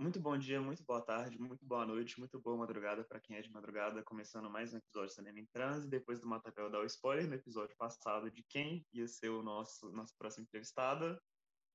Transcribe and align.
Muito 0.00 0.20
bom 0.20 0.38
dia, 0.38 0.60
muito 0.60 0.84
boa 0.84 1.02
tarde, 1.02 1.36
muito 1.40 1.66
boa 1.66 1.84
noite, 1.84 2.20
muito 2.20 2.38
boa 2.38 2.56
madrugada 2.56 3.02
para 3.02 3.18
quem 3.18 3.36
é 3.36 3.42
de 3.42 3.50
madrugada, 3.50 4.00
começando 4.04 4.48
mais 4.48 4.72
um 4.72 4.76
episódio 4.76 5.08
de 5.08 5.14
Cinema 5.14 5.40
em 5.40 5.46
Transe, 5.46 5.90
depois 5.90 6.20
do 6.20 6.28
Matapel 6.28 6.70
dar 6.70 6.78
o 6.78 6.84
spoiler 6.84 7.26
no 7.26 7.34
episódio 7.34 7.76
passado 7.76 8.30
de 8.30 8.44
quem 8.44 8.86
ia 8.92 9.08
ser 9.08 9.30
o 9.30 9.42
nosso 9.42 9.90
nossa 9.90 10.14
próxima 10.16 10.44
entrevistada. 10.44 11.20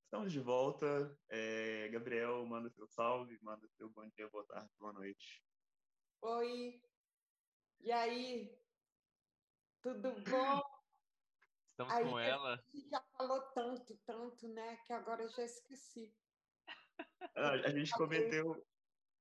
Estamos 0.05 0.31
de 0.31 0.39
volta. 0.39 1.13
É, 1.27 1.89
Gabriel, 1.89 2.45
manda 2.45 2.69
seu 2.69 2.87
salve, 2.87 3.37
manda 3.41 3.67
seu 3.67 3.89
bom 3.89 4.07
dia, 4.07 4.29
boa 4.29 4.45
tarde, 4.45 4.71
boa 4.79 4.93
noite. 4.93 5.43
Oi, 6.21 6.81
e 7.81 7.91
aí? 7.91 8.57
Tudo 9.81 10.13
bom? 10.13 10.61
Estamos 11.71 11.93
aí, 11.93 12.05
com 12.05 12.17
ela. 12.17 12.63
Já 12.89 13.03
falou 13.17 13.41
tanto, 13.53 13.97
tanto, 14.05 14.47
né, 14.47 14.77
que 14.87 14.93
agora 14.93 15.23
eu 15.23 15.29
já 15.29 15.43
esqueci. 15.43 16.15
A, 17.35 17.69
gente 17.69 17.91
cometeu, 17.91 18.63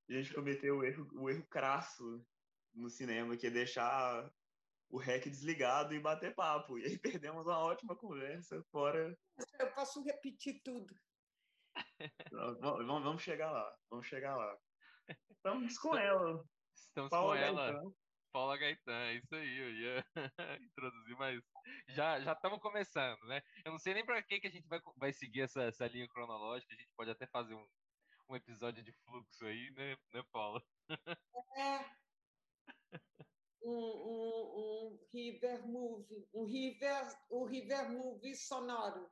a 0.09 0.13
gente 0.13 0.35
cometeu 0.35 0.79
o 0.79 0.85
erro, 0.85 1.09
o 1.15 1.31
erro 1.31 1.47
crasso 1.47 2.25
no 2.75 2.91
cinema, 2.91 3.37
que 3.37 3.47
é 3.47 3.51
deixar 3.51 4.31
o 4.91 4.99
REC 4.99 5.25
desligado 5.25 5.95
e 5.95 6.01
bater 6.01 6.35
papo. 6.35 6.79
E 6.79 6.85
aí 6.85 6.99
perdemos 6.99 7.47
uma 7.47 7.59
ótima 7.59 7.97
conversa 7.97 8.63
fora. 8.71 9.17
Eu 9.59 9.73
posso 9.73 10.03
repetir 10.03 10.61
tudo. 10.63 10.95
vamos, 12.31 13.03
vamos 13.03 13.23
chegar 13.23 13.51
lá, 13.51 13.77
vamos 13.91 14.07
chegar 14.07 14.37
lá. 14.37 14.59
Estamos 15.31 15.79
com 15.79 15.97
ela. 15.97 16.45
Estamos 16.75 17.11
Paula 17.11 17.37
com 17.37 17.43
ela. 17.43 17.73
Gaetan. 17.73 17.93
Paula 18.33 18.57
Gaetan, 18.57 19.13
isso 19.13 19.35
aí, 19.35 19.59
eu 19.59 19.71
ia 19.71 20.05
introduzir, 20.63 21.17
mas 21.17 21.43
já 21.89 22.19
já 22.21 22.33
estamos 22.33 22.61
começando, 22.61 23.23
né? 23.27 23.43
Eu 23.65 23.73
não 23.73 23.79
sei 23.79 23.93
nem 23.93 24.07
para 24.07 24.23
que, 24.23 24.41
que 24.41 24.47
a 24.47 24.51
gente 24.51 24.67
vai, 24.69 24.81
vai 24.97 25.13
seguir 25.13 25.43
essa, 25.43 25.65
essa 25.65 25.87
linha 25.87 26.09
cronológica, 26.09 26.73
a 26.73 26.77
gente 26.77 26.91
pode 26.97 27.11
até 27.11 27.27
fazer 27.27 27.55
um, 27.55 27.67
um 28.33 28.37
episódio 28.37 28.83
de 28.83 28.93
fluxo 28.93 29.45
aí, 29.45 29.71
né, 29.73 29.97
né 30.13 30.23
Paula? 30.33 30.63
É. 31.57 32.03
Um, 33.65 33.71
um, 33.71 34.57
um 34.57 34.99
river 35.13 35.67
movie, 35.67 36.29
um 36.35 36.45
river, 36.47 37.17
um 37.31 37.45
river 37.45 37.91
movie 37.91 38.35
sonoro. 38.35 39.09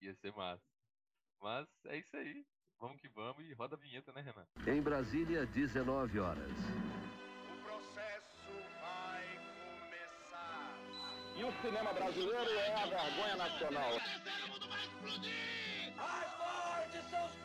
Ia 0.00 0.14
ser 0.14 0.32
massa. 0.32 0.64
Mas 1.42 1.68
é 1.86 1.98
isso 1.98 2.16
aí. 2.16 2.46
Vamos 2.78 3.00
que 3.00 3.08
vamos 3.08 3.44
e 3.44 3.52
roda 3.54 3.74
a 3.74 3.78
vinheta, 3.78 4.12
né, 4.12 4.20
Renan? 4.20 4.46
Em 4.66 4.80
Brasília, 4.80 5.44
19 5.46 6.18
horas. 6.18 6.50
O 6.50 7.62
processo 7.64 8.52
vai 8.80 9.26
começar. 9.80 10.78
E 11.36 11.44
o 11.44 11.52
cinema 11.60 11.92
brasileiro 11.92 12.50
é 12.50 12.74
a 12.74 12.86
vergonha 12.86 13.36
nacional. 13.36 13.90
O 13.92 14.48
mundo 14.48 14.68
vai 14.68 14.80
explodir! 14.80 15.66
Mais 15.96 16.30
fortes 16.34 17.10
são 17.10 17.26
os 17.26 17.36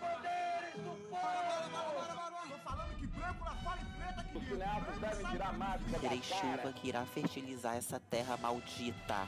Terei 6.00 6.22
chuva 6.22 6.74
que 6.74 6.88
irá 6.88 7.06
fertilizar 7.06 7.76
essa 7.76 8.00
terra 8.00 8.38
maldita. 8.38 9.28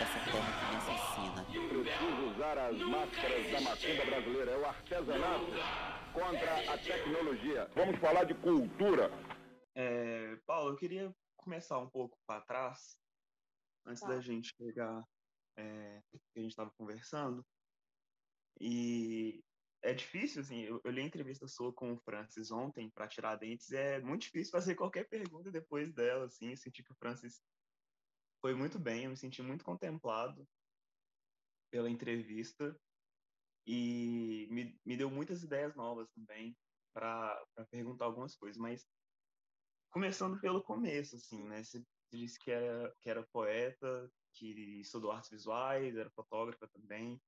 Essa 0.00 0.30
terra 0.30 0.52
que 0.58 0.64
me 0.70 0.76
assassina. 0.76 1.44
Preciso 1.44 2.30
usar 2.34 2.58
as 2.58 2.78
máscaras 2.78 3.52
da 3.52 3.60
macumba 3.60 4.04
brasileira. 4.06 4.50
É 4.52 4.58
o 4.58 4.66
artesanato 4.66 5.46
contra 6.14 6.72
a 6.72 6.78
tecnologia. 6.78 7.70
Vamos 7.74 7.98
falar 8.00 8.24
de 8.24 8.34
cultura. 8.34 9.10
É, 9.74 10.36
Paulo, 10.46 10.70
eu 10.72 10.76
queria 10.76 11.14
começar 11.36 11.78
um 11.78 11.88
pouco 11.88 12.16
para 12.26 12.40
trás, 12.42 12.96
antes 13.86 14.02
tá. 14.02 14.08
da 14.08 14.20
gente 14.20 14.54
pegar 14.54 15.02
é, 15.58 16.00
que 16.10 16.38
a 16.38 16.40
gente 16.40 16.50
estava 16.50 16.70
conversando. 16.76 17.44
E 18.60 19.42
é 19.82 19.92
difícil, 19.92 20.40
assim, 20.42 20.60
eu, 20.60 20.80
eu 20.84 20.90
li 20.90 21.00
a 21.00 21.04
entrevista 21.04 21.46
sua 21.48 21.72
com 21.72 21.92
o 21.92 21.98
Francis 21.98 22.50
ontem 22.52 22.88
para 22.90 23.08
tirar 23.08 23.36
dentes, 23.36 23.72
é 23.72 24.00
muito 24.00 24.22
difícil 24.22 24.52
fazer 24.52 24.76
qualquer 24.76 25.08
pergunta 25.08 25.50
depois 25.50 25.92
dela, 25.92 26.26
assim, 26.26 26.50
eu 26.50 26.56
senti 26.56 26.82
que 26.84 26.92
o 26.92 26.96
Francis 26.96 27.42
foi 28.40 28.54
muito 28.54 28.78
bem, 28.78 29.04
eu 29.04 29.10
me 29.10 29.16
senti 29.16 29.42
muito 29.42 29.64
contemplado 29.64 30.48
pela 31.70 31.90
entrevista 31.90 32.78
e 33.66 34.46
me, 34.50 34.80
me 34.84 34.96
deu 34.96 35.10
muitas 35.10 35.42
ideias 35.42 35.74
novas 35.74 36.08
também 36.10 36.56
para 36.92 37.44
perguntar 37.70 38.04
algumas 38.04 38.36
coisas, 38.36 38.58
mas 38.58 38.86
começando 39.90 40.40
pelo 40.40 40.62
começo, 40.62 41.16
assim, 41.16 41.42
né, 41.44 41.62
você 41.62 41.84
disse 42.12 42.38
que 42.38 42.50
era, 42.50 42.94
que 43.00 43.10
era 43.10 43.26
poeta, 43.26 44.10
que 44.32 44.80
estudou 44.80 45.10
artes 45.10 45.30
visuais, 45.30 45.96
era 45.96 46.10
fotógrafa 46.10 46.68
também, 46.68 47.20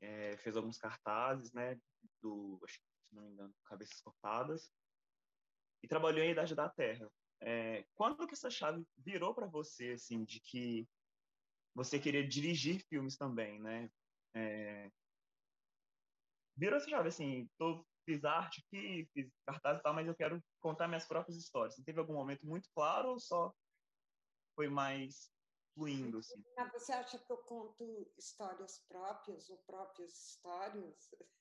é, 0.00 0.36
fez 0.38 0.56
alguns 0.56 0.78
cartazes, 0.78 1.52
né, 1.52 1.78
do, 2.20 2.60
acho, 2.64 2.80
se 3.08 3.14
não 3.14 3.22
me 3.22 3.30
engano, 3.30 3.54
Cabeças 3.64 4.00
Cortadas, 4.00 4.72
e 5.82 5.88
trabalhou 5.88 6.24
em 6.24 6.30
Idade 6.30 6.54
da 6.54 6.68
Terra. 6.68 7.10
É, 7.40 7.84
quando 7.94 8.26
que 8.26 8.34
essa 8.34 8.50
chave 8.50 8.84
virou 8.96 9.34
para 9.34 9.46
você, 9.46 9.92
assim, 9.92 10.24
de 10.24 10.40
que 10.40 10.88
você 11.74 11.98
queria 11.98 12.26
dirigir 12.26 12.82
filmes 12.88 13.16
também, 13.16 13.60
né? 13.60 13.90
É, 14.34 14.90
virou 16.56 16.78
essa 16.78 16.88
chave, 16.88 17.08
assim, 17.08 17.48
tô, 17.58 17.86
fiz 18.06 18.24
arte 18.24 18.64
aqui, 18.66 19.06
fiz 19.12 19.30
cartazes 19.44 19.80
e 19.80 19.82
tal, 19.82 19.92
mas 19.92 20.06
eu 20.06 20.14
quero 20.14 20.42
contar 20.60 20.88
minhas 20.88 21.06
próprias 21.06 21.36
histórias. 21.36 21.76
Teve 21.84 22.00
algum 22.00 22.14
momento 22.14 22.46
muito 22.46 22.68
claro 22.74 23.10
ou 23.10 23.20
só 23.20 23.54
foi 24.54 24.68
mais 24.68 25.30
fluindo, 25.76 26.18
assim. 26.18 26.42
Você 26.72 26.92
acha 26.92 27.18
que 27.18 27.30
eu 27.30 27.36
conto 27.38 28.10
histórias 28.16 28.78
próprias 28.88 29.50
ou 29.50 29.58
próprias 29.58 30.12
histórias? 30.12 31.10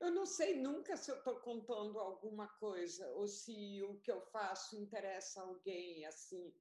Eu 0.00 0.10
não 0.12 0.24
sei 0.24 0.54
nunca 0.62 0.96
se 0.96 1.10
eu 1.10 1.18
estou 1.18 1.40
contando 1.40 1.98
alguma 1.98 2.48
coisa 2.48 3.06
ou 3.16 3.28
se 3.28 3.82
o 3.82 4.00
que 4.00 4.10
eu 4.10 4.22
faço 4.22 4.80
interessa 4.80 5.42
alguém, 5.42 6.06
assim. 6.06 6.54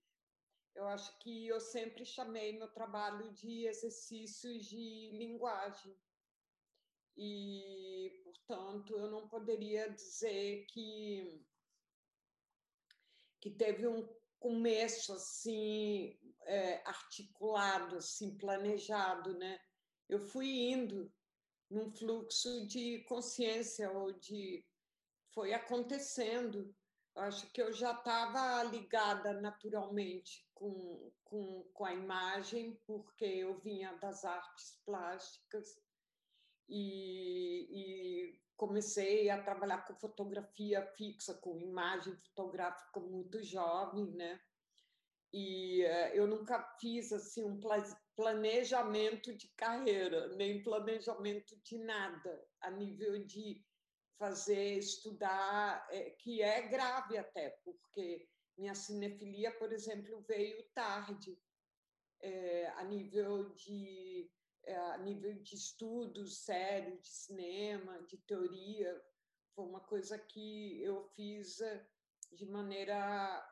Eu 0.75 0.85
acho 0.87 1.17
que 1.19 1.47
eu 1.47 1.61
sempre 1.61 2.05
chamei 2.05 2.57
meu 2.57 2.69
trabalho 2.73 3.31
de 3.31 3.65
exercícios 3.65 4.65
de 4.65 5.11
linguagem. 5.13 5.97
E, 7.15 8.21
portanto, 8.25 8.97
eu 8.97 9.09
não 9.09 9.29
poderia 9.29 9.89
dizer 9.89 10.65
que 10.65 11.45
que 13.39 13.51
teve 13.51 13.87
um 13.87 14.05
começo 14.37 15.13
assim 15.13 16.28
é, 16.49 16.81
articulado, 16.83 17.97
assim 17.97 18.35
planejado, 18.35 19.37
né? 19.37 19.59
Eu 20.09 20.19
fui 20.19 20.47
indo 20.71 21.13
num 21.69 21.91
fluxo 21.91 22.65
de 22.65 23.03
consciência 23.07 23.91
ou 23.91 24.11
de 24.13 24.65
foi 25.31 25.53
acontecendo. 25.53 26.75
Acho 27.15 27.51
que 27.51 27.61
eu 27.61 27.71
já 27.71 27.91
estava 27.91 28.63
ligada 28.63 29.39
naturalmente 29.39 30.49
com, 30.55 31.11
com, 31.23 31.69
com 31.71 31.85
a 31.85 31.93
imagem, 31.93 32.81
porque 32.87 33.25
eu 33.25 33.59
vinha 33.59 33.93
das 33.97 34.25
artes 34.25 34.81
plásticas 34.83 35.79
e, 36.67 37.67
e 37.69 38.41
comecei 38.57 39.29
a 39.29 39.43
trabalhar 39.43 39.85
com 39.85 39.93
fotografia 39.95 40.83
fixa, 40.97 41.35
com 41.35 41.59
imagem 41.59 42.15
fotográfica 42.15 42.99
muito 42.99 43.43
jovem, 43.43 44.09
né? 44.11 44.41
E 45.31 45.83
uh, 45.83 46.15
eu 46.15 46.27
nunca 46.27 46.61
fiz 46.79 47.11
assim 47.13 47.43
um 47.43 47.59
planejamento 48.15 49.33
de 49.35 49.47
carreira, 49.55 50.27
nem 50.35 50.63
planejamento 50.63 51.55
de 51.63 51.77
nada 51.77 52.47
a 52.61 52.71
nível 52.71 53.23
de 53.25 53.63
fazer 54.17 54.77
estudar, 54.77 55.87
é, 55.89 56.09
que 56.11 56.41
é 56.41 56.67
grave 56.67 57.17
até, 57.17 57.51
porque 57.63 58.27
minha 58.57 58.75
cinefilia, 58.75 59.51
por 59.57 59.71
exemplo, 59.71 60.21
veio 60.27 60.61
tarde 60.73 61.39
é, 62.21 62.67
a 62.75 62.83
nível 62.83 63.53
de 63.53 64.29
é, 64.65 64.75
a 64.75 64.97
nível 64.97 65.33
de 65.41 65.55
estudos 65.55 66.43
sério 66.43 66.99
de 66.99 67.07
cinema, 67.07 68.03
de 68.03 68.17
teoria, 68.17 69.01
foi 69.55 69.65
uma 69.65 69.79
coisa 69.79 70.19
que 70.19 70.83
eu 70.83 71.01
fiz 71.15 71.57
de 72.33 72.45
maneira 72.45 73.48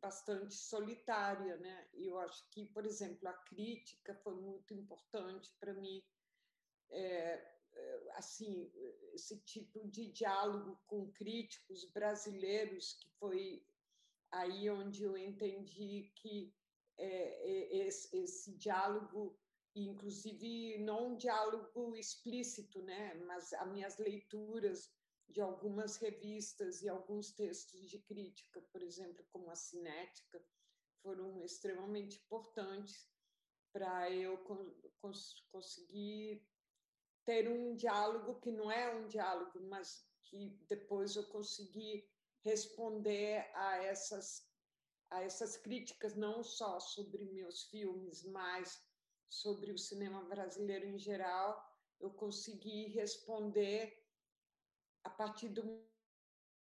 bastante 0.00 0.54
solitária, 0.54 1.56
né? 1.58 1.88
Eu 1.94 2.18
acho 2.18 2.48
que, 2.50 2.66
por 2.66 2.84
exemplo, 2.86 3.28
a 3.28 3.32
crítica 3.32 4.14
foi 4.22 4.34
muito 4.34 4.74
importante 4.74 5.52
para 5.58 5.74
mim. 5.74 6.02
É, 6.90 7.60
assim, 8.16 8.70
esse 9.14 9.38
tipo 9.40 9.86
de 9.88 10.10
diálogo 10.10 10.80
com 10.86 11.10
críticos 11.12 11.84
brasileiros, 11.92 12.94
que 12.94 13.10
foi 13.18 13.64
aí 14.32 14.68
onde 14.70 15.04
eu 15.04 15.16
entendi 15.16 16.12
que 16.16 16.54
é, 16.98 17.86
esse, 17.86 18.16
esse 18.16 18.56
diálogo 18.56 19.38
inclusive 19.74 20.78
não 20.78 21.12
um 21.12 21.16
diálogo 21.16 21.96
explícito, 21.96 22.82
né, 22.82 23.14
mas 23.26 23.52
as 23.52 23.72
minhas 23.72 23.98
leituras 23.98 24.90
de 25.30 25.40
algumas 25.40 25.96
revistas 25.96 26.82
e 26.82 26.88
alguns 26.88 27.32
textos 27.32 27.88
de 27.88 27.98
crítica, 28.00 28.60
por 28.72 28.82
exemplo, 28.82 29.24
como 29.30 29.50
a 29.50 29.56
Cinética, 29.56 30.44
foram 31.02 31.42
extremamente 31.44 32.18
importantes 32.18 33.08
para 33.72 34.10
eu 34.10 34.36
cons 35.00 35.46
conseguir 35.50 36.46
ter 37.24 37.48
um 37.48 37.74
diálogo 37.76 38.40
que 38.40 38.50
não 38.50 38.70
é 38.70 38.94
um 38.94 39.06
diálogo, 39.06 39.60
mas 39.68 40.04
que 40.24 40.58
depois 40.68 41.16
eu 41.16 41.26
consegui 41.28 42.08
responder 42.44 43.50
a 43.54 43.76
essas 43.84 44.48
a 45.10 45.22
essas 45.22 45.56
críticas 45.56 46.14
não 46.14 46.42
só 46.44 46.78
sobre 46.78 47.24
meus 47.24 47.64
filmes, 47.64 48.24
mas 48.24 48.80
sobre 49.28 49.72
o 49.72 49.78
cinema 49.78 50.22
brasileiro 50.24 50.86
em 50.86 50.98
geral, 50.98 51.60
eu 51.98 52.10
consegui 52.10 52.86
responder 52.88 53.99
a 55.04 55.10
partir 55.10 55.48
do 55.48 55.84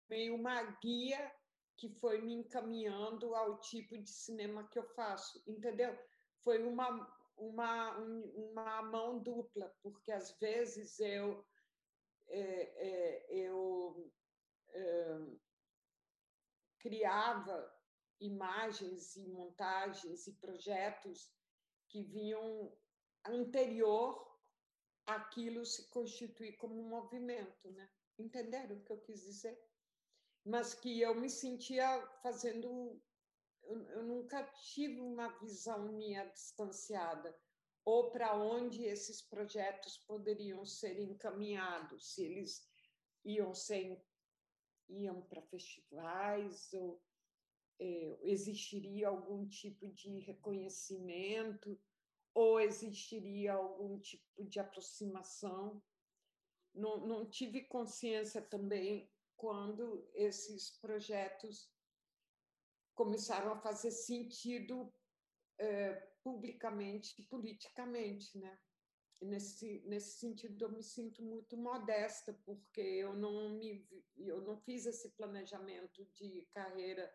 meio 0.09 0.35
uma 0.35 0.63
guia 0.81 1.33
que 1.77 1.89
foi 1.89 2.21
me 2.21 2.35
encaminhando 2.35 3.35
ao 3.35 3.59
tipo 3.61 3.99
de 3.99 4.11
cinema 4.11 4.69
que 4.69 4.79
eu 4.79 4.85
faço, 4.95 5.43
entendeu? 5.47 5.99
Foi 6.43 6.63
uma 6.63 6.89
uma 7.37 7.97
uma 7.99 8.83
mão 8.83 9.19
dupla, 9.19 9.75
porque 9.83 10.13
às 10.13 10.39
vezes 10.39 11.01
eu 11.01 11.45
é, 12.29 12.41
é, 12.41 13.35
eu 13.35 14.13
é, 14.69 15.19
criava 16.79 17.73
imagens 18.21 19.17
e 19.17 19.27
montagens 19.29 20.27
e 20.27 20.33
projetos 20.35 21.33
que 21.89 22.03
vinham 22.05 22.77
anterior 23.27 24.41
àquilo 25.07 25.65
se 25.65 25.89
constituir 25.91 26.57
como 26.57 26.81
um 26.81 26.89
movimento, 26.89 27.71
né? 27.73 27.91
Entenderam 28.19 28.77
o 28.77 28.83
que 28.83 28.93
eu 28.93 29.01
quis 29.01 29.23
dizer? 29.23 29.59
Mas 30.45 30.75
que 30.75 31.01
eu 31.01 31.15
me 31.15 31.31
sentia 31.31 32.07
fazendo 32.23 33.01
eu, 33.65 33.81
eu 33.91 34.03
nunca 34.05 34.43
tive 34.75 35.01
uma 35.01 35.29
visão 35.39 35.93
minha 35.93 36.25
distanciada 36.25 37.37
ou 37.85 38.11
para 38.11 38.35
onde 38.35 38.85
esses 38.85 39.23
projetos 39.23 39.99
poderiam 39.99 40.65
ser 40.65 41.01
encaminhados, 41.01 42.15
se 42.15 42.25
eles 42.25 42.69
iam 43.25 43.55
ser 43.55 44.01
iam 44.89 45.23
para 45.23 45.43
festivais 45.43 46.73
ou 46.73 47.03
é, 47.81 48.19
existiria 48.23 49.09
algum 49.09 49.49
tipo 49.49 49.89
de 49.89 50.19
reconhecimento 50.21 51.81
ou 52.35 52.61
existiria 52.61 53.55
algum 53.55 53.99
tipo 53.99 54.45
de 54.45 54.61
aproximação. 54.61 55.83
Não, 56.75 57.07
não 57.07 57.29
tive 57.29 57.65
consciência 57.65 58.41
também 58.41 59.11
quando 59.37 60.09
esses 60.15 60.71
projetos 60.79 61.71
começaram 62.95 63.53
a 63.53 63.61
fazer 63.61 63.91
sentido 63.91 64.93
é, 65.59 65.95
publicamente 66.23 67.21
e 67.21 67.27
politicamente, 67.27 68.39
né? 68.39 68.59
Nesse 69.21 69.81
nesse 69.87 70.19
sentido 70.19 70.65
eu 70.65 70.73
me 70.73 70.83
sinto 70.83 71.23
muito 71.23 71.57
modesta 71.57 72.33
porque 72.45 72.81
eu 72.81 73.15
não 73.15 73.51
me 73.51 73.87
eu 74.17 74.41
não 74.41 74.57
fiz 74.57 74.85
esse 74.85 75.11
planejamento 75.11 76.05
de 76.07 76.49
carreira 76.53 77.13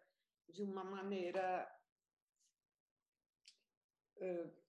de 0.47 0.63
uma 0.63 0.85
maneira 0.85 1.69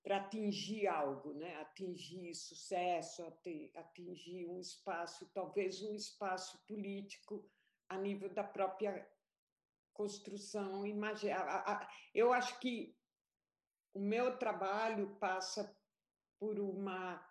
para 0.03 0.17
atingir 0.19 0.87
algo, 0.87 1.33
né? 1.35 1.56
Atingir 1.56 2.35
sucesso, 2.35 3.25
atingir 3.75 4.47
um 4.47 4.59
espaço, 4.59 5.31
talvez 5.33 5.83
um 5.83 5.95
espaço 5.95 6.59
político 6.67 7.49
a 7.89 7.97
nível 7.99 8.29
da 8.33 8.45
própria 8.45 9.09
construção. 9.93 10.85
Eu 12.15 12.33
acho 12.33 12.59
que 12.61 12.97
o 13.95 14.00
meu 14.00 14.39
trabalho 14.39 15.17
passa 15.17 15.77
por 16.39 16.59
uma 16.59 17.27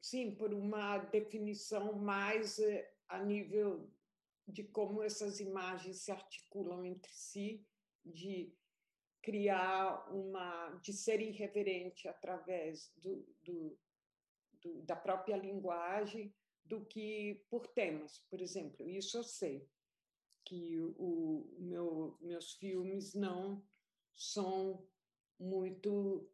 sim, 0.00 0.34
por 0.34 0.52
uma 0.52 0.98
definição 0.98 1.92
mais 1.94 2.58
a 3.08 3.18
nível 3.22 3.90
de 4.48 4.62
como 4.62 5.02
essas 5.02 5.40
imagens 5.40 6.02
se 6.02 6.12
articulam 6.12 6.84
entre 6.84 7.10
si, 7.12 7.66
de 8.06 8.54
criar 9.22 10.08
uma, 10.12 10.70
de 10.82 10.92
ser 10.92 11.20
irreverente 11.20 12.06
através 12.06 12.92
do, 12.96 13.26
do, 13.42 13.78
do, 14.52 14.82
da 14.82 14.94
própria 14.94 15.36
linguagem, 15.36 16.32
do 16.64 16.84
que 16.84 17.44
por 17.50 17.66
temas, 17.66 18.18
por 18.30 18.40
exemplo. 18.40 18.88
Isso 18.88 19.18
eu 19.18 19.24
sei 19.24 19.68
que 20.44 20.78
o, 20.96 21.56
meu, 21.58 22.16
meus 22.20 22.54
filmes 22.54 23.14
não 23.14 23.64
são 24.14 24.86
muito, 25.38 26.30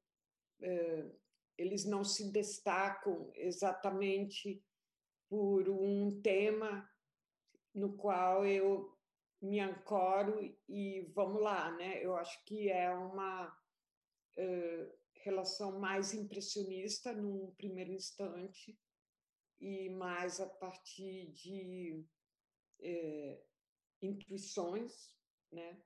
eh, 0.60 1.10
eles 1.56 1.84
não 1.86 2.04
se 2.04 2.30
destacam 2.30 3.32
exatamente 3.34 4.62
por 5.28 5.68
um 5.68 6.20
tema 6.20 6.88
no 7.74 7.96
qual 7.96 8.46
eu 8.46 8.91
me 9.42 9.58
ancoro 9.58 10.40
e 10.68 11.02
vamos 11.14 11.42
lá, 11.42 11.72
né? 11.72 12.02
Eu 12.02 12.14
acho 12.16 12.42
que 12.44 12.70
é 12.70 12.90
uma 12.94 13.48
uh, 13.48 14.98
relação 15.16 15.80
mais 15.80 16.14
impressionista 16.14 17.12
num 17.12 17.50
primeiro 17.56 17.90
instante 17.90 18.78
e 19.60 19.90
mais 19.90 20.40
a 20.40 20.48
partir 20.48 21.32
de 21.32 22.06
uh, 22.80 23.44
intuições, 24.00 25.12
né? 25.50 25.82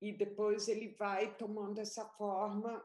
E 0.00 0.12
depois 0.12 0.68
ele 0.68 0.94
vai 0.94 1.36
tomando 1.36 1.80
essa 1.80 2.04
forma, 2.10 2.84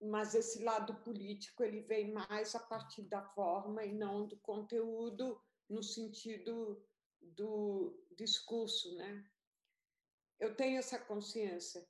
mas 0.00 0.34
esse 0.34 0.62
lado 0.62 0.94
político 1.02 1.62
ele 1.62 1.80
vem 1.80 2.12
mais 2.12 2.54
a 2.56 2.60
partir 2.60 3.02
da 3.02 3.22
forma 3.30 3.84
e 3.84 3.92
não 3.92 4.26
do 4.26 4.36
conteúdo 4.38 5.40
no 5.68 5.82
sentido 5.82 6.84
do 7.20 7.96
discurso, 8.16 8.94
né? 8.96 9.24
Eu 10.38 10.54
tenho 10.54 10.78
essa 10.78 10.98
consciência, 10.98 11.86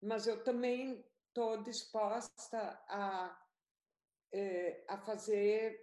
mas 0.00 0.26
eu 0.26 0.42
também 0.42 1.04
estou 1.28 1.62
disposta 1.62 2.58
a, 2.88 3.46
é, 4.32 4.84
a 4.88 4.98
fazer 4.98 5.78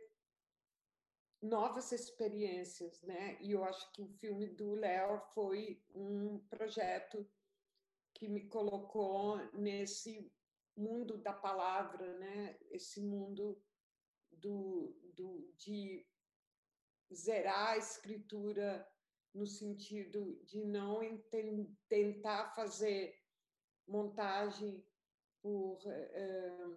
novas 1.42 1.92
experiências, 1.92 3.02
né? 3.04 3.38
E 3.42 3.52
eu 3.52 3.64
acho 3.64 3.92
que 3.94 4.02
o 4.02 4.08
filme 4.08 4.48
do 4.48 4.74
Léo 4.74 5.20
foi 5.34 5.84
um 5.94 6.40
projeto 6.50 7.30
que 8.14 8.28
me 8.28 8.48
colocou 8.48 9.38
nesse 9.54 10.32
mundo 10.76 11.18
da 11.18 11.34
palavra, 11.34 12.18
né? 12.18 12.58
Esse 12.72 13.02
mundo 13.02 13.62
do, 14.32 14.96
do 15.14 15.54
de 15.58 16.06
zerar 17.14 17.74
a 17.74 17.78
escritura 17.78 18.88
no 19.34 19.46
sentido 19.46 20.40
de 20.46 20.64
não 20.64 21.00
tentar 21.90 22.54
fazer 22.56 23.16
montagem 23.88 24.84
por 25.42 25.80
eh, 25.86 26.76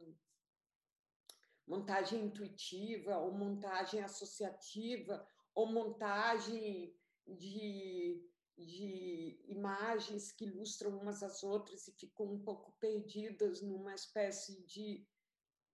montagem 1.66 2.25
intuitiva 2.25 3.19
ou 3.19 3.33
montagem 3.33 4.02
associativa 4.02 5.26
ou 5.54 5.66
montagem 5.66 6.95
de, 7.26 8.23
de 8.57 9.40
imagens 9.47 10.33
que 10.33 10.45
ilustram 10.45 10.99
umas 10.99 11.23
às 11.23 11.42
outras 11.42 11.88
e 11.88 11.92
ficam 11.92 12.26
um 12.26 12.42
pouco 12.42 12.73
perdidas 12.78 13.62
numa 13.62 13.95
espécie 13.95 14.62
de 14.64 15.07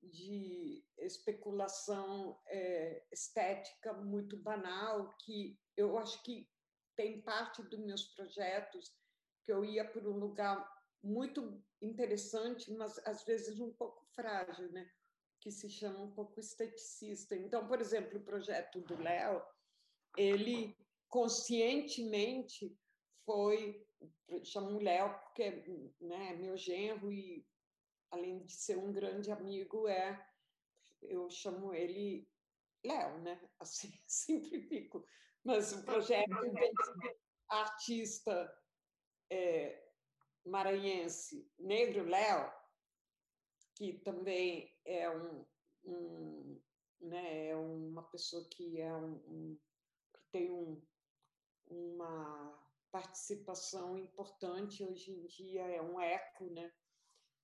de 0.02 0.84
especulação 0.98 2.38
é, 2.46 3.04
estética 3.10 3.92
muito 3.92 4.36
banal, 4.36 5.16
que 5.18 5.58
eu 5.76 5.98
acho 5.98 6.22
que 6.22 6.48
tem 6.96 7.20
parte 7.20 7.62
dos 7.62 7.78
meus 7.78 8.04
projetos 8.14 8.92
que 9.44 9.52
eu 9.52 9.64
ia 9.64 9.84
por 9.84 10.06
um 10.06 10.18
lugar 10.18 10.66
muito 11.02 11.62
interessante, 11.80 12.72
mas 12.72 12.98
às 13.06 13.24
vezes 13.24 13.60
um 13.60 13.72
pouco 13.72 14.04
frágil, 14.14 14.70
né? 14.72 14.90
que 15.46 15.52
se 15.52 15.70
chama 15.70 16.00
um 16.00 16.10
pouco 16.10 16.40
esteticista. 16.40 17.36
Então, 17.36 17.68
por 17.68 17.80
exemplo, 17.80 18.18
o 18.18 18.24
projeto 18.24 18.80
do 18.80 19.00
Léo, 19.00 19.40
ele 20.16 20.76
conscientemente 21.08 22.76
foi, 23.24 23.86
chamo 24.42 24.80
Léo 24.80 25.20
porque 25.20 25.94
né, 26.00 26.34
meu 26.34 26.56
genro 26.56 27.12
e 27.12 27.46
além 28.10 28.44
de 28.44 28.52
ser 28.52 28.76
um 28.76 28.92
grande 28.92 29.30
amigo, 29.30 29.86
é 29.86 30.20
eu 31.02 31.30
chamo 31.30 31.72
ele 31.72 32.28
Léo, 32.84 33.18
né? 33.22 33.40
Assim, 33.60 33.92
simplifico. 34.04 35.06
Mas 35.46 35.72
o 35.72 35.84
projeto 35.84 36.28
desse 36.52 37.16
artista 37.48 38.52
é, 39.30 39.80
maranhense, 40.44 41.48
Negro 41.56 42.04
Léo, 42.04 42.52
que 43.76 43.92
também 44.00 44.76
é 44.84 45.08
um, 45.08 45.46
um 45.84 46.60
né, 47.00 47.50
é 47.50 47.56
uma 47.56 48.02
pessoa 48.02 48.44
que 48.48 48.80
é 48.80 48.92
um, 48.92 49.14
um 49.28 49.58
que 50.12 50.20
tem 50.32 50.50
um, 50.50 50.82
uma 51.68 52.60
participação 52.90 53.96
importante 53.96 54.82
hoje 54.82 55.12
em 55.12 55.26
dia, 55.26 55.62
é 55.62 55.80
um 55.80 56.00
eco, 56.00 56.50
né? 56.50 56.72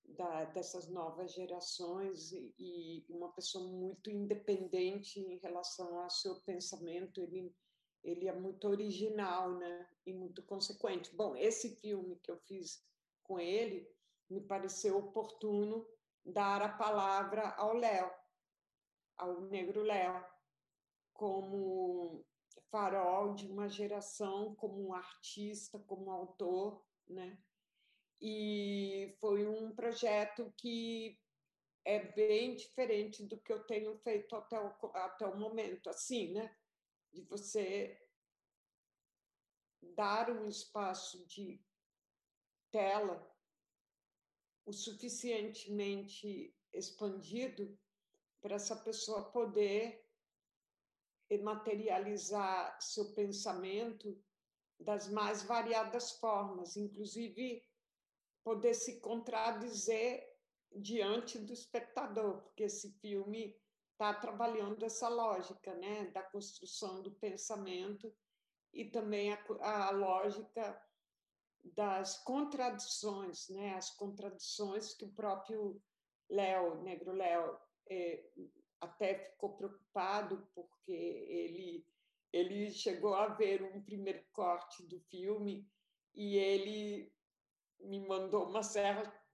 da, 0.05 0.45
dessas 0.45 0.89
novas 0.89 1.33
gerações 1.33 2.31
e, 2.31 2.53
e, 2.59 3.05
uma 3.09 3.31
pessoa 3.31 3.65
muito 3.65 4.09
independente 4.09 5.19
em 5.19 5.37
relação 5.37 5.99
ao 5.99 6.09
seu 6.09 6.41
pensamento. 6.41 7.21
Ele, 7.21 7.55
ele 8.03 8.27
é 8.27 8.33
muito 8.33 8.67
original 8.67 9.51
né? 9.55 9.89
e 10.05 10.13
muito 10.13 10.43
consequente. 10.43 11.15
Bom, 11.15 11.35
esse 11.35 11.75
filme 11.77 12.17
que 12.17 12.29
eu 12.29 12.37
fiz 12.37 12.85
com 13.23 13.39
ele 13.39 13.89
me 14.29 14.41
pareceu 14.41 14.97
oportuno 14.97 15.87
dar 16.25 16.61
a 16.61 16.69
palavra 16.69 17.49
ao 17.55 17.73
Léo, 17.73 18.11
ao 19.17 19.41
Negro 19.41 19.83
Léo, 19.83 20.25
como 21.13 22.25
farol 22.71 23.33
de 23.33 23.47
uma 23.47 23.69
geração, 23.69 24.55
como 24.55 24.87
um 24.87 24.93
artista, 24.93 25.77
como 25.79 26.11
autor, 26.11 26.83
né? 27.07 27.37
E 28.19 29.15
foi 29.19 29.45
um 29.45 29.75
projeto 29.75 30.51
que 30.57 31.19
é 31.85 31.99
bem 31.99 32.55
diferente 32.55 33.23
do 33.23 33.37
que 33.37 33.51
eu 33.51 33.63
tenho 33.63 33.97
feito 33.97 34.35
até 34.35 34.59
o, 34.59 34.73
até 34.95 35.27
o 35.27 35.37
momento, 35.37 35.89
assim, 35.89 36.33
né? 36.33 36.55
De 37.13 37.21
você 37.21 38.01
dar 39.95 40.29
um 40.29 40.47
espaço 40.47 41.25
de 41.27 41.63
tela 42.71 43.31
o 44.65 44.73
suficientemente 44.73 46.55
expandido 46.71 47.77
para 48.41 48.55
essa 48.55 48.75
pessoa 48.75 49.31
poder 49.31 50.03
materializar 51.41 52.79
seu 52.79 53.13
pensamento 53.13 54.21
das 54.79 55.09
mais 55.09 55.41
variadas 55.43 56.11
formas, 56.11 56.77
inclusive 56.77 57.63
poder 58.43 58.75
se 58.75 58.99
contradizer 58.99 60.31
diante 60.75 61.39
do 61.39 61.51
espectador, 61.53 62.41
porque 62.43 62.63
esse 62.63 62.91
filme 62.99 63.59
está 64.03 64.13
trabalhando 64.13 64.83
essa 64.83 65.07
lógica, 65.07 65.73
né, 65.75 66.07
da 66.07 66.21
construção 66.21 67.01
do 67.01 67.11
pensamento 67.11 68.13
e 68.73 68.83
também 68.83 69.31
a, 69.31 69.87
a 69.87 69.91
lógica 69.91 70.81
das 71.63 72.21
contradições, 72.23 73.47
né, 73.47 73.75
as 73.75 73.91
contradições 73.91 74.93
que 74.93 75.05
o 75.05 75.13
próprio 75.13 75.81
Léo, 76.29 76.81
Negro 76.83 77.13
Léo, 77.13 77.57
é, 77.89 78.29
até 78.81 79.15
ficou 79.15 79.55
preocupado 79.55 80.49
porque 80.53 80.91
ele 80.91 81.87
ele 82.33 82.71
chegou 82.71 83.13
a 83.13 83.27
ver 83.27 83.61
um 83.61 83.83
primeiro 83.83 84.25
corte 84.33 84.81
do 84.87 84.99
filme 85.01 85.69
e 86.15 86.35
ele 86.35 87.13
me 87.79 87.99
mandou 88.07 88.49
uma 88.49 88.63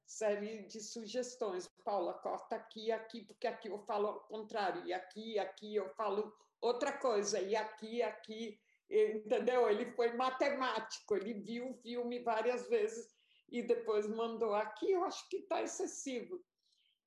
série 0.09 0.63
de 0.63 0.81
sugestões. 0.81 1.67
Paula, 1.85 2.15
corta 2.15 2.55
aqui 2.55 2.87
e 2.87 2.91
aqui, 2.91 3.23
porque 3.23 3.45
aqui 3.45 3.69
eu 3.69 3.77
falo 3.79 4.07
ao 4.07 4.19
contrário, 4.21 4.83
e 4.85 4.91
aqui 4.91 5.37
aqui 5.37 5.75
eu 5.75 5.87
falo 5.89 6.33
outra 6.59 6.91
coisa, 6.91 7.39
e 7.39 7.55
aqui 7.55 8.01
aqui, 8.01 8.59
entendeu? 8.89 9.69
Ele 9.69 9.85
foi 9.91 10.13
matemático, 10.13 11.15
ele 11.15 11.33
viu 11.35 11.69
o 11.69 11.75
filme 11.75 12.19
várias 12.19 12.67
vezes 12.67 13.07
e 13.51 13.61
depois 13.61 14.07
mandou 14.07 14.55
aqui, 14.55 14.91
eu 14.91 15.03
acho 15.03 15.29
que 15.29 15.37
está 15.37 15.61
excessivo. 15.61 16.43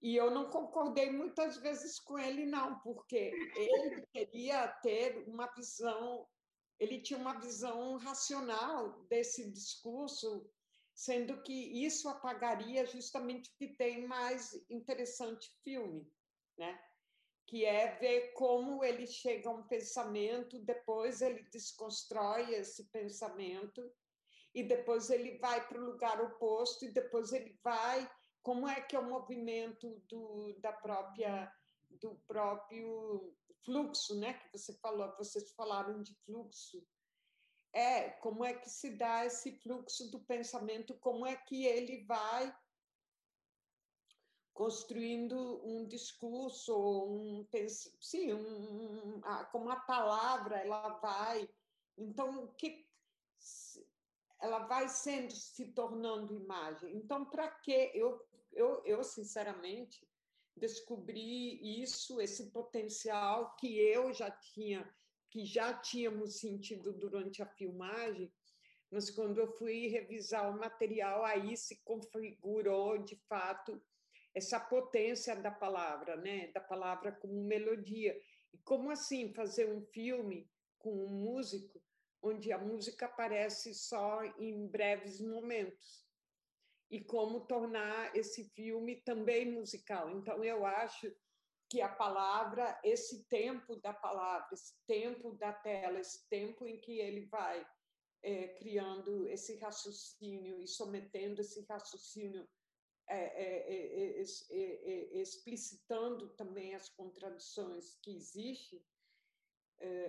E 0.00 0.16
eu 0.16 0.30
não 0.30 0.48
concordei 0.48 1.10
muitas 1.10 1.56
vezes 1.56 1.98
com 1.98 2.18
ele, 2.18 2.46
não, 2.46 2.78
porque 2.80 3.32
ele 3.56 4.06
queria 4.12 4.68
ter 4.82 5.24
uma 5.28 5.46
visão, 5.54 6.26
ele 6.78 7.00
tinha 7.00 7.18
uma 7.18 7.38
visão 7.38 7.96
racional 7.98 9.04
desse 9.08 9.50
discurso, 9.50 10.48
sendo 11.02 11.42
que 11.42 11.84
isso 11.84 12.08
apagaria 12.08 12.86
justamente 12.86 13.50
o 13.50 13.56
que 13.56 13.76
tem 13.76 14.06
mais 14.06 14.54
interessante 14.70 15.50
filme, 15.64 16.08
né? 16.56 16.80
que 17.44 17.64
é 17.64 17.96
ver 17.98 18.34
como 18.34 18.84
ele 18.84 19.04
chega 19.04 19.50
a 19.50 19.52
um 19.52 19.64
pensamento, 19.64 20.60
depois 20.60 21.20
ele 21.20 21.42
desconstrói 21.50 22.54
esse 22.54 22.88
pensamento, 22.90 23.82
e 24.54 24.62
depois 24.62 25.10
ele 25.10 25.38
vai 25.38 25.66
para 25.66 25.80
o 25.80 25.84
lugar 25.84 26.20
oposto, 26.20 26.84
e 26.84 26.92
depois 26.92 27.32
ele 27.32 27.58
vai 27.64 28.08
como 28.40 28.68
é 28.68 28.80
que 28.80 28.94
é 28.94 29.00
o 29.00 29.10
movimento 29.10 30.00
do, 30.08 30.54
da 30.60 30.72
própria 30.72 31.52
do 32.00 32.14
próprio 32.28 33.36
fluxo, 33.64 34.18
né? 34.18 34.34
Que 34.34 34.56
você 34.56 34.72
falou, 34.78 35.12
vocês 35.18 35.52
falaram 35.52 36.00
de 36.00 36.14
fluxo. 36.24 36.86
É, 37.72 38.10
como 38.10 38.44
é 38.44 38.52
que 38.52 38.68
se 38.68 38.90
dá 38.90 39.24
esse 39.24 39.52
fluxo 39.60 40.10
do 40.10 40.20
pensamento? 40.20 40.94
Como 40.94 41.26
é 41.26 41.34
que 41.34 41.64
ele 41.64 42.04
vai 42.04 42.54
construindo 44.52 45.64
um 45.64 45.86
discurso, 45.86 46.76
um 47.06 47.46
sim, 47.98 48.34
um, 48.34 49.20
como 49.50 49.70
a 49.70 49.76
palavra 49.76 50.58
ela 50.58 50.90
vai. 50.98 51.48
Então, 51.96 52.48
que 52.58 52.86
ela 54.38 54.66
vai 54.66 54.88
sendo 54.88 55.32
se 55.32 55.72
tornando 55.72 56.34
imagem. 56.34 56.94
Então, 56.94 57.24
para 57.24 57.48
que 57.48 57.90
eu 57.94 58.20
eu, 58.52 58.82
eu, 58.84 59.02
sinceramente, 59.02 60.06
descobri 60.56 61.82
isso, 61.82 62.20
esse 62.20 62.50
potencial 62.50 63.56
que 63.56 63.78
eu 63.78 64.12
já 64.12 64.30
tinha, 64.30 64.88
que 65.32 65.46
já 65.46 65.72
tínhamos 65.72 66.40
sentido 66.40 66.92
durante 66.92 67.42
a 67.42 67.46
filmagem, 67.46 68.30
mas 68.90 69.08
quando 69.08 69.38
eu 69.40 69.50
fui 69.56 69.86
revisar 69.86 70.50
o 70.50 70.58
material, 70.58 71.24
aí 71.24 71.56
se 71.56 71.82
configurou, 71.82 72.98
de 72.98 73.16
fato, 73.26 73.82
essa 74.34 74.60
potência 74.60 75.34
da 75.34 75.50
palavra, 75.50 76.16
né? 76.16 76.48
da 76.52 76.60
palavra 76.60 77.12
como 77.12 77.42
melodia. 77.42 78.14
E 78.52 78.58
como 78.58 78.90
assim 78.90 79.32
fazer 79.32 79.72
um 79.72 79.80
filme 79.86 80.46
com 80.78 80.92
um 80.92 81.08
músico 81.08 81.82
onde 82.20 82.52
a 82.52 82.58
música 82.58 83.06
aparece 83.06 83.74
só 83.74 84.22
em 84.38 84.66
breves 84.66 85.18
momentos? 85.18 86.06
e 86.90 87.00
como 87.00 87.46
tornar 87.46 88.14
esse 88.14 88.44
filme 88.50 88.96
também 88.96 89.50
musical. 89.50 90.10
Então, 90.10 90.44
eu 90.44 90.66
acho 90.66 91.10
que 91.72 91.80
a 91.80 91.88
palavra, 91.88 92.78
esse 92.84 93.24
tempo 93.30 93.76
da 93.76 93.94
palavra, 93.94 94.46
esse 94.52 94.74
tempo 94.86 95.32
da 95.32 95.54
tela, 95.54 95.98
esse 95.98 96.28
tempo 96.28 96.66
em 96.66 96.78
que 96.78 96.98
ele 96.98 97.24
vai 97.24 97.66
é, 98.22 98.48
criando 98.48 99.26
esse 99.26 99.56
raciocínio 99.56 100.60
e 100.60 100.68
sometendo 100.68 101.40
esse 101.40 101.64
raciocínio, 101.64 102.46
é, 103.08 104.20
é, 104.20 105.18
explicitando 105.18 106.28
também 106.34 106.74
as 106.74 106.90
contradições 106.90 107.96
que 108.02 108.14
existem, 108.14 108.84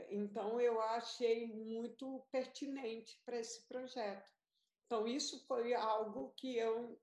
então 0.10 0.60
eu 0.60 0.79
achei 0.82 1.48
muito 1.48 2.20
pertinente 2.29 3.20
para 3.25 3.39
esse 3.39 3.65
projeto. 3.67 4.29
Então, 4.86 5.08
isso 5.08 5.43
foi 5.48 5.74
algo 5.74 6.32
que 6.38 6.55
eu 6.55 7.01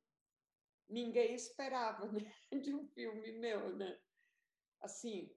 ninguém 0.89 1.35
esperava 1.35 2.07
né? 2.13 2.33
de 2.63 2.75
um 2.75 2.87
filme 2.89 3.33
meu, 3.33 3.75
né? 3.77 3.99
Assim, 4.81 5.35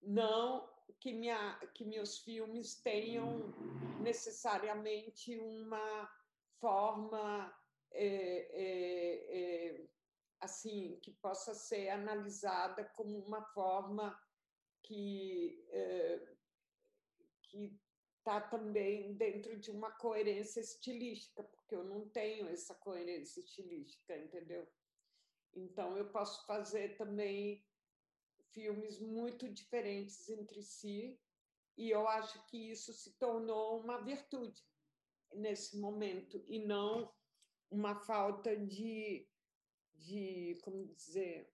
não 0.00 0.68
que, 1.00 1.12
minha, 1.12 1.58
que 1.74 1.84
meus 1.84 2.18
filmes 2.18 2.74
tenham 2.80 3.52
necessariamente 4.00 5.38
uma 5.38 6.10
forma 6.60 7.54
é, 7.92 8.06
é, 8.06 9.38
é, 9.38 9.88
assim 10.40 10.98
que 11.02 11.10
possa 11.12 11.54
ser 11.54 11.90
analisada 11.90 12.84
como 12.96 13.18
uma 13.18 13.42
forma 13.52 14.18
que 14.82 15.58
que 17.42 17.78
está 18.22 18.40
também 18.40 19.14
dentro 19.14 19.58
de 19.58 19.70
uma 19.70 19.90
coerência 19.90 20.60
estilística, 20.60 21.42
porque 21.42 21.74
eu 21.74 21.84
não 21.84 22.08
tenho 22.08 22.48
essa 22.48 22.74
coerência 22.74 23.40
estilística, 23.40 24.16
entendeu? 24.16 24.66
Então, 25.54 25.98
eu 25.98 26.08
posso 26.10 26.46
fazer 26.46 26.96
também 26.96 27.62
filmes 28.52 28.98
muito 29.00 29.48
diferentes 29.48 30.28
entre 30.28 30.62
si, 30.62 31.18
e 31.76 31.90
eu 31.90 32.06
acho 32.06 32.44
que 32.46 32.70
isso 32.70 32.92
se 32.92 33.12
tornou 33.18 33.80
uma 33.80 33.98
virtude 34.02 34.62
nesse 35.32 35.78
momento, 35.78 36.44
e 36.46 36.58
não 36.58 37.12
uma 37.70 37.94
falta 37.94 38.56
de, 38.56 39.26
de 39.94 40.58
como 40.62 40.86
dizer, 40.94 41.50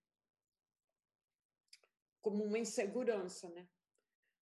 como 2.20 2.44
uma 2.44 2.58
insegurança, 2.58 3.48
né? 3.50 3.68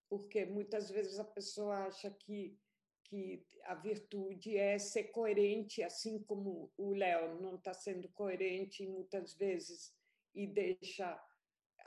porque 0.09 0.45
muitas 0.45 0.89
vezes 0.89 1.19
a 1.19 1.23
pessoa 1.23 1.85
acha 1.85 2.09
que, 2.11 2.57
que 3.03 3.45
a 3.63 3.75
virtude 3.75 4.57
é 4.57 4.79
ser 4.79 5.05
coerente, 5.05 5.83
assim 5.83 6.21
como 6.23 6.71
o 6.77 6.93
Léo 6.93 7.41
não 7.41 7.55
está 7.55 7.73
sendo 7.73 8.09
coerente 8.09 8.87
muitas 8.87 9.33
vezes 9.33 9.93
e 10.33 10.47
deixa 10.47 11.21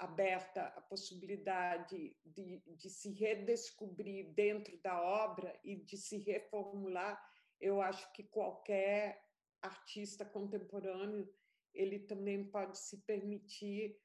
aberta 0.00 0.62
a 0.62 0.80
possibilidade 0.80 2.16
de, 2.24 2.62
de 2.66 2.88
se 2.88 3.12
redescobrir 3.12 4.32
dentro 4.32 4.76
da 4.78 5.00
obra 5.00 5.60
e 5.62 5.76
de 5.76 5.96
se 5.98 6.16
reformular. 6.16 7.22
Eu 7.60 7.82
acho 7.82 8.10
que 8.12 8.24
qualquer 8.24 9.22
artista 9.60 10.24
contemporâneo 10.24 11.30
ele 11.74 11.98
também 11.98 12.50
pode 12.50 12.78
se 12.78 13.02
permitir 13.02 14.00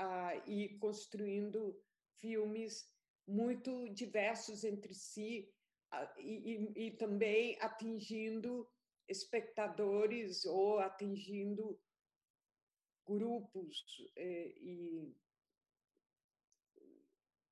uh, 0.00 0.50
ir 0.50 0.78
construindo 0.78 1.78
filmes 2.18 2.90
muito 3.28 3.88
diversos 3.90 4.64
entre 4.64 4.94
si 4.94 5.52
uh, 5.92 6.20
e, 6.20 6.72
e, 6.74 6.86
e 6.86 6.90
também 6.96 7.58
atingindo 7.60 8.66
espectadores 9.06 10.46
ou 10.46 10.78
atingindo 10.78 11.78
grupos 13.06 13.84
eh, 14.16 14.54
e 14.56 15.14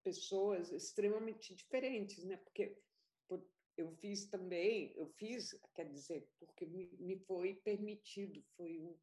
pessoas 0.03 0.73
extremamente 0.73 1.55
diferentes, 1.55 2.25
né? 2.25 2.37
Porque 2.37 2.77
eu 3.77 3.91
fiz 3.97 4.27
também, 4.27 4.93
eu 4.97 5.07
fiz, 5.17 5.59
quer 5.75 5.89
dizer, 5.89 6.29
porque 6.39 6.67
me, 6.67 6.87
me 6.99 7.19
foi 7.21 7.55
permitido, 7.55 8.43
foi 8.57 8.79
um, 8.79 8.99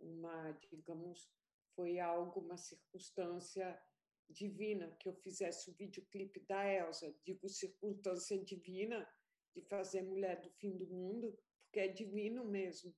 uma, 0.00 0.52
digamos, 0.70 1.30
foi 1.74 1.98
algo, 1.98 2.40
uma 2.40 2.56
circunstância 2.56 3.80
divina 4.28 4.90
que 4.98 5.08
eu 5.08 5.14
fizesse 5.14 5.70
o 5.70 5.74
videoclipe 5.74 6.40
da 6.40 6.64
Elsa. 6.66 7.14
Digo 7.24 7.48
circunstância 7.48 8.42
divina 8.42 9.06
de 9.54 9.60
fazer 9.62 10.02
Mulher 10.02 10.40
do 10.40 10.50
Fim 10.50 10.76
do 10.76 10.86
Mundo, 10.86 11.38
porque 11.64 11.80
é 11.80 11.88
divino 11.88 12.44
mesmo, 12.44 12.94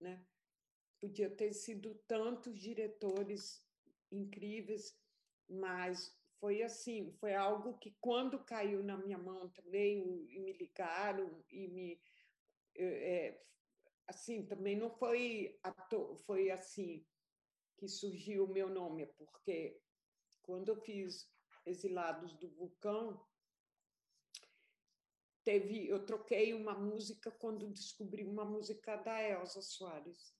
né? 0.00 0.24
Podia 1.00 1.28
ter 1.28 1.52
sido 1.52 1.94
tantos 2.06 2.58
diretores 2.58 3.66
incríveis, 4.10 4.96
mas 5.48 6.16
foi 6.40 6.62
assim, 6.62 7.12
foi 7.12 7.34
algo 7.34 7.78
que 7.78 7.96
quando 8.00 8.44
caiu 8.44 8.82
na 8.82 8.96
minha 8.96 9.18
mão 9.18 9.48
também 9.50 10.26
e 10.30 10.38
me 10.40 10.52
ligaram 10.52 11.44
e 11.50 11.68
me 11.68 12.00
é, 12.76 13.40
assim 14.06 14.44
também 14.44 14.76
não 14.76 14.90
foi 14.90 15.58
foi 16.26 16.50
assim 16.50 17.06
que 17.76 17.88
surgiu 17.88 18.44
o 18.44 18.52
meu 18.52 18.68
nome 18.68 19.06
porque 19.06 19.80
quando 20.42 20.68
eu 20.68 20.76
fiz 20.76 21.32
Exilados 21.64 22.34
do 22.34 22.50
Vulcão 22.50 23.24
teve 25.44 25.88
eu 25.88 26.04
troquei 26.04 26.54
uma 26.54 26.74
música 26.74 27.30
quando 27.30 27.70
descobri 27.70 28.24
uma 28.24 28.44
música 28.44 28.96
da 28.96 29.22
Elsa 29.22 29.60
Soares. 29.60 30.34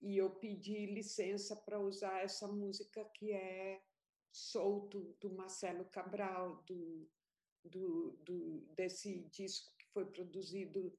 E 0.00 0.16
eu 0.16 0.30
pedi 0.30 0.86
licença 0.86 1.56
para 1.56 1.80
usar 1.80 2.22
essa 2.22 2.46
música 2.46 3.04
que 3.14 3.32
é 3.32 3.82
solto 4.32 5.16
do 5.20 5.30
Marcelo 5.30 5.84
Cabral, 5.86 6.62
do, 6.66 7.08
do, 7.64 8.10
do, 8.24 8.60
desse 8.74 9.24
disco 9.30 9.72
que 9.78 9.86
foi 9.92 10.06
produzido 10.06 10.96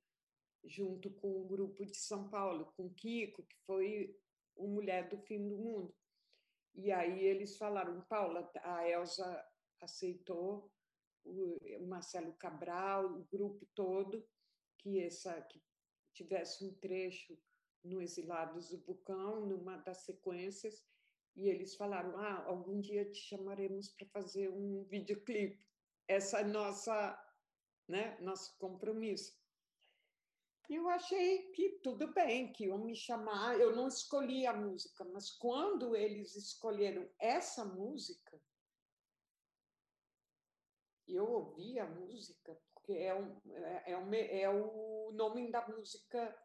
junto 0.64 1.10
com 1.12 1.42
o 1.42 1.48
grupo 1.48 1.86
de 1.86 1.98
São 1.98 2.30
Paulo, 2.30 2.74
com 2.76 2.94
Kiko, 2.94 3.44
que 3.44 3.56
foi 3.66 4.20
o 4.56 4.68
Mulher 4.68 5.08
do 5.08 5.18
Fim 5.18 5.48
do 5.48 5.58
Mundo. 5.58 5.96
E 6.76 6.92
aí 6.92 7.24
eles 7.24 7.58
falaram, 7.58 8.02
Paula, 8.06 8.50
a 8.62 8.88
Elsa 8.88 9.46
aceitou 9.82 10.72
o 11.24 11.86
Marcelo 11.88 12.34
Cabral, 12.34 13.06
o 13.06 13.24
grupo 13.26 13.68
todo, 13.76 14.26
que 14.78 15.00
essa 15.00 15.42
que 15.44 15.62
tivesse 16.14 16.64
um 16.66 16.74
trecho 16.76 17.38
no 17.84 18.02
Exilados 18.02 18.70
do 18.70 18.78
Bucão, 18.78 19.46
numa 19.46 19.78
das 19.78 20.00
sequências, 20.00 20.84
e 21.40 21.48
eles 21.48 21.76
falaram: 21.76 22.18
ah, 22.18 22.44
algum 22.46 22.82
dia 22.82 23.10
te 23.10 23.18
chamaremos 23.18 23.88
para 23.90 24.06
fazer 24.08 24.50
um 24.50 24.84
videoclipe. 24.84 25.66
Essa 26.06 26.42
é 26.42 26.44
nossa, 26.44 27.18
né, 27.88 28.20
nosso 28.20 28.58
compromisso. 28.58 29.40
E 30.70 30.76
eu 30.76 30.90
achei 30.90 31.52
que 31.52 31.80
tudo 31.82 32.14
bem, 32.14 32.52
que 32.52 32.66
iam 32.66 32.78
me 32.78 32.96
chamar. 32.96 33.58
Eu 33.60 33.76
não 33.76 33.88
escolhi 33.88 34.46
a 34.46 34.54
música, 34.54 35.04
mas 35.06 35.32
quando 35.32 35.96
eles 35.96 36.36
escolheram 36.36 37.10
essa 37.18 37.64
música, 37.64 38.40
eu 41.08 41.26
ouvi 41.26 41.80
a 41.80 41.88
música, 41.88 42.60
porque 42.74 42.94
é, 42.94 43.16
um, 43.16 43.42
é, 43.52 43.94
é, 43.94 44.42
é 44.42 44.50
o 44.50 45.12
nome 45.14 45.50
da 45.50 45.66
música 45.68 46.38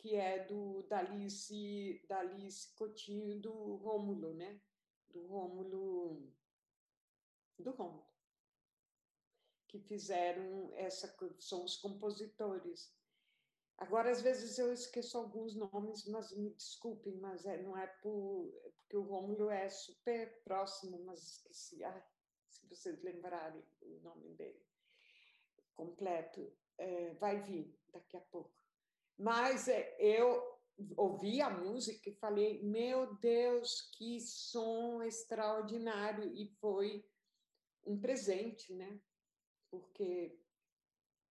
que 0.00 0.16
é 0.16 0.46
do 0.46 0.82
Dalice, 0.84 2.02
Dalice 2.08 2.74
Coutinho 2.74 3.38
do 3.38 3.76
Rômulo, 3.76 4.32
né? 4.32 4.58
Do 5.10 5.26
Rômulo, 5.26 6.32
do 7.58 7.70
Rômulo, 7.72 8.06
que 9.68 9.78
fizeram 9.78 10.72
essa, 10.72 11.14
são 11.38 11.64
os 11.64 11.76
compositores. 11.76 12.90
Agora, 13.76 14.10
às 14.10 14.22
vezes 14.22 14.58
eu 14.58 14.72
esqueço 14.72 15.18
alguns 15.18 15.54
nomes, 15.54 16.06
mas 16.06 16.34
me 16.34 16.48
desculpem, 16.54 17.18
mas 17.18 17.44
é, 17.44 17.62
não 17.62 17.76
é 17.76 17.86
por, 17.86 18.50
é 18.64 18.70
porque 18.70 18.96
o 18.96 19.02
Rômulo 19.02 19.50
é 19.50 19.68
super 19.68 20.42
próximo, 20.44 21.04
mas 21.04 21.22
esqueci. 21.22 21.80
Se 22.48 22.66
vocês 22.68 23.02
lembrarem 23.02 23.62
o 23.82 24.00
nome 24.00 24.30
dele 24.30 24.64
completo, 25.74 26.50
é, 26.78 27.12
vai 27.14 27.42
vir 27.42 27.78
daqui 27.92 28.16
a 28.16 28.20
pouco. 28.20 28.59
Mas 29.20 29.68
é, 29.68 29.94
eu 29.98 30.42
ouvi 30.96 31.42
a 31.42 31.50
música 31.50 32.08
e 32.08 32.14
falei: 32.14 32.62
Meu 32.62 33.14
Deus, 33.16 33.82
que 33.98 34.18
som 34.18 35.02
extraordinário! 35.02 36.32
E 36.34 36.48
foi 36.58 37.04
um 37.84 38.00
presente, 38.00 38.72
né? 38.72 38.98
Porque 39.70 40.40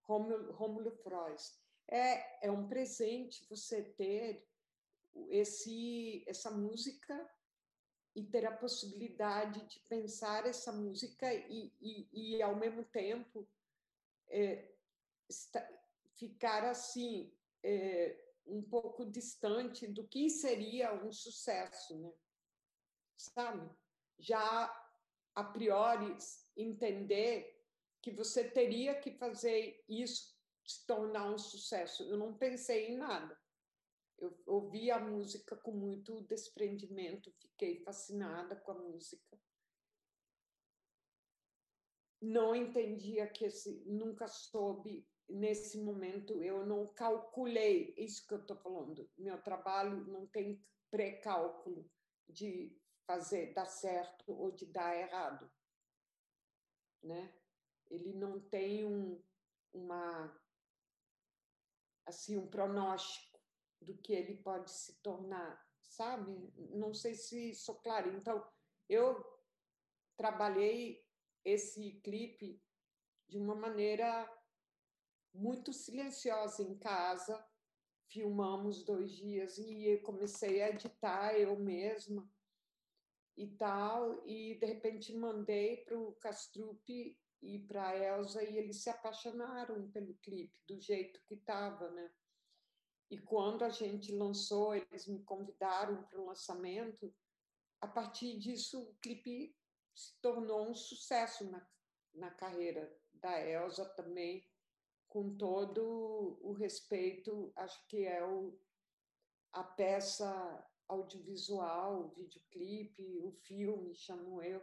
Rômulo, 0.03 0.91
Frois 1.03 1.59
é, 1.87 2.47
é 2.47 2.51
um 2.51 2.67
presente 2.67 3.43
você 3.49 3.81
ter 3.81 4.47
esse, 5.29 6.23
essa 6.27 6.51
música 6.51 7.27
e 8.15 8.23
ter 8.23 8.45
a 8.45 8.55
possibilidade 8.55 9.65
de 9.65 9.79
pensar 9.81 10.45
essa 10.45 10.71
música 10.71 11.33
e, 11.33 11.73
e, 11.81 12.07
e 12.11 12.41
ao 12.41 12.55
mesmo 12.55 12.83
tempo, 12.83 13.47
é, 14.27 14.71
ficar 16.15 16.65
assim 16.65 17.31
é, 17.63 18.17
um 18.45 18.61
pouco 18.61 19.05
distante 19.05 19.87
do 19.87 20.07
que 20.07 20.29
seria 20.29 20.93
um 20.93 21.11
sucesso, 21.11 21.97
né? 21.99 22.11
Sabe? 23.17 23.69
Já 24.17 24.73
a 25.35 25.43
priori 25.43 26.17
entender 26.55 27.57
que 28.01 28.11
você 28.11 28.49
teria 28.49 28.99
que 28.99 29.11
fazer 29.11 29.83
isso 29.87 30.37
se 30.65 30.85
tornar 30.85 31.31
um 31.31 31.37
sucesso. 31.37 32.03
Eu 32.03 32.17
não 32.17 32.37
pensei 32.37 32.89
em 32.89 32.97
nada. 32.97 33.37
Eu 34.17 34.37
ouvi 34.45 34.91
a 34.91 34.99
música 34.99 35.55
com 35.55 35.71
muito 35.71 36.21
desprendimento, 36.23 37.31
fiquei 37.39 37.81
fascinada 37.83 38.55
com 38.55 38.71
a 38.71 38.75
música. 38.75 39.39
Não 42.21 42.53
entendia 42.53 43.27
que 43.27 43.45
esse, 43.45 43.81
nunca 43.85 44.27
soube 44.27 45.07
nesse 45.29 45.77
momento 45.77 46.41
eu 46.41 46.65
não 46.65 46.87
calculei 46.87 47.93
isso 47.97 48.27
que 48.27 48.33
eu 48.33 48.39
estou 48.39 48.57
falando. 48.57 49.09
Meu 49.17 49.41
trabalho 49.41 50.05
não 50.05 50.25
tem 50.27 50.63
pré-cálculo 50.89 51.89
de 52.27 52.75
fazer 53.05 53.53
dar 53.53 53.65
certo 53.65 54.31
ou 54.31 54.51
de 54.51 54.65
dar 54.65 54.95
errado, 54.95 55.51
né? 57.03 57.33
Ele 57.89 58.13
não 58.13 58.39
tem 58.39 58.85
um, 58.85 59.21
uma 59.73 60.39
assim 62.05 62.37
um 62.37 62.47
pronóstico 62.47 63.39
do 63.81 63.97
que 63.97 64.13
ele 64.13 64.37
pode 64.37 64.71
se 64.71 64.99
tornar, 65.01 65.65
sabe? 65.81 66.51
Não 66.55 66.93
sei 66.93 67.15
se 67.15 67.53
sou 67.55 67.75
clara. 67.75 68.07
Então 68.09 68.45
eu 68.87 69.23
trabalhei 70.17 71.03
esse 71.45 71.93
clipe 72.01 72.61
de 73.27 73.37
uma 73.37 73.55
maneira 73.55 74.27
muito 75.33 75.71
silenciosa 75.73 76.63
em 76.63 76.77
casa. 76.77 77.43
Filmamos 78.07 78.83
dois 78.83 79.11
dias 79.11 79.57
e 79.57 80.01
comecei 80.03 80.61
a 80.61 80.69
editar 80.69 81.33
eu 81.35 81.57
mesma 81.59 82.27
e 83.37 83.47
tal. 83.55 84.25
E 84.25 84.55
de 84.55 84.65
repente 84.65 85.15
mandei 85.15 85.77
para 85.77 85.97
o 85.97 86.13
Castrupe 86.13 87.17
e 87.41 87.59
para 87.59 87.89
a 87.89 87.97
Elsa 87.97 88.43
e 88.43 88.57
eles 88.57 88.81
se 88.81 88.89
apaixonaram 88.89 89.89
pelo 89.91 90.15
clipe, 90.15 90.59
do 90.67 90.79
jeito 90.79 91.21
que 91.25 91.35
estava, 91.35 91.89
né? 91.91 92.11
E 93.09 93.17
quando 93.17 93.63
a 93.63 93.69
gente 93.69 94.11
lançou, 94.11 94.75
eles 94.75 95.07
me 95.07 95.23
convidaram 95.23 96.03
para 96.03 96.19
o 96.19 96.25
lançamento. 96.25 97.13
A 97.81 97.87
partir 97.87 98.37
disso, 98.37 98.81
o 98.83 98.95
clipe 98.95 99.55
se 99.95 100.19
tornou 100.21 100.69
um 100.69 100.75
sucesso 100.75 101.49
na, 101.49 101.67
na 102.13 102.31
carreira 102.31 102.95
da 103.13 103.41
Elsa 103.41 103.85
também 103.95 104.45
com 105.09 105.35
todo 105.35 106.39
o 106.41 106.53
respeito, 106.53 107.51
acho 107.55 107.85
que 107.87 108.05
é 108.05 108.23
o, 108.23 108.57
a 109.51 109.63
peça 109.63 110.65
audiovisual, 110.87 112.05
o 112.05 112.09
videoclipe, 112.09 113.19
o 113.19 113.31
filme, 113.31 113.95
chamo 113.95 114.41
eu, 114.41 114.61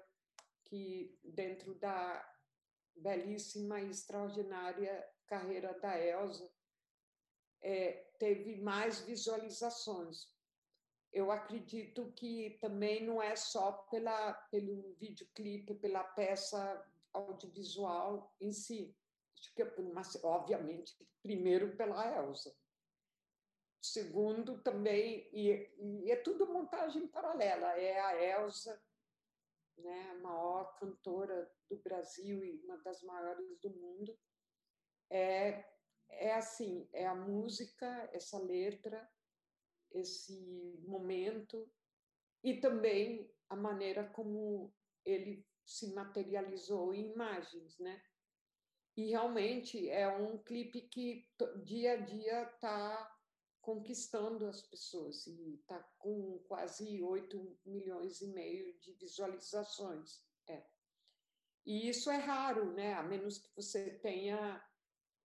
que 0.64 1.18
dentro 1.22 1.74
da 1.74 2.24
belíssima 2.96 3.80
e 3.80 3.90
extraordinária 3.90 5.06
carreira 5.26 5.78
da 5.80 5.98
Elsa, 6.00 6.50
é, 7.60 7.92
teve 8.18 8.56
mais 8.62 9.00
visualizações. 9.00 10.28
eu 11.12 11.30
acredito 11.30 12.12
que 12.12 12.58
também 12.60 13.04
não 13.04 13.22
é 13.22 13.34
só 13.34 13.72
pela, 13.90 14.34
pelo 14.50 14.94
videoclipe, 15.00 15.74
pela 15.74 16.04
peça 16.04 16.84
audiovisual 17.12 18.34
em 18.40 18.52
si. 18.52 18.94
Que, 19.54 19.64
mas, 19.92 20.14
obviamente, 20.24 20.94
primeiro 21.22 21.76
pela 21.76 22.06
Elsa. 22.16 22.54
Segundo, 23.82 24.62
também, 24.62 25.28
e, 25.32 25.70
e 25.78 26.10
é 26.10 26.16
tudo 26.16 26.52
montagem 26.52 27.06
paralela, 27.06 27.78
é 27.78 28.00
a 28.00 28.40
Elsa, 28.40 28.82
né, 29.78 30.10
a 30.10 30.14
maior 30.20 30.76
cantora 30.78 31.50
do 31.70 31.76
Brasil 31.76 32.44
e 32.44 32.60
uma 32.64 32.78
das 32.78 33.02
maiores 33.02 33.58
do 33.60 33.70
mundo. 33.70 34.18
É, 35.10 35.64
é 36.08 36.34
assim, 36.34 36.88
é 36.92 37.06
a 37.06 37.14
música, 37.14 37.86
essa 38.12 38.38
letra, 38.38 39.08
esse 39.92 40.82
momento 40.86 41.70
e 42.42 42.60
também 42.60 43.30
a 43.48 43.56
maneira 43.56 44.08
como 44.10 44.72
ele 45.04 45.46
se 45.64 45.92
materializou 45.94 46.94
em 46.94 47.12
imagens, 47.12 47.78
né? 47.78 48.02
E 48.96 49.10
realmente 49.10 49.90
é 49.90 50.08
um 50.08 50.38
clipe 50.38 50.80
que 50.80 51.28
dia 51.64 51.92
a 51.92 51.96
dia 51.96 52.42
está 52.44 53.16
conquistando 53.60 54.46
as 54.46 54.62
pessoas 54.62 55.26
e 55.26 55.56
está 55.56 55.78
com 55.98 56.38
quase 56.46 57.02
8 57.02 57.58
milhões 57.66 58.20
e 58.22 58.28
meio 58.28 58.72
de 58.78 58.92
visualizações. 58.92 60.24
É. 60.48 60.64
E 61.66 61.88
isso 61.88 62.08
é 62.08 62.16
raro, 62.16 62.72
né? 62.72 62.94
A 62.94 63.02
menos 63.02 63.38
que 63.38 63.54
você 63.54 63.90
tenha 63.98 64.64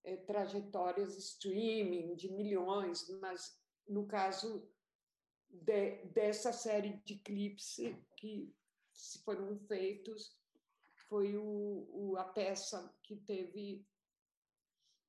é, 0.03 0.17
trajetórias 0.17 1.15
streaming 1.15 2.15
de 2.15 2.31
milhões, 2.31 3.07
mas 3.19 3.55
no 3.87 4.07
caso 4.07 4.67
de, 5.47 6.05
dessa 6.07 6.51
série 6.51 6.93
de 7.05 7.19
clipes 7.19 7.77
que 8.17 8.53
foram 9.23 9.55
feitos, 9.67 10.35
foi 11.11 11.35
o, 11.35 11.89
o, 11.89 12.17
a 12.17 12.23
peça 12.23 12.89
que 13.03 13.17
teve 13.17 13.85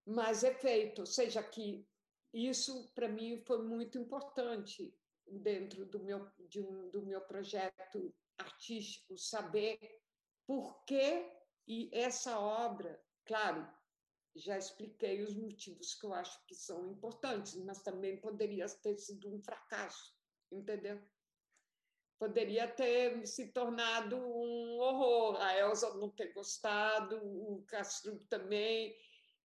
mais 0.05 0.43
efeito, 0.43 1.03
ou 1.03 1.07
seja, 1.07 1.41
que 1.41 1.89
isso 2.35 2.93
para 2.93 3.07
mim 3.07 3.41
foi 3.47 3.63
muito 3.63 3.99
importante 3.99 4.93
dentro 5.25 5.87
do 5.87 6.01
meu, 6.01 6.29
de 6.49 6.61
um, 6.61 6.91
do 6.91 7.07
meu 7.07 7.21
projeto 7.21 8.13
artístico, 8.37 9.17
saber 9.17 9.79
por 10.45 10.85
que 10.87 11.31
e 11.69 11.89
essa 11.93 12.37
obra, 12.37 13.01
claro, 13.25 13.65
já 14.35 14.59
expliquei 14.59 15.23
os 15.23 15.37
motivos 15.37 15.95
que 15.95 16.05
eu 16.05 16.13
acho 16.15 16.45
que 16.49 16.55
são 16.57 16.91
importantes, 16.91 17.55
mas 17.65 17.81
também 17.81 18.21
poderia 18.21 18.67
ter 18.83 18.97
sido 18.99 19.33
um 19.33 19.41
fracasso, 19.41 20.13
entendeu? 20.51 21.01
Poderia 22.23 22.69
ter 22.69 23.27
se 23.27 23.49
tornado 23.49 24.17
um 24.17 24.79
horror, 24.79 25.43
a 25.43 25.59
Elsa 25.59 25.93
não 25.95 26.09
ter 26.09 26.33
gostado, 26.33 27.17
o 27.17 27.65
Castro 27.67 28.17
também, 28.27 28.97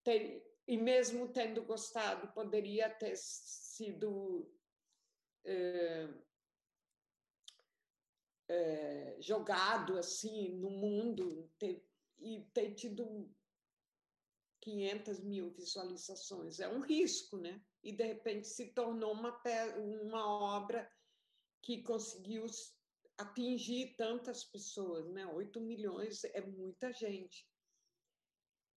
ter, 0.04 0.48
e 0.68 0.78
mesmo 0.78 1.28
tendo 1.30 1.64
gostado, 1.64 2.32
poderia 2.34 2.88
ter 2.88 3.16
sido 3.16 4.48
é, 5.44 6.08
é, 8.48 9.18
jogado 9.22 9.98
assim 9.98 10.50
no 10.60 10.70
mundo 10.70 11.50
ter, 11.58 11.84
e 12.20 12.42
ter 12.54 12.76
tido 12.76 13.28
500 14.62 15.20
mil 15.22 15.50
visualizações. 15.50 16.60
É 16.60 16.70
um 16.70 16.82
risco, 16.82 17.38
né? 17.38 17.60
E, 17.84 17.92
de 17.92 18.04
repente, 18.04 18.48
se 18.48 18.68
tornou 18.68 19.14
uma, 19.14 19.42
uma 19.80 20.58
obra 20.58 20.88
que 21.68 21.84
conseguiu 21.84 22.46
atingir 23.18 23.94
tantas 23.98 24.46
pessoas, 24.46 25.06
né? 25.10 25.28
8 25.28 25.60
milhões 25.60 26.24
é 26.24 26.40
muita 26.40 26.94
gente. 26.94 27.46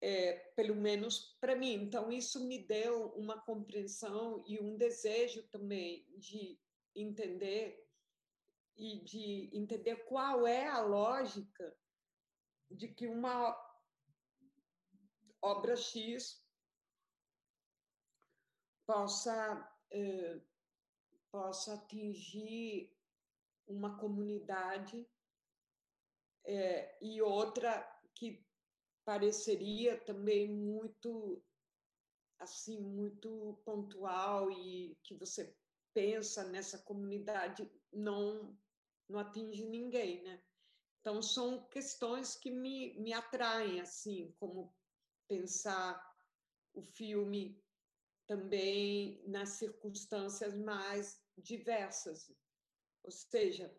É, 0.03 0.33
pelo 0.57 0.75
menos 0.75 1.37
para 1.41 1.55
mim. 1.55 1.75
Então, 1.75 2.11
isso 2.11 2.45
me 2.49 2.67
deu 2.67 3.11
uma 3.13 3.41
compreensão 3.43 4.43
e 4.45 4.59
um 4.59 4.77
desejo 4.77 5.47
também 5.51 6.05
de 6.19 6.61
entender 6.93 7.87
e 8.77 9.05
de 9.05 9.51
entender 9.53 10.05
qual 10.07 10.45
é 10.45 10.67
a 10.67 10.81
lógica 10.81 11.79
de 12.69 12.89
que 12.89 13.07
uma 13.07 13.57
obra 15.41 15.77
X 15.77 16.45
possa, 18.85 19.79
eh, 19.93 20.41
possa 21.31 21.75
atingir 21.75 22.93
uma 23.67 23.97
comunidade 23.99 25.07
eh, 26.45 26.99
e 27.01 27.23
outra 27.23 27.83
que 28.15 28.45
pareceria 29.05 29.99
também 29.99 30.49
muito 30.49 31.43
assim 32.39 32.81
muito 32.81 33.61
pontual 33.65 34.51
e 34.51 34.97
que 35.03 35.15
você 35.15 35.55
pensa 35.93 36.45
nessa 36.45 36.79
comunidade 36.79 37.71
não 37.93 38.57
não 39.09 39.19
atinge 39.19 39.65
ninguém, 39.65 40.23
né? 40.23 40.41
Então 41.01 41.21
são 41.21 41.67
questões 41.67 42.37
que 42.37 42.51
me, 42.51 42.95
me 43.01 43.13
atraem 43.13 43.81
assim 43.81 44.33
como 44.39 44.73
pensar 45.27 46.01
o 46.73 46.81
filme 46.81 47.61
também 48.31 49.21
nas 49.27 49.49
circunstâncias 49.49 50.57
mais 50.57 51.21
diversas, 51.37 52.33
ou 53.03 53.11
seja, 53.11 53.77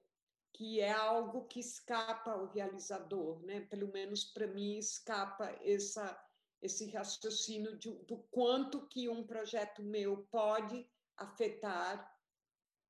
que 0.53 0.81
é 0.81 0.91
algo 0.91 1.47
que 1.47 1.61
escapa 1.61 2.31
ao 2.31 2.47
realizador, 2.47 3.41
né? 3.45 3.61
Pelo 3.61 3.89
menos 3.93 4.25
para 4.25 4.47
mim 4.47 4.77
escapa 4.77 5.45
essa 5.61 6.21
esse 6.61 6.85
raciocínio 6.91 7.77
de, 7.77 7.89
do 8.03 8.17
quanto 8.29 8.85
que 8.87 9.07
um 9.07 9.25
projeto 9.25 9.81
meu 9.81 10.27
pode 10.29 10.85
afetar 11.17 12.15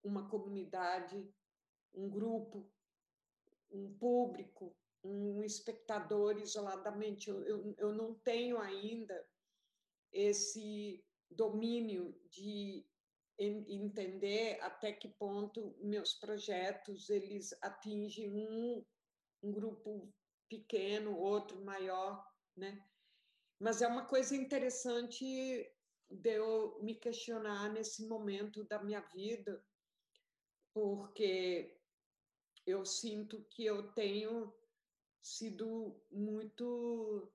uma 0.03 0.27
comunidade, 0.27 1.31
um 1.93 2.09
grupo, 2.09 2.69
um 3.69 3.93
público, 3.93 4.75
um 5.01 5.41
espectador 5.41 6.37
isoladamente. 6.37 7.29
Eu, 7.29 7.45
eu, 7.45 7.75
eu 7.77 7.93
não 7.93 8.13
tenho 8.15 8.59
ainda 8.59 9.25
esse 10.11 11.01
domínio 11.31 12.15
de 12.29 12.85
entender 13.39 14.59
até 14.61 14.93
que 14.93 15.07
ponto 15.07 15.75
meus 15.79 16.13
projetos 16.13 17.09
eles 17.09 17.51
atingem 17.61 18.31
um, 18.31 18.85
um 19.41 19.51
grupo 19.51 20.13
pequeno, 20.47 21.17
outro 21.17 21.63
maior, 21.63 22.23
né? 22.55 22.85
Mas 23.59 23.81
é 23.81 23.87
uma 23.87 24.05
coisa 24.05 24.35
interessante 24.35 25.25
de 26.09 26.29
eu 26.29 26.79
me 26.83 26.95
questionar 26.95 27.71
nesse 27.71 28.07
momento 28.07 28.63
da 28.65 28.83
minha 28.83 29.01
vida, 29.13 29.63
porque 30.73 31.79
eu 32.65 32.85
sinto 32.85 33.43
que 33.49 33.65
eu 33.65 33.91
tenho 33.93 34.53
sido 35.21 35.99
muito 36.11 37.31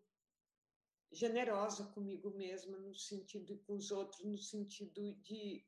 generosa 1.12 1.86
comigo 1.92 2.30
mesma, 2.30 2.78
no 2.78 2.94
sentido 2.94 3.52
e 3.52 3.58
com 3.58 3.76
os 3.76 3.90
outros, 3.90 4.24
no 4.24 4.38
sentido 4.38 5.14
de 5.22 5.64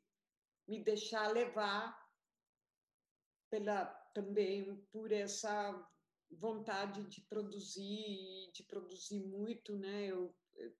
me 0.66 0.82
deixar 0.82 1.32
levar 1.32 1.96
pela 3.50 3.86
também 4.12 4.76
por 4.92 5.10
essa 5.12 5.88
vontade 6.30 7.06
de 7.06 7.20
produzir 7.22 7.82
e 7.82 8.52
de 8.52 8.62
produzir 8.64 9.20
muito, 9.20 9.76
né? 9.76 10.06
Eu, 10.06 10.34
eu 10.56 10.76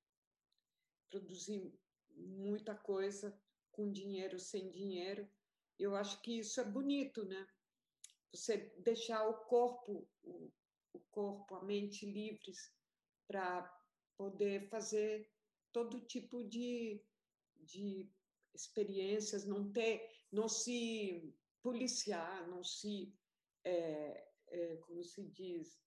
produzi 1.09 1.73
muita 2.11 2.75
coisa 2.75 3.40
com 3.73 3.90
dinheiro, 3.90 4.38
sem 4.38 4.71
dinheiro. 4.71 5.29
Eu 5.79 5.94
acho 5.94 6.21
que 6.21 6.38
isso 6.40 6.61
é 6.61 6.64
bonito, 6.64 7.25
né? 7.25 7.47
Você 8.33 8.59
deixar 8.79 9.27
o 9.27 9.44
corpo, 9.47 10.07
o, 10.23 10.53
o 10.92 11.01
corpo, 11.11 11.55
a 11.55 11.64
mente 11.64 12.05
livres 12.05 12.71
para 13.27 13.77
poder 14.18 14.68
fazer 14.68 15.31
todo 15.72 16.00
tipo 16.00 16.42
de, 16.44 17.00
de 17.61 18.11
experiências, 18.54 19.46
não 19.46 19.72
ter, 19.72 20.11
não 20.31 20.48
se 20.48 21.35
policiar, 21.62 22.46
não 22.48 22.64
se, 22.64 23.14
é, 23.64 24.28
é, 24.48 24.76
como 24.78 25.04
se 25.04 25.22
diz, 25.22 25.81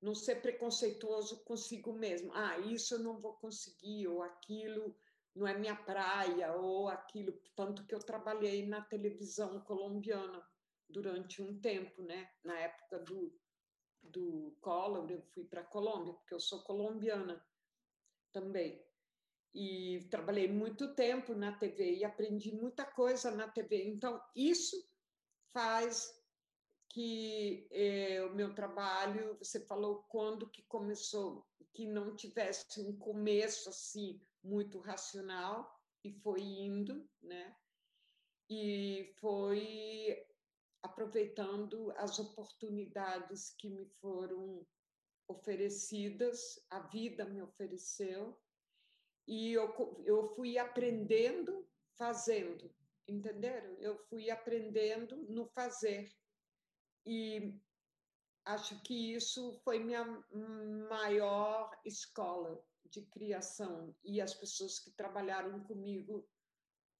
não 0.00 0.14
ser 0.14 0.42
preconceituoso 0.42 1.42
consigo 1.44 1.92
mesmo. 1.92 2.30
Ah, 2.34 2.58
isso 2.58 2.94
eu 2.94 3.00
não 3.00 3.18
vou 3.18 3.34
conseguir, 3.34 4.06
ou 4.06 4.22
aquilo 4.22 4.94
não 5.34 5.46
é 5.46 5.56
minha 5.56 5.76
praia, 5.76 6.54
ou 6.56 6.88
aquilo. 6.88 7.32
Tanto 7.54 7.86
que 7.86 7.94
eu 7.94 8.00
trabalhei 8.00 8.66
na 8.66 8.82
televisão 8.82 9.60
colombiana 9.60 10.44
durante 10.88 11.40
um 11.42 11.58
tempo, 11.60 12.02
né? 12.02 12.30
Na 12.42 12.58
época 12.58 12.98
do, 13.00 13.32
do 14.02 14.56
Collor, 14.60 15.10
eu 15.10 15.22
fui 15.22 15.44
para 15.44 15.60
a 15.60 15.66
Colômbia, 15.66 16.14
porque 16.14 16.34
eu 16.34 16.40
sou 16.40 16.62
colombiana 16.62 17.42
também. 18.32 18.82
E 19.54 20.06
trabalhei 20.10 20.48
muito 20.48 20.94
tempo 20.94 21.34
na 21.34 21.52
TV 21.52 21.96
e 21.96 22.04
aprendi 22.04 22.52
muita 22.54 22.84
coisa 22.84 23.30
na 23.30 23.48
TV. 23.48 23.84
Então, 23.88 24.20
isso 24.34 24.76
faz 25.52 26.12
que 26.90 27.68
eh, 27.70 28.22
o 28.24 28.34
meu 28.34 28.54
trabalho, 28.54 29.36
você 29.38 29.60
falou 29.66 30.04
quando 30.08 30.50
que 30.50 30.62
começou, 30.62 31.46
que 31.72 31.86
não 31.86 32.14
tivesse 32.16 32.80
um 32.80 32.96
começo 32.96 33.68
assim 33.68 34.20
muito 34.42 34.78
racional 34.78 35.72
e 36.04 36.12
foi 36.12 36.40
indo, 36.40 37.08
né? 37.22 37.56
E 38.48 39.12
foi 39.20 40.26
aproveitando 40.82 41.92
as 41.96 42.18
oportunidades 42.18 43.54
que 43.58 43.68
me 43.68 43.86
foram 44.00 44.66
oferecidas, 45.30 46.64
a 46.68 46.80
vida 46.80 47.24
me 47.24 47.40
ofereceu, 47.40 48.38
e 49.26 49.52
eu, 49.52 50.02
eu 50.04 50.26
fui 50.34 50.58
aprendendo 50.58 51.66
fazendo, 51.96 52.72
entenderam? 53.06 53.76
Eu 53.78 53.96
fui 54.08 54.30
aprendendo 54.30 55.16
no 55.28 55.46
fazer. 55.46 56.10
E 57.06 57.54
acho 58.44 58.80
que 58.82 59.14
isso 59.14 59.60
foi 59.62 59.78
minha 59.78 60.04
maior 60.88 61.78
escola 61.84 62.64
de 62.86 63.02
criação. 63.02 63.94
E 64.02 64.20
as 64.20 64.34
pessoas 64.34 64.78
que 64.78 64.90
trabalharam 64.90 65.62
comigo 65.64 66.26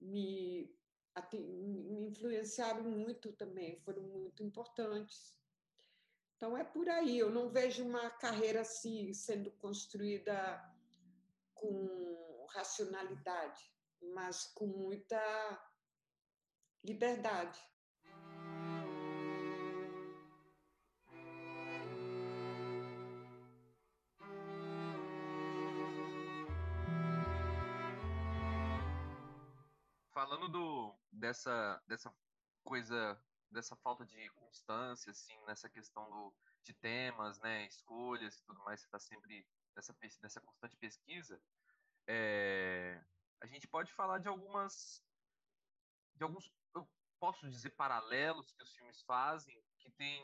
me, 0.01 0.73
me 1.33 2.07
influenciaram 2.07 2.85
muito 2.85 3.33
também, 3.33 3.81
foram 3.81 4.03
muito 4.03 4.43
importantes. 4.43 5.35
Então 6.41 6.57
é 6.57 6.65
por 6.65 6.89
aí, 6.89 7.19
eu 7.19 7.31
não 7.31 7.51
vejo 7.51 7.87
uma 7.87 8.09
carreira 8.09 8.63
assim 8.63 9.13
sendo 9.13 9.51
construída 9.51 10.35
com 11.55 12.47
racionalidade, 12.49 13.63
mas 14.15 14.47
com 14.55 14.67
muita 14.67 15.21
liberdade. 16.83 17.61
Falando 30.11 30.49
do, 30.49 30.95
dessa, 31.13 31.83
dessa 31.87 32.11
coisa 32.65 33.23
dessa 33.51 33.77
falta 33.77 34.05
de 34.05 34.29
constância, 34.31 35.11
assim, 35.11 35.37
nessa 35.47 35.69
questão 35.69 36.09
do, 36.11 36.35
de 36.63 36.75
temas, 36.75 37.39
né, 37.41 37.67
escolhas 37.67 38.37
e 38.37 38.45
tudo 38.45 38.63
mais, 38.65 38.81
você 38.81 38.87
está 38.87 38.99
sempre 38.99 39.47
nessa, 39.75 39.97
nessa 40.23 40.41
constante 40.41 40.77
pesquisa, 40.77 41.41
é, 42.07 43.03
a 43.41 43.47
gente 43.47 43.67
pode 43.69 43.93
falar 43.93 44.19
de 44.19 44.29
algumas, 44.29 45.03
de 46.15 46.25
alguns, 46.25 46.53
eu 46.75 46.89
posso 47.19 47.49
dizer, 47.49 47.71
paralelos 47.71 48.53
que 48.53 48.63
os 48.63 48.75
filmes 48.75 49.03
fazem, 49.03 49.63
que 49.79 49.91
tem, 49.93 50.23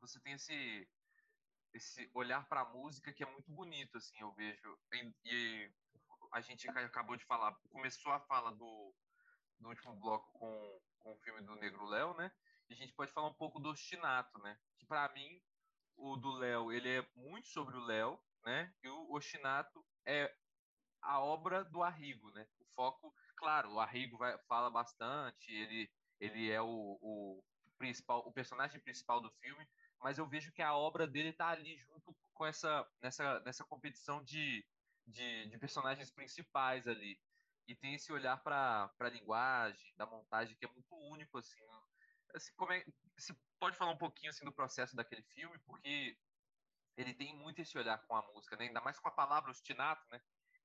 você 0.00 0.20
tem 0.20 0.34
esse, 0.34 0.88
esse 1.72 2.10
olhar 2.14 2.46
para 2.48 2.62
a 2.62 2.68
música 2.68 3.12
que 3.12 3.22
é 3.22 3.30
muito 3.30 3.50
bonito, 3.50 3.98
assim, 3.98 4.18
eu 4.20 4.32
vejo, 4.32 4.78
e, 4.92 5.14
e 5.24 5.72
a 6.32 6.40
gente 6.40 6.68
acabou 6.68 7.16
de 7.16 7.24
falar, 7.24 7.54
começou 7.70 8.12
a 8.12 8.20
fala 8.20 8.52
do, 8.52 8.94
do 9.58 9.68
último 9.68 9.94
bloco 9.96 10.30
com, 10.38 10.80
com 10.98 11.12
o 11.12 11.18
filme 11.18 11.42
do 11.42 11.54
Negro 11.56 11.84
Léo, 11.86 12.14
né? 12.14 12.30
A 12.72 12.76
gente 12.76 12.92
pode 12.94 13.12
falar 13.12 13.28
um 13.28 13.34
pouco 13.34 13.58
do 13.58 13.70
Ostinato, 13.70 14.38
né? 14.40 14.58
Que 14.78 14.86
para 14.86 15.12
mim, 15.12 15.40
o 15.96 16.16
do 16.16 16.32
Léo, 16.32 16.72
ele 16.72 16.88
é 16.88 17.06
muito 17.14 17.48
sobre 17.48 17.76
o 17.76 17.84
Léo, 17.84 18.18
né? 18.44 18.72
E 18.82 18.88
o 18.88 19.12
Ostinato 19.12 19.84
é 20.06 20.34
a 21.02 21.20
obra 21.20 21.64
do 21.64 21.82
Arrigo, 21.82 22.30
né? 22.32 22.46
O 22.58 22.64
foco, 22.74 23.14
claro, 23.36 23.72
o 23.72 23.80
Arrigo 23.80 24.16
vai, 24.16 24.38
fala 24.48 24.70
bastante, 24.70 25.52
ele, 25.52 25.90
ele 26.18 26.50
é 26.50 26.60
o, 26.60 26.98
o 27.00 27.44
principal, 27.78 28.20
o 28.20 28.32
personagem 28.32 28.80
principal 28.80 29.20
do 29.20 29.30
filme, 29.40 29.66
mas 30.00 30.18
eu 30.18 30.26
vejo 30.26 30.52
que 30.52 30.62
a 30.62 30.74
obra 30.74 31.06
dele 31.06 31.30
está 31.30 31.48
ali 31.48 31.76
junto 31.78 32.16
com 32.32 32.46
essa 32.46 32.86
nessa 33.00 33.40
nessa 33.40 33.64
competição 33.64 34.22
de, 34.24 34.64
de, 35.06 35.48
de 35.48 35.58
personagens 35.58 36.10
principais 36.10 36.86
ali 36.86 37.18
e 37.66 37.74
tem 37.74 37.94
esse 37.94 38.12
olhar 38.12 38.42
para 38.42 38.92
a 38.98 39.08
linguagem, 39.08 39.94
da 39.96 40.06
montagem 40.06 40.56
que 40.56 40.64
é 40.64 40.68
muito 40.68 40.94
único 41.10 41.38
assim 41.38 41.62
assim, 42.34 42.52
como 42.56 42.72
é, 42.72 42.84
se 43.16 43.34
pode 43.58 43.76
falar 43.76 43.92
um 43.92 43.98
pouquinho 43.98 44.30
assim 44.30 44.44
do 44.44 44.52
processo 44.52 44.96
daquele 44.96 45.22
filme, 45.22 45.58
porque 45.60 46.18
ele 46.96 47.14
tem 47.14 47.34
muito 47.34 47.60
esse 47.60 47.76
olhar 47.78 47.98
com 48.06 48.14
a 48.14 48.22
música, 48.32 48.56
né? 48.56 48.66
ainda 48.66 48.80
mais 48.80 48.98
com 48.98 49.08
a 49.08 49.12
palavra 49.12 49.50
ostinato, 49.50 50.04
né? 50.10 50.20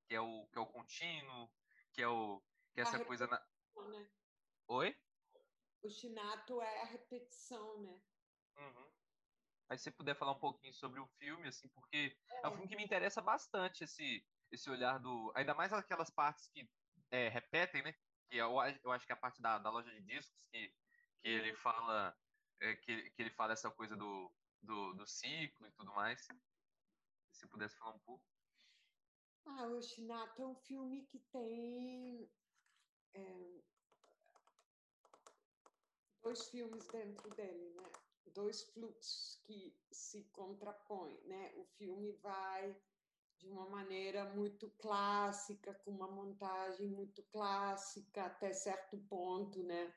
Que 0.08 0.16
é 0.16 0.22
o 0.22 0.48
que 0.48 0.58
é 0.58 0.62
o 0.62 0.68
contínuo, 0.68 1.52
que 1.94 2.02
é 2.02 2.08
o 2.08 2.42
que 2.74 2.82
é 2.82 2.84
essa 2.84 3.04
coisa 3.04 3.28
na 3.28 3.38
né? 3.88 4.10
Oi? 4.68 4.96
Ostinato 5.82 6.62
é 6.62 6.82
a 6.82 6.86
repetição, 6.86 7.82
né? 7.82 8.02
Uhum. 8.58 8.92
Aí 9.70 9.78
se 9.78 9.86
você 9.86 9.92
puder 9.92 10.16
falar 10.16 10.34
um 10.34 10.40
pouquinho 10.40 10.74
sobre 10.74 11.00
o 11.00 11.08
filme, 11.20 11.48
assim, 11.48 11.68
porque 11.70 12.18
é, 12.30 12.42
é 12.44 12.48
um 12.48 12.52
filme 12.54 12.68
que 12.68 12.76
me 12.76 12.84
interessa 12.84 13.22
bastante 13.22 13.84
esse 13.84 14.26
esse 14.52 14.68
olhar 14.70 15.00
do, 15.00 15.32
ainda 15.36 15.54
mais 15.54 15.72
aquelas 15.72 16.10
partes 16.10 16.48
que 16.48 16.68
é, 17.12 17.30
repetem, 17.30 17.84
né? 17.84 17.94
Que 18.28 18.38
eu, 18.38 18.52
eu 18.84 18.92
acho 18.92 19.06
que 19.06 19.12
é 19.12 19.16
a 19.16 19.20
parte 19.20 19.42
da, 19.42 19.60
da 19.60 19.70
loja 19.70 19.92
de 19.92 20.02
discos 20.02 20.36
que 20.52 20.74
que 21.22 21.30
ele 21.30 21.54
fala 21.56 22.18
é, 22.62 22.76
que, 22.76 23.10
que 23.12 23.22
ele 23.22 23.30
fala 23.32 23.54
essa 23.54 23.72
coisa 23.72 23.96
do, 23.96 24.32
do, 24.62 24.94
do 24.94 25.08
ciclo 25.08 25.68
e 25.68 25.72
tudo 25.72 25.94
mais. 25.94 26.28
Se 27.32 27.48
pudesse 27.48 27.78
falar 27.78 27.96
um 27.96 28.00
pouco. 28.00 28.24
Ah, 29.46 29.66
o 29.68 29.82
Shinato 29.82 30.42
é 30.42 30.46
um 30.46 30.56
filme 30.56 31.06
que 31.08 31.20
tem 31.32 32.30
é, 33.14 33.62
dois 36.22 36.50
filmes 36.50 36.86
dentro 36.88 37.30
dele, 37.36 37.74
né? 37.76 37.84
Dois 38.34 38.64
fluxos 38.72 39.42
que 39.46 39.76
se 39.92 40.26
contrapõem, 40.26 41.20
né? 41.26 41.52
O 41.56 41.66
filme 41.78 42.12
vai 42.22 42.80
de 43.38 43.48
uma 43.48 43.68
maneira 43.70 44.26
muito 44.36 44.70
clássica, 44.72 45.74
com 45.74 45.92
uma 45.92 46.12
montagem 46.12 46.88
muito 46.90 47.24
clássica 47.24 48.26
até 48.26 48.54
certo 48.54 48.98
ponto, 49.10 49.64
né? 49.64 49.96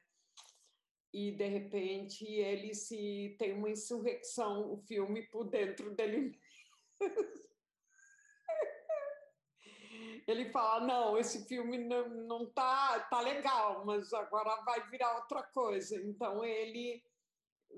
E 1.12 1.32
de 1.32 1.46
repente 1.46 2.24
ele 2.24 2.74
se 2.74 3.36
tem 3.38 3.52
uma 3.52 3.70
insurreição 3.70 4.72
o 4.72 4.78
filme 4.78 5.22
por 5.28 5.44
dentro 5.44 5.94
dele 5.94 6.40
ele 10.26 10.50
fala 10.50 10.86
não 10.86 11.18
esse 11.18 11.46
filme 11.46 11.78
não, 11.78 12.08
não 12.08 12.46
tá 12.50 13.00
tá 13.10 13.20
legal 13.20 13.84
mas 13.84 14.12
agora 14.12 14.62
vai 14.64 14.88
virar 14.88 15.16
outra 15.16 15.42
coisa. 15.42 15.96
Então 16.02 16.44
ele 16.44 17.04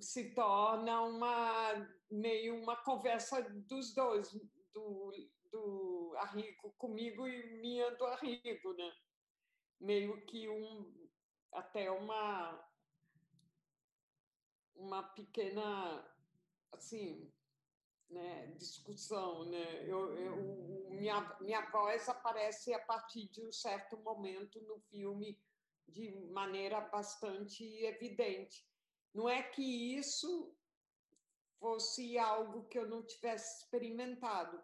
se 0.00 0.34
torna 0.34 1.02
uma 1.02 1.88
meio 2.10 2.56
uma 2.60 2.76
conversa 2.76 3.42
dos 3.68 3.94
dois 3.94 4.32
do, 4.72 5.12
do 5.50 6.14
Arrigo 6.18 6.72
comigo 6.78 7.26
e 7.26 7.60
minha 7.60 7.90
do 7.92 8.04
Arrigo 8.06 8.72
né? 8.74 8.92
Meio 9.80 10.24
que 10.26 10.48
um 10.48 10.92
até 11.52 11.90
uma 11.90 12.60
uma 14.76 15.02
pequena 15.02 16.04
assim 16.72 17.30
né, 18.10 18.46
discussão 18.58 19.44
né? 19.46 19.88
Eu, 19.88 20.14
eu, 20.16 20.90
minha 20.90 21.36
minha 21.40 21.70
voz 21.70 22.08
aparece 22.08 22.72
a 22.74 22.78
partir 22.78 23.28
de 23.28 23.44
um 23.44 23.52
certo 23.52 23.96
momento 23.98 24.60
no 24.62 24.78
filme 24.90 25.38
de 25.88 26.10
maneira 26.30 26.80
bastante 26.80 27.64
evidente. 27.84 28.66
Não 29.12 29.28
é 29.28 29.42
que 29.42 29.96
isso 29.96 30.54
fosse 31.58 32.18
algo 32.18 32.64
que 32.68 32.78
eu 32.78 32.88
não 32.88 33.02
tivesse 33.02 33.62
experimentado 33.62 34.62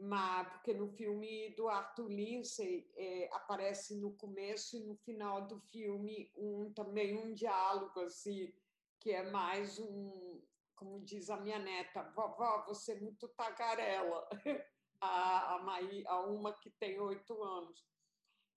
mas 0.00 0.48
porque 0.48 0.72
no 0.72 0.88
filme 0.88 1.54
do 1.56 1.68
Arthur 1.68 2.08
Lindsay 2.08 2.90
é, 2.96 3.28
aparece 3.32 3.94
no 3.96 4.12
começo 4.12 4.76
e 4.76 4.80
no 4.80 4.96
final 4.96 5.46
do 5.46 5.60
filme 5.60 6.30
um 6.36 6.72
também 6.72 7.16
um 7.16 7.34
diálogo 7.34 8.00
assim 8.00 8.52
que 9.00 9.10
é 9.10 9.30
mais 9.30 9.78
um, 9.78 10.42
como 10.76 11.00
diz 11.00 11.30
a 11.30 11.36
minha 11.38 11.58
neta, 11.58 12.02
vovó, 12.14 12.64
você 12.66 12.92
é 12.92 13.00
muito 13.00 13.28
tagarela, 13.28 14.28
a, 15.00 15.54
a, 15.54 15.62
Maí, 15.62 16.04
a 16.06 16.20
uma 16.20 16.52
que 16.58 16.70
tem 16.78 17.00
oito 17.00 17.42
anos. 17.42 17.84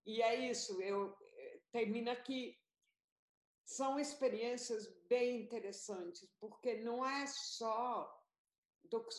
E 0.05 0.21
é 0.21 0.49
isso, 0.49 0.81
eu 0.81 1.17
eh, 1.21 1.61
termino 1.71 2.11
aqui. 2.11 2.59
São 3.65 3.97
experiências 3.97 4.85
bem 5.07 5.43
interessantes, 5.43 6.29
porque 6.39 6.81
não 6.81 7.05
é 7.05 7.25
só 7.27 8.19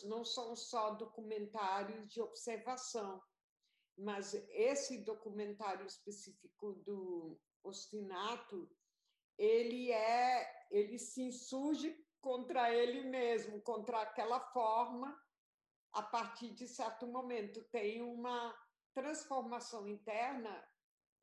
não 0.05 0.23
são 0.23 0.55
só 0.55 0.91
documentários 0.91 2.07
de 2.07 2.21
observação, 2.21 3.21
mas 3.97 4.33
esse 4.33 5.03
documentário 5.03 5.85
específico 5.85 6.73
do 6.85 7.37
Ostinato, 7.63 8.69
ele 9.37 9.91
é, 9.91 10.67
ele 10.71 10.97
se 10.97 11.21
insurge 11.21 11.95
contra 12.21 12.73
ele 12.73 13.03
mesmo, 13.03 13.61
contra 13.61 14.01
aquela 14.01 14.39
forma. 14.51 15.19
A 15.91 16.01
partir 16.01 16.53
de 16.53 16.67
certo 16.67 17.07
momento 17.07 17.63
tem 17.65 18.01
uma 18.01 18.53
transformação 18.93 19.87
interna 19.87 20.67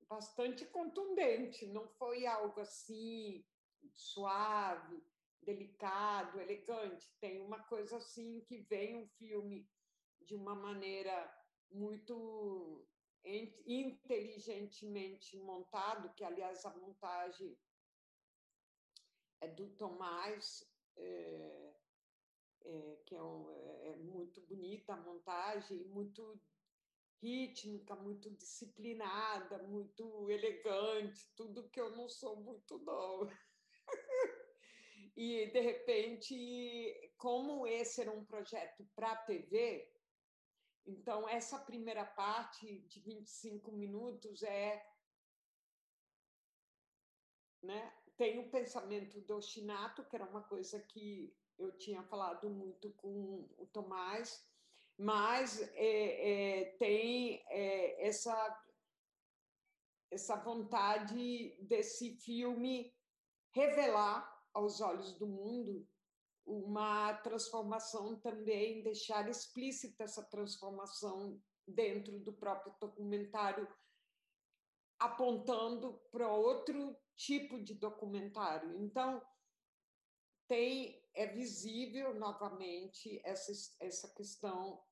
bastante 0.08 0.64
contundente. 0.66 1.66
Não 1.66 1.88
foi 1.88 2.26
algo 2.26 2.60
assim 2.60 3.44
suave, 3.92 5.04
delicado, 5.42 6.40
elegante. 6.40 7.12
Tem 7.20 7.40
uma 7.40 7.62
coisa 7.64 7.96
assim 7.96 8.40
que 8.42 8.58
vem 8.62 8.96
um 8.96 9.08
filme 9.08 9.68
de 10.20 10.34
uma 10.34 10.54
maneira 10.54 11.32
muito 11.70 12.86
inteligentemente 13.24 15.38
montado, 15.38 16.12
que 16.14 16.24
aliás 16.24 16.64
a 16.64 16.76
montagem 16.76 17.56
é 19.42 19.48
do 19.48 19.68
Tomás, 19.70 20.64
é, 20.96 21.74
é, 22.64 22.96
que 23.04 23.14
é, 23.14 23.22
um, 23.22 23.50
é, 23.50 23.88
é 23.88 23.96
muito 23.96 24.40
bonita 24.42 24.94
a 24.94 25.00
montagem, 25.00 25.84
muito 25.84 26.40
rítmica, 27.20 27.94
muito 27.96 28.30
disciplinada, 28.30 29.58
muito 29.64 30.30
elegante, 30.30 31.28
tudo 31.36 31.68
que 31.70 31.80
eu 31.80 31.90
não 31.90 32.08
sou 32.08 32.36
muito 32.36 32.78
não. 32.78 33.28
e 35.16 35.46
de 35.46 35.60
repente, 35.60 37.12
como 37.16 37.66
esse 37.66 38.00
era 38.00 38.12
um 38.12 38.24
projeto 38.24 38.88
para 38.94 39.16
TV, 39.16 39.92
então 40.86 41.28
essa 41.28 41.58
primeira 41.58 42.04
parte 42.04 42.80
de 42.82 43.00
25 43.00 43.72
minutos 43.72 44.42
é 44.44 44.84
né, 47.62 47.92
tem 48.16 48.38
o 48.38 48.50
pensamento 48.50 49.20
do 49.22 49.40
Shinato, 49.40 50.04
que 50.04 50.16
era 50.16 50.24
uma 50.24 50.42
coisa 50.42 50.80
que 50.80 51.34
eu 51.58 51.72
tinha 51.78 52.02
falado 52.04 52.48
muito 52.50 52.90
com 52.92 53.48
o 53.58 53.66
Tomás, 53.72 54.46
mas 54.98 55.60
é, 55.74 56.60
é, 56.60 56.64
tem 56.76 57.42
é, 57.48 58.06
essa, 58.06 58.64
essa 60.10 60.36
vontade 60.36 61.56
desse 61.60 62.16
filme 62.16 62.94
revelar 63.52 64.30
aos 64.52 64.80
olhos 64.80 65.12
do 65.18 65.26
mundo 65.26 65.86
uma 66.44 67.14
transformação 67.14 68.16
também, 68.16 68.82
deixar 68.82 69.28
explícita 69.28 70.04
essa 70.04 70.22
transformação 70.24 71.40
dentro 71.66 72.18
do 72.18 72.32
próprio 72.32 72.74
documentário, 72.80 73.68
apontando 74.98 76.00
para 76.10 76.28
outro 76.28 76.96
tipo 77.16 77.62
de 77.62 77.74
documentário. 77.74 78.82
Então, 78.82 79.24
tem 80.48 81.02
é 81.14 81.26
visível 81.26 82.14
novamente 82.14 83.20
essa, 83.24 83.52
essa 83.80 84.08
questão 84.14 84.82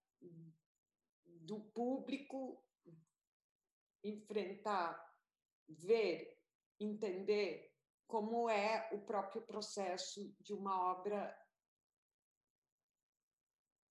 do 1.24 1.60
público 1.60 2.62
enfrentar, 4.04 5.02
ver, 5.68 6.38
entender 6.78 7.74
como 8.06 8.48
é 8.48 8.88
o 8.92 9.00
próprio 9.00 9.42
processo 9.42 10.34
de 10.40 10.52
uma 10.52 10.92
obra 10.92 11.36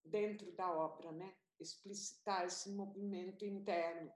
dentro 0.03 0.51
da 0.53 0.71
obra, 0.71 1.11
né? 1.11 1.35
Explicitar 1.59 2.45
esse 2.45 2.71
movimento 2.71 3.45
interno. 3.45 4.11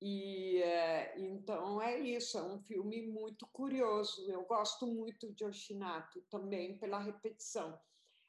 E 0.00 0.62
é, 0.62 1.20
então 1.20 1.80
é 1.80 1.98
isso, 1.98 2.38
é 2.38 2.42
um 2.42 2.58
filme 2.58 3.06
muito 3.06 3.46
curioso. 3.48 4.30
Eu 4.30 4.44
gosto 4.46 4.86
muito 4.86 5.30
de 5.32 5.44
Oshinato 5.44 6.22
também 6.30 6.78
pela 6.78 6.98
repetição. 6.98 7.78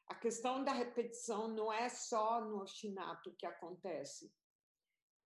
A 0.05 0.15
questão 0.15 0.65
da 0.65 0.73
repetição 0.73 1.47
não 1.47 1.71
é 1.71 1.87
só 1.87 2.43
no 2.43 2.61
Oshinato 2.61 3.31
que 3.37 3.45
acontece. 3.45 4.33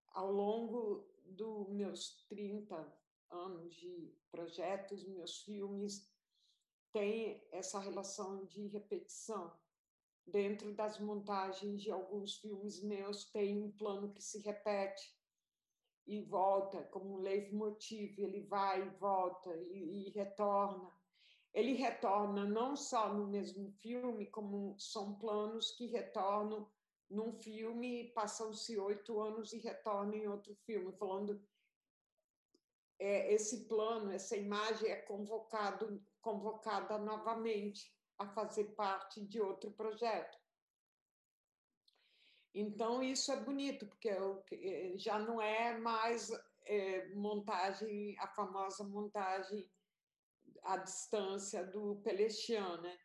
Ao 0.10 0.31
longo 0.31 1.10
dos 1.25 1.67
meus 1.69 2.23
30 2.29 2.93
anos 3.31 3.73
de 3.75 4.13
projetos, 4.29 5.03
meus 5.03 5.41
filmes 5.41 6.08
têm 6.93 7.43
essa 7.51 7.79
relação 7.79 8.45
de 8.45 8.67
repetição. 8.67 9.51
Dentro 10.27 10.75
das 10.75 10.99
montagens 10.99 11.81
de 11.81 11.91
alguns 11.91 12.38
filmes 12.38 12.81
meus, 12.84 13.25
tem 13.31 13.63
um 13.63 13.71
plano 13.71 14.13
que 14.13 14.21
se 14.21 14.39
repete 14.39 15.15
e 16.07 16.21
volta, 16.21 16.83
como 16.83 17.15
um 17.15 17.21
leitmotiv, 17.21 18.19
ele 18.19 18.41
vai 18.41 18.85
e 18.85 18.89
volta 18.97 19.55
e, 19.55 20.07
e, 20.07 20.09
retorna. 20.11 20.91
Ele 21.53 21.73
retorna 21.73 22.45
não 22.45 22.75
só 22.75 23.13
no 23.13 23.27
mesmo 23.27 23.71
filme, 23.81 24.27
como 24.27 24.77
são 24.77 25.17
planos 25.17 25.71
que 25.71 25.87
retornam 25.87 26.69
num 27.09 27.33
filme, 27.33 28.11
passam-se 28.13 28.77
oito 28.77 29.19
anos 29.21 29.53
e 29.53 29.59
retornam 29.59 30.15
em 30.15 30.27
outro 30.27 30.55
filme, 30.65 30.91
falando 30.93 31.41
é, 32.99 33.33
esse 33.33 33.67
plano, 33.67 34.11
essa 34.11 34.35
imagem 34.35 34.89
é 34.89 34.95
convocado, 34.97 36.03
convocada 36.21 36.97
novamente 36.97 37.93
a 38.17 38.27
fazer 38.27 38.75
parte 38.75 39.21
de 39.25 39.41
outro 39.41 39.71
projeto. 39.71 40.37
Então, 42.57 43.03
isso 43.03 43.33
é 43.33 43.43
bonito, 43.43 43.85
porque 43.85 44.07
eh, 44.07 44.93
já 44.97 45.19
não 45.19 45.41
é 45.41 45.77
mais 45.77 46.31
é, 46.63 47.05
montagem, 47.13 48.17
a 48.17 48.27
famosa 48.27 48.81
montagem 48.85 49.69
à 50.63 50.77
distância 50.77 51.65
do 51.65 51.97
Pelechian, 51.97 52.77
né? 52.81 52.97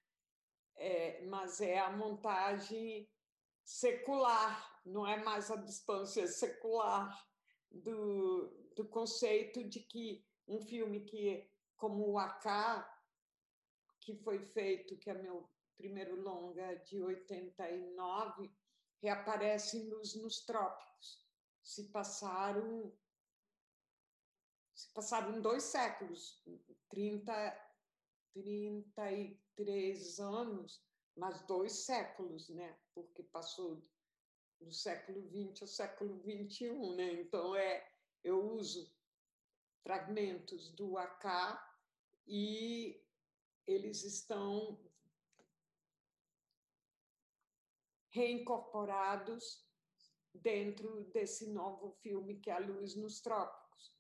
É, 0.76 1.26
mas 1.26 1.60
é 1.60 1.80
a 1.80 1.90
montagem 1.90 3.10
secular, 3.64 4.80
não 4.86 5.04
é 5.04 5.22
mais 5.22 5.50
a 5.50 5.56
distância 5.56 6.28
secular 6.28 7.28
do, 7.72 8.48
do 8.76 8.86
conceito 8.86 9.64
de 9.64 9.80
que 9.80 10.24
um 10.46 10.60
filme 10.60 11.00
que, 11.00 11.50
como 11.76 12.08
o 12.08 12.18
Acá, 12.18 12.88
que 14.00 14.14
foi 14.14 14.38
feito, 14.38 14.96
que 14.96 15.10
é 15.10 15.14
meu 15.14 15.50
primeiro 15.76 16.22
longa 16.22 16.76
de 16.76 17.02
89, 17.02 18.50
reaparecem 19.02 19.84
nos, 19.84 20.14
nos 20.14 20.40
trópicos. 20.44 21.24
Se 21.62 21.84
passaram 21.90 22.92
se 24.74 24.88
passaram 24.94 25.42
dois 25.42 25.64
séculos, 25.64 26.42
30, 26.88 27.32
33 28.32 30.20
anos, 30.20 30.82
mas 31.14 31.42
dois 31.42 31.72
séculos, 31.84 32.48
né? 32.48 32.78
Porque 32.94 33.22
passou 33.24 33.82
do 34.58 34.72
século 34.72 35.20
XX 35.28 35.62
ao 35.62 35.68
século 35.68 36.18
XXI, 36.22 36.96
né? 36.96 37.12
Então 37.20 37.54
é, 37.54 37.86
eu 38.24 38.54
uso 38.54 38.90
fragmentos 39.82 40.70
do 40.70 40.96
AK 40.96 41.60
e 42.26 43.02
eles 43.66 44.02
estão 44.04 44.78
reincorporados 48.11 49.64
dentro 50.35 51.05
desse 51.12 51.53
novo 51.53 51.90
filme 52.03 52.38
que 52.38 52.51
é 52.51 52.55
A 52.55 52.59
Luz 52.59 52.94
nos 52.96 53.20
Trópicos. 53.20 53.94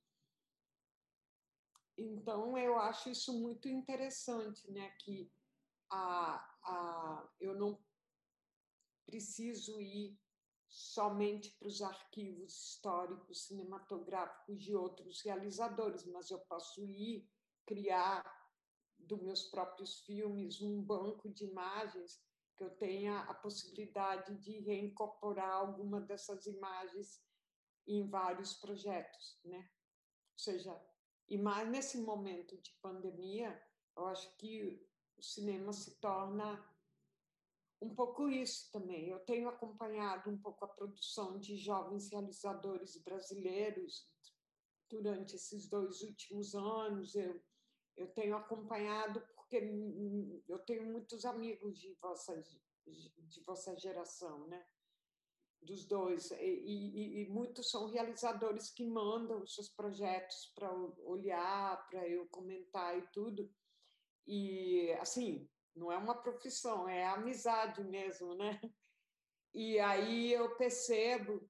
Então, 1.96 2.56
eu 2.56 2.78
acho 2.78 3.10
isso 3.10 3.32
muito 3.38 3.68
interessante, 3.68 4.70
né? 4.70 4.90
que 5.00 5.30
a, 5.90 6.36
a, 6.62 7.28
eu 7.40 7.54
não 7.54 7.78
preciso 9.04 9.80
ir 9.80 10.18
somente 10.68 11.50
para 11.58 11.66
os 11.66 11.82
arquivos 11.82 12.54
históricos 12.54 13.46
cinematográficos 13.46 14.62
de 14.62 14.74
outros 14.74 15.20
realizadores, 15.22 16.06
mas 16.06 16.30
eu 16.30 16.38
posso 16.40 16.86
ir 16.86 17.28
criar 17.66 18.24
dos 18.98 19.20
meus 19.20 19.42
próprios 19.48 20.00
filmes 20.02 20.60
um 20.62 20.80
banco 20.80 21.28
de 21.28 21.44
imagens 21.44 22.22
que 22.60 22.64
eu 22.64 22.70
tenha 22.76 23.20
a 23.20 23.32
possibilidade 23.32 24.36
de 24.36 24.60
reincorporar 24.60 25.50
alguma 25.50 25.98
dessas 25.98 26.44
imagens 26.44 27.24
em 27.86 28.06
vários 28.06 28.52
projetos, 28.52 29.40
né? 29.42 29.70
Ou 30.34 30.38
seja, 30.38 30.78
e 31.26 31.38
mais 31.38 31.66
nesse 31.70 32.02
momento 32.02 32.60
de 32.60 32.70
pandemia, 32.82 33.58
eu 33.96 34.06
acho 34.08 34.36
que 34.36 34.86
o 35.16 35.22
cinema 35.22 35.72
se 35.72 35.98
torna 36.00 36.62
um 37.80 37.94
pouco 37.94 38.28
isso 38.28 38.70
também. 38.70 39.08
Eu 39.08 39.20
tenho 39.20 39.48
acompanhado 39.48 40.28
um 40.28 40.36
pouco 40.36 40.62
a 40.66 40.68
produção 40.68 41.38
de 41.38 41.56
jovens 41.56 42.10
realizadores 42.10 43.02
brasileiros 43.02 44.06
durante 44.90 45.34
esses 45.34 45.66
dois 45.66 46.02
últimos 46.02 46.54
anos. 46.54 47.14
Eu, 47.14 47.42
eu 47.96 48.08
tenho 48.08 48.36
acompanhado 48.36 49.26
porque 49.50 50.44
eu 50.48 50.58
tenho 50.60 50.86
muitos 50.86 51.24
amigos 51.24 51.76
de 51.80 51.92
vossa, 51.94 52.40
de 52.86 53.42
vossa 53.44 53.76
geração, 53.76 54.46
né? 54.46 54.64
Dos 55.60 55.84
dois. 55.84 56.30
E, 56.30 56.36
e, 56.36 57.22
e 57.22 57.28
muitos 57.28 57.68
são 57.68 57.90
realizadores 57.90 58.70
que 58.70 58.86
mandam 58.86 59.44
seus 59.46 59.68
projetos 59.68 60.52
para 60.54 60.72
olhar, 61.04 61.84
para 61.88 62.08
eu 62.08 62.28
comentar 62.28 62.96
e 62.96 63.06
tudo. 63.12 63.52
E, 64.24 64.92
assim, 65.00 65.50
não 65.74 65.90
é 65.90 65.98
uma 65.98 66.22
profissão, 66.22 66.88
é 66.88 67.04
amizade 67.06 67.82
mesmo, 67.82 68.36
né? 68.36 68.60
E 69.52 69.80
aí 69.80 70.32
eu 70.32 70.56
percebo 70.56 71.49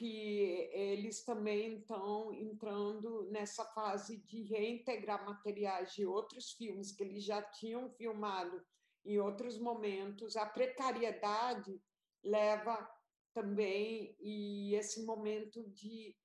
que 0.00 0.70
eles 0.72 1.22
também 1.26 1.76
estão 1.76 2.32
entrando 2.32 3.30
nessa 3.30 3.66
fase 3.66 4.16
de 4.16 4.44
reintegrar 4.44 5.26
materiais 5.26 5.92
de 5.92 6.06
outros 6.06 6.52
filmes 6.52 6.90
que 6.90 7.02
eles 7.02 7.22
já 7.22 7.42
tinham 7.42 7.90
filmado 7.90 8.64
em 9.04 9.18
outros 9.18 9.58
momentos. 9.58 10.38
A 10.38 10.46
precariedade 10.46 11.78
leva 12.24 12.90
também 13.34 14.16
e 14.18 14.74
esse 14.74 15.04
momento 15.04 15.68
de 15.68 16.16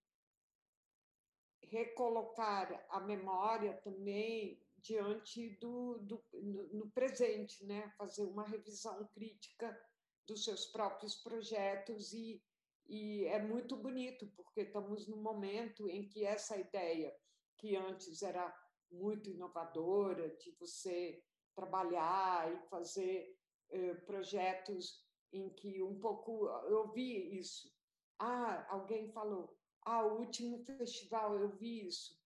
recolocar 1.63 2.81
a 2.89 3.01
memória 3.01 3.73
também 3.83 4.57
diante 4.77 5.49
do, 5.59 5.97
do 5.99 6.23
no, 6.31 6.67
no 6.67 6.91
presente, 6.91 7.65
né? 7.65 7.93
Fazer 7.97 8.23
uma 8.23 8.47
revisão 8.47 9.05
crítica 9.13 9.77
dos 10.25 10.45
seus 10.45 10.65
próprios 10.67 11.15
projetos 11.15 12.13
e 12.13 12.41
e 12.87 13.25
é 13.25 13.41
muito 13.41 13.75
bonito, 13.75 14.27
porque 14.35 14.61
estamos 14.61 15.07
num 15.07 15.21
momento 15.21 15.89
em 15.89 16.07
que 16.07 16.25
essa 16.25 16.57
ideia, 16.57 17.15
que 17.57 17.75
antes 17.75 18.21
era 18.21 18.53
muito 18.91 19.29
inovadora, 19.29 20.35
de 20.37 20.51
você 20.59 21.23
trabalhar 21.55 22.53
e 22.53 22.69
fazer 22.69 23.35
eh, 23.71 23.95
projetos 24.05 25.03
em 25.31 25.49
que 25.49 25.81
um 25.81 25.99
pouco 25.99 26.47
eu 26.69 26.91
vi 26.91 27.37
isso. 27.37 27.73
Ah, 28.19 28.65
alguém 28.69 29.11
falou, 29.11 29.57
ah, 29.81 30.05
o 30.05 30.19
último 30.19 30.63
festival, 30.65 31.35
eu 31.35 31.49
vi 31.49 31.87
isso 31.87 32.17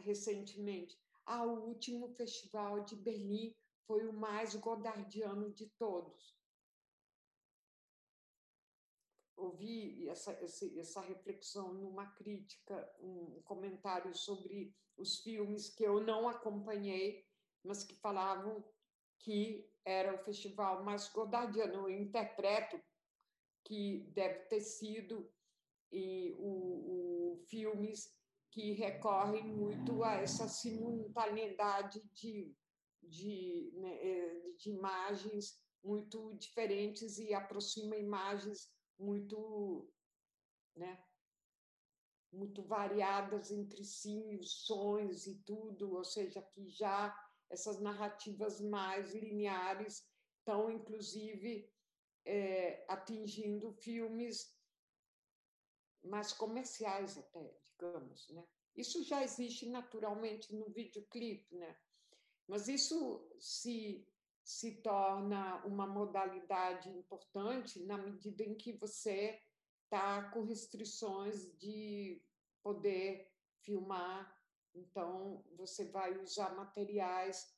recentemente. 0.00 0.98
Ah, 1.26 1.44
o 1.44 1.66
último 1.66 2.08
festival 2.14 2.84
de 2.84 2.96
Berlim 2.96 3.54
foi 3.86 4.06
o 4.06 4.12
mais 4.12 4.54
godardiano 4.54 5.52
de 5.52 5.66
todos. 5.78 6.37
Ouvi 9.38 10.08
essa, 10.08 10.32
essa 10.76 11.00
reflexão 11.00 11.72
numa 11.74 12.06
crítica, 12.06 12.92
um 13.00 13.40
comentário 13.42 14.14
sobre 14.14 14.74
os 14.96 15.18
filmes 15.20 15.70
que 15.70 15.84
eu 15.84 16.00
não 16.00 16.28
acompanhei, 16.28 17.24
mas 17.64 17.84
que 17.84 17.94
falavam 17.94 18.64
que 19.18 19.68
era 19.84 20.14
o 20.14 20.24
festival 20.24 20.84
mais 20.84 21.08
godardiano. 21.08 21.88
Eu 21.88 21.90
interpreto 21.90 22.80
que 23.64 24.10
deve 24.14 24.40
ter 24.46 24.60
sido 24.60 25.30
e 25.90 26.34
o, 26.38 27.32
o 27.32 27.36
filmes 27.48 28.14
que 28.50 28.72
recorrem 28.72 29.44
muito 29.44 30.02
a 30.04 30.14
essa 30.14 30.48
simultaneidade 30.48 32.02
de, 32.12 32.54
de, 33.02 33.72
né, 33.74 33.94
eh, 34.02 34.52
de 34.58 34.70
imagens 34.70 35.58
muito 35.82 36.34
diferentes 36.34 37.18
e 37.18 37.32
aproxima 37.32 37.96
imagens 37.96 38.70
muito, 38.98 39.92
né, 40.76 41.04
muito 42.32 42.62
variadas 42.62 43.50
entre 43.50 43.84
si, 43.84 44.36
os 44.40 44.64
sons 44.66 45.26
e 45.26 45.36
tudo, 45.44 45.94
ou 45.94 46.04
seja, 46.04 46.42
que 46.42 46.68
já 46.68 47.16
essas 47.50 47.80
narrativas 47.80 48.60
mais 48.60 49.14
lineares 49.14 50.06
estão, 50.38 50.70
inclusive, 50.70 51.72
é, 52.24 52.84
atingindo 52.88 53.72
filmes 53.72 54.54
mais 56.04 56.32
comerciais 56.32 57.16
até, 57.16 57.58
digamos, 57.72 58.28
né? 58.30 58.46
Isso 58.76 59.02
já 59.02 59.24
existe 59.24 59.68
naturalmente 59.68 60.54
no 60.54 60.70
videoclipe, 60.70 61.56
né? 61.56 61.76
Mas 62.46 62.68
isso 62.68 63.28
se 63.38 64.06
se 64.48 64.76
torna 64.76 65.62
uma 65.66 65.86
modalidade 65.86 66.88
importante 66.88 67.84
na 67.84 67.98
medida 67.98 68.42
em 68.42 68.54
que 68.54 68.72
você 68.72 69.38
está 69.84 70.30
com 70.30 70.42
restrições 70.42 71.54
de 71.58 72.24
poder 72.62 73.30
filmar, 73.60 74.34
então 74.74 75.44
você 75.54 75.84
vai 75.90 76.16
usar 76.16 76.56
materiais 76.56 77.54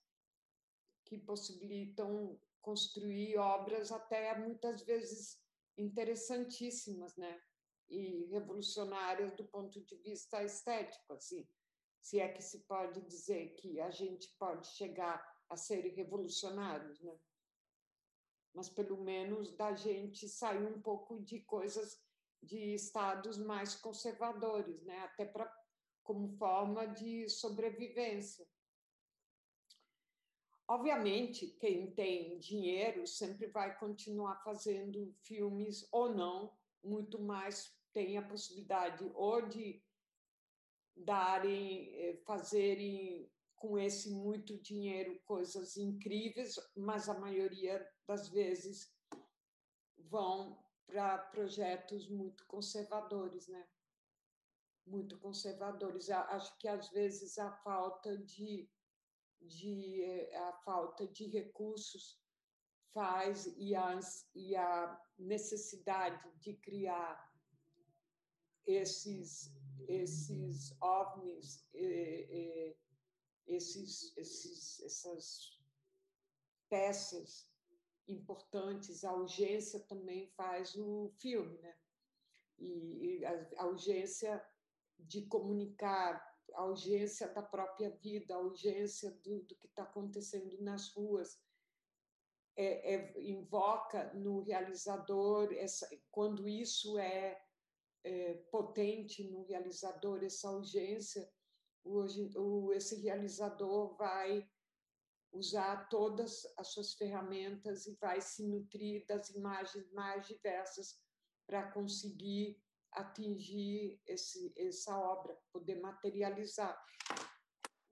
que 1.04 1.16
possibilitam 1.16 2.36
construir 2.60 3.36
obras 3.38 3.92
até 3.92 4.36
muitas 4.36 4.82
vezes 4.82 5.40
interessantíssimas, 5.78 7.16
né? 7.16 7.40
E 7.88 8.24
revolucionárias 8.32 9.30
do 9.36 9.44
ponto 9.44 9.80
de 9.80 9.94
vista 9.98 10.42
estético, 10.42 11.12
assim, 11.12 11.48
se 12.00 12.18
é 12.18 12.32
que 12.32 12.42
se 12.42 12.66
pode 12.66 13.00
dizer 13.02 13.54
que 13.54 13.80
a 13.80 13.92
gente 13.92 14.28
pode 14.40 14.66
chegar 14.66 15.29
a 15.50 15.56
serem 15.56 15.92
revolucionários, 15.92 17.00
né? 17.00 17.18
Mas 18.54 18.68
pelo 18.68 18.96
menos 19.02 19.54
da 19.56 19.74
gente 19.74 20.28
sair 20.28 20.64
um 20.64 20.80
pouco 20.80 21.20
de 21.20 21.40
coisas 21.40 22.00
de 22.42 22.74
estados 22.74 23.36
mais 23.36 23.74
conservadores, 23.74 24.82
né? 24.84 25.00
Até 25.00 25.26
para 25.26 25.52
como 26.02 26.28
forma 26.36 26.86
de 26.86 27.28
sobrevivência. 27.28 28.48
Obviamente, 30.66 31.48
quem 31.58 31.92
tem 31.92 32.38
dinheiro 32.38 33.06
sempre 33.06 33.48
vai 33.48 33.76
continuar 33.76 34.42
fazendo 34.42 35.12
filmes 35.22 35.86
ou 35.92 36.14
não, 36.14 36.56
muito 36.82 37.20
mais 37.20 37.76
tem 37.92 38.16
a 38.16 38.22
possibilidade 38.26 39.04
ou 39.14 39.48
de 39.48 39.82
darem, 40.96 41.92
eh, 41.94 42.16
fazerem 42.24 43.30
com 43.60 43.78
esse 43.78 44.10
muito 44.10 44.56
dinheiro 44.58 45.20
coisas 45.26 45.76
incríveis, 45.76 46.56
mas 46.74 47.10
a 47.10 47.18
maioria 47.18 47.86
das 48.08 48.26
vezes 48.30 48.90
vão 49.98 50.58
para 50.86 51.18
projetos 51.18 52.08
muito 52.08 52.44
conservadores, 52.46 53.46
né? 53.48 53.68
Muito 54.86 55.18
conservadores. 55.18 56.08
Acho 56.08 56.58
que 56.58 56.66
às 56.66 56.88
vezes 56.88 57.38
a 57.38 57.52
falta 57.58 58.16
de, 58.16 58.66
de 59.38 60.30
a 60.34 60.52
falta 60.64 61.06
de 61.06 61.28
recursos 61.28 62.18
faz 62.94 63.46
e 63.58 63.74
a, 63.74 64.00
e 64.34 64.56
a 64.56 65.00
necessidade 65.18 66.32
de 66.38 66.54
criar 66.54 67.30
esses 68.66 69.54
esses 69.86 70.76
ovnis 70.80 71.66
eh, 71.74 72.26
eh, 72.30 72.76
esses, 73.54 74.16
esses, 74.16 74.80
essas 74.82 75.58
peças 76.68 77.50
importantes, 78.08 79.04
a 79.04 79.12
urgência 79.12 79.80
também 79.80 80.28
faz 80.36 80.74
o 80.76 81.10
filme, 81.18 81.58
né? 81.58 81.76
E, 82.58 83.24
a, 83.24 83.62
a 83.62 83.66
urgência 83.66 84.44
de 84.98 85.22
comunicar, 85.26 86.22
a 86.54 86.64
urgência 86.64 87.28
da 87.28 87.42
própria 87.42 87.90
vida, 87.90 88.34
a 88.34 88.40
urgência 88.40 89.10
do, 89.22 89.40
do 89.44 89.54
que 89.56 89.66
está 89.66 89.84
acontecendo 89.84 90.60
nas 90.60 90.92
ruas, 90.92 91.40
é, 92.56 92.94
é, 92.94 93.20
invoca 93.22 94.12
no 94.12 94.42
realizador, 94.42 95.52
essa, 95.54 95.88
quando 96.10 96.46
isso 96.48 96.98
é, 96.98 97.42
é 98.04 98.34
potente 98.50 99.24
no 99.24 99.44
realizador, 99.44 100.22
essa 100.22 100.50
urgência, 100.50 101.30
Hoje, 101.84 102.30
o, 102.36 102.72
esse 102.72 103.00
realizador 103.00 103.96
vai 103.96 104.48
usar 105.32 105.88
todas 105.88 106.46
as 106.56 106.72
suas 106.72 106.94
ferramentas 106.94 107.86
e 107.86 107.94
vai 107.94 108.20
se 108.20 108.46
nutrir 108.46 109.06
das 109.06 109.30
imagens 109.30 109.90
mais 109.92 110.26
diversas 110.26 111.00
para 111.46 111.70
conseguir 111.70 112.60
atingir 112.92 114.00
esse, 114.06 114.52
essa 114.56 114.98
obra, 114.98 115.38
poder 115.52 115.80
materializar. 115.80 116.76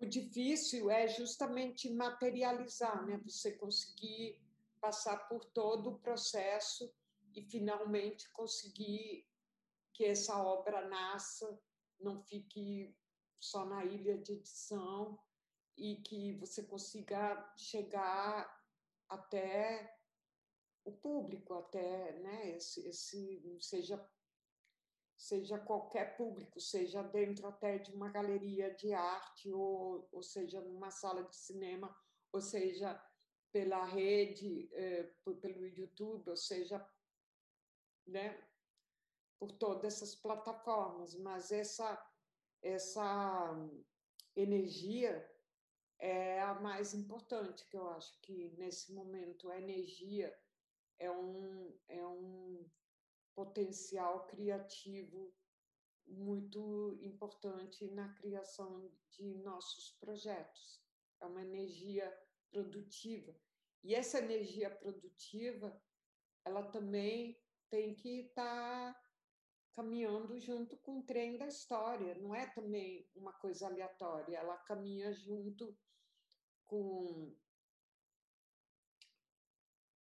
O 0.01 0.07
difícil 0.07 0.91
é 0.91 1.09
justamente 1.09 1.93
materializar, 1.93 3.05
né? 3.07 3.21
Você 3.25 3.53
conseguir 3.53 4.41
passar 4.81 5.29
por 5.29 5.45
todo 5.45 5.91
o 5.91 5.99
processo 5.99 6.93
e 7.35 7.43
finalmente 7.43 8.31
conseguir 8.31 9.27
que 9.93 10.05
essa 10.05 10.41
obra 10.41 10.89
nasça, 10.89 11.61
não 12.01 12.23
fique 12.23 12.95
só 13.41 13.65
na 13.65 13.85
ilha 13.85 14.19
de 14.19 14.33
edição 14.33 15.19
e 15.77 15.97
que 15.97 16.33
você 16.39 16.63
consiga 16.63 17.53
chegar 17.57 18.57
até 19.09 19.97
o 20.85 20.93
público, 20.93 21.55
até 21.55 22.19
né, 22.21 22.57
esse, 22.57 22.87
esse 22.89 23.59
seja 23.61 23.99
seja 25.17 25.59
qualquer 25.59 26.17
público, 26.17 26.61
seja 26.61 27.03
dentro 27.03 27.49
até 27.49 27.77
de 27.77 27.93
uma 27.93 28.09
galeria 28.09 28.73
de 28.75 28.95
arte 28.95 29.53
ou, 29.53 30.09
ou 30.13 30.23
seja 30.23 30.61
numa 30.61 30.93
sala 30.93 31.25
de 31.25 31.35
cinema, 31.35 31.95
ou 32.33 32.41
seja 32.41 32.95
pela 33.51 33.85
rede, 33.85 34.69
eh, 34.73 35.03
pelo 35.41 35.67
YouTube, 35.67 36.31
ou 36.31 36.37
seja, 36.37 36.87
né, 38.07 38.41
por 39.39 39.51
todas 39.53 39.95
essas 39.95 40.15
plataformas. 40.15 41.17
Mas 41.17 41.51
essa 41.51 41.97
essa 42.63 43.55
energia 44.35 45.29
é 45.99 46.41
a 46.41 46.55
mais 46.55 46.95
importante, 46.95 47.67
que 47.69 47.77
eu 47.77 47.89
acho 47.91 48.21
que 48.21 48.51
nesse 48.57 48.93
momento 48.93 49.51
a 49.51 49.59
energia 49.59 50.37
é 50.99 51.11
um, 51.11 51.77
é 51.89 52.07
um 52.07 52.69
potencial 53.35 54.27
criativo 54.27 55.33
muito 56.07 56.99
importante 57.03 57.87
na 57.91 58.09
criação 58.15 58.91
de 59.11 59.35
nossos 59.39 59.91
projetos. 60.01 60.81
É 61.21 61.27
uma 61.27 61.43
energia 61.43 62.11
produtiva. 62.51 63.35
E 63.83 63.95
essa 63.95 64.19
energia 64.19 64.71
produtiva, 64.71 65.81
ela 66.45 66.63
também 66.63 67.39
tem 67.69 67.95
que 67.95 68.21
estar 68.21 68.95
tá 68.95 69.08
caminhando 69.79 70.37
junto 70.41 70.77
com 70.79 70.99
o 70.99 71.03
trem 71.05 71.39
da 71.39 71.47
história, 71.47 72.17
não 72.17 72.35
é 72.35 72.47
também 72.49 73.09
uma 73.15 73.33
coisa 73.35 73.69
aleatória, 73.69 74.37
ela 74.37 74.57
caminha 74.57 75.13
junto 75.13 75.73
com 76.67 77.33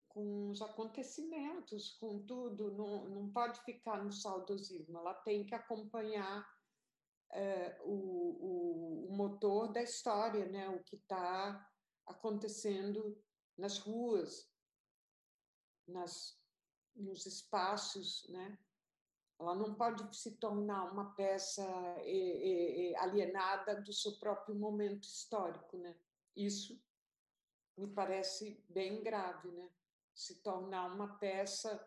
com 0.09 0.51
os 0.51 0.61
acontecimentos, 0.61 1.91
com 2.01 2.27
tudo, 2.27 2.73
não, 2.73 3.09
não 3.09 3.31
pode 3.31 3.63
ficar 3.63 4.03
no 4.03 4.11
saudosismo, 4.11 4.99
ela 4.99 5.15
tem 5.15 5.47
que 5.47 5.55
acompanhar 5.55 6.45
é, 7.31 7.81
o, 7.85 7.93
o, 7.93 9.09
o, 9.09 9.17
motor 9.17 9.73
da 9.73 9.81
história, 9.81 10.47
né? 10.47 10.69
o 10.69 10.83
que 10.83 10.97
está 10.97 11.65
acontecendo 12.07 13.17
nas 13.57 13.79
ruas, 13.79 14.51
nas, 15.87 16.37
nos 16.97 17.25
espaços, 17.25 18.27
né? 18.31 18.59
Ela 19.41 19.55
não 19.55 19.75
pode 19.75 20.15
se 20.15 20.33
tornar 20.33 20.93
uma 20.93 21.15
peça 21.15 21.65
alienada 22.99 23.81
do 23.81 23.91
seu 23.91 24.13
próprio 24.19 24.55
momento 24.55 25.05
histórico, 25.05 25.79
né? 25.79 25.97
Isso 26.37 26.79
me 27.75 27.89
parece 27.89 28.63
bem 28.69 29.03
grave, 29.03 29.49
né? 29.49 29.71
Se 30.15 30.43
tornar 30.43 30.95
uma 30.95 31.17
peça 31.17 31.83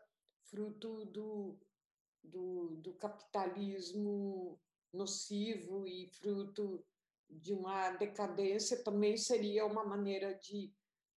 fruto 0.46 1.06
do, 1.06 1.56
do, 2.24 2.70
do 2.78 2.94
capitalismo 2.94 4.60
nocivo 4.92 5.86
e 5.88 6.08
fruto 6.08 6.84
de 7.30 7.54
uma 7.54 7.92
decadência 7.92 8.84
também 8.84 9.16
seria 9.16 9.66
uma 9.66 9.84
maneira 9.84 10.34
de 10.34 10.74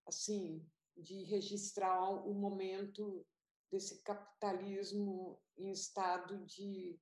assim 0.06 0.64
de 0.96 1.24
registrar 1.24 2.10
o 2.10 2.32
momento 2.32 3.24
desse 3.70 4.02
capitalismo 4.02 5.38
em 5.56 5.70
estado 5.70 6.44
de, 6.44 6.98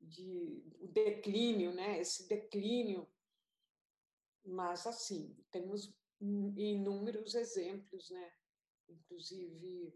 de 0.00 0.62
declínio, 0.92 1.72
né? 1.72 2.00
Esse 2.00 2.28
declínio, 2.28 3.08
mas 4.44 4.86
assim 4.86 5.36
temos 5.50 5.94
inúmeros 6.20 7.34
exemplos, 7.34 8.10
né? 8.10 8.32
Inclusive 8.88 9.94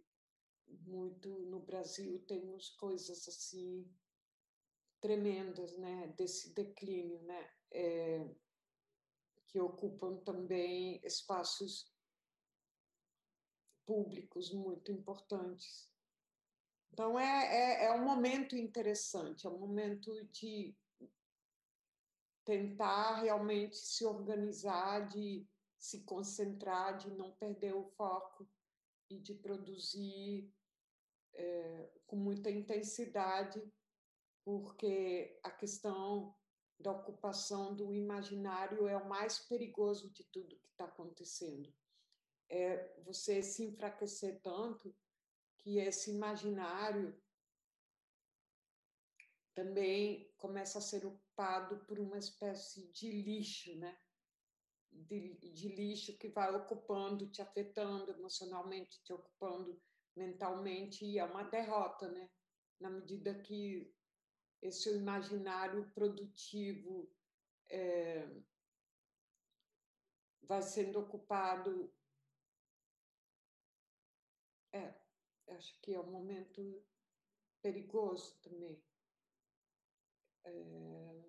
muito 0.86 1.28
no 1.28 1.60
Brasil 1.60 2.20
temos 2.26 2.70
coisas 2.70 3.26
assim 3.28 3.90
tremendas, 5.00 5.76
né? 5.76 6.14
Desse 6.16 6.54
declínio, 6.54 7.20
né? 7.22 7.50
É, 7.70 8.34
que 9.48 9.60
ocupam 9.60 10.16
também 10.24 11.00
espaços 11.04 11.92
públicos 13.84 14.50
muito 14.50 14.90
importantes. 14.90 15.91
Então, 16.92 17.18
é, 17.18 17.24
é, 17.24 17.84
é 17.86 17.92
um 17.94 18.04
momento 18.04 18.54
interessante, 18.54 19.46
é 19.46 19.50
um 19.50 19.58
momento 19.58 20.24
de 20.26 20.76
tentar 22.44 23.22
realmente 23.22 23.76
se 23.76 24.04
organizar, 24.04 25.08
de 25.08 25.46
se 25.78 26.02
concentrar, 26.04 26.98
de 26.98 27.10
não 27.10 27.32
perder 27.32 27.74
o 27.74 27.84
foco 27.84 28.46
e 29.08 29.18
de 29.18 29.34
produzir 29.34 30.52
é, 31.34 31.90
com 32.06 32.16
muita 32.16 32.50
intensidade, 32.50 33.62
porque 34.44 35.40
a 35.42 35.50
questão 35.50 36.36
da 36.78 36.92
ocupação 36.92 37.74
do 37.74 37.94
imaginário 37.94 38.86
é 38.86 38.96
o 38.96 39.08
mais 39.08 39.38
perigoso 39.38 40.10
de 40.10 40.24
tudo 40.24 40.58
que 40.58 40.68
está 40.68 40.84
acontecendo. 40.84 41.72
É 42.50 42.92
você 43.02 43.42
se 43.42 43.64
enfraquecer 43.64 44.40
tanto 44.42 44.94
que 45.62 45.78
esse 45.78 46.10
imaginário 46.10 47.16
também 49.54 50.32
começa 50.36 50.78
a 50.78 50.82
ser 50.82 51.06
ocupado 51.06 51.84
por 51.84 51.98
uma 51.98 52.18
espécie 52.18 52.90
de 52.92 53.10
lixo, 53.10 53.76
né? 53.76 53.96
De, 54.90 55.34
de, 55.34 55.68
lixo 55.68 56.18
que 56.18 56.28
vai 56.28 56.54
ocupando, 56.54 57.30
te 57.30 57.40
afetando 57.40 58.10
emocionalmente, 58.10 59.02
te 59.02 59.12
ocupando 59.12 59.80
mentalmente, 60.14 61.04
e 61.04 61.18
é 61.18 61.24
uma 61.24 61.44
derrota, 61.44 62.10
né? 62.10 62.30
Na 62.78 62.90
medida 62.90 63.34
que 63.34 63.94
esse 64.60 64.94
imaginário 64.94 65.90
produtivo 65.94 67.10
é, 67.70 68.28
vai 70.42 70.62
sendo 70.62 71.00
ocupado. 71.00 71.92
É, 74.72 75.01
acho 75.50 75.80
que 75.80 75.94
é 75.94 76.00
um 76.00 76.10
momento 76.10 76.82
perigoso 77.62 78.36
também. 78.42 78.82
É... 80.44 81.22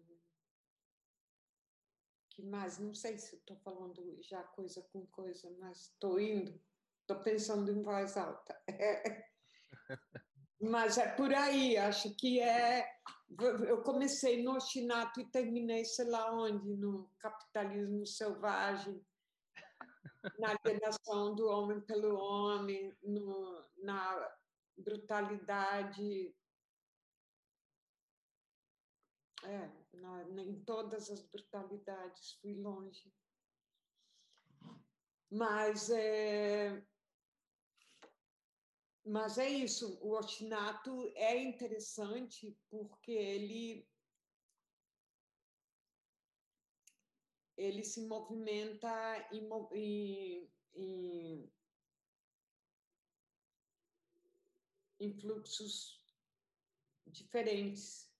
Que 2.31 2.41
mais? 2.43 2.79
Não 2.79 2.93
sei 2.95 3.17
se 3.17 3.35
estou 3.35 3.57
falando 3.57 4.17
já 4.23 4.41
coisa 4.43 4.81
com 4.91 5.05
coisa, 5.07 5.49
mas 5.59 5.89
estou 5.89 6.19
indo, 6.19 6.59
estou 7.01 7.21
pensando 7.21 7.71
em 7.71 7.81
voz 7.83 8.17
alta. 8.17 8.59
mas 10.59 10.97
é 10.97 11.15
por 11.15 11.31
aí, 11.33 11.77
acho 11.77 12.15
que 12.15 12.39
é. 12.39 12.91
Eu 13.67 13.81
comecei 13.83 14.43
no 14.43 14.55
ostinato 14.55 15.19
e 15.19 15.29
terminei, 15.29 15.85
sei 15.85 16.05
lá 16.05 16.33
onde, 16.33 16.75
no 16.75 17.09
capitalismo 17.19 18.05
selvagem 18.05 19.03
na 20.39 20.55
alienação 20.63 21.35
do 21.35 21.47
homem 21.47 21.81
pelo 21.81 22.15
homem, 22.15 22.95
no, 23.01 23.65
na 23.77 24.37
brutalidade. 24.77 26.35
É, 29.43 29.69
na, 29.93 30.23
em 30.41 30.63
todas 30.63 31.09
as 31.11 31.21
brutalidades 31.21 32.33
fui 32.41 32.55
longe. 32.55 33.13
Mas 35.29 35.89
é, 35.89 36.85
mas 39.05 39.37
é 39.37 39.49
isso, 39.49 39.99
o 40.01 40.11
ostinato 40.15 41.11
é 41.15 41.37
interessante 41.37 42.57
porque 42.69 43.11
ele 43.11 43.85
ele 47.63 47.83
se 47.83 48.05
movimenta 48.07 48.91
em, 49.31 49.49
fluxos 55.19 56.01
diferentes 57.07 58.11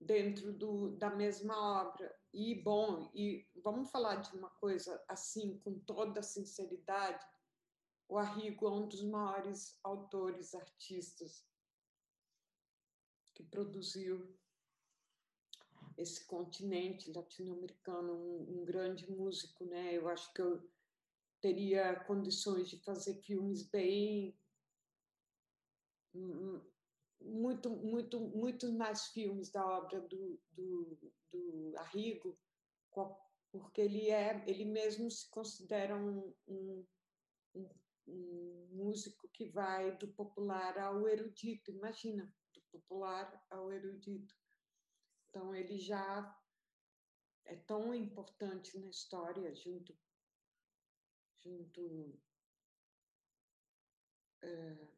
dentro 0.00 0.52
do, 0.52 0.96
da 0.96 1.10
mesma 1.10 1.82
obra. 1.82 2.14
E, 2.32 2.54
bom, 2.62 3.10
e 3.14 3.48
vamos 3.62 3.90
falar 3.90 4.16
de 4.16 4.36
uma 4.36 4.50
coisa 4.50 5.02
assim, 5.08 5.58
com 5.58 5.78
toda 5.80 6.22
sinceridade, 6.22 7.24
o 8.08 8.18
Arrigo 8.18 8.66
é 8.66 8.70
um 8.70 8.86
dos 8.86 9.02
maiores 9.02 9.78
autores, 9.82 10.54
artistas 10.54 11.44
que 13.34 13.42
produziu 13.42 14.38
esse 15.96 16.24
continente 16.26 17.12
latino-americano, 17.12 18.12
um, 18.12 18.60
um, 18.60 18.64
grande 18.64 19.10
músico, 19.10 19.64
né? 19.64 19.96
Eu 19.96 20.08
acho 20.08 20.32
que 20.32 20.42
eu 20.42 20.62
teria 21.40 22.00
condições 22.06 22.68
de 22.68 22.78
fazer 22.82 23.14
filmes 23.22 23.62
bem 23.68 24.36
hum, 26.14 26.56
hum, 26.56 26.60
muito, 27.20 27.70
muito, 27.70 28.20
muito 28.20 28.72
mais 28.72 29.06
filmes 29.08 29.50
da 29.50 29.64
obra 29.66 30.00
do, 30.00 30.40
do, 30.52 31.12
do 31.32 31.72
Arrigo, 31.78 32.38
porque 33.50 33.80
ele 33.80 34.10
é, 34.10 34.44
ele 34.46 34.64
mesmo 34.64 35.10
se 35.10 35.30
considera 35.30 35.96
um, 35.96 36.34
um, 36.46 36.86
um, 37.54 37.68
um 38.08 38.68
músico 38.72 39.28
que 39.28 39.46
vai 39.46 39.96
do 39.96 40.08
popular 40.08 40.78
ao 40.78 41.08
erudito. 41.08 41.70
Imagina, 41.70 42.32
do 42.52 42.60
popular 42.72 43.44
ao 43.50 43.72
erudito. 43.72 44.34
Então, 45.34 45.52
ele 45.52 45.76
já 45.80 46.40
é 47.44 47.56
tão 47.56 47.92
importante 47.92 48.78
na 48.78 48.88
história, 48.88 49.52
junto, 49.52 49.92
junto 51.42 52.16
é, 54.40 54.88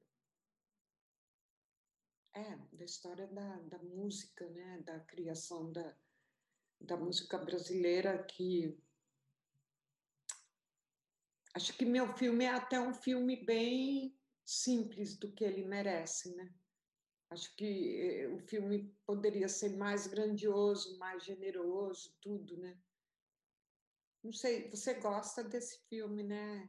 é 2.35 2.57
da 2.71 2.85
história 2.85 3.27
da, 3.29 3.57
da 3.61 3.79
música, 3.79 4.47
né? 4.51 4.83
da 4.83 5.01
criação 5.01 5.73
da, 5.73 5.97
da 6.83 6.99
música 6.99 7.39
brasileira, 7.39 8.23
que 8.23 8.79
acho 11.55 11.73
que 11.79 11.87
meu 11.87 12.15
filme 12.15 12.45
é 12.45 12.51
até 12.51 12.79
um 12.79 12.93
filme 12.93 13.43
bem 13.43 14.15
simples 14.45 15.17
do 15.17 15.33
que 15.33 15.45
ele 15.45 15.65
merece, 15.65 16.37
né? 16.37 16.53
Acho 17.31 17.55
que 17.57 18.01
eh, 18.01 18.29
o 18.29 18.39
filme 18.39 18.95
poderia 19.05 19.49
ser 19.49 19.77
mais 19.77 20.07
grandioso, 20.07 20.99
mais 20.99 21.25
generoso, 21.25 22.17
tudo, 22.21 22.57
né? 22.57 22.79
Não 24.23 24.33
sei, 24.33 24.71
você 24.71 24.95
gosta 24.95 25.43
desse 25.43 25.79
filme, 25.89 26.23
né, 26.23 26.69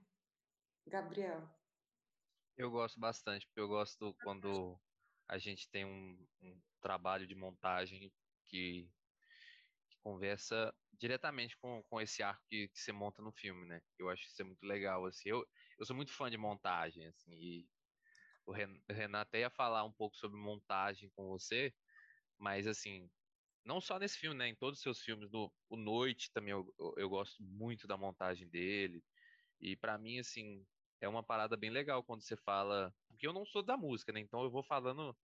Gabriel? 0.86 1.48
Eu 2.58 2.72
gosto 2.72 3.00
bastante, 3.00 3.46
porque 3.48 3.60
eu 3.60 3.68
gosto 3.68 4.16
quando 4.24 4.80
a 5.28 5.38
gente 5.38 5.70
tem 5.70 5.86
um, 5.86 6.28
um 6.42 6.62
trabalho 6.82 7.28
de 7.28 7.36
montagem 7.36 8.12
que, 8.46 8.92
que, 9.90 9.98
conversa 10.02 10.74
diretamente 10.94 11.58
com, 11.58 11.84
com 11.84 12.02
esse 12.02 12.24
arco 12.24 12.44
que, 12.48 12.68
que 12.70 12.80
você 12.80 12.92
monta 12.92 13.22
no 13.22 13.32
filme, 13.32 13.66
né? 13.68 13.82
Eu 14.00 14.10
acho 14.10 14.24
isso 14.24 14.42
é 14.42 14.46
muito 14.46 14.66
legal, 14.66 15.06
assim. 15.06 15.30
Eu, 15.30 15.46
eu 15.78 15.86
sou 15.86 15.96
muito 15.96 16.12
fã 16.12 16.30
de 16.30 16.38
montagem, 16.38 17.06
assim, 17.08 17.32
e 17.34 17.68
o 18.48 18.54
Renan 18.94 19.20
até 19.20 19.42
ia 19.42 19.50
falar 19.50 19.84
um 19.84 19.92
pouco 19.92 20.16
sobre 20.16 20.40
montagem 20.40 21.10
com 21.16 21.28
você, 21.28 21.74
mas 22.38 22.66
assim, 22.66 23.10
não 23.66 23.82
só 23.82 24.00
nesse 24.00 24.18
filme, 24.18 24.38
né? 24.38 24.48
Em 24.48 24.56
todos 24.56 24.80
os 24.80 24.84
seus 24.84 25.02
filmes, 25.02 25.30
do 25.30 25.54
O 25.70 25.76
Noite 25.76 26.32
também 26.32 26.52
eu, 26.52 26.74
eu, 26.80 26.94
eu 26.98 27.10
gosto 27.10 27.44
muito 27.44 27.88
da 27.88 27.98
montagem 27.98 28.48
dele. 28.48 29.04
E 29.60 29.76
para 29.76 29.98
mim, 29.98 30.20
assim, 30.20 30.66
é 31.02 31.08
uma 31.10 31.24
parada 31.24 31.58
bem 31.58 31.70
legal 31.70 32.04
quando 32.04 32.22
você 32.22 32.38
fala. 32.38 32.94
Porque 33.10 33.28
eu 33.28 33.34
não 33.34 33.46
sou 33.46 33.62
da 33.62 33.76
música, 33.76 34.14
né? 34.14 34.22
Então 34.22 34.42
eu 34.44 34.50
vou 34.50 34.64
falando 34.64 35.16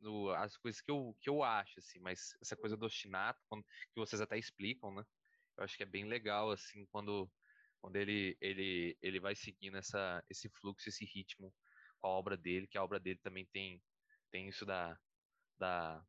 no, 0.00 0.30
as 0.32 0.56
coisas 0.56 0.80
que 0.82 0.90
eu, 0.90 1.16
que 1.20 1.30
eu 1.30 1.42
acho, 1.42 1.78
assim, 1.78 1.98
mas 2.00 2.36
essa 2.42 2.56
coisa 2.56 2.76
do 2.76 2.86
ostinato, 2.86 3.40
quando, 3.48 3.64
que 3.64 3.96
vocês 3.96 4.20
até 4.20 4.38
explicam, 4.38 4.94
né? 4.94 5.04
Eu 5.56 5.64
acho 5.64 5.76
que 5.76 5.82
é 5.82 5.86
bem 5.86 6.04
legal, 6.04 6.50
assim, 6.50 6.86
quando, 6.86 7.30
quando 7.80 7.96
ele, 7.96 8.36
ele, 8.40 8.96
ele 9.02 9.20
vai 9.20 9.34
seguindo 9.34 9.76
essa, 9.78 10.22
esse 10.30 10.48
fluxo, 10.48 10.88
esse 10.88 11.04
ritmo 11.04 11.52
com 11.98 12.08
a 12.08 12.10
obra 12.10 12.36
dele, 12.36 12.66
que 12.66 12.78
a 12.78 12.84
obra 12.84 12.98
dele 12.98 13.18
também 13.22 13.46
tem, 13.46 13.82
tem 14.30 14.48
isso 14.48 14.64
da, 14.64 14.98
da 15.58 16.04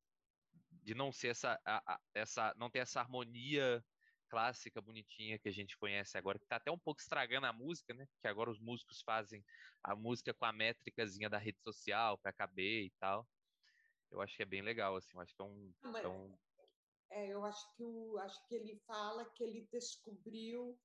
de 0.83 0.95
não 0.95 1.11
ser 1.11 1.29
essa, 1.29 1.59
a, 1.65 1.93
a, 1.93 1.99
essa 2.13 2.53
não 2.57 2.69
ter 2.69 2.79
essa 2.79 2.99
harmonia 2.99 3.83
clássica 4.29 4.81
bonitinha 4.81 5.39
que 5.39 5.49
a 5.49 5.51
gente 5.51 5.77
conhece 5.77 6.17
agora, 6.17 6.37
que 6.37 6.45
está 6.45 6.57
até 6.57 6.71
um 6.71 6.77
pouco 6.77 7.01
estragando 7.01 7.47
a 7.47 7.53
música, 7.53 7.93
né? 7.93 8.07
Que 8.21 8.27
agora 8.27 8.51
os 8.51 8.59
músicos 8.59 9.01
fazem 9.01 9.43
a 9.83 9.95
música 9.95 10.33
com 10.33 10.45
a 10.45 10.53
métricazinha 10.53 11.29
da 11.29 11.37
rede 11.37 11.59
social 11.61 12.17
para 12.19 12.31
caber 12.31 12.85
e 12.85 12.93
tal. 12.99 13.27
Eu 14.11 14.21
acho 14.21 14.35
que 14.35 14.43
é 14.43 14.45
bem 14.45 14.61
legal, 14.61 14.95
assim. 14.95 15.09
Eu 15.13 15.21
acho 15.21 15.35
que 15.35 15.41
é 15.41 15.45
um, 15.45 15.73
é 15.97 16.07
um... 16.07 16.37
É, 17.11 17.27
eu 17.27 17.43
acho 17.43 17.75
que 17.75 17.83
o, 17.83 18.17
acho 18.19 18.47
que 18.47 18.55
ele 18.55 18.79
fala 18.85 19.25
que 19.31 19.43
ele 19.43 19.67
descobriu 19.71 20.79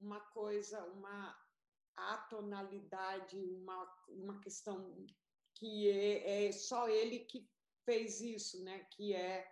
uma 0.00 0.20
coisa, 0.30 0.82
uma 0.86 1.38
atonalidade, 1.96 3.38
uma, 3.38 4.04
uma 4.08 4.40
questão 4.40 5.06
que 5.54 5.90
é, 5.90 6.46
é 6.46 6.52
só 6.52 6.88
ele 6.88 7.20
que 7.20 7.48
fez 7.84 8.20
isso, 8.20 8.62
né? 8.62 8.86
Que 8.90 9.14
é 9.14 9.50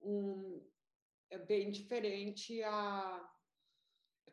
um 0.00 0.64
é 1.30 1.38
bem 1.38 1.70
diferente 1.70 2.62
a 2.62 3.30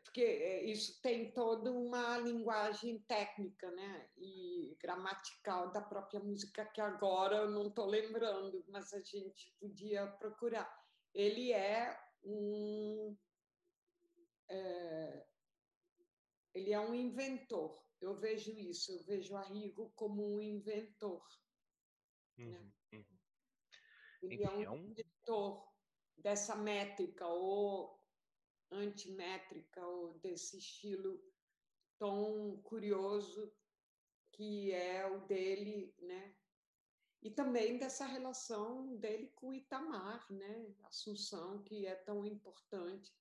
porque 0.02 0.22
é, 0.22 0.64
isso 0.64 1.00
tem 1.02 1.32
toda 1.32 1.70
uma 1.70 2.16
linguagem 2.18 3.00
técnica, 3.00 3.70
né? 3.72 4.08
E 4.16 4.76
gramatical 4.80 5.72
da 5.72 5.80
própria 5.80 6.20
música 6.20 6.64
que 6.64 6.80
agora 6.80 7.38
eu 7.38 7.50
não 7.50 7.66
estou 7.66 7.86
lembrando, 7.86 8.64
mas 8.68 8.94
a 8.94 9.00
gente 9.00 9.52
podia 9.60 10.06
procurar. 10.06 10.72
Ele 11.12 11.52
é 11.52 12.00
um 12.24 13.16
é, 14.48 15.26
ele 16.56 16.72
é 16.72 16.80
um 16.80 16.94
inventor. 16.94 17.78
Eu 18.00 18.14
vejo 18.14 18.50
isso, 18.56 18.90
eu 18.90 19.02
vejo 19.04 19.36
Arrigo 19.36 19.92
como 19.94 20.36
um 20.36 20.40
inventor. 20.40 21.22
Uhum, 22.38 22.50
né? 22.50 22.72
uhum. 22.94 23.04
Ele 24.22 24.42
é 24.42 24.46
Enfim, 24.46 24.64
é 24.64 24.70
um 24.70 24.84
inventor 24.86 25.68
dessa 26.16 26.56
métrica 26.56 27.26
ou 27.26 28.00
antimétrica 28.70 29.86
ou 29.86 30.18
desse 30.18 30.56
estilo 30.56 31.22
tão 31.98 32.60
curioso 32.62 33.54
que 34.32 34.72
é 34.72 35.06
o 35.06 35.26
dele, 35.26 35.94
né? 35.98 36.34
E 37.22 37.30
também 37.30 37.78
dessa 37.78 38.06
relação 38.06 38.96
dele 38.96 39.30
com 39.34 39.52
Itamar, 39.52 40.26
né? 40.32 40.74
Assunção, 40.84 41.62
que 41.64 41.86
é 41.86 41.94
tão 41.94 42.24
importante. 42.24 43.14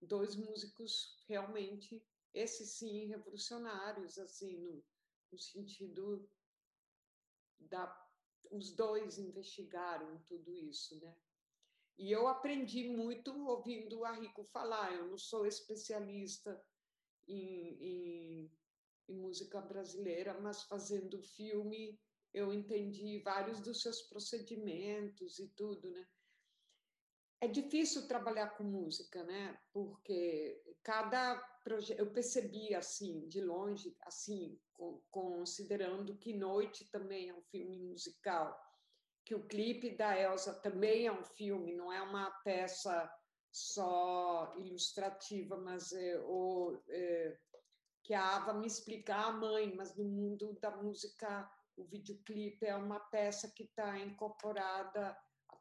Dois 0.00 0.36
músicos 0.36 1.16
realmente 1.28 2.04
esses 2.36 2.70
sim 2.72 3.06
revolucionários, 3.06 4.18
assim, 4.18 4.58
no, 4.58 4.84
no 5.32 5.38
sentido 5.38 6.28
da 7.58 8.04
os 8.50 8.70
dois 8.76 9.18
investigaram 9.18 10.22
tudo 10.22 10.54
isso, 10.56 11.00
né? 11.00 11.16
E 11.98 12.12
eu 12.12 12.28
aprendi 12.28 12.88
muito 12.88 13.32
ouvindo 13.48 14.04
a 14.04 14.12
Rico 14.12 14.44
falar. 14.44 14.92
Eu 14.94 15.08
não 15.08 15.18
sou 15.18 15.46
especialista 15.46 16.62
em, 17.26 17.74
em, 17.82 18.52
em 19.08 19.14
música 19.16 19.60
brasileira, 19.60 20.38
mas 20.40 20.62
fazendo 20.62 21.20
filme 21.20 21.98
eu 22.32 22.52
entendi 22.52 23.18
vários 23.20 23.60
dos 23.60 23.80
seus 23.80 24.02
procedimentos 24.02 25.38
e 25.38 25.48
tudo, 25.48 25.90
né? 25.90 26.06
É 27.40 27.48
difícil 27.48 28.06
trabalhar 28.06 28.50
com 28.50 28.64
música, 28.64 29.24
né? 29.24 29.58
Porque 29.72 30.62
cada 30.82 31.55
eu 31.96 32.12
percebi 32.12 32.74
assim 32.74 33.26
de 33.28 33.40
longe, 33.40 33.96
assim 34.02 34.58
considerando 35.10 36.16
que 36.16 36.32
Noite 36.32 36.88
também 36.90 37.28
é 37.28 37.34
um 37.34 37.42
filme 37.42 37.78
musical, 37.78 38.56
que 39.24 39.34
o 39.34 39.46
clipe 39.46 39.96
da 39.96 40.16
Elsa 40.18 40.54
também 40.60 41.06
é 41.06 41.12
um 41.12 41.24
filme, 41.24 41.74
não 41.74 41.92
é 41.92 42.00
uma 42.00 42.30
peça 42.44 43.12
só 43.50 44.54
ilustrativa, 44.58 45.56
mas 45.56 45.92
é, 45.92 46.20
ou, 46.20 46.80
é, 46.88 47.38
que 48.04 48.14
a 48.14 48.36
Ava 48.36 48.54
me 48.54 48.66
explicar 48.66 49.24
a 49.24 49.32
mãe, 49.32 49.74
mas 49.74 49.96
no 49.96 50.04
mundo 50.04 50.56
da 50.60 50.70
música 50.70 51.50
o 51.76 51.84
videoclipe 51.84 52.64
é 52.64 52.76
uma 52.76 53.00
peça 53.00 53.50
que 53.50 53.64
está 53.64 53.98
incorporada 53.98 55.16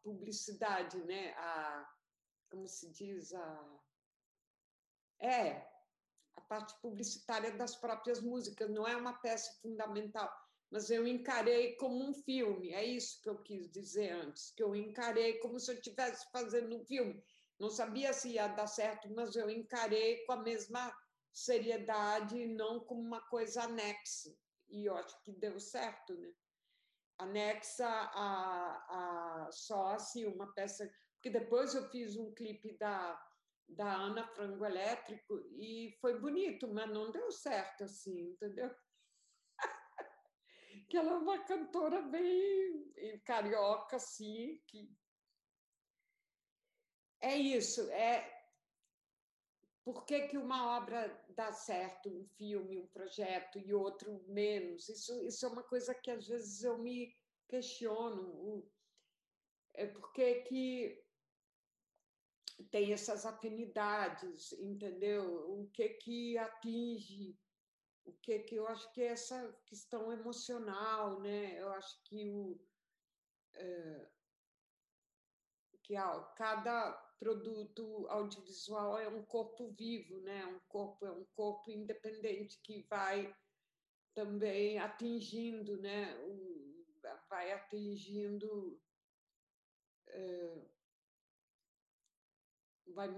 publicidade, 0.05 1.03
né? 1.05 1.33
A, 1.33 1.91
como 2.51 2.67
se 2.67 2.91
diz, 2.91 3.33
a, 3.33 3.81
é, 5.19 5.67
a 6.37 6.41
parte 6.41 6.73
publicitária 6.81 7.51
das 7.57 7.75
próprias 7.75 8.21
músicas, 8.21 8.69
não 8.69 8.87
é 8.87 8.95
uma 8.95 9.13
peça 9.13 9.51
fundamental, 9.61 10.31
mas 10.71 10.89
eu 10.89 11.07
encarei 11.07 11.75
como 11.75 12.03
um 12.03 12.13
filme, 12.13 12.73
é 12.73 12.83
isso 12.83 13.21
que 13.21 13.29
eu 13.29 13.41
quis 13.41 13.69
dizer 13.71 14.11
antes, 14.11 14.51
que 14.51 14.63
eu 14.63 14.75
encarei 14.75 15.39
como 15.39 15.59
se 15.59 15.71
eu 15.71 15.75
estivesse 15.75 16.29
fazendo 16.31 16.75
um 16.75 16.85
filme. 16.85 17.23
Não 17.59 17.69
sabia 17.69 18.11
se 18.11 18.29
ia 18.31 18.47
dar 18.47 18.67
certo, 18.67 19.09
mas 19.13 19.35
eu 19.35 19.49
encarei 19.49 20.25
com 20.25 20.33
a 20.33 20.43
mesma 20.43 20.93
seriedade, 21.31 22.47
não 22.47 22.81
como 22.81 23.01
uma 23.01 23.21
coisa 23.29 23.63
anexa. 23.63 24.35
E 24.69 24.85
eu 24.85 24.95
acho 24.97 25.21
que 25.23 25.31
deu 25.31 25.59
certo, 25.59 26.13
né? 26.15 26.33
anexa 27.17 27.87
a, 27.87 29.45
a 29.45 29.49
só 29.51 29.93
assim 29.93 30.25
uma 30.25 30.51
peça, 30.53 30.89
porque 31.13 31.29
depois 31.29 31.73
eu 31.73 31.89
fiz 31.89 32.17
um 32.17 32.33
clipe 32.33 32.77
da 32.77 33.19
da 33.67 33.93
Ana 33.95 34.27
Frango 34.27 34.65
Elétrico 34.65 35.39
e 35.57 35.97
foi 35.99 36.19
bonito, 36.19 36.67
mas 36.73 36.89
não 36.89 37.11
deu 37.11 37.31
certo 37.31 37.83
assim, 37.83 38.29
entendeu? 38.31 38.73
que 40.89 40.97
ela 40.97 41.11
é 41.11 41.17
uma 41.17 41.43
cantora 41.45 42.01
bem 42.01 43.21
carioca 43.25 43.95
assim, 43.95 44.61
que 44.67 44.91
é 47.21 47.35
isso, 47.35 47.81
é 47.91 48.35
por 49.85 50.03
que, 50.03 50.27
que 50.27 50.37
uma 50.37 50.77
obra 50.77 51.23
dá 51.29 51.53
certo, 51.53 52.09
um 52.09 52.25
filme, 52.35 52.79
um 52.79 52.87
projeto, 52.87 53.59
e 53.59 53.71
outro 53.71 54.25
menos? 54.27 54.89
Isso, 54.89 55.23
isso 55.23 55.45
é 55.45 55.49
uma 55.49 55.61
coisa 55.61 55.93
que 55.93 56.09
às 56.09 56.27
vezes 56.27 56.63
eu 56.63 56.79
me 56.79 57.15
questiono. 57.47 58.67
É 59.75 59.85
porque 59.85 60.41
que 60.41 61.04
tem 62.71 62.93
essas 62.93 63.25
afinidades, 63.25 64.53
entendeu? 64.53 65.51
O 65.51 65.69
que 65.71 65.89
que 65.89 66.37
atinge, 66.37 67.37
o 68.05 68.13
que 68.13 68.39
que 68.39 68.55
eu 68.55 68.67
acho 68.67 68.91
que 68.93 69.01
é 69.01 69.07
essa 69.07 69.53
questão 69.65 70.11
emocional, 70.11 71.19
né? 71.19 71.59
Eu 71.59 71.69
acho 71.73 72.01
que 72.03 72.29
o 72.29 72.59
é, 73.53 74.09
que 75.83 75.95
cada 76.35 76.91
produto 77.19 78.07
audiovisual 78.09 78.97
é 78.99 79.07
um 79.07 79.23
corpo 79.23 79.71
vivo, 79.71 80.19
né? 80.21 80.45
Um 80.45 80.59
corpo 80.67 81.05
é 81.05 81.11
um 81.11 81.25
corpo 81.35 81.71
independente 81.71 82.59
que 82.61 82.85
vai 82.89 83.35
também 84.13 84.79
atingindo, 84.79 85.79
né? 85.81 86.17
vai 87.29 87.51
atingindo, 87.51 88.81
é, 90.07 90.61
vai, 92.95 93.13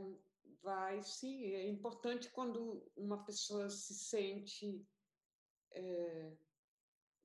vai 0.62 1.02
sim. 1.04 1.54
É 1.54 1.70
importante 1.70 2.30
quando 2.32 2.84
uma 2.96 3.24
pessoa 3.24 3.70
se 3.70 3.94
sente 3.94 4.86
é, 5.72 6.34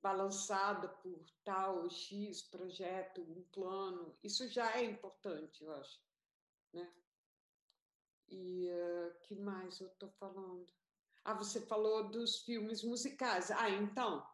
balançada 0.01 0.87
por 0.87 1.25
tal 1.43 1.89
X 1.89 2.43
projeto, 2.43 3.21
um 3.21 3.43
plano. 3.51 4.17
Isso 4.23 4.47
já 4.47 4.77
é 4.77 4.83
importante, 4.83 5.63
eu 5.63 5.73
acho. 5.73 5.99
Né? 6.71 6.93
E 8.29 8.69
uh, 8.69 9.19
que 9.23 9.35
mais 9.35 9.79
eu 9.79 9.87
estou 9.87 10.09
falando? 10.11 10.71
Ah, 11.25 11.33
você 11.33 11.61
falou 11.61 12.09
dos 12.09 12.39
filmes 12.39 12.83
musicais. 12.83 13.49
Ah, 13.51 13.69
então, 13.69 14.25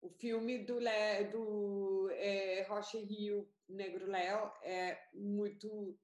o 0.00 0.08
filme 0.08 0.64
do, 0.64 0.78
Le, 0.78 1.24
do 1.32 2.08
é, 2.12 2.62
Rocha 2.68 2.98
Rio 2.98 3.50
Negro 3.68 4.06
Léo 4.06 4.52
é 4.62 5.08
muito 5.12 5.98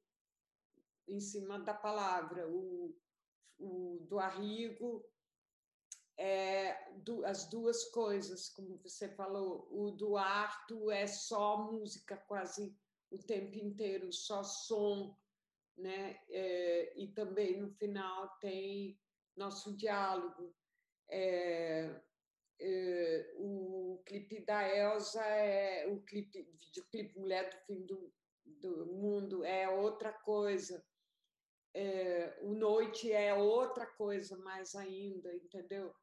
em 1.09 1.21
cima 1.21 1.59
da 1.59 1.75
palavra. 1.75 2.49
O, 2.49 2.95
o 3.59 3.99
do 4.09 4.19
Arrigo 4.19 5.05
é 6.19 6.93
do, 6.99 7.25
as 7.25 7.49
duas 7.49 7.85
coisas, 7.87 8.49
como 8.49 8.79
você 8.79 9.09
falou. 9.09 9.67
O 9.71 9.91
do 9.91 10.17
Arto 10.17 10.91
é 10.91 11.07
só 11.07 11.71
música 11.71 12.17
quase 12.17 12.77
o 13.11 13.19
tempo 13.19 13.57
inteiro, 13.59 14.13
só 14.13 14.43
som, 14.43 15.17
né? 15.77 16.19
É, 16.31 16.99
e 16.99 17.09
também 17.09 17.61
no 17.61 17.71
final 17.71 18.29
tem 18.39 18.99
nosso 19.37 19.77
diálogo. 19.77 20.55
É, 21.11 22.01
é, 22.61 23.35
o 23.37 24.03
clipe 24.07 24.45
da 24.45 24.67
Elsa 24.69 25.23
é 25.25 25.87
o 25.89 26.01
clipe, 26.03 26.43
videoclipe 26.61 27.19
Mulher 27.19 27.51
do 27.51 27.57
Fim 27.67 27.85
do, 27.85 28.13
do 28.45 28.87
Mundo 28.87 29.45
é 29.45 29.69
outra 29.69 30.13
coisa. 30.13 30.85
É, 31.75 32.39
o 32.43 32.55
Noite 32.55 33.11
é 33.11 33.35
outra 33.35 33.87
coisa 33.87 34.37
mais 34.39 34.75
ainda, 34.75 35.35
entendeu? 35.35 35.95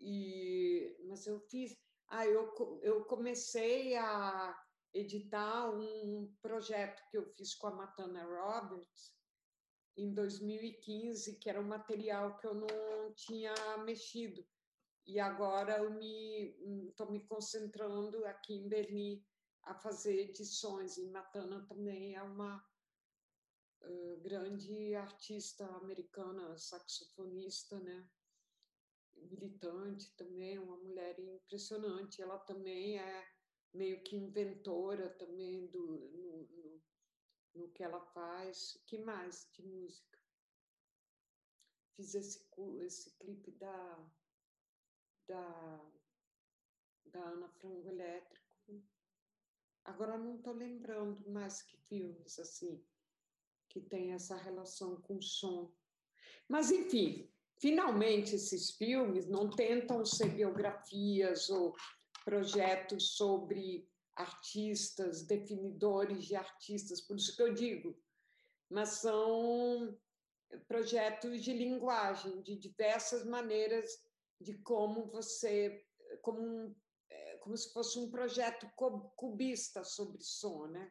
E, 0.00 0.96
mas 1.08 1.26
eu 1.26 1.40
fiz. 1.40 1.76
Ah, 2.08 2.26
eu, 2.26 2.52
eu 2.82 3.04
comecei 3.04 3.96
a 3.96 4.56
editar 4.94 5.70
um 5.70 6.32
projeto 6.40 7.02
que 7.10 7.18
eu 7.18 7.26
fiz 7.34 7.54
com 7.54 7.66
a 7.66 7.74
Matana 7.74 8.24
Roberts 8.24 9.14
em 9.96 10.12
2015, 10.12 11.38
que 11.38 11.48
era 11.48 11.60
um 11.60 11.66
material 11.66 12.36
que 12.38 12.46
eu 12.46 12.54
não 12.54 13.12
tinha 13.14 13.54
mexido. 13.78 14.46
E 15.06 15.20
agora 15.20 15.78
eu 15.78 15.90
me 15.90 16.88
estou 16.88 17.10
me 17.10 17.20
concentrando 17.26 18.24
aqui 18.26 18.54
em 18.54 18.68
Berlim 18.68 19.24
a 19.62 19.74
fazer 19.74 20.18
edições. 20.20 20.96
E 20.96 21.08
Matana 21.10 21.64
também 21.66 22.14
é 22.14 22.22
uma 22.22 22.62
grande 24.22 24.94
artista 24.94 25.64
americana, 25.76 26.56
saxofonista, 26.58 27.78
né? 27.80 28.08
militante 29.16 30.14
também, 30.16 30.58
uma 30.58 30.76
mulher 30.76 31.18
impressionante. 31.18 32.20
Ela 32.20 32.38
também 32.38 32.98
é 32.98 33.28
meio 33.72 34.02
que 34.02 34.16
inventora 34.16 35.08
também 35.10 35.66
do, 35.68 35.80
no, 35.80 36.46
no, 36.48 36.82
no 37.54 37.68
que 37.72 37.82
ela 37.82 38.00
faz. 38.12 38.82
que 38.86 38.98
mais 38.98 39.48
de 39.52 39.62
música? 39.62 40.18
Fiz 41.96 42.14
esse, 42.14 42.46
esse 42.84 43.16
clipe 43.16 43.52
da, 43.52 44.10
da, 45.26 45.90
da 47.06 47.24
Ana 47.24 47.48
Frango 47.48 47.88
Elétrico. 47.88 48.46
Agora 49.84 50.18
não 50.18 50.36
estou 50.36 50.52
lembrando 50.52 51.30
mais 51.30 51.62
que 51.62 51.78
filmes 51.88 52.38
assim 52.38 52.84
que 53.76 53.80
tem 53.90 54.14
essa 54.14 54.34
relação 54.34 54.96
com 55.02 55.16
o 55.16 55.22
som. 55.22 55.70
Mas, 56.48 56.70
enfim, 56.70 57.30
finalmente 57.58 58.34
esses 58.34 58.70
filmes 58.70 59.26
não 59.26 59.50
tentam 59.50 60.02
ser 60.02 60.30
biografias 60.30 61.50
ou 61.50 61.74
projetos 62.24 63.16
sobre 63.16 63.86
artistas, 64.14 65.26
definidores 65.26 66.24
de 66.24 66.34
artistas, 66.34 67.02
por 67.02 67.18
isso 67.18 67.36
que 67.36 67.42
eu 67.42 67.52
digo, 67.52 67.94
mas 68.70 69.00
são 69.00 69.94
projetos 70.66 71.42
de 71.42 71.52
linguagem, 71.52 72.40
de 72.40 72.56
diversas 72.56 73.26
maneiras 73.26 74.02
de 74.40 74.54
como 74.58 75.04
você, 75.08 75.84
como, 76.22 76.40
um, 76.40 76.74
é, 77.10 77.36
como 77.38 77.54
se 77.54 77.70
fosse 77.74 77.98
um 77.98 78.10
projeto 78.10 78.66
cubista 79.14 79.84
sobre 79.84 80.22
som, 80.22 80.66
né? 80.68 80.90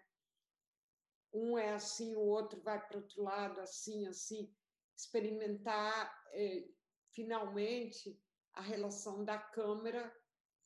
Um 1.38 1.58
é 1.58 1.74
assim, 1.74 2.16
o 2.16 2.22
outro 2.22 2.62
vai 2.62 2.80
para 2.88 2.96
outro 2.98 3.22
lado, 3.22 3.60
assim, 3.60 4.08
assim, 4.08 4.50
experimentar 4.96 6.24
eh, 6.32 6.66
finalmente 7.12 8.18
a 8.54 8.62
relação 8.62 9.26
da 9.26 9.38
câmera 9.38 10.16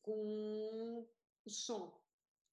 com 0.03 1.09
o 1.43 1.49
som. 1.49 1.99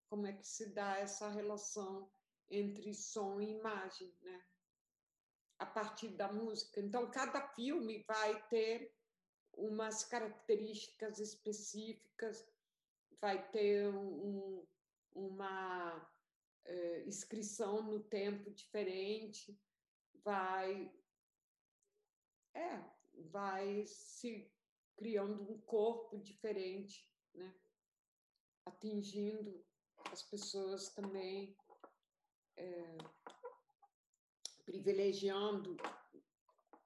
Como 0.09 0.27
é 0.27 0.33
que 0.33 0.47
se 0.47 0.73
dá 0.73 0.97
essa 0.97 1.29
relação 1.29 2.11
entre 2.49 2.95
som 2.95 3.39
e 3.39 3.51
imagem, 3.51 4.17
né? 4.23 4.43
A 5.59 5.67
partir 5.67 6.09
da 6.09 6.33
música. 6.33 6.81
Então, 6.81 7.11
cada 7.11 7.47
filme 7.49 8.03
vai 8.05 8.43
ter 8.49 8.95
umas 9.53 10.05
características 10.05 11.19
específicas, 11.19 12.49
vai 13.21 13.47
ter 13.51 13.89
um, 13.95 14.67
uma 15.13 16.16
é, 16.67 17.05
inscrição 17.07 17.83
no 17.83 18.01
tempo 18.01 18.51
diferente, 18.51 19.59
vai 20.25 20.93
é, 22.55 22.83
vai 23.31 23.87
se 23.87 24.51
criando 24.97 25.43
um 25.43 25.61
corpo 25.61 26.19
diferente, 26.19 27.09
né? 27.35 27.55
atingindo 28.65 29.65
as 30.11 30.23
pessoas 30.23 30.89
também, 30.91 31.57
é, 32.57 32.99
privilegiando 34.65 35.77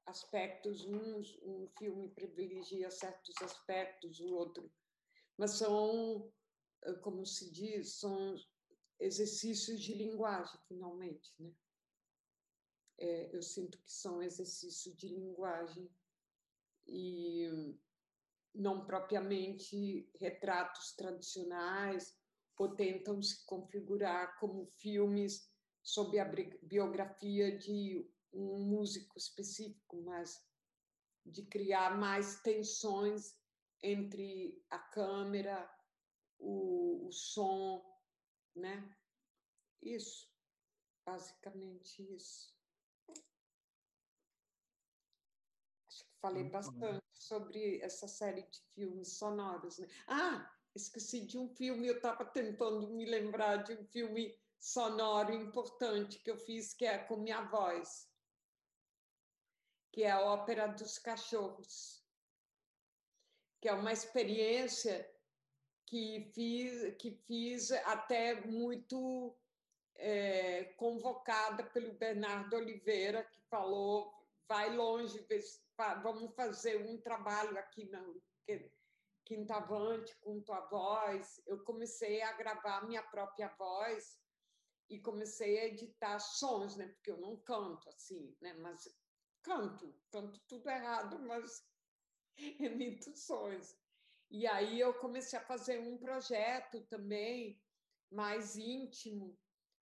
aspectos, 0.07 0.85
uns, 0.85 1.39
um 1.43 1.68
filme 1.78 2.09
privilegia 2.09 2.91
certos 2.91 3.35
aspectos, 3.43 4.20
o 4.20 4.35
outro, 4.35 4.70
mas 5.39 5.53
são, 5.53 6.31
eh, 6.83 6.95
como 6.95 7.24
se 7.24 7.51
diz, 7.51 7.93
são 7.95 8.37
exercícios 9.01 9.81
de 9.81 9.95
linguagem, 9.95 10.61
finalmente, 10.69 11.31
né? 11.39 11.53
É, 12.99 13.35
eu 13.35 13.43
sinto 13.43 13.79
que 13.79 13.91
são 13.91 14.23
exercícios 14.23 14.95
de 14.95 15.09
linguagem 15.09 15.91
e 16.87 17.49
não 18.55 18.85
propriamente 18.85 20.07
retratos 20.17 20.93
tradicionais 20.93 22.15
ou 22.59 22.75
tentam 22.75 23.23
se 23.23 23.43
configurar 23.47 24.39
como 24.39 24.67
filmes 24.67 25.51
sob 25.83 26.19
a 26.19 26.31
biografia 26.63 27.57
de 27.57 28.07
um 28.35 28.59
músico 28.59 29.17
específico, 29.17 30.03
mas 30.03 30.47
de 31.25 31.47
criar 31.47 31.99
mais 31.99 32.43
tensões 32.43 33.35
entre 33.83 34.63
a 34.69 34.79
câmera, 34.79 35.69
o, 36.39 37.07
o 37.07 37.13
som, 37.13 37.83
né? 38.55 38.97
Isso, 39.83 40.31
basicamente 41.05 42.03
isso. 42.15 42.55
Acho 45.89 46.05
que 46.05 46.15
falei 46.21 46.45
bastante 46.45 47.05
sobre 47.13 47.81
essa 47.81 48.07
série 48.07 48.43
de 48.43 48.61
filmes 48.75 49.13
sonoros, 49.13 49.79
né? 49.79 49.89
Ah, 50.07 50.55
esqueci 50.75 51.27
de 51.27 51.39
um 51.39 51.49
filme, 51.49 51.87
eu 51.87 51.97
estava 51.97 52.25
tentando 52.25 52.89
me 52.91 53.05
lembrar 53.05 53.59
de 53.59 53.73
um 53.75 53.85
filme 53.87 54.39
sonoro 54.59 55.33
importante 55.33 56.19
que 56.19 56.31
eu 56.31 56.37
fiz, 56.37 56.75
que 56.75 56.85
é 56.85 56.99
com 56.99 57.17
minha 57.17 57.43
voz, 57.43 58.11
que 59.91 60.03
é 60.03 60.11
a 60.11 60.21
Ópera 60.21 60.69
dos 60.69 60.99
Cachorros, 60.99 62.05
que 63.61 63.69
é 63.69 63.73
uma 63.73 63.93
experiência 63.93 65.11
que 65.91 66.30
fiz, 66.32 66.95
que 66.99 67.11
fiz 67.26 67.72
até 67.72 68.47
muito 68.47 69.36
é, 69.97 70.64
convocada 70.76 71.64
pelo 71.64 71.93
Bernardo 71.95 72.55
Oliveira, 72.55 73.24
que 73.24 73.41
falou: 73.51 74.14
vai 74.49 74.74
longe, 74.74 75.26
vamos 76.03 76.32
fazer 76.36 76.86
um 76.88 76.97
trabalho 77.01 77.59
aqui 77.59 77.91
na 77.91 78.03
Quintavante 79.24 80.16
com 80.20 80.41
tua 80.41 80.61
voz. 80.66 81.43
Eu 81.45 81.64
comecei 81.64 82.22
a 82.22 82.32
gravar 82.34 82.86
minha 82.86 83.03
própria 83.03 83.49
voz 83.59 84.16
e 84.88 84.99
comecei 85.01 85.59
a 85.59 85.66
editar 85.66 86.20
sons, 86.20 86.76
né? 86.76 86.86
Porque 86.86 87.11
eu 87.11 87.18
não 87.18 87.36
canto 87.36 87.88
assim, 87.88 88.36
né? 88.41 88.53
Mas 88.55 88.88
canto, 89.43 89.93
canto 90.11 90.41
tudo 90.49 90.68
errado, 90.68 91.18
mas 91.20 91.64
emito 92.61 93.16
sons. 93.16 93.76
E 94.31 94.47
aí 94.47 94.78
eu 94.78 94.95
comecei 94.95 95.37
a 95.39 95.45
fazer 95.45 95.81
um 95.81 95.99
projeto 95.99 96.81
também 96.83 97.61
mais 98.11 98.57
íntimo, 98.57 99.37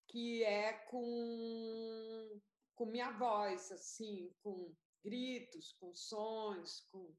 que 0.07 0.43
é 0.43 0.73
com, 0.89 2.41
com 2.75 2.85
minha 2.85 3.11
voz, 3.11 3.71
assim, 3.71 4.31
com 4.43 4.75
gritos, 5.03 5.73
com 5.73 5.93
sons, 5.95 6.81
com 6.91 7.15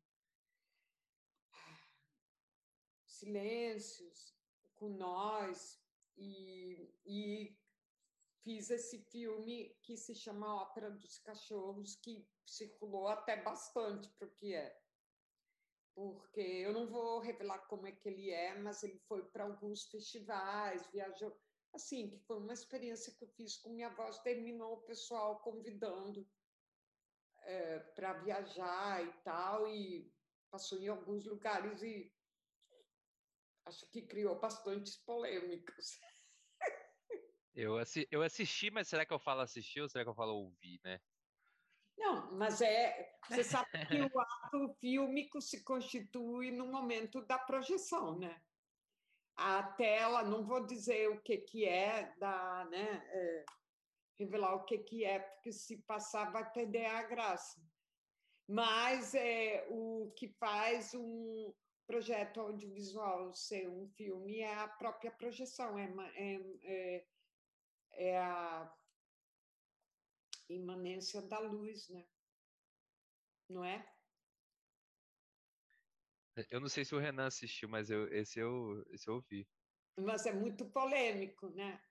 silêncios, 3.06 4.34
com 4.76 4.90
nós 4.90 5.80
e, 6.16 6.92
e 7.04 7.58
fiz 8.44 8.70
esse 8.70 9.00
filme 9.10 9.76
que 9.82 9.96
se 9.96 10.14
chama 10.14 10.62
Ópera 10.62 10.90
dos 10.90 11.18
Cachorros, 11.18 11.96
que 11.96 12.24
circulou 12.46 13.08
até 13.08 13.42
bastante 13.42 14.08
para 14.10 14.28
o 14.28 14.30
que 14.30 14.54
é. 14.54 14.85
Porque 15.96 16.42
eu 16.42 16.74
não 16.74 16.86
vou 16.86 17.20
revelar 17.20 17.58
como 17.68 17.86
é 17.86 17.92
que 17.92 18.06
ele 18.06 18.30
é, 18.30 18.54
mas 18.58 18.82
ele 18.82 18.98
foi 19.08 19.24
para 19.30 19.44
alguns 19.44 19.86
festivais, 19.86 20.86
viajou. 20.92 21.34
Assim, 21.72 22.10
que 22.10 22.18
foi 22.26 22.36
uma 22.36 22.52
experiência 22.52 23.14
que 23.14 23.24
eu 23.24 23.28
fiz 23.28 23.56
com 23.56 23.70
minha 23.70 23.88
voz, 23.88 24.18
terminou 24.18 24.74
o 24.74 24.82
pessoal 24.82 25.40
convidando 25.40 26.28
é, 27.44 27.78
para 27.78 28.12
viajar 28.12 29.02
e 29.02 29.12
tal, 29.22 29.66
e 29.68 30.12
passou 30.50 30.78
em 30.78 30.88
alguns 30.88 31.24
lugares 31.24 31.82
e 31.82 32.14
acho 33.64 33.90
que 33.90 34.02
criou 34.02 34.38
bastantes 34.38 34.98
polêmicas. 34.98 35.98
Eu, 37.54 37.78
assi 37.78 38.06
eu 38.10 38.20
assisti, 38.22 38.70
mas 38.70 38.86
será 38.86 39.06
que 39.06 39.14
eu 39.14 39.18
falo 39.18 39.40
assistir 39.40 39.80
ou 39.80 39.88
será 39.88 40.04
que 40.04 40.10
eu 40.10 40.14
falo 40.14 40.34
ouvir, 40.34 40.78
né? 40.84 41.00
Não, 41.96 42.32
mas 42.32 42.60
é. 42.60 43.14
Você 43.28 43.42
sabe 43.42 43.86
que 43.86 44.00
o 44.00 44.20
ato 44.20 44.74
fílmico 44.80 45.40
se 45.40 45.64
constitui 45.64 46.50
no 46.50 46.66
momento 46.66 47.20
da 47.22 47.38
projeção, 47.38 48.18
né? 48.18 48.40
A 49.36 49.62
tela, 49.62 50.22
não 50.22 50.44
vou 50.44 50.64
dizer 50.64 51.10
o 51.10 51.20
que, 51.20 51.38
que 51.38 51.64
é, 51.66 52.14
da, 52.18 52.64
né, 52.70 53.02
é, 53.06 53.44
revelar 54.18 54.54
o 54.54 54.64
que, 54.64 54.78
que 54.78 55.04
é, 55.04 55.18
porque 55.18 55.52
se 55.52 55.82
passar 55.82 56.32
vai 56.32 56.50
perder 56.52 56.86
a 56.86 57.02
graça. 57.02 57.60
Mas 58.48 59.14
é, 59.14 59.66
o 59.68 60.12
que 60.16 60.28
faz 60.38 60.94
um 60.94 61.52
projeto 61.86 62.40
audiovisual 62.40 63.32
ser 63.34 63.68
um 63.68 63.88
filme 63.88 64.40
é 64.40 64.54
a 64.54 64.68
própria 64.68 65.10
projeção, 65.10 65.78
é, 65.78 65.92
é, 66.14 66.40
é, 66.64 67.06
é 67.92 68.18
a 68.18 68.72
imanência 70.48 71.22
da 71.22 71.38
luz, 71.38 71.88
né? 71.88 72.06
Não 73.48 73.64
é? 73.64 73.86
Eu 76.50 76.60
não 76.60 76.68
sei 76.68 76.84
se 76.84 76.94
o 76.94 76.98
Renan 76.98 77.26
assistiu, 77.26 77.68
mas 77.68 77.90
eu, 77.90 78.12
esse, 78.12 78.38
eu, 78.38 78.84
esse 78.90 79.08
eu 79.08 79.14
ouvi. 79.14 79.48
Mas 79.98 80.26
é 80.26 80.32
muito 80.32 80.66
polêmico, 80.66 81.48
né? 81.50 81.82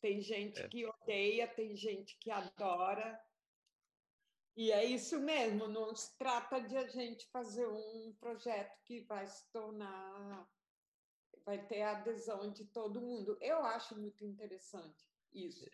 Tem 0.00 0.20
gente 0.20 0.60
é. 0.60 0.68
que 0.68 0.84
odeia, 0.84 1.46
tem 1.46 1.76
gente 1.76 2.18
que 2.18 2.30
adora. 2.30 3.20
E 4.56 4.72
é 4.72 4.84
isso 4.84 5.20
mesmo, 5.20 5.68
não 5.68 5.94
se 5.94 6.16
trata 6.18 6.60
de 6.60 6.76
a 6.76 6.86
gente 6.88 7.26
fazer 7.30 7.66
um 7.66 8.14
projeto 8.18 8.76
que 8.84 9.00
vai 9.04 9.26
se 9.26 9.50
tornar, 9.50 10.46
vai 11.44 11.64
ter 11.66 11.82
a 11.82 11.98
adesão 11.98 12.52
de 12.52 12.66
todo 12.66 13.00
mundo. 13.00 13.38
Eu 13.40 13.64
acho 13.64 13.98
muito 13.98 14.24
interessante 14.24 15.06
isso. 15.32 15.64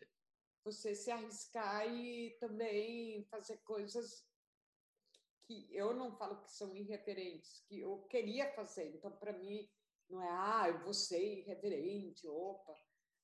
Você 0.68 0.94
se 0.94 1.10
arriscar 1.10 1.88
e 1.88 2.36
também 2.38 3.24
fazer 3.30 3.56
coisas 3.64 4.22
que 5.46 5.66
eu 5.74 5.94
não 5.94 6.14
falo 6.14 6.42
que 6.42 6.52
são 6.52 6.76
irreverentes, 6.76 7.64
que 7.66 7.80
eu 7.80 8.02
queria 8.02 8.52
fazer. 8.52 8.94
Então, 8.94 9.10
para 9.10 9.32
mim, 9.32 9.66
não 10.10 10.22
é, 10.22 10.28
ah, 10.28 10.68
eu 10.68 10.78
vou 10.80 10.92
ser 10.92 11.38
irreverente, 11.38 12.28
opa, 12.28 12.76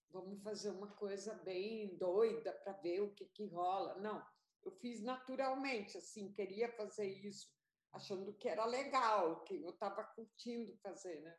vamos 0.08 0.42
fazer 0.42 0.70
uma 0.70 0.90
coisa 0.94 1.34
bem 1.34 1.94
doida 1.98 2.50
para 2.50 2.72
ver 2.72 3.02
o 3.02 3.12
que, 3.12 3.26
que 3.26 3.44
rola. 3.44 3.94
Não, 3.96 4.26
eu 4.62 4.72
fiz 4.72 5.02
naturalmente, 5.02 5.98
assim, 5.98 6.32
queria 6.32 6.72
fazer 6.72 7.06
isso, 7.06 7.46
achando 7.92 8.32
que 8.32 8.48
era 8.48 8.64
legal, 8.64 9.44
que 9.44 9.62
eu 9.62 9.68
estava 9.68 10.02
curtindo 10.02 10.74
fazer, 10.78 11.20
né? 11.20 11.38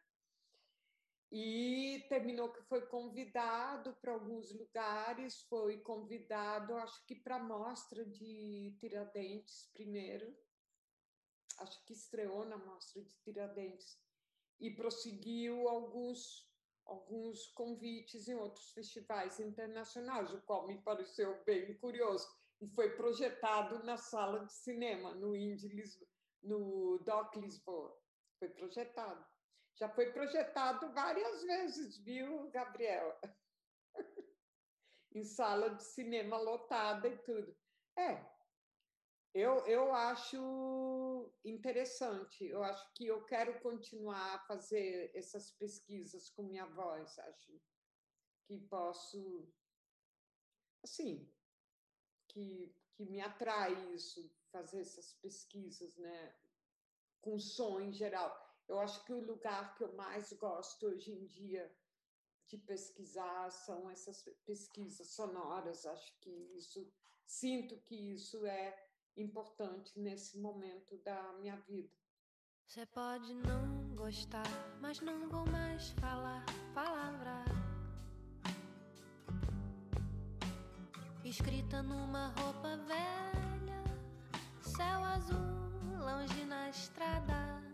E 1.31 2.05
terminou 2.07 2.51
que 2.51 2.61
foi 2.63 2.85
convidado 2.87 3.93
para 3.95 4.13
alguns 4.13 4.51
lugares, 4.51 5.41
foi 5.49 5.79
convidado, 5.79 6.75
acho 6.77 7.05
que 7.05 7.15
para 7.15 7.37
a 7.37 7.43
mostra 7.43 8.05
de 8.05 8.75
Tiradentes 8.79 9.69
primeiro, 9.73 10.33
acho 11.59 11.83
que 11.85 11.93
estreou 11.93 12.45
na 12.45 12.57
mostra 12.57 13.01
de 13.01 13.11
Tiradentes, 13.19 13.99
e 14.59 14.71
prosseguiu 14.71 15.67
alguns 15.67 16.45
alguns 16.85 17.47
convites 17.47 18.27
em 18.27 18.35
outros 18.35 18.71
festivais 18.71 19.39
internacionais, 19.39 20.31
o 20.31 20.41
qual 20.41 20.67
me 20.67 20.77
pareceu 20.81 21.43
bem 21.43 21.73
curioso. 21.79 22.27
E 22.61 22.67
foi 22.69 22.95
projetado 22.95 23.83
na 23.83 23.97
sala 23.97 24.45
de 24.45 24.53
cinema, 24.53 25.13
no 25.15 25.35
Indy, 25.35 25.67
no 26.43 26.99
Doc 26.99 27.35
Lisboa. 27.37 27.99
Foi 28.39 28.49
projetado. 28.49 29.25
Já 29.75 29.89
foi 29.89 30.11
projetado 30.11 30.91
várias 30.93 31.43
vezes, 31.43 31.97
viu, 31.97 32.49
Gabriel? 32.49 33.19
em 35.13 35.23
sala 35.23 35.69
de 35.75 35.83
cinema 35.83 36.37
lotada 36.37 37.07
e 37.07 37.17
tudo. 37.19 37.57
É, 37.97 38.25
eu, 39.33 39.65
eu 39.67 39.93
acho 39.93 41.29
interessante. 41.43 42.45
Eu 42.45 42.63
acho 42.63 42.93
que 42.93 43.05
eu 43.05 43.23
quero 43.25 43.59
continuar 43.61 44.35
a 44.35 44.39
fazer 44.39 45.11
essas 45.13 45.51
pesquisas 45.51 46.29
com 46.29 46.43
minha 46.43 46.65
voz. 46.65 47.19
Acho 47.19 47.61
que 48.45 48.57
posso, 48.69 49.53
assim, 50.83 51.29
que, 52.29 52.73
que 52.93 53.05
me 53.05 53.19
atrai 53.19 53.73
isso, 53.93 54.29
fazer 54.51 54.79
essas 54.79 55.13
pesquisas, 55.15 55.97
né? 55.97 56.35
Com 57.21 57.37
som 57.37 57.81
em 57.81 57.91
geral. 57.91 58.44
Eu 58.67 58.79
acho 58.79 59.03
que 59.05 59.13
o 59.13 59.25
lugar 59.25 59.75
que 59.75 59.83
eu 59.83 59.93
mais 59.93 60.33
gosto 60.33 60.87
hoje 60.87 61.11
em 61.11 61.25
dia 61.27 61.71
de 62.47 62.57
pesquisar 62.57 63.49
são 63.51 63.89
essas 63.89 64.23
pesquisas 64.45 65.07
sonoras. 65.07 65.85
Acho 65.85 66.19
que 66.19 66.29
isso, 66.55 66.91
sinto 67.25 67.77
que 67.81 68.13
isso 68.13 68.45
é 68.45 68.75
importante 69.17 69.97
nesse 69.99 70.37
momento 70.39 70.97
da 70.97 71.33
minha 71.33 71.55
vida. 71.57 71.93
Você 72.67 72.85
pode 72.87 73.33
não 73.33 73.95
gostar, 73.95 74.47
mas 74.81 74.99
não 74.99 75.29
vou 75.29 75.45
mais 75.47 75.91
falar 75.91 76.43
palavra. 76.73 77.45
Escrita 81.23 81.81
numa 81.81 82.27
roupa 82.39 82.77
velha, 82.77 83.83
céu 84.61 85.03
azul, 85.03 85.37
longe 85.99 86.45
na 86.45 86.69
estrada. 86.69 87.64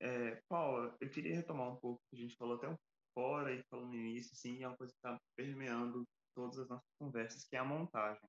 É, 0.00 0.42
Paula, 0.48 0.96
eu 1.00 1.10
queria 1.10 1.34
retomar 1.34 1.68
um 1.70 1.76
pouco, 1.76 2.00
a 2.12 2.16
gente 2.16 2.36
falou 2.36 2.56
até 2.56 2.74
fora 3.14 3.52
e 3.52 3.62
falando 3.64 3.88
no 3.88 3.96
início, 3.96 4.36
sim, 4.36 4.62
é 4.62 4.68
uma 4.68 4.76
coisa 4.76 4.92
que 4.92 4.98
está 4.98 5.20
permeando 5.36 6.06
todas 6.34 6.58
as 6.58 6.68
nossas 6.68 6.90
conversas, 6.98 7.44
que 7.44 7.56
é 7.56 7.58
a 7.58 7.64
montagem. 7.64 8.28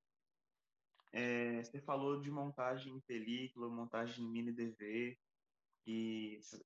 É, 1.11 1.63
você 1.63 1.79
falou 1.81 2.21
de 2.21 2.29
montagem 2.29 2.93
em 2.93 3.01
película, 3.01 3.69
montagem 3.69 4.25
em 4.25 4.29
mini 4.29 4.51
DV, 4.51 5.17
e 5.85 6.37
essa, 6.37 6.59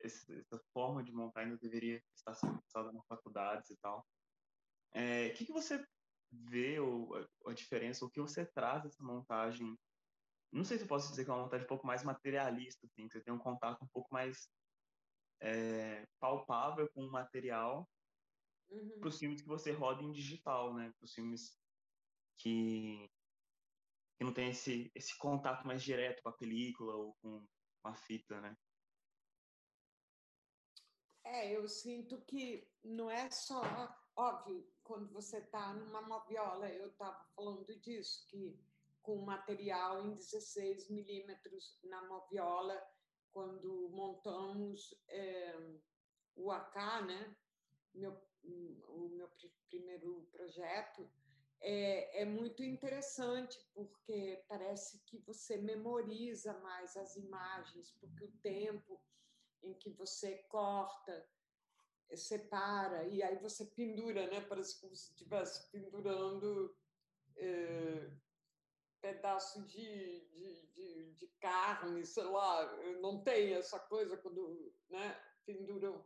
essa 0.00 0.60
forma 0.72 1.02
de 1.02 1.12
montar 1.12 1.42
ainda 1.42 1.56
deveria 1.58 2.02
estar 2.14 2.34
sendo 2.34 2.60
usada 2.66 2.92
nas 2.92 3.06
faculdades 3.06 3.70
e 3.70 3.76
tal. 3.76 4.04
É, 4.92 5.28
o 5.28 5.34
que, 5.34 5.44
que 5.44 5.52
você 5.52 5.84
vê 6.30 6.78
ou 6.78 7.14
a, 7.46 7.52
diferença, 7.52 8.04
o 8.04 8.10
que 8.10 8.20
você 8.20 8.44
traz 8.44 8.82
dessa 8.82 9.02
montagem? 9.02 9.78
Não 10.52 10.64
sei 10.64 10.78
se 10.78 10.84
eu 10.84 10.88
posso 10.88 11.10
dizer 11.10 11.24
que 11.24 11.30
é 11.30 11.34
uma 11.34 11.42
montagem 11.42 11.64
um 11.64 11.68
pouco 11.68 11.86
mais 11.86 12.02
materialista, 12.02 12.86
assim, 12.86 13.08
que 13.08 13.14
você 13.14 13.20
tem 13.22 13.32
um 13.32 13.38
contato 13.38 13.82
um 13.84 13.88
pouco 13.88 14.12
mais 14.12 14.48
é, 15.40 16.06
palpável 16.18 16.88
com 16.92 17.04
o 17.04 17.10
material 17.10 17.88
uhum. 18.70 19.00
para 19.00 19.08
os 19.08 19.18
filmes 19.18 19.42
que 19.42 19.48
você 19.48 19.72
roda 19.72 20.02
em 20.02 20.12
digital, 20.12 20.74
né? 20.74 20.92
Para 20.98 21.04
os 21.04 21.12
filmes 21.12 21.58
que, 22.38 23.10
que 24.16 24.24
não 24.24 24.32
tem 24.32 24.50
esse, 24.50 24.90
esse 24.94 25.16
contato 25.18 25.66
mais 25.66 25.82
direto 25.82 26.22
com 26.22 26.28
a 26.28 26.36
película 26.36 26.94
ou 26.94 27.14
com, 27.20 27.46
com 27.82 27.88
a 27.88 27.94
fita, 27.94 28.40
né? 28.40 28.56
É, 31.24 31.56
eu 31.56 31.66
sinto 31.68 32.20
que 32.24 32.70
não 32.84 33.10
é 33.10 33.28
só 33.30 33.62
óbvio 34.16 34.66
quando 34.82 35.12
você 35.12 35.38
está 35.38 35.72
numa 35.74 36.02
moviola. 36.02 36.68
Eu 36.70 36.88
estava 36.88 37.24
falando 37.34 37.74
disso 37.80 38.26
que 38.28 38.58
com 39.02 39.24
material 39.24 40.04
em 40.04 40.16
16 40.16 40.90
milímetros 40.90 41.78
na 41.84 42.02
moviola 42.08 42.82
quando 43.30 43.88
montamos 43.90 44.94
é, 45.08 45.54
o 46.34 46.50
AK, 46.50 46.76
né? 47.06 47.36
Meu, 47.94 48.20
o 48.88 49.08
meu 49.10 49.28
primeiro 49.68 50.26
projeto, 50.32 51.08
é, 51.60 52.22
é, 52.22 52.24
muito 52.24 52.62
interessante 52.62 53.58
porque 53.74 54.44
parece 54.48 55.00
que 55.06 55.18
você 55.18 55.56
memoriza 55.56 56.58
mais 56.60 56.96
as 56.96 57.16
imagens, 57.16 57.92
porque 57.92 58.24
o 58.24 58.32
tempo 58.42 59.00
em 59.62 59.74
que 59.74 59.90
você 59.90 60.36
corta, 60.48 61.26
separa, 62.14 63.04
e 63.08 63.22
aí 63.22 63.36
você 63.38 63.64
pendura, 63.64 64.26
né? 64.28 64.40
Parece 64.42 64.80
como 64.80 64.94
se 64.94 65.10
estivesse 65.10 65.70
pendurando 65.72 66.76
é, 67.36 68.10
pedaço 69.00 69.66
de, 69.66 70.20
de, 70.30 70.66
de, 70.74 71.14
de, 71.14 71.26
carne, 71.40 72.04
sei 72.04 72.24
lá, 72.24 72.76
não 73.00 73.22
tem 73.22 73.54
essa 73.54 73.78
coisa 73.78 74.16
quando 74.16 74.72
né, 74.88 75.20
penduram 75.44 76.04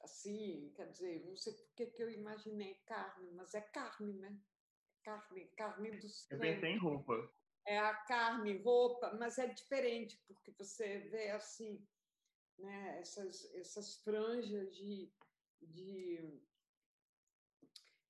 assim, 0.00 0.72
quer 0.76 0.90
dizer, 0.90 1.24
não 1.26 1.36
sei 1.36 1.52
por 1.52 1.74
que, 1.74 1.92
eu 1.98 2.10
imaginei 2.10 2.74
carne, 2.86 3.30
mas 3.32 3.54
é 3.54 3.60
carne, 3.60 4.14
né? 4.14 4.38
Carne, 5.02 5.46
carne 5.56 5.90
do 5.98 6.08
céu. 6.08 6.36
Eu 6.36 6.40
pensei 6.40 6.70
em 6.70 6.78
roupa. 6.78 7.32
É 7.66 7.78
a 7.78 7.94
carne, 7.94 8.58
roupa, 8.58 9.14
mas 9.14 9.38
é 9.38 9.46
diferente, 9.46 10.22
porque 10.26 10.52
você 10.52 11.00
vê 11.10 11.30
assim, 11.30 11.84
né, 12.58 12.98
essas, 13.00 13.54
essas 13.54 13.96
franjas 14.02 14.74
de, 14.74 15.10
de 15.62 16.40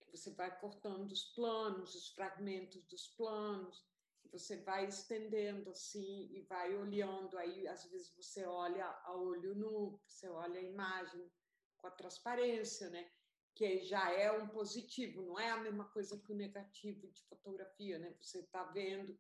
que 0.01 0.11
você 0.11 0.31
vai 0.31 0.59
cortando 0.59 1.11
os 1.13 1.25
planos, 1.25 1.95
os 1.95 2.09
fragmentos 2.11 2.83
dos 2.87 3.09
planos, 3.09 3.87
você 4.31 4.57
vai 4.59 4.87
estendendo 4.87 5.71
assim 5.71 6.29
e 6.33 6.43
vai 6.43 6.77
olhando. 6.77 7.39
Aí, 7.39 7.67
às 7.67 7.85
vezes, 7.87 8.15
você 8.15 8.45
olha 8.45 8.87
a 8.87 9.17
olho 9.17 9.55
nu, 9.55 10.01
você 10.07 10.29
olha 10.29 10.61
a 10.61 10.63
imagem 10.63 11.31
com 11.77 11.87
a 11.87 11.91
transparência, 11.91 12.91
né? 12.91 13.11
Que 13.55 13.83
já 13.85 14.13
é 14.13 14.31
um 14.31 14.49
positivo, 14.49 15.23
não 15.23 15.39
é 15.39 15.51
a 15.51 15.61
mesma 15.61 15.85
coisa 15.87 16.19
que 16.19 16.33
o 16.33 16.37
negativo 16.37 17.09
de 17.09 17.23
fotografia, 17.25 17.99
né? 17.99 18.15
Você 18.21 18.41
está 18.41 18.65
vendo, 18.65 19.19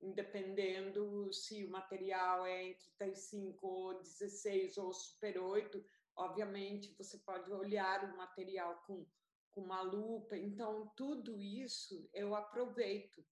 independendo 0.00 1.32
se 1.32 1.64
o 1.64 1.70
material 1.70 2.44
é 2.46 2.68
entre 2.68 2.90
35 2.98 3.66
ou 3.66 4.02
16 4.02 4.76
ou 4.78 4.92
super 4.92 5.38
8, 5.38 5.84
obviamente 6.16 6.94
você 6.96 7.18
pode 7.18 7.52
olhar 7.52 8.04
o 8.04 8.16
material 8.16 8.82
com, 8.86 9.06
com 9.52 9.60
uma 9.60 9.82
lupa. 9.82 10.36
Então, 10.36 10.92
tudo 10.96 11.40
isso 11.40 12.08
eu 12.12 12.34
aproveito 12.34 13.24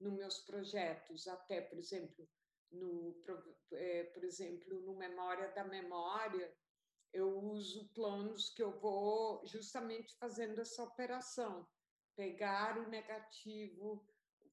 nos 0.00 0.12
meus 0.14 0.40
projetos, 0.40 1.28
até, 1.28 1.60
por 1.60 1.78
exemplo, 1.78 2.28
no, 2.70 3.22
é, 3.72 4.04
por 4.04 4.24
exemplo, 4.24 4.80
no 4.80 4.96
Memória 4.96 5.52
da 5.52 5.64
Memória, 5.64 6.52
eu 7.12 7.38
uso 7.38 7.88
planos 7.94 8.50
que 8.50 8.62
eu 8.62 8.72
vou 8.80 9.46
justamente 9.46 10.16
fazendo 10.18 10.60
essa 10.60 10.82
operação, 10.82 11.66
pegar 12.16 12.76
o 12.76 12.88
negativo, 12.88 14.04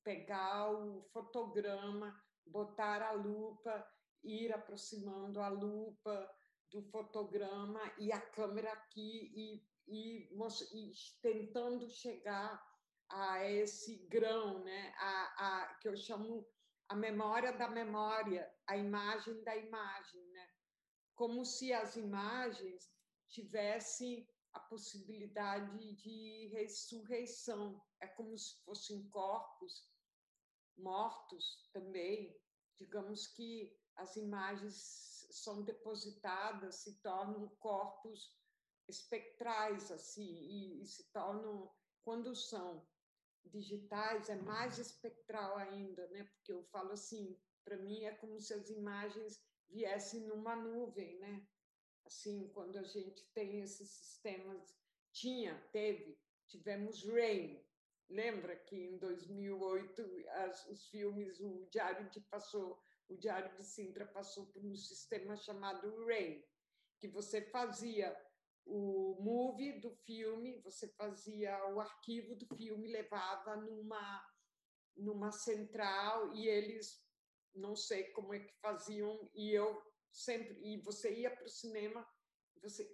pegar 0.04 0.72
o 0.72 1.02
fotograma, 1.12 2.16
botar 2.46 3.02
a 3.02 3.14
lupa, 3.14 3.88
ir 4.24 4.54
aproximando 4.54 5.40
a 5.40 5.50
lupa 5.50 6.30
do 6.72 6.82
fotograma 6.84 7.82
e 7.98 8.12
a 8.12 8.22
câmera 8.22 8.72
aqui 8.72 9.32
e, 9.36 9.64
e, 9.88 10.30
e 10.74 10.92
tentando 11.22 11.90
chegar 11.90 12.62
a 13.10 13.46
esse 13.50 13.98
grão, 14.08 14.64
né? 14.64 14.94
a, 14.98 15.46
a, 15.48 15.76
que 15.76 15.88
eu 15.88 15.96
chamo 15.98 16.48
a 16.88 16.96
memória 16.96 17.52
da 17.52 17.70
memória, 17.70 18.50
a 18.68 18.78
imagem 18.78 19.44
da 19.44 19.56
imagem, 19.56 20.22
né? 20.32 20.50
como 21.16 21.46
se 21.46 21.74
as 21.74 21.96
imagens 21.96 22.90
tivessem 23.30 24.28
a 24.54 24.60
possibilidade 24.60 25.96
de 25.96 26.50
ressurreição. 26.54 27.82
É 28.02 28.08
como 28.08 28.38
se 28.38 28.62
fossem 28.64 29.08
corpos 29.10 29.90
mortos 30.78 31.70
também. 31.74 32.36
Digamos 32.78 33.28
que 33.28 33.78
as 33.96 34.16
imagens 34.16 35.21
são 35.32 35.64
depositadas, 35.64 36.76
se 36.76 37.02
tornam 37.02 37.48
corpos 37.60 38.36
espectrais 38.88 39.92
assim 39.92 40.24
e, 40.24 40.84
e 40.84 40.86
se 40.88 41.12
tornam 41.12 41.72
quando 42.04 42.36
são 42.36 42.86
digitais 43.46 44.30
é 44.30 44.36
mais 44.36 44.78
espectral 44.78 45.58
ainda, 45.58 46.08
né? 46.10 46.24
Porque 46.24 46.52
eu 46.52 46.64
falo 46.66 46.92
assim, 46.92 47.40
para 47.64 47.78
mim 47.78 48.04
é 48.04 48.14
como 48.16 48.40
se 48.40 48.54
as 48.54 48.70
imagens 48.70 49.42
viessem 49.70 50.22
numa 50.28 50.56
nuvem, 50.56 51.18
né? 51.20 51.48
Assim, 52.06 52.50
quando 52.54 52.78
a 52.78 52.84
gente 52.84 53.24
tem 53.34 53.62
esses 53.62 53.90
sistemas, 53.90 54.76
tinha, 55.12 55.56
teve, 55.72 56.20
tivemos 56.48 57.04
Rain. 57.06 57.64
Lembra 58.10 58.56
que 58.56 58.76
em 58.76 58.98
2008 58.98 60.02
as, 60.46 60.66
os 60.68 60.90
filmes, 60.90 61.40
o 61.40 61.66
Diário 61.72 62.10
de 62.10 62.20
passou, 62.22 62.82
o 63.12 63.18
Diário 63.18 63.54
de 63.56 63.64
Sintra 63.64 64.06
passou 64.06 64.46
por 64.48 64.64
um 64.64 64.76
sistema 64.76 65.36
chamado 65.36 66.06
Rain, 66.06 66.42
que 67.00 67.08
você 67.08 67.42
fazia 67.42 68.16
o 68.66 69.18
movie 69.20 69.80
do 69.80 69.92
filme, 69.92 70.62
você 70.62 70.88
fazia 70.90 71.58
o 71.74 71.80
arquivo 71.80 72.36
do 72.36 72.56
filme, 72.56 72.88
levava 72.88 73.56
numa, 73.58 74.26
numa 74.96 75.32
central 75.32 76.34
e 76.34 76.48
eles, 76.48 77.06
não 77.54 77.76
sei 77.76 78.06
como 78.12 78.34
é 78.34 78.40
que 78.40 78.54
faziam, 78.62 79.30
e 79.34 79.52
eu 79.52 79.82
sempre, 80.12 80.58
e 80.62 80.82
você 80.82 81.14
ia 81.14 81.36
para 81.36 81.46
o 81.46 81.50
cinema 81.50 82.08
você, 82.62 82.90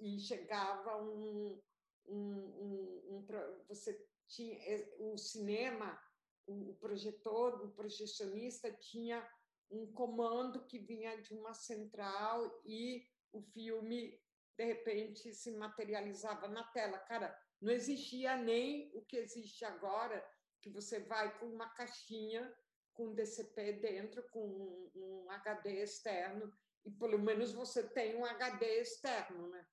e 0.00 0.18
chegava 0.18 1.02
um, 1.02 1.60
um, 2.06 2.14
um, 2.16 3.16
um 3.16 3.26
você 3.68 3.94
tinha 4.26 4.58
o 4.98 5.16
cinema, 5.16 6.00
o 6.46 6.74
projetor, 6.74 7.64
o 7.64 7.72
projecionista 7.72 8.72
tinha 8.72 9.26
um 9.70 9.92
comando 9.92 10.64
que 10.66 10.78
vinha 10.78 11.20
de 11.20 11.34
uma 11.34 11.52
central 11.54 12.62
e 12.64 13.04
o 13.32 13.40
filme 13.40 14.20
de 14.56 14.64
repente 14.64 15.34
se 15.34 15.50
materializava 15.52 16.48
na 16.48 16.64
tela. 16.64 16.98
Cara, 16.98 17.36
não 17.60 17.72
existia 17.72 18.36
nem 18.36 18.90
o 18.94 19.02
que 19.02 19.16
existe 19.16 19.64
agora, 19.64 20.24
que 20.62 20.70
você 20.70 21.00
vai 21.00 21.38
com 21.38 21.46
uma 21.46 21.68
caixinha 21.70 22.54
com 22.96 23.14
DCP 23.14 23.74
dentro, 23.74 24.22
com 24.30 24.90
um, 24.94 25.30
HD 25.30 25.82
externo, 25.82 26.50
e 26.84 26.90
pelo 26.90 27.18
menos 27.18 27.52
você 27.52 27.86
tem 27.86 28.16
um 28.16 28.24
HD 28.24 28.80
externo, 28.80 29.48
né? 29.48 29.66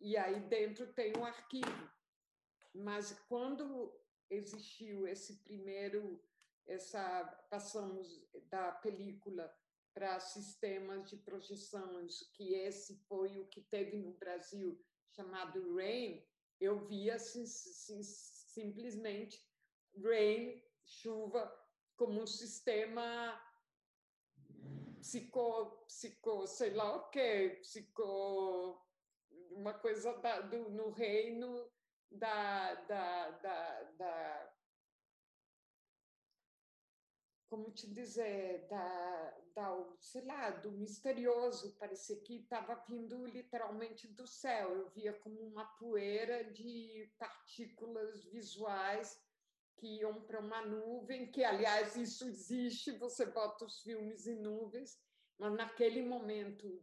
E 0.00 0.16
aí 0.16 0.40
dentro 0.40 0.92
tem 0.92 1.12
um 1.16 1.24
arquivo. 1.24 1.90
Mas 2.74 3.18
quando 3.28 3.92
existiu 4.30 5.06
esse 5.06 5.42
primeiro, 5.42 6.22
essa 6.66 7.24
passamos 7.50 8.26
da 8.48 8.72
película 8.72 9.52
para 9.94 10.18
sistemas 10.20 11.08
de 11.08 11.16
projeções, 11.18 12.22
que 12.32 12.54
esse 12.54 12.96
foi 13.06 13.38
o 13.38 13.46
que 13.46 13.60
teve 13.60 13.96
no 13.98 14.12
Brasil, 14.14 14.82
chamado 15.10 15.76
RAIN, 15.76 16.24
eu 16.58 16.86
via 16.86 17.18
sim, 17.18 17.44
sim, 17.44 18.02
simplesmente 18.02 19.44
RAIN, 20.02 20.62
chuva, 20.84 21.52
como 21.96 22.22
um 22.22 22.26
sistema 22.26 23.38
psico, 25.00 25.84
psico 25.86 26.46
sei 26.46 26.72
lá 26.74 26.96
o 26.96 27.10
que, 27.10 27.58
psico, 27.60 28.80
uma 29.50 29.74
coisa 29.74 30.16
da, 30.18 30.40
do, 30.40 30.70
no 30.70 30.90
reino 30.90 31.70
da, 32.10 32.74
da, 32.74 33.30
da, 33.30 33.82
da 33.98 34.51
como 37.52 37.70
te 37.70 37.86
dizer, 37.86 38.66
da, 38.66 39.38
da, 39.54 39.96
sei 40.00 40.24
lá, 40.24 40.48
do 40.48 40.72
misterioso, 40.72 41.76
parecia 41.78 42.18
que 42.22 42.36
estava 42.36 42.82
vindo 42.88 43.26
literalmente 43.26 44.08
do 44.08 44.26
céu. 44.26 44.74
Eu 44.74 44.88
via 44.88 45.12
como 45.12 45.38
uma 45.38 45.66
poeira 45.76 46.50
de 46.50 47.12
partículas 47.18 48.24
visuais 48.24 49.22
que 49.76 49.98
iam 49.98 50.22
para 50.22 50.40
uma 50.40 50.64
nuvem, 50.64 51.30
que 51.30 51.44
aliás 51.44 51.94
isso 51.94 52.24
existe, 52.24 52.92
você 52.92 53.26
bota 53.26 53.66
os 53.66 53.82
filmes 53.82 54.26
em 54.26 54.40
nuvens, 54.40 54.98
mas 55.38 55.52
naquele 55.52 56.00
momento, 56.00 56.82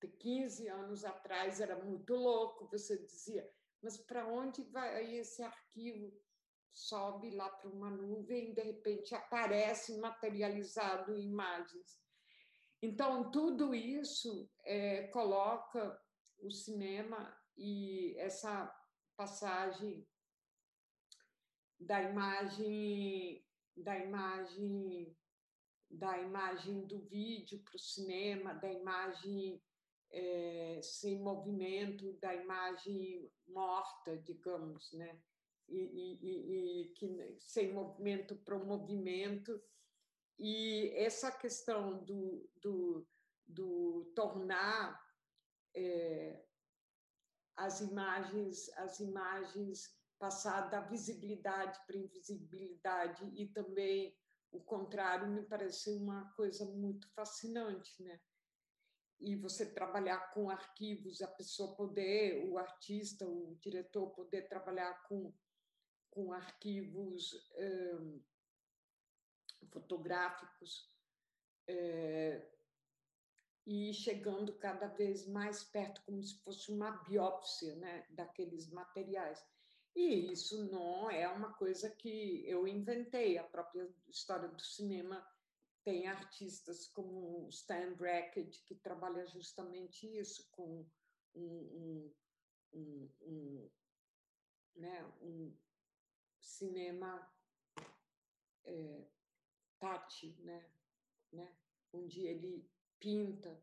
de 0.00 0.08
15 0.08 0.66
anos 0.66 1.04
atrás, 1.04 1.60
era 1.60 1.76
muito 1.84 2.14
louco, 2.14 2.70
você 2.70 2.96
dizia, 3.04 3.46
mas 3.82 3.98
para 3.98 4.26
onde 4.26 4.62
vai 4.62 5.14
esse 5.14 5.42
arquivo? 5.42 6.23
Sobe 6.74 7.30
lá 7.30 7.48
para 7.48 7.70
uma 7.70 7.90
nuvem 7.90 8.50
e 8.50 8.54
de 8.54 8.62
repente 8.62 9.14
aparece 9.14 9.96
materializado 9.98 11.14
em 11.14 11.26
imagens. 11.26 12.02
Então, 12.82 13.30
tudo 13.30 13.74
isso 13.74 14.50
é, 14.64 15.06
coloca 15.08 15.98
o 16.38 16.50
cinema 16.50 17.34
e 17.56 18.14
essa 18.18 18.70
passagem 19.16 20.06
da 21.78 22.02
imagem 22.02 23.44
da 23.76 23.98
imagem 23.98 25.16
da 25.90 26.18
imagem 26.18 26.86
do 26.86 26.98
vídeo 27.00 27.62
para 27.62 27.76
o 27.76 27.78
cinema, 27.78 28.54
da 28.54 28.72
imagem 28.72 29.62
é, 30.10 30.80
sem 30.82 31.20
movimento, 31.20 32.12
da 32.14 32.34
imagem 32.34 33.30
morta, 33.46 34.16
digamos, 34.18 34.92
né? 34.92 35.20
E, 35.68 36.18
e, 36.22 36.82
e 36.82 36.88
que 36.94 37.36
sem 37.40 37.72
movimento 37.72 38.36
para 38.36 38.56
o 38.56 38.66
movimento 38.66 39.60
e 40.38 40.92
essa 40.96 41.30
questão 41.30 42.02
do, 42.04 42.48
do, 42.60 43.08
do 43.46 44.12
tornar 44.14 45.00
é, 45.74 46.44
as 47.56 47.80
imagens 47.80 48.68
as 48.76 49.00
imagens 49.00 49.94
passar 50.18 50.70
da 50.70 50.80
visibilidade 50.80 51.78
para 51.86 51.96
invisibilidade 51.96 53.24
e 53.34 53.46
também 53.48 54.16
o 54.54 54.60
contrário 54.60 55.28
me 55.28 55.42
parece 55.42 55.90
uma 55.90 56.30
coisa 56.32 56.64
muito 56.64 57.08
fascinante, 57.12 58.00
né? 58.02 58.20
E 59.20 59.34
você 59.36 59.66
trabalhar 59.66 60.32
com 60.32 60.48
arquivos, 60.48 61.20
a 61.22 61.28
pessoa 61.28 61.74
poder, 61.74 62.48
o 62.48 62.56
artista, 62.56 63.26
o 63.26 63.56
diretor 63.60 64.10
poder 64.10 64.48
trabalhar 64.48 65.02
com, 65.04 65.32
com 66.14 66.32
arquivos 66.32 67.34
eh, 67.56 68.20
fotográficos 69.70 70.88
eh, 71.66 72.48
e 73.66 73.92
chegando 73.92 74.56
cada 74.58 74.86
vez 74.86 75.26
mais 75.26 75.64
perto, 75.64 76.02
como 76.06 76.22
se 76.22 76.38
fosse 76.42 76.70
uma 76.70 76.92
biópsia 77.02 77.74
né, 77.76 78.06
daqueles 78.10 78.70
materiais. 78.70 79.44
E 79.96 80.32
isso 80.32 80.70
não 80.70 81.10
é 81.10 81.28
uma 81.28 81.52
coisa 81.54 81.90
que 81.90 82.44
eu 82.46 82.66
inventei, 82.66 83.36
a 83.36 83.44
própria 83.44 83.88
história 84.08 84.48
do 84.48 84.60
cinema 84.60 85.26
tem 85.82 86.06
artistas 86.06 86.86
como 86.88 87.48
Stan 87.50 87.92
Brackett, 87.94 88.62
que 88.64 88.74
trabalha 88.74 89.26
justamente 89.26 90.06
isso, 90.18 90.48
com 90.50 90.86
um, 91.34 91.40
um, 91.42 92.14
um, 92.72 93.10
um 93.22 93.70
né, 94.76 95.04
um 95.20 95.54
cinema 96.44 97.30
é, 98.64 99.06
tátil, 99.78 100.34
né, 100.38 100.70
né, 101.32 101.56
onde 101.92 102.26
ele 102.26 102.68
pinta 102.98 103.62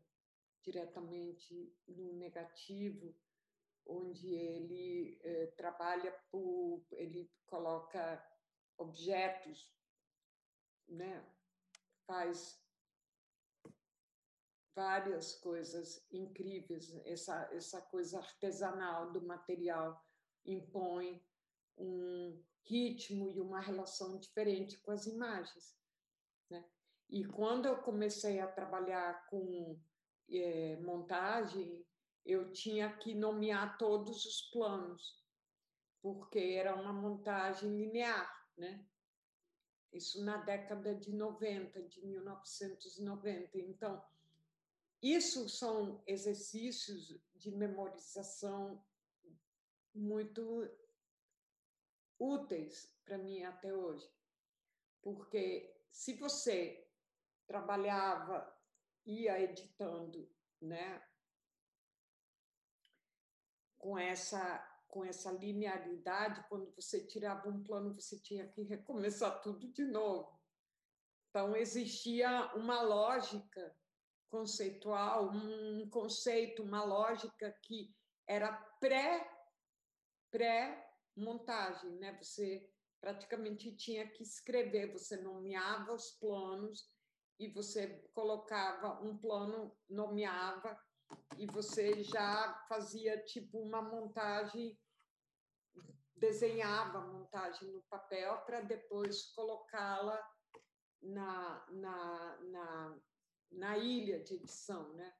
diretamente 0.62 1.74
no 1.86 2.12
negativo, 2.12 3.14
onde 3.84 4.32
ele 4.32 5.18
eh, 5.22 5.46
trabalha 5.56 6.12
por, 6.30 6.86
ele 6.92 7.28
coloca 7.46 8.24
objetos, 8.78 9.74
né? 10.88 11.26
faz 12.06 12.62
várias 14.74 15.34
coisas 15.34 16.06
incríveis, 16.10 16.94
essa, 17.04 17.48
essa 17.52 17.80
coisa 17.82 18.18
artesanal 18.18 19.12
do 19.12 19.20
material 19.22 20.02
impõe 20.44 21.24
um 21.76 22.42
ritmo 22.64 23.30
e 23.30 23.40
uma 23.40 23.60
relação 23.60 24.18
diferente 24.18 24.78
com 24.78 24.90
as 24.90 25.06
imagens. 25.06 25.76
Né? 26.50 26.64
E 27.10 27.24
quando 27.24 27.66
eu 27.66 27.76
comecei 27.82 28.40
a 28.40 28.46
trabalhar 28.46 29.26
com 29.28 29.78
é, 30.30 30.76
montagem, 30.76 31.84
eu 32.24 32.52
tinha 32.52 32.96
que 32.98 33.14
nomear 33.14 33.76
todos 33.78 34.24
os 34.24 34.42
planos, 34.50 35.20
porque 36.00 36.38
era 36.38 36.74
uma 36.74 36.92
montagem 36.92 37.76
linear, 37.76 38.30
né? 38.56 38.86
Isso 39.92 40.24
na 40.24 40.38
década 40.38 40.94
de 40.94 41.12
90, 41.12 41.82
de 41.82 42.06
1990. 42.06 43.58
Então, 43.58 44.02
isso 45.02 45.48
são 45.48 46.02
exercícios 46.06 47.20
de 47.34 47.50
memorização 47.50 48.82
muito 49.94 50.66
úteis 52.22 52.96
para 53.04 53.18
mim 53.18 53.42
até 53.42 53.74
hoje. 53.74 54.08
Porque 55.02 55.82
se 55.90 56.14
você 56.14 56.88
trabalhava, 57.46 58.56
ia 59.04 59.40
editando, 59.40 60.30
né? 60.60 61.02
Com 63.78 63.98
essa 63.98 64.68
com 64.86 65.02
essa 65.06 65.32
linearidade, 65.32 66.46
quando 66.50 66.70
você 66.74 67.06
tirava 67.06 67.48
um 67.48 67.64
plano, 67.64 67.94
você 67.94 68.20
tinha 68.20 68.46
que 68.46 68.60
recomeçar 68.60 69.40
tudo 69.40 69.72
de 69.72 69.86
novo. 69.86 70.38
Então 71.30 71.56
existia 71.56 72.54
uma 72.54 72.82
lógica 72.82 73.74
conceitual, 74.28 75.30
um 75.30 75.88
conceito, 75.88 76.62
uma 76.62 76.84
lógica 76.84 77.50
que 77.62 77.96
era 78.26 78.52
pré 78.78 79.26
pré 80.30 80.91
montagem, 81.16 81.90
né? 81.98 82.16
Você 82.20 82.68
praticamente 83.00 83.74
tinha 83.76 84.08
que 84.08 84.22
escrever, 84.22 84.92
você 84.92 85.16
nomeava 85.16 85.92
os 85.92 86.12
planos 86.12 86.90
e 87.38 87.48
você 87.48 88.08
colocava 88.14 89.00
um 89.02 89.16
plano, 89.18 89.76
nomeava, 89.88 90.80
e 91.36 91.46
você 91.46 92.02
já 92.02 92.64
fazia 92.68 93.22
tipo 93.24 93.58
uma 93.58 93.82
montagem, 93.82 94.78
desenhava 96.16 96.98
a 96.98 97.06
montagem 97.06 97.68
no 97.72 97.82
papel 97.82 98.38
para 98.42 98.60
depois 98.60 99.32
colocá-la 99.32 100.22
na, 101.02 101.66
na, 101.70 102.38
na, 102.42 102.98
na 103.50 103.78
ilha 103.78 104.22
de 104.22 104.34
edição, 104.34 104.92
né? 104.94 105.12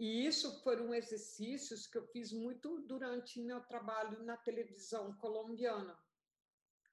E 0.00 0.26
isso 0.26 0.62
foram 0.62 0.94
exercícios 0.94 1.86
que 1.86 1.98
eu 1.98 2.06
fiz 2.06 2.32
muito 2.32 2.80
durante 2.86 3.38
meu 3.38 3.60
trabalho 3.60 4.22
na 4.24 4.34
televisão 4.34 5.14
colombiana. 5.18 5.94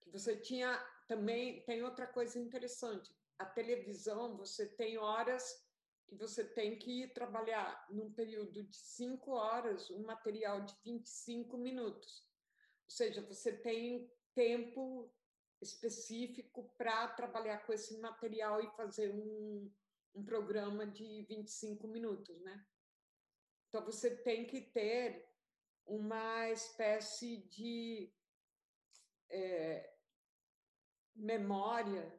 Que 0.01 0.09
você 0.09 0.35
tinha 0.35 0.77
também 1.07 1.63
tem 1.63 1.81
outra 1.81 2.05
coisa 2.05 2.37
interessante 2.37 3.09
a 3.39 3.45
televisão, 3.45 4.35
você 4.35 4.67
tem 4.67 4.97
horas 4.97 5.65
que 6.05 6.15
você 6.15 6.43
tem 6.43 6.77
que 6.77 7.07
trabalhar 7.13 7.85
num 7.89 8.11
período 8.11 8.61
de 8.63 8.75
cinco 8.75 9.31
horas 9.31 9.89
um 9.89 10.03
material 10.03 10.65
de 10.65 10.75
25 10.83 11.57
minutos. 11.57 12.27
Ou 12.85 12.91
seja, 12.91 13.21
você 13.21 13.53
tem 13.55 14.11
tempo 14.35 15.09
específico 15.61 16.73
para 16.77 17.07
trabalhar 17.07 17.65
com 17.65 17.71
esse 17.71 17.97
material 17.99 18.61
e 18.61 18.75
fazer 18.75 19.13
um, 19.13 19.71
um 20.13 20.25
programa 20.25 20.85
de 20.85 21.23
25 21.23 21.87
minutos, 21.87 22.37
né? 22.41 22.65
Então, 23.67 23.83
você 23.83 24.15
tem 24.15 24.45
que 24.45 24.61
ter 24.61 25.27
uma 25.85 26.49
espécie 26.49 27.37
de 27.47 28.13
é, 29.29 29.93
memória 31.15 32.17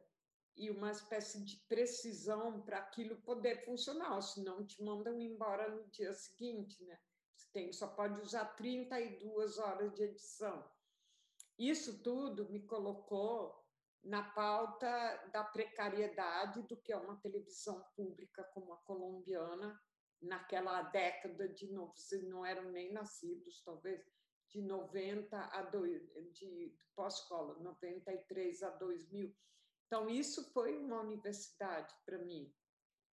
e 0.55 0.69
uma 0.69 0.91
espécie 0.91 1.43
de 1.43 1.57
precisão 1.67 2.61
para 2.61 2.79
aquilo 2.79 3.21
poder 3.21 3.63
funcionar, 3.63 4.21
senão 4.21 4.65
te 4.65 4.83
mandam 4.83 5.17
embora 5.19 5.69
no 5.69 5.87
dia 5.89 6.13
seguinte, 6.13 6.83
né? 6.83 6.99
Você 7.33 7.49
tem, 7.53 7.71
só 7.71 7.87
pode 7.87 8.19
usar 8.19 8.45
32 8.55 9.57
horas 9.57 9.93
de 9.93 10.03
edição. 10.03 10.69
Isso 11.57 12.03
tudo 12.03 12.49
me 12.49 12.65
colocou 12.65 13.57
na 14.03 14.23
pauta 14.31 15.29
da 15.31 15.43
precariedade 15.43 16.61
do 16.63 16.75
que 16.75 16.91
é 16.91 16.97
uma 16.97 17.19
televisão 17.21 17.81
pública 17.95 18.43
como 18.53 18.73
a 18.73 18.77
colombiana, 18.77 19.79
naquela 20.21 20.81
década 20.83 21.47
de 21.47 21.71
novo, 21.71 21.95
vocês 21.95 22.23
não 22.27 22.45
eram 22.45 22.71
nem 22.71 22.91
nascidos, 22.91 23.61
talvez, 23.63 24.05
de 24.49 24.61
90 24.61 25.37
a 25.37 25.61
2, 25.63 26.13
de 26.33 26.75
pós-escola, 26.95 27.57
93 27.59 28.63
a 28.63 28.69
2000 28.71 29.35
então, 29.89 30.07
isso 30.07 30.53
foi 30.53 30.77
uma 30.77 31.01
universidade 31.01 31.91
para 32.05 32.19
mim. 32.19 32.53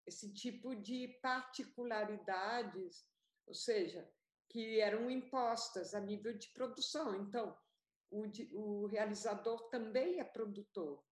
Esse 0.07 0.33
tipo 0.33 0.73
de 0.73 1.09
particularidades, 1.21 3.05
ou 3.45 3.53
seja, 3.53 4.09
que 4.49 4.79
eram 4.79 5.11
impostas 5.11 5.93
a 5.93 5.99
nível 5.99 6.33
de 6.37 6.47
produção. 6.53 7.13
Então, 7.15 7.57
o, 8.09 8.23
o 8.53 8.85
realizador 8.85 9.67
também 9.67 10.21
é 10.21 10.23
produtor, 10.23 11.03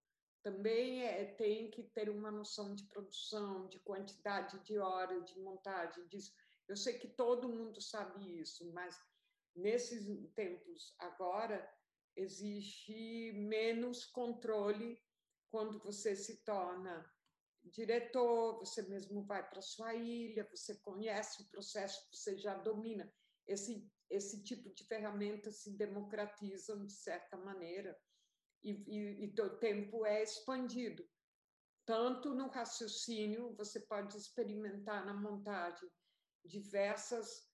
também 0.44 1.04
é, 1.04 1.26
tem 1.26 1.70
que 1.70 1.84
ter 1.84 2.10
uma 2.10 2.32
noção 2.32 2.74
de 2.74 2.84
produção, 2.88 3.68
de 3.68 3.80
quantidade 3.80 4.60
de 4.64 4.78
horas, 4.78 5.26
de 5.26 5.40
montagem 5.40 6.08
disso. 6.08 6.34
Eu 6.68 6.78
sei 6.78 6.98
que 6.98 7.08
todo 7.08 7.50
mundo 7.50 7.82
sabe 7.82 8.40
isso, 8.40 8.72
mas 8.74 8.98
nesses 9.56 10.08
tempos 10.34 10.96
agora 11.00 11.68
existe 12.16 13.34
menos 13.34 14.06
controle 14.06 15.02
quando 15.50 15.80
você 15.80 16.16
se 16.16 16.44
torna 16.44 17.06
diretor, 17.64 18.60
você 18.60 18.82
mesmo 18.84 19.24
vai 19.24 19.48
para 19.48 19.62
sua 19.62 19.94
ilha, 19.94 20.48
você 20.50 20.76
conhece 20.80 21.42
o 21.42 21.50
processo, 21.50 22.08
você 22.12 22.38
já 22.38 22.56
domina. 22.56 23.12
Esse, 23.48 23.92
esse 24.10 24.44
tipo 24.44 24.74
de 24.74 24.84
ferramentas 24.86 25.58
se 25.58 25.76
democratizam 25.76 26.86
de 26.86 26.94
certa 26.94 27.36
maneira 27.36 28.00
e, 28.64 28.72
e, 28.72 29.26
e 29.26 29.42
o 29.42 29.58
tempo 29.58 30.06
é 30.06 30.24
expandido. 30.24 31.08
Tanto 31.86 32.36
no 32.36 32.48
raciocínio, 32.48 33.56
você 33.56 33.80
pode 33.80 34.16
experimentar 34.18 35.06
na 35.06 35.14
montagem 35.14 35.90
diversas 36.46 37.50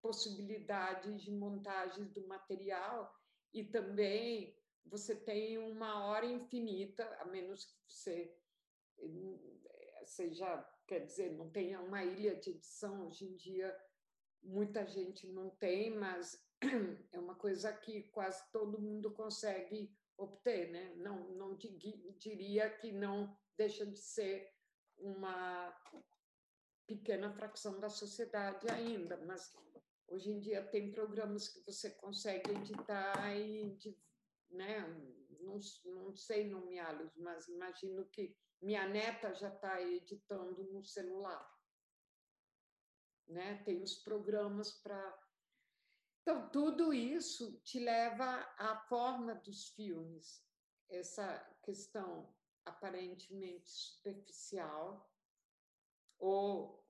possibilidades 0.00 1.20
de 1.22 1.30
montagem 1.30 2.04
do 2.06 2.26
material 2.26 3.12
e 3.52 3.64
também 3.64 4.56
você 4.84 5.16
tem 5.16 5.58
uma 5.58 6.06
hora 6.06 6.26
infinita, 6.26 7.04
a 7.20 7.24
menos 7.24 7.64
que 7.64 7.74
você 7.88 8.36
seja, 10.04 10.64
quer 10.86 11.00
dizer, 11.00 11.32
não 11.32 11.50
tenha 11.50 11.80
uma 11.80 12.04
ilha 12.04 12.36
de 12.36 12.50
edição. 12.50 13.06
Hoje 13.06 13.24
em 13.26 13.36
dia, 13.36 13.76
muita 14.42 14.86
gente 14.86 15.26
não 15.26 15.50
tem, 15.50 15.90
mas 15.90 16.45
é 17.12 17.18
uma 17.18 17.34
coisa 17.34 17.72
que 17.72 18.04
quase 18.04 18.42
todo 18.50 18.80
mundo 18.80 19.10
consegue 19.12 19.96
obter, 20.16 20.70
né? 20.70 20.94
Não, 20.96 21.28
não 21.34 21.56
diria 21.56 22.70
que 22.70 22.92
não 22.92 23.36
deixa 23.56 23.86
de 23.86 23.98
ser 23.98 24.52
uma 24.98 25.74
pequena 26.86 27.30
fração 27.32 27.78
da 27.80 27.90
sociedade 27.90 28.68
ainda, 28.70 29.16
mas 29.26 29.52
hoje 30.08 30.30
em 30.30 30.40
dia 30.40 30.64
tem 30.64 30.92
programas 30.92 31.48
que 31.48 31.60
você 31.60 31.90
consegue 31.90 32.50
editar 32.52 33.36
e, 33.36 33.76
né? 34.50 34.80
Não, 35.40 35.58
não 35.84 36.16
sei 36.16 36.48
nomeá-los, 36.48 37.14
mas 37.16 37.48
imagino 37.48 38.06
que 38.06 38.36
minha 38.60 38.88
neta 38.88 39.34
já 39.34 39.48
está 39.48 39.80
editando 39.82 40.64
no 40.72 40.82
celular, 40.82 41.54
né? 43.28 43.62
Tem 43.64 43.82
os 43.82 43.96
programas 43.96 44.72
para 44.72 45.25
então, 46.26 46.48
tudo 46.48 46.92
isso 46.92 47.52
te 47.60 47.78
leva 47.78 48.24
à 48.58 48.76
forma 48.88 49.32
dos 49.32 49.68
filmes, 49.68 50.44
essa 50.88 51.38
questão 51.62 52.34
aparentemente 52.64 53.70
superficial, 53.70 55.08
ou. 56.18 56.84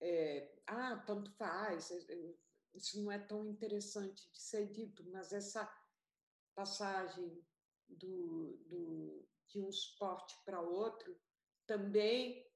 É, 0.00 0.52
ah, 0.66 0.96
tanto 1.06 1.30
faz, 1.36 1.92
é, 1.92 2.12
é, 2.12 2.34
isso 2.74 3.00
não 3.04 3.12
é 3.12 3.20
tão 3.20 3.46
interessante 3.46 4.28
de 4.32 4.40
ser 4.40 4.66
dito, 4.72 5.08
mas 5.08 5.32
essa 5.32 5.64
passagem 6.56 7.40
do, 7.88 8.56
do, 8.66 9.28
de 9.46 9.60
um 9.60 9.68
esporte 9.68 10.36
para 10.44 10.60
outro 10.60 11.16
também 11.68 12.49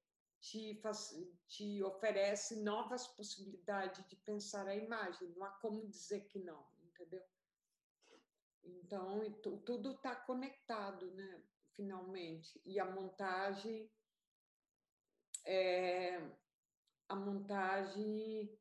te, 0.45 0.79
te 1.47 1.83
oferece 1.83 2.61
novas 2.61 3.07
possibilidades 3.07 4.07
de 4.07 4.15
pensar 4.15 4.67
a 4.67 4.75
imagem, 4.75 5.29
não 5.29 5.43
há 5.43 5.49
como 5.49 5.87
dizer 5.87 6.27
que 6.27 6.39
não, 6.39 6.65
entendeu? 6.83 7.23
Então, 8.63 9.21
tudo 9.65 9.93
está 9.93 10.15
conectado, 10.15 11.11
né? 11.11 11.43
Finalmente. 11.75 12.61
E 12.65 12.79
a 12.79 12.85
montagem 12.85 13.91
é, 15.43 16.17
a 17.07 17.15
montagem 17.15 18.57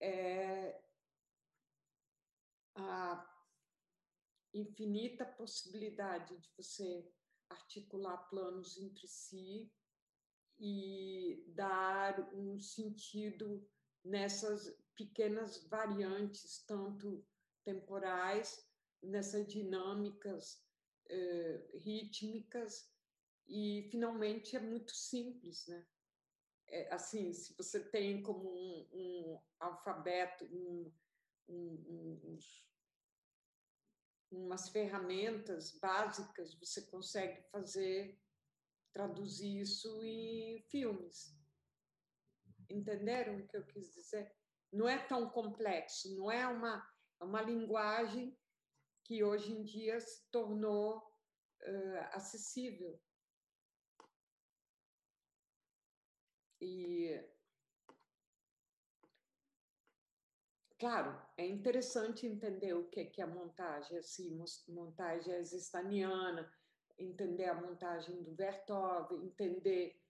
é 0.00 0.82
a 2.74 3.32
infinita 4.52 5.24
possibilidade 5.24 6.36
de 6.36 6.50
você 6.56 7.10
articular 7.48 8.18
planos 8.28 8.76
entre 8.76 9.06
si 9.06 9.72
e 10.58 11.44
dar 11.48 12.32
um 12.34 12.58
sentido 12.58 13.68
nessas 14.04 14.78
pequenas 14.94 15.66
variantes, 15.68 16.64
tanto 16.66 17.24
temporais, 17.64 18.66
nessas 19.02 19.46
dinâmicas 19.46 20.64
eh, 21.08 21.70
rítmicas, 21.74 22.90
e 23.48 23.88
finalmente 23.90 24.56
é 24.56 24.60
muito 24.60 24.92
simples, 24.92 25.66
né? 25.66 25.86
É, 26.68 26.92
assim, 26.92 27.32
se 27.32 27.54
você 27.56 27.80
tem 27.90 28.22
como 28.22 28.48
um, 28.50 28.88
um 28.92 29.40
alfabeto, 29.60 30.44
um, 30.46 30.92
um, 31.48 32.38
umas 34.32 34.68
ferramentas 34.68 35.78
básicas, 35.78 36.54
você 36.54 36.82
consegue 36.82 37.40
fazer 37.52 38.20
traduzir 38.96 39.60
isso 39.60 40.02
em 40.02 40.58
filmes. 40.70 41.38
Entenderam 42.70 43.36
o 43.36 43.46
que 43.46 43.54
eu 43.58 43.66
quis 43.66 43.92
dizer? 43.92 44.34
Não 44.72 44.88
é 44.88 44.98
tão 45.06 45.28
complexo, 45.28 46.16
não 46.16 46.32
é 46.32 46.46
uma, 46.46 46.82
é 47.20 47.24
uma 47.24 47.42
linguagem 47.42 48.34
que 49.04 49.22
hoje 49.22 49.52
em 49.52 49.62
dia 49.62 50.00
se 50.00 50.30
tornou 50.30 50.96
uh, 50.96 51.98
acessível. 52.12 52.98
E, 56.58 57.22
claro, 60.78 61.22
é 61.36 61.46
interessante 61.46 62.26
entender 62.26 62.72
o 62.72 62.88
que 62.88 63.12
é 63.20 63.22
a 63.22 63.26
montagem, 63.26 63.98
assim, 63.98 64.42
montagem 64.68 65.38
estaniana, 65.38 66.50
entender 66.98 67.46
a 67.46 67.60
montagem 67.60 68.22
do 68.22 68.34
Vertov, 68.34 69.12
entender 69.24 70.00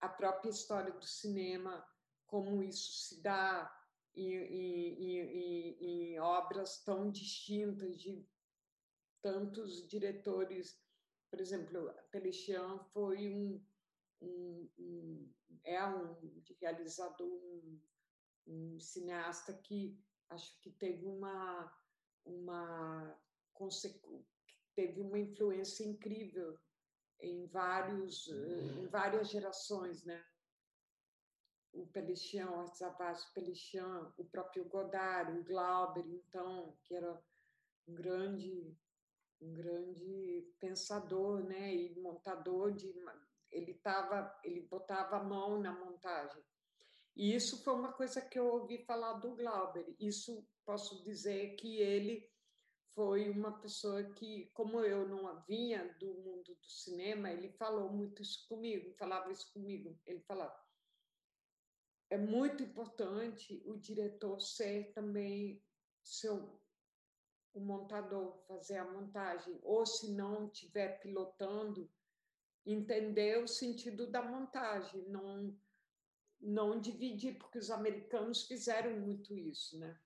a 0.00 0.08
própria 0.08 0.50
história 0.50 0.92
do 0.92 1.04
cinema, 1.04 1.86
como 2.26 2.62
isso 2.62 2.92
se 2.92 3.22
dá 3.22 3.70
em, 4.14 4.80
obras 6.20 6.82
tão 6.84 7.10
distintas 7.10 8.00
de 8.00 8.26
tantos 9.20 9.86
diretores. 9.88 10.80
Por 11.30 11.40
exemplo, 11.40 11.92
Pelichian 12.10 12.78
foi 12.92 13.34
um, 13.34 13.64
um, 14.20 14.70
um, 14.78 15.32
é 15.64 15.84
um 15.86 16.16
realizador, 16.60 17.26
um, 17.26 17.80
um 18.46 18.80
cineasta 18.80 19.52
que 19.54 19.98
acho 20.28 20.60
que 20.60 20.70
teve 20.70 21.06
uma 21.06 21.72
uma 22.24 23.18
teve 24.74 25.00
uma 25.00 25.18
influência 25.18 25.84
incrível 25.84 26.58
em 27.20 27.46
vários 27.46 28.28
em 28.28 28.86
várias 28.88 29.30
gerações, 29.30 30.04
né? 30.04 30.24
O 31.72 31.86
Pelichian, 31.86 32.50
o 32.50 32.60
Artzavas 32.60 33.24
Pelichian, 33.32 34.12
o 34.18 34.24
próprio 34.24 34.64
Godard, 34.68 35.38
o 35.38 35.44
Glauber, 35.44 36.06
então, 36.06 36.76
que 36.84 36.94
era 36.94 37.12
um 37.88 37.94
grande 37.94 38.76
um 39.40 39.52
grande 39.52 40.54
pensador, 40.60 41.42
né, 41.42 41.74
e 41.74 41.98
montador 42.00 42.72
de 42.72 42.94
ele 43.50 43.74
tava, 43.74 44.34
ele 44.42 44.62
botava 44.62 45.16
a 45.16 45.24
mão 45.24 45.60
na 45.60 45.72
montagem. 45.72 46.42
E 47.14 47.34
isso 47.34 47.62
foi 47.62 47.74
uma 47.74 47.92
coisa 47.92 48.20
que 48.22 48.38
eu 48.38 48.46
ouvi 48.46 48.78
falar 48.84 49.14
do 49.14 49.36
Glauber. 49.36 49.94
Isso 50.00 50.46
posso 50.64 51.02
dizer 51.04 51.54
que 51.56 51.76
ele 51.76 52.31
foi 52.94 53.30
uma 53.30 53.58
pessoa 53.60 54.02
que, 54.12 54.50
como 54.52 54.80
eu 54.80 55.08
não 55.08 55.40
vinha 55.42 55.94
do 55.98 56.14
mundo 56.14 56.54
do 56.54 56.66
cinema, 56.70 57.30
ele 57.30 57.50
falou 57.52 57.90
muito 57.90 58.22
isso 58.22 58.46
comigo, 58.48 58.94
falava 58.94 59.30
isso 59.30 59.52
comigo. 59.52 59.98
Ele 60.06 60.20
falava: 60.20 60.56
é 62.10 62.18
muito 62.18 62.62
importante 62.62 63.62
o 63.66 63.76
diretor 63.76 64.40
ser 64.40 64.92
também 64.92 65.62
seu 66.02 66.60
o 67.54 67.60
montador, 67.60 68.38
fazer 68.48 68.78
a 68.78 68.90
montagem, 68.90 69.60
ou 69.62 69.84
se 69.84 70.10
não 70.12 70.46
estiver 70.46 70.98
pilotando, 71.00 71.90
entender 72.64 73.42
o 73.42 73.46
sentido 73.46 74.06
da 74.10 74.22
montagem, 74.22 75.06
não 75.08 75.54
não 76.40 76.80
dividir, 76.80 77.38
porque 77.38 77.56
os 77.58 77.70
americanos 77.70 78.42
fizeram 78.42 78.98
muito 78.98 79.32
isso, 79.32 79.78
né? 79.78 79.96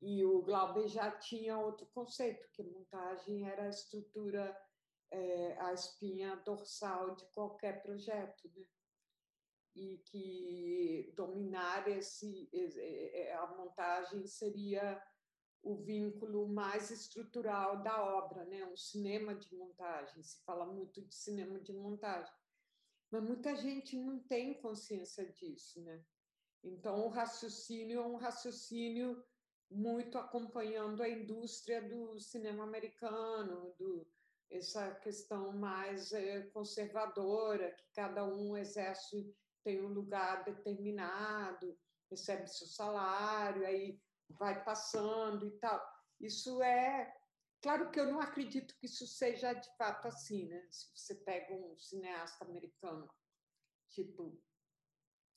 E 0.00 0.24
o 0.24 0.42
Glauber 0.42 0.88
já 0.88 1.10
tinha 1.10 1.58
outro 1.58 1.86
conceito, 1.86 2.48
que 2.52 2.62
montagem 2.62 3.48
era 3.48 3.64
a 3.64 3.70
estrutura, 3.70 4.56
é, 5.10 5.56
a 5.60 5.72
espinha 5.72 6.36
dorsal 6.36 7.14
de 7.14 7.24
qualquer 7.32 7.82
projeto, 7.82 8.50
né? 8.54 8.66
E 9.74 9.98
que 10.06 11.12
dominar 11.16 11.86
esse, 11.88 12.50
a 13.38 13.46
montagem 13.56 14.26
seria 14.26 15.02
o 15.62 15.76
vínculo 15.76 16.48
mais 16.48 16.90
estrutural 16.90 17.82
da 17.82 18.04
obra, 18.04 18.44
né? 18.44 18.64
Um 18.66 18.76
cinema 18.76 19.34
de 19.34 19.54
montagem. 19.54 20.22
Se 20.22 20.42
fala 20.44 20.66
muito 20.66 21.02
de 21.02 21.14
cinema 21.14 21.58
de 21.58 21.72
montagem, 21.72 22.32
mas 23.10 23.22
muita 23.22 23.54
gente 23.56 23.96
não 23.96 24.18
tem 24.20 24.60
consciência 24.60 25.26
disso, 25.32 25.82
né? 25.82 26.04
Então 26.62 27.06
o 27.06 27.08
raciocínio 27.08 28.00
é 28.00 28.06
um 28.06 28.16
raciocínio 28.16 29.24
muito 29.70 30.18
acompanhando 30.18 31.02
a 31.02 31.08
indústria 31.08 31.82
do 31.82 32.18
cinema 32.18 32.64
americano, 32.64 33.74
do 33.78 34.06
essa 34.48 34.94
questão 34.96 35.52
mais 35.52 36.12
é, 36.12 36.42
conservadora, 36.50 37.72
que 37.72 37.84
cada 37.94 38.24
um 38.24 38.56
exerce 38.56 39.34
tem 39.64 39.84
um 39.84 39.88
lugar 39.88 40.44
determinado, 40.44 41.76
recebe 42.08 42.46
seu 42.46 42.68
salário, 42.68 43.66
aí 43.66 44.00
vai 44.30 44.62
passando 44.64 45.46
e 45.46 45.58
tal. 45.58 45.84
Isso 46.20 46.62
é. 46.62 47.12
Claro 47.60 47.90
que 47.90 47.98
eu 47.98 48.06
não 48.06 48.20
acredito 48.20 48.76
que 48.78 48.86
isso 48.86 49.06
seja 49.06 49.52
de 49.52 49.68
fato 49.76 50.06
assim, 50.06 50.46
né? 50.46 50.64
Se 50.70 50.88
você 50.94 51.14
pega 51.16 51.52
um 51.52 51.76
cineasta 51.76 52.44
americano, 52.44 53.10
tipo 53.90 54.40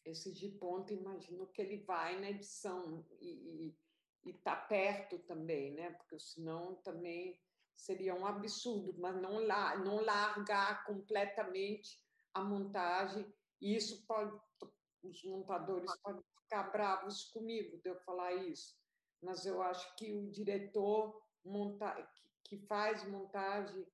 esse 0.06 0.31
de 0.31 0.49
ponta, 0.49 0.93
imagino 0.93 1.47
que 1.47 1.61
ele 1.61 1.84
vai 1.84 2.19
na 2.19 2.30
edição 2.30 3.06
e, 3.19 3.68
e 3.68 3.77
e 4.23 4.33
tá 4.33 4.55
perto 4.55 5.19
também, 5.19 5.73
né? 5.73 5.91
Porque 5.91 6.19
senão 6.19 6.75
também 6.75 7.39
seria 7.75 8.13
um 8.13 8.25
absurdo, 8.25 8.99
mas 8.99 9.15
não, 9.21 9.39
la 9.45 9.77
não 9.77 10.03
largar 10.03 10.85
completamente 10.85 12.01
a 12.33 12.43
montagem. 12.43 13.33
E 13.61 13.75
isso 13.75 14.05
pode, 14.05 14.37
os 15.03 15.23
montadores 15.23 15.91
podem 16.01 16.23
ficar 16.41 16.63
bravos 16.71 17.25
comigo 17.25 17.77
de 17.77 17.89
eu 17.89 17.95
falar 18.01 18.33
isso, 18.33 18.77
mas 19.21 19.45
eu 19.45 19.61
acho 19.61 19.95
que 19.95 20.11
o 20.11 20.29
diretor 20.29 21.21
monta 21.43 21.95
que 22.43 22.57
faz 22.57 23.03
montagem 23.07 23.85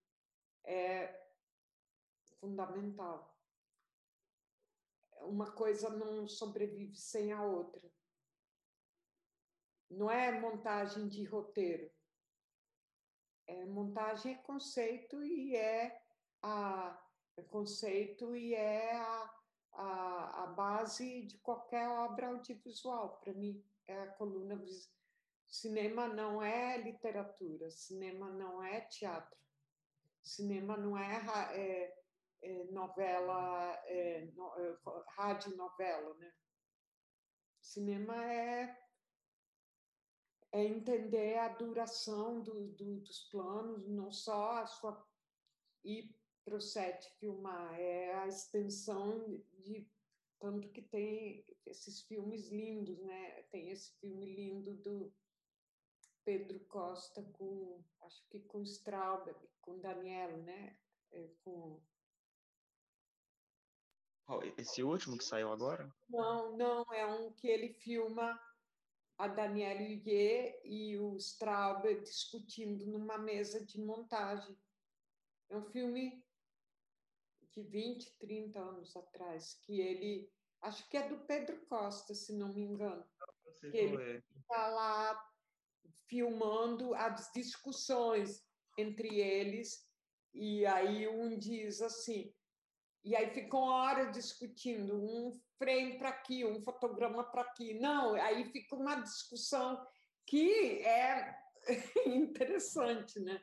é 0.64 1.30
fundamental. 2.40 3.36
Uma 5.22 5.52
coisa 5.52 5.90
não 5.90 6.28
sobrevive 6.28 6.96
sem 6.96 7.34
a 7.34 7.44
outra. 7.44 7.95
Não 9.96 10.12
é 10.12 10.40
montagem 10.40 11.08
de 11.08 11.24
roteiro. 11.24 11.90
É 13.48 13.66
montagem 13.66 14.34
é 14.34 14.38
conceito 14.38 15.24
e 15.24 15.56
é 15.56 16.02
a 16.42 17.02
é 17.38 17.42
conceito 17.44 18.36
e 18.36 18.54
é 18.54 18.96
a, 18.96 19.36
a, 19.74 20.44
a 20.44 20.48
base 20.48 21.24
de 21.24 21.38
qualquer 21.40 21.88
obra 21.90 22.28
audiovisual. 22.28 23.20
Para 23.20 23.34
mim, 23.34 23.64
é 23.88 24.04
a 24.04 24.08
coluna. 24.14 24.64
Cinema 25.48 26.08
não 26.08 26.42
é 26.42 26.78
literatura, 26.78 27.70
cinema 27.70 28.30
não 28.30 28.64
é 28.64 28.82
teatro, 28.82 29.38
cinema 30.22 30.76
não 30.76 30.98
é, 30.98 31.22
é, 31.54 32.04
é 32.42 32.64
novela, 32.72 33.84
é, 33.86 34.28
no, 34.34 34.54
é, 34.58 34.76
rádio 35.16 35.56
novela, 35.56 36.14
né? 36.16 36.34
Cinema 37.62 38.26
é, 38.26 38.85
é 40.52 40.64
entender 40.64 41.38
a 41.38 41.50
duração 41.50 42.42
do, 42.42 42.68
do, 42.70 43.00
dos 43.02 43.20
planos, 43.30 43.88
não 43.88 44.12
só 44.12 44.58
a 44.58 44.68
sua 44.68 45.06
ir 45.84 46.16
para 46.44 46.56
o 46.56 46.62
set 46.62 47.10
filmar, 47.20 47.80
é 47.80 48.14
a 48.16 48.28
extensão 48.28 49.42
de 49.60 49.88
tanto 50.40 50.70
que 50.70 50.82
tem 50.82 51.46
esses 51.66 52.02
filmes 52.02 52.50
lindos, 52.50 53.00
né? 53.00 53.42
Tem 53.52 53.72
esse 53.72 53.92
filme 54.00 54.26
lindo 54.26 54.76
do 54.76 55.12
Pedro 56.24 56.60
Costa 56.66 57.24
com, 57.34 57.84
acho 58.02 58.24
que 58.30 58.40
com 58.42 58.62
Straub, 58.64 59.28
com 59.62 59.80
Daniel, 59.80 60.38
né? 60.44 60.78
É, 61.12 61.28
com 61.44 61.82
esse 64.58 64.82
último 64.84 65.18
que 65.18 65.24
saiu 65.24 65.52
agora? 65.52 65.94
Não, 66.10 66.58
não, 66.58 66.84
é 66.94 67.06
um 67.06 67.32
que 67.34 67.48
ele 67.48 67.70
filma 67.70 68.40
a 69.18 69.28
Danielle 69.28 69.96
Huguet 69.96 70.60
e 70.64 70.98
o 70.98 71.16
Straub 71.18 71.84
discutindo 72.02 72.86
numa 72.86 73.18
mesa 73.18 73.66
de 73.66 73.80
montagem. 73.80 74.58
É 75.50 75.56
um 75.56 75.64
filme 75.64 76.26
de 77.52 77.64
20, 77.64 78.18
30 78.18 78.60
anos 78.60 78.96
atrás, 78.96 79.54
que 79.62 79.80
ele, 79.80 80.30
acho 80.62 80.88
que 80.90 80.98
é 80.98 81.08
do 81.08 81.26
Pedro 81.26 81.66
Costa, 81.68 82.14
se 82.14 82.34
não 82.34 82.54
me 82.54 82.62
engano. 82.62 83.06
Que 83.72 83.78
ele 83.78 84.24
está 84.38 84.68
lá 84.68 85.32
filmando 86.08 86.94
as 86.94 87.32
discussões 87.32 88.46
entre 88.78 89.20
eles, 89.20 89.90
e 90.34 90.66
aí 90.66 91.08
um 91.08 91.38
diz 91.38 91.82
assim, 91.82 92.35
e 93.06 93.16
aí 93.16 93.30
ficam 93.30 93.60
horas 93.60 94.12
discutindo, 94.12 94.96
um 94.96 95.32
frame 95.60 96.00
para 96.00 96.10
aqui, 96.10 96.44
um 96.44 96.60
fotograma 96.60 97.24
para 97.24 97.44
aqui. 97.44 97.76
Não, 97.76 98.16
aí 98.16 98.50
fica 98.52 98.76
uma 98.76 98.96
discussão 98.96 99.86
que 100.26 100.82
é 100.82 101.40
interessante, 102.08 103.20
né? 103.20 103.40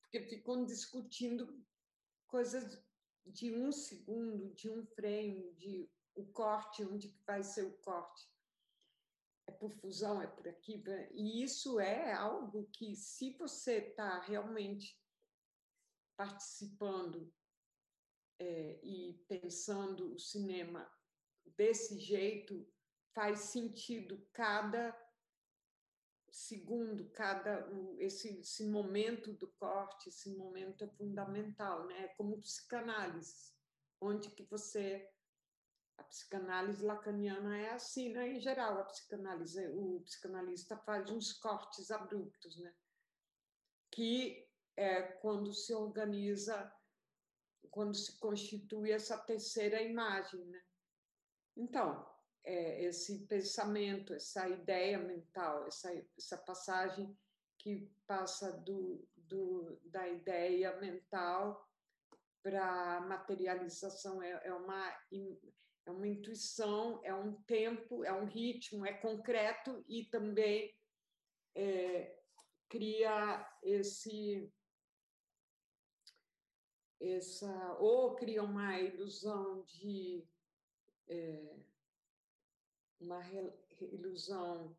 Porque 0.00 0.20
ficam 0.22 0.64
discutindo 0.64 1.64
coisas 2.26 2.84
de 3.24 3.56
um 3.56 3.70
segundo, 3.70 4.52
de 4.54 4.68
um 4.68 4.84
frame, 4.84 5.54
de 5.54 5.88
o 6.16 6.26
corte, 6.32 6.84
onde 6.84 7.16
vai 7.24 7.44
ser 7.44 7.62
o 7.62 7.78
corte. 7.78 8.28
É 9.46 9.52
por 9.52 9.70
fusão, 9.70 10.20
é 10.20 10.26
por 10.26 10.48
aqui. 10.48 10.82
E 11.12 11.44
isso 11.44 11.78
é 11.78 12.12
algo 12.12 12.68
que, 12.72 12.96
se 12.96 13.36
você 13.38 13.76
está 13.76 14.18
realmente 14.22 15.00
participando 16.16 17.32
é, 18.38 18.80
e 18.82 19.24
pensando 19.28 20.14
o 20.14 20.18
cinema 20.18 20.90
desse 21.56 21.98
jeito, 21.98 22.66
faz 23.14 23.40
sentido 23.40 24.26
cada 24.32 24.94
segundo, 26.30 27.08
cada 27.10 27.66
esse, 27.98 28.40
esse 28.40 28.66
momento 28.66 29.32
do 29.32 29.48
corte, 29.52 30.10
esse 30.10 30.36
momento 30.36 30.84
é 30.84 30.88
fundamental, 30.88 31.86
né? 31.86 32.04
É 32.04 32.08
como 32.08 32.40
psicanálise, 32.42 33.54
onde 34.00 34.30
que 34.30 34.42
você 34.44 35.10
a 35.96 36.04
psicanálise 36.04 36.84
lacaniana 36.84 37.56
é 37.58 37.70
assim, 37.70 38.10
né? 38.10 38.28
Em 38.28 38.38
geral, 38.38 38.78
a 38.78 38.84
psicanálise, 38.84 39.66
o 39.68 40.02
psicanalista 40.02 40.76
faz 40.76 41.08
uns 41.10 41.32
cortes 41.32 41.90
abruptos, 41.90 42.58
né? 42.58 42.74
Que 43.90 44.46
é 44.76 45.00
quando 45.02 45.54
se 45.54 45.72
organiza, 45.74 46.70
quando 47.76 47.94
se 47.94 48.18
constitui 48.18 48.90
essa 48.90 49.18
terceira 49.18 49.82
imagem, 49.82 50.42
né? 50.46 50.62
Então, 51.54 52.10
é, 52.42 52.82
esse 52.84 53.26
pensamento, 53.26 54.14
essa 54.14 54.48
ideia 54.48 54.98
mental, 54.98 55.66
essa, 55.66 55.92
essa 56.16 56.38
passagem 56.38 57.14
que 57.58 57.92
passa 58.06 58.50
do, 58.50 59.06
do, 59.14 59.78
da 59.84 60.08
ideia 60.08 60.74
mental 60.80 61.68
para 62.42 62.96
a 62.96 63.00
materialização 63.02 64.22
é, 64.22 64.30
é, 64.42 64.54
uma, 64.54 64.98
é 65.84 65.90
uma 65.90 66.08
intuição, 66.08 66.98
é 67.04 67.14
um 67.14 67.34
tempo, 67.42 68.02
é 68.04 68.12
um 68.14 68.24
ritmo, 68.24 68.86
é 68.86 68.94
concreto 68.94 69.84
e 69.86 70.06
também 70.06 70.74
é, 71.54 72.22
cria 72.70 73.46
esse 73.62 74.50
essa 77.00 77.76
ou 77.78 78.14
cria 78.14 78.42
uma 78.42 78.78
ilusão 78.80 79.62
de 79.64 80.26
é, 81.08 81.56
uma 83.00 83.20
ilusão 83.80 84.76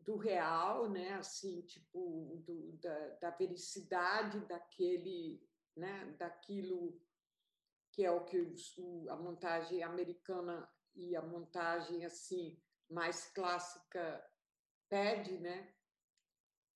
do 0.00 0.16
real, 0.16 0.88
né? 0.88 1.14
Assim, 1.14 1.62
tipo 1.62 2.42
do, 2.44 2.72
da, 2.78 3.08
da 3.16 3.30
vericidade 3.30 4.40
daquele, 4.46 5.40
né? 5.76 6.16
Daquilo 6.18 7.00
que 7.92 8.04
é 8.04 8.10
o 8.10 8.24
que 8.24 8.40
o, 8.40 9.10
a 9.10 9.16
montagem 9.16 9.82
americana 9.82 10.68
e 10.94 11.14
a 11.14 11.22
montagem 11.22 12.04
assim 12.04 12.60
mais 12.90 13.26
clássica 13.32 14.24
pede, 14.88 15.38
né? 15.38 15.72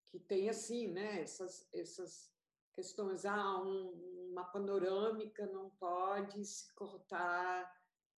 Que 0.07 0.21
tem 0.21 0.49
assim, 0.49 0.89
né? 0.89 1.23
Essas 1.23 1.69
essas 1.73 2.33
questões, 2.75 3.25
ah, 3.25 3.63
um, 3.63 4.12
uma 4.33 4.45
panorâmica 4.45 5.47
não 5.47 5.71
pode 5.71 6.45
se 6.45 6.75
cortar 6.75 7.71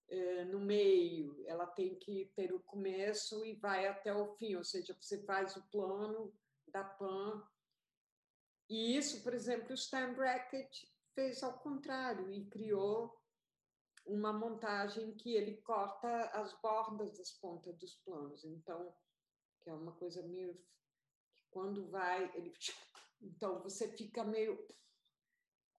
é, 0.09 0.45
no 0.45 0.61
meio, 0.61 1.45
ela 1.47 1.67
tem 1.67 1.99
que 1.99 2.31
ter 2.37 2.53
o 2.53 2.61
começo 2.61 3.45
e 3.45 3.55
vai 3.55 3.87
até 3.87 4.15
o 4.15 4.35
fim, 4.37 4.55
ou 4.55 4.65
seja, 4.65 4.97
você 5.01 5.23
faz 5.25 5.57
o 5.57 5.63
plano 5.71 6.33
da 6.69 6.85
PAN. 6.85 7.43
E 8.69 8.97
isso, 8.97 9.23
por 9.23 9.35
exemplo, 9.35 9.71
o 9.71 9.75
Stan 9.75 10.15
Brackett 10.15 10.89
fez 11.15 11.43
ao 11.43 11.59
contrário 11.59 12.31
e 12.31 12.47
criou 12.47 13.21
uma 14.07 14.33
montagem 14.33 15.15
que 15.15 15.35
ele 15.35 15.57
corta 15.63 16.09
as 16.31 16.53
bordas 16.61 17.17
das 17.17 17.33
pontas 17.33 17.77
dos 17.79 17.95
planos. 17.97 18.45
Então, 18.45 18.95
que 19.63 19.71
é 19.71 19.75
uma 19.75 19.93
coisa 19.93 20.23
meio 20.23 20.59
quando 21.51 21.89
vai, 21.89 22.31
ele 22.37 22.53
então 23.23 23.63
você 23.63 23.89
fica 23.97 24.25
meio 24.25 24.59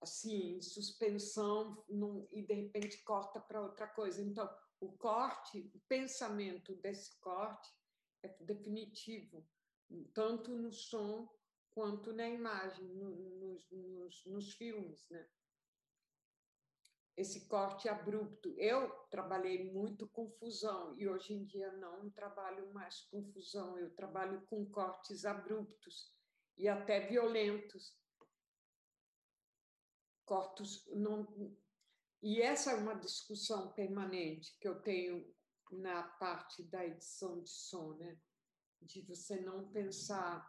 assim, 0.00 0.60
suspensão 0.60 1.84
num, 1.88 2.26
e 2.30 2.42
de 2.42 2.54
repente 2.54 3.02
corta 3.02 3.40
para 3.40 3.62
outra 3.62 3.86
coisa. 3.86 4.22
Então, 4.22 4.48
o 4.80 4.92
corte, 4.92 5.70
o 5.74 5.80
pensamento 5.88 6.74
desse 6.76 7.18
corte 7.20 7.70
é 8.22 8.28
definitivo, 8.44 9.46
tanto 10.12 10.56
no 10.56 10.72
som 10.72 11.28
quanto 11.70 12.12
na 12.12 12.28
imagem, 12.28 12.86
no, 12.94 13.10
nos, 13.10 13.70
nos, 13.70 14.26
nos 14.26 14.54
filmes, 14.54 15.06
né? 15.10 15.28
Esse 17.16 17.48
corte 17.48 17.88
abrupto. 17.88 18.54
Eu 18.58 18.90
trabalhei 19.10 19.72
muito 19.72 20.06
com 20.08 20.30
fusão 20.32 20.94
e 20.98 21.08
hoje 21.08 21.32
em 21.32 21.46
dia 21.46 21.72
não 21.72 22.10
trabalho 22.10 22.70
mais 22.74 23.02
com 23.04 23.24
fusão, 23.32 23.78
eu 23.78 23.94
trabalho 23.94 24.42
com 24.46 24.66
cortes 24.66 25.24
abruptos 25.24 26.14
e 26.58 26.68
até 26.68 27.00
violentos, 27.00 27.96
cortos 30.26 30.86
não 30.88 31.26
e 32.22 32.42
essa 32.42 32.72
é 32.72 32.74
uma 32.74 32.94
discussão 32.94 33.72
permanente 33.72 34.58
que 34.58 34.66
eu 34.66 34.80
tenho 34.82 35.24
na 35.70 36.02
parte 36.02 36.62
da 36.64 36.84
edição 36.84 37.40
de 37.40 37.50
som, 37.50 37.94
né? 37.94 38.18
De 38.80 39.00
você 39.02 39.40
não 39.40 39.68
pensar 39.70 40.44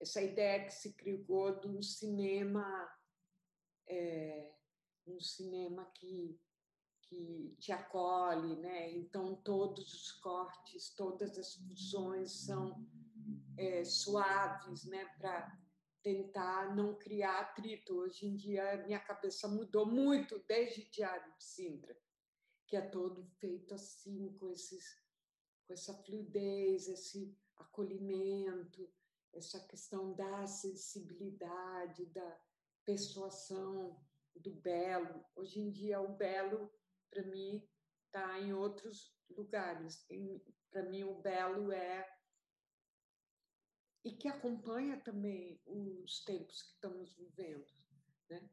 essa 0.00 0.20
ideia 0.22 0.64
que 0.64 0.74
se 0.74 0.92
criou 0.94 1.58
de 1.58 1.68
um 1.68 1.80
cinema, 1.80 2.64
é, 3.88 4.54
um 5.06 5.20
cinema 5.20 5.90
que 5.94 6.38
que 7.08 7.54
te 7.60 7.70
acolhe, 7.70 8.56
né? 8.56 8.90
Então 8.90 9.36
todos 9.36 9.94
os 9.94 10.12
cortes, 10.12 10.90
todas 10.90 11.38
as 11.38 11.54
fusões 11.54 12.44
são 12.44 12.84
é, 13.56 13.84
suaves, 13.84 14.84
né? 14.84 15.04
Para 15.18 15.56
tentar 16.06 16.76
não 16.76 16.94
criar 16.94 17.40
atrito. 17.40 17.96
Hoje 17.96 18.28
em 18.28 18.36
dia 18.36 18.76
minha 18.86 19.00
cabeça 19.00 19.48
mudou 19.48 19.84
muito 19.84 20.38
desde 20.46 20.88
Diário 20.88 21.34
de 21.36 21.42
Sintra, 21.42 21.98
que 22.64 22.76
é 22.76 22.80
todo 22.80 23.26
feito 23.40 23.74
assim 23.74 24.32
com 24.38 24.48
esses, 24.48 25.02
com 25.66 25.72
essa 25.72 25.92
fluidez, 26.04 26.86
esse 26.86 27.36
acolhimento, 27.56 28.88
essa 29.34 29.58
questão 29.66 30.14
da 30.14 30.46
sensibilidade, 30.46 32.06
da 32.06 32.40
persuasão, 32.84 34.00
do 34.36 34.54
belo. 34.54 35.24
Hoje 35.34 35.58
em 35.58 35.72
dia 35.72 36.00
o 36.00 36.14
belo 36.14 36.72
para 37.10 37.24
mim, 37.24 37.68
está 38.06 38.38
em 38.38 38.52
outros 38.52 39.12
lugares. 39.28 40.06
Para 40.70 40.84
mim, 40.84 41.02
o 41.02 41.20
belo 41.20 41.72
é. 41.72 42.15
E 44.06 44.12
que 44.12 44.28
acompanha 44.28 45.00
também 45.00 45.60
os 45.66 46.22
tempos 46.22 46.62
que 46.62 46.74
estamos 46.74 47.12
vivendo, 47.14 47.66
né? 48.30 48.48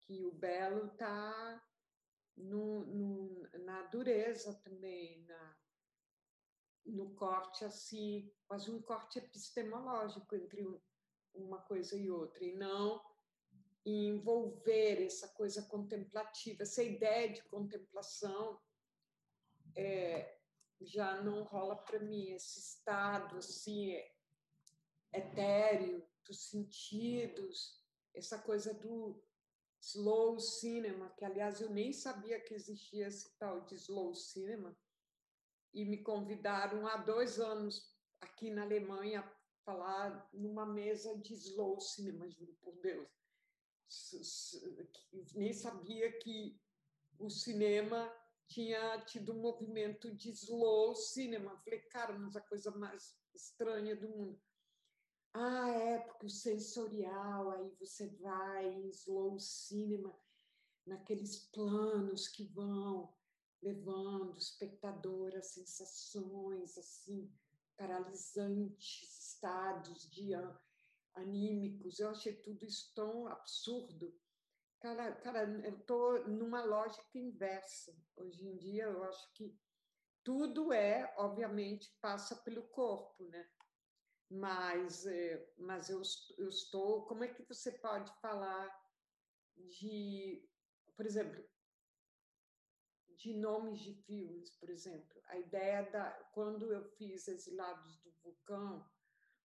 que 0.00 0.22
o 0.26 0.32
belo 0.32 0.88
está 0.88 1.66
na 3.64 3.84
dureza 3.84 4.52
também, 4.62 5.24
na, 5.24 5.56
no 6.84 7.14
corte 7.14 7.64
assim, 7.64 8.30
quase 8.46 8.70
um 8.70 8.82
corte 8.82 9.18
epistemológico 9.18 10.36
entre 10.36 10.62
uma 11.32 11.62
coisa 11.62 11.96
e 11.96 12.10
outra, 12.10 12.44
e 12.44 12.54
não 12.54 13.02
envolver 13.86 15.06
essa 15.06 15.28
coisa 15.28 15.62
contemplativa, 15.70 16.64
essa 16.64 16.82
ideia 16.82 17.32
de 17.32 17.42
contemplação 17.44 18.60
é, 19.74 20.38
já 20.82 21.22
não 21.22 21.44
rola 21.44 21.76
para 21.76 21.98
mim 21.98 22.32
esse 22.32 22.60
estado 22.60 23.38
assim 23.38 23.96
etéreo 25.18 26.06
dos 26.24 26.48
sentidos, 26.48 27.84
essa 28.14 28.38
coisa 28.38 28.74
do 28.74 29.22
slow 29.80 30.38
cinema, 30.40 31.10
que 31.16 31.24
aliás 31.24 31.60
eu 31.60 31.70
nem 31.70 31.92
sabia 31.92 32.40
que 32.40 32.54
existia 32.54 33.06
esse 33.06 33.36
tal 33.38 33.64
de 33.64 33.74
slow 33.76 34.14
cinema, 34.14 34.76
e 35.72 35.84
me 35.84 36.02
convidaram 36.02 36.86
há 36.86 36.96
dois 36.96 37.38
anos 37.38 37.96
aqui 38.20 38.50
na 38.50 38.62
Alemanha 38.62 39.20
a 39.20 39.64
falar 39.64 40.28
numa 40.32 40.66
mesa 40.66 41.16
de 41.18 41.34
slow 41.34 41.78
cinema, 41.80 42.28
juro 42.28 42.52
por 42.60 42.74
Deus 42.80 43.08
nem 45.34 45.52
sabia 45.52 46.12
que 46.18 46.60
o 47.18 47.30
cinema 47.30 48.12
tinha 48.46 49.00
tido 49.04 49.32
um 49.32 49.40
movimento 49.40 50.14
de 50.14 50.30
slow 50.30 50.94
cinema. 50.94 51.56
Falei, 51.64 51.80
cara, 51.80 52.18
mas 52.18 52.36
a 52.36 52.40
coisa 52.40 52.70
mais 52.70 53.18
estranha 53.34 53.96
do 53.96 54.08
mundo. 54.08 54.40
Ah, 55.34 55.68
é, 55.70 55.98
porque 56.00 56.26
o 56.26 56.30
sensorial, 56.30 57.50
aí 57.50 57.70
você 57.78 58.08
vai 58.16 58.66
em 58.66 58.88
slow 58.88 59.38
cinema, 59.38 60.18
naqueles 60.86 61.50
planos 61.50 62.28
que 62.28 62.44
vão 62.44 63.14
levando 63.62 64.34
o 64.34 64.38
espectador 64.38 65.34
a 65.36 65.42
sensações 65.42 66.78
assim 66.78 67.32
paralisantes, 67.76 69.34
estados 69.34 70.10
de 70.10 70.32
anímicos. 71.14 72.00
Eu 72.00 72.10
achei 72.10 72.34
tudo 72.34 72.64
isso 72.64 72.92
tão 72.94 73.28
absurdo. 73.28 74.18
Cara, 74.80 75.12
cara 75.16 75.44
eu 75.64 75.78
estou 75.78 76.26
numa 76.28 76.64
lógica 76.64 77.18
inversa. 77.18 77.96
Hoje 78.16 78.44
em 78.46 78.56
dia, 78.56 78.84
eu 78.84 79.04
acho 79.04 79.32
que 79.34 79.56
tudo 80.24 80.72
é, 80.72 81.14
obviamente, 81.16 81.96
passa 82.00 82.36
pelo 82.36 82.68
corpo, 82.68 83.24
né? 83.28 83.48
Mas, 84.30 85.06
é, 85.06 85.52
mas 85.56 85.88
eu, 85.88 86.02
eu 86.36 86.48
estou. 86.48 87.06
Como 87.06 87.24
é 87.24 87.28
que 87.28 87.42
você 87.42 87.72
pode 87.72 88.12
falar 88.20 88.68
de, 89.56 90.46
por 90.94 91.06
exemplo, 91.06 91.42
de 93.16 93.34
nomes 93.34 93.80
de 93.80 93.94
filmes, 93.94 94.50
por 94.50 94.68
exemplo? 94.68 95.20
A 95.26 95.38
ideia 95.38 95.82
da. 95.90 96.10
Quando 96.34 96.72
eu 96.72 96.84
fiz 96.96 97.26
Exilados 97.26 97.98
do 98.00 98.12
Vulcão, 98.22 98.86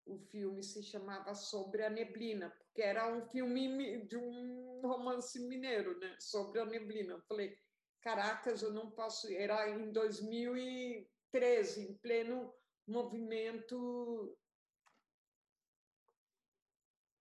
o 0.05 0.17
filme 0.17 0.61
se 0.61 0.83
chamava 0.83 1.33
Sobre 1.33 1.83
a 1.83 1.89
Neblina, 1.89 2.49
porque 2.49 2.81
era 2.81 3.07
um 3.13 3.25
filme 3.29 4.05
de 4.05 4.17
um 4.17 4.81
romance 4.81 5.39
mineiro, 5.39 5.97
né? 5.99 6.17
Sobre 6.19 6.59
a 6.59 6.65
neblina. 6.65 7.13
Eu 7.13 7.21
falei, 7.21 7.57
caracas, 8.01 8.61
eu 8.61 8.73
não 8.73 8.91
posso. 8.91 9.31
Era 9.31 9.69
em 9.69 9.93
2013, 9.93 11.89
em 11.89 11.93
pleno 11.99 12.53
movimento 12.85 14.37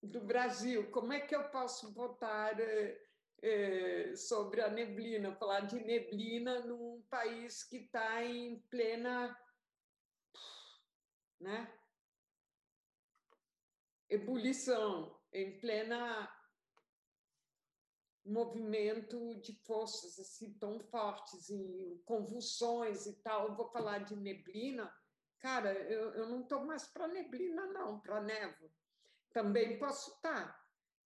do 0.03 0.21
Brasil. 0.21 0.91
Como 0.91 1.13
é 1.13 1.21
que 1.21 1.35
eu 1.35 1.45
posso 1.51 1.93
botar 1.93 2.57
é, 3.43 4.15
sobre 4.17 4.61
a 4.61 4.69
neblina, 4.69 5.35
falar 5.37 5.61
de 5.61 5.79
neblina 5.85 6.61
num 6.61 7.03
país 7.11 7.63
que 7.65 7.77
está 7.77 8.25
em 8.25 8.61
plena. 8.71 9.39
Né? 11.41 11.73
ebulição, 14.13 15.19
em 15.33 15.59
plena 15.59 16.31
movimento 18.25 19.35
de 19.41 19.53
forças 19.65 20.19
assim 20.21 20.53
tão 20.59 20.79
fortes 20.79 21.49
e 21.49 22.01
convulsões 22.05 23.07
e 23.07 23.15
tal. 23.23 23.49
Eu 23.49 23.55
vou 23.55 23.69
falar 23.71 24.01
de 24.01 24.15
neblina, 24.15 24.93
cara, 25.41 25.73
eu, 25.73 26.13
eu 26.15 26.29
não 26.29 26.43
estou 26.43 26.65
mais 26.65 26.87
para 26.87 27.09
neblina 27.09 27.67
não, 27.69 28.01
para 28.01 28.21
névoa. 28.21 28.71
Também 29.33 29.79
posso 29.79 30.15
estar, 30.15 30.61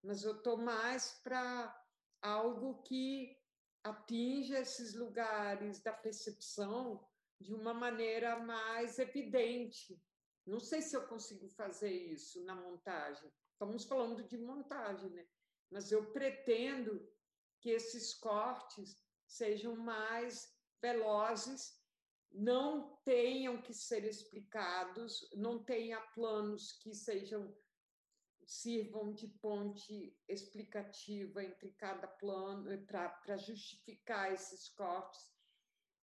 mas 0.04 0.24
eu 0.24 0.38
estou 0.38 0.58
mais 0.58 1.20
para 1.24 1.76
algo 2.22 2.82
que 2.84 3.38
atinja 3.84 4.60
esses 4.60 4.96
lugares 4.96 5.82
da 5.82 5.94
percepção 5.94 7.08
de 7.40 7.54
uma 7.54 7.74
maneira 7.74 8.40
mais 8.40 8.98
evidente, 8.98 10.02
não 10.46 10.60
sei 10.60 10.82
se 10.82 10.96
eu 10.96 11.08
consigo 11.08 11.48
fazer 11.50 11.92
isso 11.92 12.44
na 12.46 12.56
montagem. 12.56 13.32
Estamos 13.52 13.86
falando 13.86 14.24
de 14.24 14.38
montagem, 14.38 15.10
né? 15.10 15.28
Mas 15.72 15.92
eu 15.92 16.12
pretendo 16.12 17.12
que 17.60 17.70
esses 17.70 18.14
cortes 18.14 19.02
sejam 19.28 19.76
mais 19.76 20.56
velozes, 20.82 21.84
não 22.32 22.98
tenham 23.04 23.62
que 23.62 23.74
ser 23.74 24.04
explicados, 24.04 25.28
não 25.34 25.64
tenha 25.64 26.00
planos 26.14 26.74
que 26.74 26.94
sejam 26.94 27.56
sirvam 28.46 29.12
de 29.14 29.28
ponte 29.28 30.16
explicativa 30.28 31.44
entre 31.44 31.72
cada 31.72 32.08
plano 32.08 32.70
para 32.86 33.38
justificar 33.38 34.32
esses 34.32 34.70
cortes. 34.70 35.34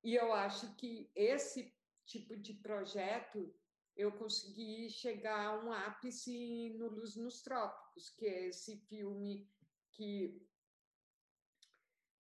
E 0.02 0.16
eu 0.16 0.32
acho 0.32 0.74
que 0.74 1.10
esse 1.14 1.72
tipo 2.04 2.36
de 2.36 2.54
projeto 2.54 3.54
eu 3.96 4.10
consegui 4.12 4.90
chegar 4.90 5.46
a 5.46 5.64
um 5.64 5.72
ápice 5.72 6.70
no 6.78 6.88
Luz 6.88 7.14
nos 7.14 7.42
Trópicos, 7.42 8.10
que 8.10 8.26
é 8.26 8.48
esse 8.48 8.76
filme 8.88 9.48
que 9.92 10.42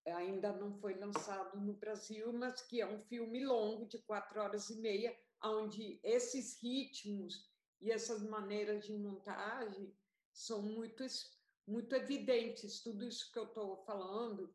ainda 0.06 0.52
não 0.52 0.72
foi 0.78 0.94
lançado 0.94 1.58
no 1.60 1.74
Brasil, 1.74 2.32
mas 2.32 2.60
que 2.62 2.80
é 2.80 2.86
um 2.86 3.00
filme 3.04 3.44
longo, 3.44 3.86
de 3.86 3.98
quatro 3.98 4.40
horas 4.40 4.68
e 4.70 4.80
meia, 4.80 5.16
onde 5.42 5.98
esses 6.02 6.60
ritmos 6.62 7.50
e 7.80 7.90
essas 7.90 8.22
maneiras 8.22 8.84
de 8.84 8.92
montagem 8.92 9.92
são 10.32 10.62
muito, 10.62 11.04
muito 11.66 11.94
evidentes. 11.94 12.82
Tudo 12.82 13.04
isso 13.04 13.30
que 13.32 13.38
eu 13.38 13.44
estou 13.44 13.76
falando, 13.84 14.54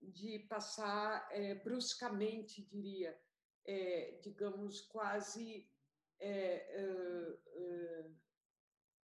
de 0.00 0.38
passar 0.48 1.28
é, 1.30 1.54
bruscamente, 1.56 2.62
diria, 2.62 3.20
é, 3.66 4.18
digamos, 4.22 4.80
quase 4.82 5.70
é, 6.18 6.54
é, 6.78 8.10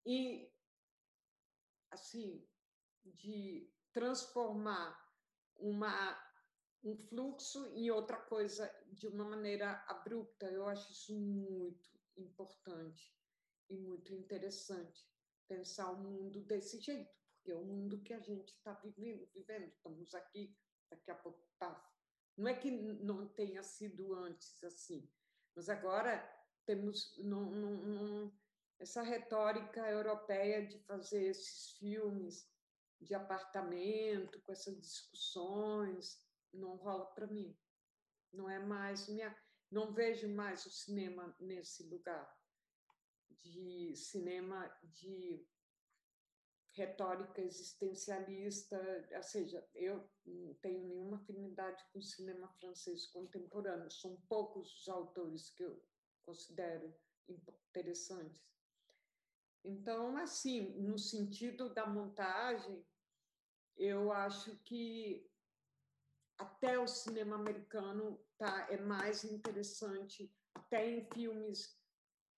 e 0.07 0.51
assim 1.91 2.47
de 3.05 3.71
transformar 3.93 4.97
uma 5.57 6.25
um 6.85 6.97
fluxo 6.97 7.67
em 7.75 7.91
outra 7.91 8.17
coisa 8.17 8.73
de 8.93 9.09
uma 9.09 9.25
maneira 9.25 9.85
abrupta. 9.89 10.47
Eu 10.47 10.69
acho 10.69 10.93
isso 10.93 11.19
muito 11.19 11.91
importante 12.17 13.13
e 13.69 13.77
muito 13.77 14.15
interessante 14.15 15.05
pensar 15.49 15.91
o 15.91 15.97
mundo 15.97 16.41
desse 16.41 16.81
jeito, 16.81 17.11
porque 17.35 17.53
é 17.53 17.57
o 17.57 17.65
mundo 17.65 18.03
que 18.03 18.13
a 18.13 18.21
gente 18.21 18.53
está 18.53 18.73
vivendo, 18.75 19.27
vivendo. 19.35 19.69
Estamos 19.69 20.15
aqui, 20.15 20.57
daqui 20.91 21.11
a 21.11 21.15
pouco 21.15 21.47
tá. 21.59 21.93
Não 22.37 22.49
é 22.49 22.55
que 22.55 22.71
não 22.71 23.27
tenha 23.29 23.63
sido 23.63 24.15
antes 24.15 24.63
assim, 24.63 25.09
mas 25.55 25.69
agora 25.69 26.23
temos 26.67 27.17
num, 27.19 27.51
num, 27.51 28.33
essa 28.79 29.03
retórica 29.03 29.89
europeia 29.89 30.67
de 30.67 30.79
fazer 30.81 31.25
esses 31.25 31.71
filmes 31.79 32.51
de 33.01 33.15
apartamento, 33.15 34.41
com 34.43 34.53
essas 34.53 34.79
discussões, 34.81 36.21
não 36.53 36.77
rola 36.77 37.07
para 37.07 37.27
mim. 37.27 37.57
Não 38.33 38.51
é 38.51 38.59
mais 38.59 39.09
minha, 39.09 39.35
não 39.71 39.93
vejo 39.93 40.29
mais 40.29 40.67
o 40.67 40.71
cinema 40.71 41.35
nesse 41.41 41.85
lugar 41.85 42.31
de 43.43 43.95
cinema 43.97 44.69
de 44.83 45.47
retórica 46.77 47.41
existencialista, 47.41 48.79
ou 49.15 49.23
seja, 49.23 49.67
eu 49.75 50.09
não 50.27 50.55
tenho 50.55 50.87
nenhuma 50.87 51.17
afinidade 51.17 51.83
com 51.91 51.99
o 51.99 52.03
cinema 52.03 52.49
francês 52.61 53.07
contemporâneo, 53.07 53.91
são 53.91 54.21
poucos 54.29 54.81
os 54.81 54.89
autores 54.89 55.51
que 55.51 55.63
eu 55.63 55.83
considero 56.23 56.95
interessantes. 57.29 58.47
Então, 59.65 60.17
assim, 60.19 60.79
no 60.81 60.99
sentido 60.99 61.73
da 61.73 61.87
montagem, 61.87 62.87
eu 63.77 64.13
acho 64.13 64.57
que 64.59 65.29
até 66.39 66.79
o 66.79 66.87
cinema 66.87 67.37
americano 67.37 68.21
tá, 68.37 68.69
é 68.71 68.77
mais 68.77 69.25
interessante, 69.25 70.31
até 70.55 70.89
em 70.89 71.09
filmes 71.11 71.81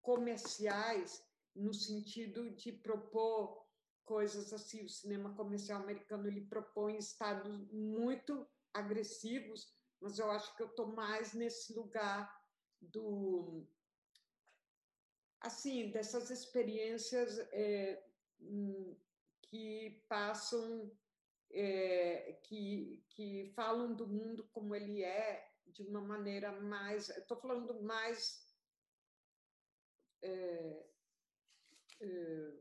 comerciais, 0.07 1.21
no 1.53 1.75
sentido 1.75 2.55
de 2.55 2.71
propor 2.71 3.67
coisas 4.05 4.53
assim. 4.53 4.85
O 4.85 4.89
cinema 4.89 5.35
comercial 5.35 5.83
americano 5.83 6.29
ele 6.29 6.47
propõe 6.47 6.97
estados 6.97 7.59
muito 7.73 8.47
agressivos, 8.73 9.75
mas 10.01 10.21
eu 10.21 10.31
acho 10.31 10.55
que 10.57 10.63
eu 10.63 10.69
estou 10.69 10.95
mais 10.95 11.35
nesse 11.35 11.75
lugar 11.75 12.33
do 12.81 13.67
assim 15.41 15.91
dessas 15.91 16.31
experiências 16.31 17.39
é, 17.53 18.03
que 19.43 20.05
passam 20.09 20.91
é, 21.51 22.41
que 22.45 23.05
que 23.11 23.53
falam 23.57 23.95
do 23.95 24.07
mundo 24.07 24.49
como 24.53 24.75
ele 24.75 25.03
é 25.03 25.49
de 25.67 25.83
uma 25.83 26.01
maneira 26.01 26.53
mais 26.61 27.09
estou 27.09 27.37
falando 27.39 27.83
mais 27.83 28.46
é, 30.23 30.87
é, 32.01 32.53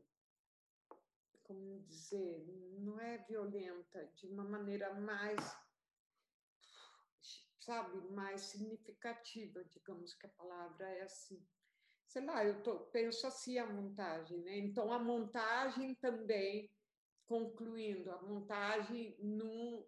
como 1.42 1.80
dizer, 1.86 2.44
não 2.80 3.00
é 3.00 3.18
violenta, 3.18 4.04
de 4.16 4.26
uma 4.26 4.44
maneira 4.44 4.92
mais, 4.94 5.40
sabe, 7.60 8.08
mais 8.10 8.42
significativa, 8.42 9.64
digamos 9.64 10.14
que 10.14 10.26
a 10.26 10.30
palavra 10.30 10.88
é 10.88 11.02
assim. 11.02 11.46
Sei 12.06 12.24
lá, 12.24 12.44
eu 12.44 12.62
tô, 12.62 12.80
penso 12.86 13.26
assim 13.26 13.58
a 13.58 13.66
montagem, 13.66 14.38
né? 14.42 14.58
Então, 14.58 14.92
a 14.92 14.98
montagem 14.98 15.94
também, 15.96 16.72
concluindo, 17.26 18.10
a 18.10 18.22
montagem 18.22 19.16
no, 19.18 19.86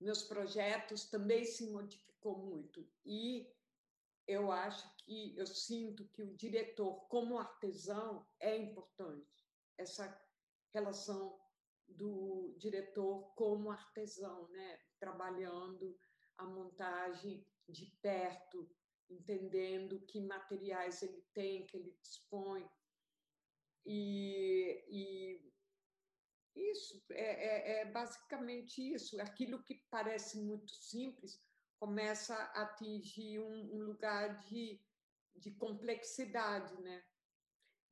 meus 0.00 0.22
projetos 0.22 1.08
também 1.08 1.44
se 1.44 1.70
modificou 1.70 2.38
muito. 2.38 2.88
E 3.04 3.50
eu 4.26 4.52
acho 4.52 4.88
que, 5.08 5.34
eu 5.38 5.46
sinto 5.46 6.06
que 6.08 6.22
o 6.22 6.36
diretor, 6.36 7.06
como 7.08 7.38
artesão, 7.38 8.26
é 8.38 8.54
importante 8.56 9.48
essa 9.78 10.06
relação 10.74 11.40
do 11.88 12.54
diretor 12.58 13.32
como 13.34 13.70
artesão, 13.70 14.46
né? 14.48 14.78
trabalhando 15.00 15.98
a 16.36 16.44
montagem 16.44 17.46
de 17.66 17.86
perto, 18.02 18.70
entendendo 19.08 20.04
que 20.06 20.20
materiais 20.20 21.02
ele 21.02 21.24
tem, 21.32 21.66
que 21.66 21.78
ele 21.78 21.96
dispõe. 22.02 22.68
E, 23.86 24.84
e 24.90 25.52
isso 26.54 27.02
é, 27.12 27.22
é, 27.22 27.80
é 27.80 27.84
basicamente 27.90 28.82
isso. 28.92 29.18
Aquilo 29.22 29.62
que 29.64 29.82
parece 29.90 30.38
muito 30.42 30.70
simples 30.72 31.40
começa 31.78 32.34
a 32.34 32.62
atingir 32.62 33.38
um, 33.38 33.76
um 33.76 33.84
lugar 33.84 34.38
de, 34.40 34.80
de 35.38 35.50
complexidade, 35.52 36.74
né? 36.82 37.02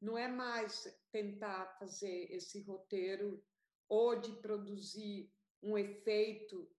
não 0.01 0.17
é 0.17 0.29
mais 0.29 0.85
tentar 1.11 1.67
fazer 1.79 2.31
esse 2.31 2.61
roteiro 2.63 3.43
ou 3.89 4.19
de 4.19 4.33
produzir 4.41 5.33
um 5.63 5.77
efeito 5.79 6.71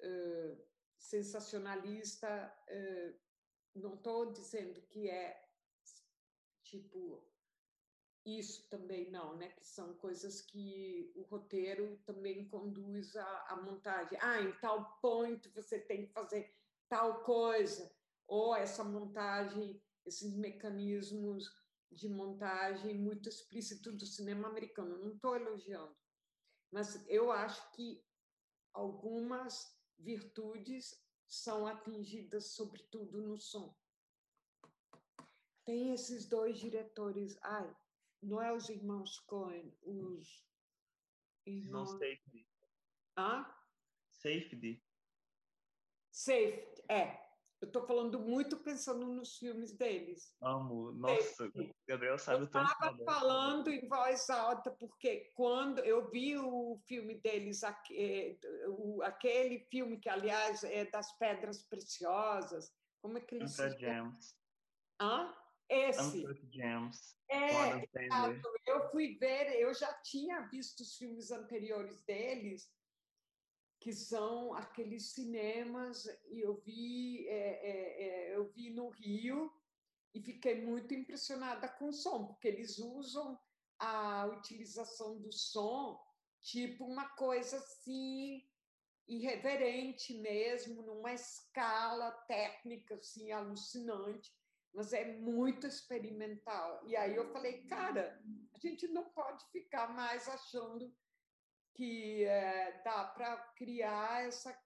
uh, 0.00 0.64
sensacionalista. 0.98 2.52
Uh, 2.68 3.20
não 3.74 3.94
estou 3.94 4.32
dizendo 4.32 4.80
que 4.82 5.08
é 5.08 5.42
tipo 6.62 7.28
isso 8.24 8.68
também 8.68 9.10
não, 9.10 9.36
né? 9.36 9.48
Que 9.48 9.64
são 9.64 9.94
coisas 9.94 10.40
que 10.40 11.12
o 11.16 11.22
roteiro 11.22 11.98
também 12.06 12.48
conduz 12.48 13.16
à, 13.16 13.46
à 13.48 13.56
montagem. 13.62 14.16
Ah, 14.20 14.40
em 14.40 14.52
tal 14.60 14.98
ponto 15.00 15.50
você 15.50 15.78
tem 15.80 16.06
que 16.06 16.12
fazer 16.12 16.54
tal 16.88 17.24
coisa, 17.24 17.92
ou 18.28 18.54
essa 18.54 18.84
montagem, 18.84 19.82
esses 20.04 20.34
mecanismos 20.36 21.50
de 21.90 22.08
montagem 22.08 22.98
muito 22.98 23.28
explícito 23.28 23.92
do 23.92 24.06
cinema 24.06 24.48
americano. 24.48 24.98
Não 24.98 25.14
estou 25.14 25.36
elogiando, 25.36 25.96
mas 26.70 27.06
eu 27.08 27.30
acho 27.30 27.70
que 27.72 28.04
algumas 28.72 29.78
virtudes 29.98 31.00
são 31.26 31.66
atingidas, 31.66 32.54
sobretudo 32.54 33.22
no 33.22 33.38
som. 33.38 33.74
Tem 35.64 35.92
esses 35.92 36.28
dois 36.28 36.58
diretores, 36.58 37.38
ai, 37.42 37.76
não 38.22 38.42
é 38.42 38.52
os 38.52 38.68
irmãos 38.68 39.18
Cohen, 39.20 39.72
os 39.82 40.44
irmãos... 41.46 41.92
Não, 41.92 41.98
Safety. 41.98 42.48
Hã? 43.16 43.54
Safety. 44.10 44.84
Safety, 46.10 46.84
é. 46.88 47.21
Eu 47.62 47.68
estou 47.68 47.86
falando 47.86 48.18
muito 48.18 48.56
pensando 48.56 49.06
nos 49.06 49.38
filmes 49.38 49.72
deles. 49.72 50.34
Amo. 50.42 50.90
Nossa, 50.90 51.48
Gabriel 51.86 52.18
sabe 52.18 52.42
eu 52.42 52.50
tanto. 52.50 52.68
Eu 52.68 52.72
estava 52.72 53.04
falando 53.04 53.70
em 53.70 53.88
voz 53.88 54.28
alta, 54.28 54.72
porque 54.72 55.30
quando 55.32 55.78
eu 55.78 56.10
vi 56.10 56.36
o 56.36 56.76
filme 56.88 57.20
deles, 57.20 57.62
eh, 57.62 58.36
aquele 59.04 59.60
filme 59.70 59.96
que, 60.00 60.08
aliás, 60.08 60.64
é 60.64 60.86
das 60.86 61.16
Pedras 61.18 61.62
Preciosas, 61.62 62.74
como 63.00 63.18
é 63.18 63.20
que 63.20 63.36
eles 63.36 63.56
Uncut 63.56 63.78
Gems. 63.78 64.36
Hã? 65.00 65.32
Esse. 65.68 66.18
Uncut 66.18 66.48
Gems. 66.50 67.16
É, 67.30 67.76
eu 68.66 68.90
fui 68.90 69.16
ver, 69.18 69.60
eu 69.60 69.72
já 69.72 69.92
tinha 70.02 70.40
visto 70.48 70.80
os 70.80 70.96
filmes 70.96 71.30
anteriores 71.30 72.02
deles, 72.02 72.68
que 73.82 73.92
são 73.92 74.54
aqueles 74.54 75.10
cinemas 75.10 76.06
eu 76.30 76.54
vi 76.54 77.26
é, 77.26 77.32
é, 77.32 78.02
é, 78.04 78.36
eu 78.36 78.48
vi 78.52 78.70
no 78.70 78.90
Rio 78.90 79.52
e 80.14 80.22
fiquei 80.22 80.64
muito 80.64 80.94
impressionada 80.94 81.68
com 81.68 81.88
o 81.88 81.92
som 81.92 82.26
porque 82.26 82.46
eles 82.46 82.78
usam 82.78 83.36
a 83.80 84.26
utilização 84.26 85.18
do 85.18 85.32
som 85.32 86.00
tipo 86.40 86.84
uma 86.84 87.08
coisa 87.16 87.56
assim 87.56 88.48
irreverente 89.08 90.14
mesmo 90.14 90.82
numa 90.82 91.12
escala 91.12 92.12
técnica 92.28 92.94
assim 92.94 93.32
alucinante 93.32 94.32
mas 94.74 94.94
é 94.94 95.18
muito 95.18 95.66
experimental. 95.66 96.80
E 96.86 96.96
aí 96.96 97.14
eu 97.14 97.30
falei 97.32 97.66
cara 97.66 98.22
a 98.54 98.58
gente 98.58 98.86
não 98.86 99.10
pode 99.10 99.44
ficar 99.50 99.92
mais 99.92 100.28
achando 100.28 100.94
que 101.74 102.24
é, 102.24 102.82
dá 102.82 103.04
para 103.04 103.36
criar 103.56 104.26
essa, 104.26 104.56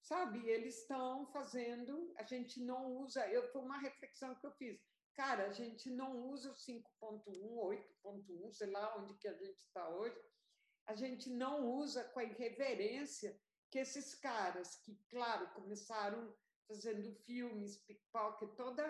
sabe? 0.00 0.48
Eles 0.48 0.80
estão 0.82 1.26
fazendo, 1.32 2.12
a 2.16 2.22
gente 2.22 2.62
não 2.62 2.96
usa, 2.98 3.26
eu 3.28 3.50
foi 3.50 3.62
uma 3.62 3.78
reflexão 3.78 4.34
que 4.36 4.46
eu 4.46 4.52
fiz. 4.52 4.80
Cara, 5.16 5.46
a 5.46 5.52
gente 5.52 5.90
não 5.90 6.28
usa 6.28 6.50
o 6.50 6.54
5.1, 6.54 7.24
8.1, 8.04 8.52
sei 8.52 8.70
lá 8.70 8.96
onde 8.98 9.14
que 9.14 9.28
a 9.28 9.34
gente 9.34 9.58
está 9.58 9.88
hoje. 9.88 10.20
A 10.86 10.94
gente 10.94 11.30
não 11.30 11.66
usa 11.66 12.04
com 12.04 12.20
a 12.20 12.24
irreverência 12.24 13.40
que 13.70 13.78
esses 13.78 14.14
caras 14.14 14.76
que, 14.76 14.96
claro, 15.08 15.48
começaram 15.54 16.34
fazendo 16.68 17.14
filmes, 17.24 17.78
pickpocket, 17.86 18.54
toda 18.56 18.84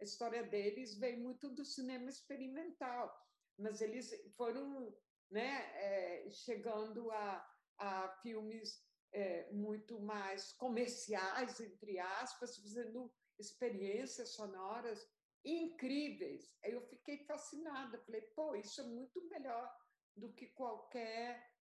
a 0.00 0.04
história 0.04 0.42
deles 0.44 0.98
vem 0.98 1.20
muito 1.20 1.48
do 1.50 1.64
cinema 1.64 2.08
experimental, 2.08 3.14
mas 3.58 3.80
eles 3.80 4.10
foram 4.36 4.94
né, 5.30 5.70
é, 5.74 6.30
chegando 6.30 7.10
a, 7.10 7.56
a 7.78 8.08
filmes 8.22 8.84
é, 9.12 9.50
muito 9.52 10.00
mais 10.00 10.52
comerciais, 10.52 11.60
entre 11.60 11.98
aspas, 11.98 12.56
fazendo 12.58 13.12
experiências 13.38 14.30
sonoras 14.30 15.06
incríveis. 15.44 16.52
Eu 16.62 16.80
fiquei 16.82 17.24
fascinada, 17.24 17.98
falei, 17.98 18.22
pô, 18.34 18.54
isso 18.54 18.80
é 18.80 18.84
muito 18.84 19.26
melhor 19.28 19.72
do 20.16 20.32
que 20.32 20.46
qualquer 20.48 21.54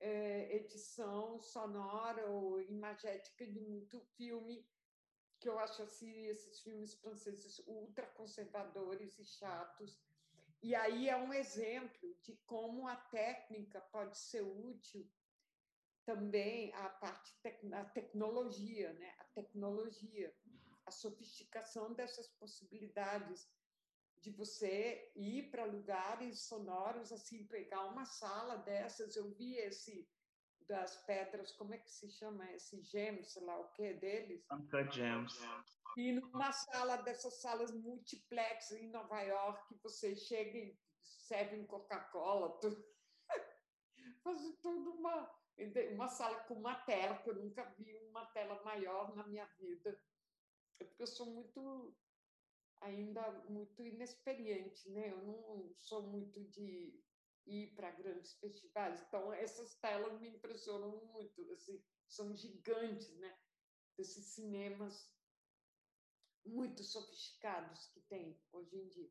é, 0.00 0.56
edição 0.56 1.40
sonora 1.40 2.26
ou 2.30 2.60
imagética 2.60 3.46
de 3.46 3.60
muito 3.60 4.00
filme 4.16 4.66
que 5.42 5.48
eu 5.48 5.58
acho 5.58 5.82
assim, 5.82 6.26
esses 6.26 6.60
filmes 6.60 6.94
franceses 6.94 7.58
ultra 7.66 8.06
conservadores 8.06 9.18
e 9.18 9.24
chatos 9.24 10.00
e 10.62 10.74
aí 10.74 11.08
é 11.08 11.16
um 11.16 11.32
exemplo 11.32 12.16
de 12.22 12.36
como 12.46 12.86
a 12.86 12.96
técnica 12.96 13.80
pode 13.80 14.16
ser 14.16 14.42
útil 14.42 15.10
também 16.04 16.72
a 16.74 16.88
parte 16.88 17.32
da 17.64 17.84
tecnologia, 17.84 18.92
né? 18.94 19.14
A 19.18 19.24
tecnologia, 19.24 20.34
a 20.86 20.90
sofisticação 20.90 21.92
dessas 21.94 22.28
possibilidades 22.28 23.48
de 24.20 24.30
você 24.30 25.10
ir 25.16 25.50
para 25.50 25.64
lugares 25.64 26.42
sonoros, 26.42 27.12
assim, 27.12 27.44
pegar 27.46 27.84
uma 27.86 28.04
sala 28.04 28.56
dessas. 28.56 29.16
Eu 29.16 29.30
vi 29.32 29.56
esse 29.56 30.08
das 30.68 30.96
pedras, 31.04 31.52
como 31.52 31.74
é 31.74 31.78
que 31.78 31.90
se 31.90 32.08
chama 32.08 32.50
esse 32.52 32.80
gems, 32.82 33.32
sei 33.32 33.42
lá 33.44 33.58
o 33.58 33.72
que 33.72 33.94
deles? 33.94 34.44
Uncut 34.50 34.94
Gems. 34.94 35.36
E 35.96 36.12
numa 36.12 36.52
sala 36.52 36.96
dessas 36.96 37.40
salas 37.40 37.70
multiplex 37.72 38.70
em 38.72 38.90
Nova 38.90 39.20
York, 39.20 39.78
você 39.82 40.16
chega 40.16 40.58
e 40.58 40.78
serve 41.02 41.66
Coca-Cola, 41.66 42.58
tudo. 42.60 42.84
faz 44.24 44.40
tudo 44.60 44.92
uma 44.92 45.42
uma 45.94 46.08
sala 46.08 46.44
com 46.44 46.54
uma 46.54 46.74
tela, 46.84 47.18
que 47.22 47.28
eu 47.30 47.34
nunca 47.34 47.62
vi 47.74 47.94
uma 48.08 48.26
tela 48.32 48.62
maior 48.64 49.14
na 49.14 49.26
minha 49.26 49.46
vida. 49.58 50.00
É 50.80 50.84
porque 50.84 51.02
eu 51.02 51.06
sou 51.06 51.26
muito 51.26 51.96
ainda 52.80 53.30
muito 53.48 53.84
inexperiente, 53.84 54.90
né? 54.90 55.12
Eu 55.12 55.22
não 55.22 55.74
sou 55.76 56.02
muito 56.02 56.42
de 56.48 57.00
ir 57.46 57.74
para 57.74 57.90
grandes 57.90 58.34
festivais, 58.38 59.02
então 59.02 59.32
essas 59.32 59.78
telas 59.80 60.20
me 60.20 60.28
impressionam 60.28 61.04
muito, 61.06 61.52
assim, 61.52 61.84
são 62.08 62.34
gigantes, 62.34 63.16
né? 63.18 63.38
Desses 63.96 64.26
cinemas 64.34 65.14
muito 66.44 66.82
sofisticados 66.82 67.86
que 67.88 68.00
tem 68.02 68.40
hoje 68.52 68.76
em 68.76 68.88
dia. 68.88 69.10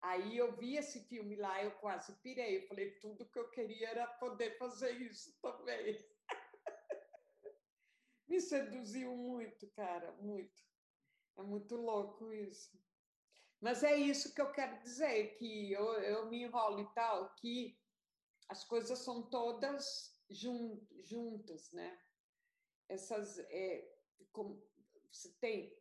Aí 0.00 0.36
eu 0.36 0.54
vi 0.54 0.76
esse 0.76 1.04
filme 1.04 1.36
lá, 1.36 1.62
eu 1.62 1.72
quase 1.78 2.12
pirei. 2.20 2.58
Eu 2.58 2.68
falei, 2.68 2.98
tudo 2.98 3.30
que 3.30 3.38
eu 3.38 3.50
queria 3.50 3.88
era 3.88 4.06
poder 4.06 4.58
fazer 4.58 4.90
isso 5.00 5.38
também. 5.40 6.06
Me 8.28 8.40
seduziu 8.40 9.16
muito, 9.16 9.66
cara, 9.70 10.12
muito. 10.12 10.62
É 11.36 11.42
muito 11.42 11.76
louco 11.76 12.32
isso. 12.32 12.78
Mas 13.60 13.82
é 13.82 13.96
isso 13.96 14.34
que 14.34 14.42
eu 14.42 14.52
quero 14.52 14.82
dizer, 14.82 15.38
que 15.38 15.72
eu, 15.72 15.84
eu 16.02 16.26
me 16.26 16.42
enrolo 16.42 16.80
e 16.80 16.94
tal, 16.94 17.34
que 17.36 17.80
as 18.48 18.62
coisas 18.62 18.98
são 18.98 19.22
todas 19.30 20.22
jun, 20.28 20.86
juntas, 21.00 21.72
né? 21.72 21.98
Essas, 22.88 23.38
é, 23.38 23.98
como, 24.32 24.62
você 25.10 25.32
tem 25.40 25.74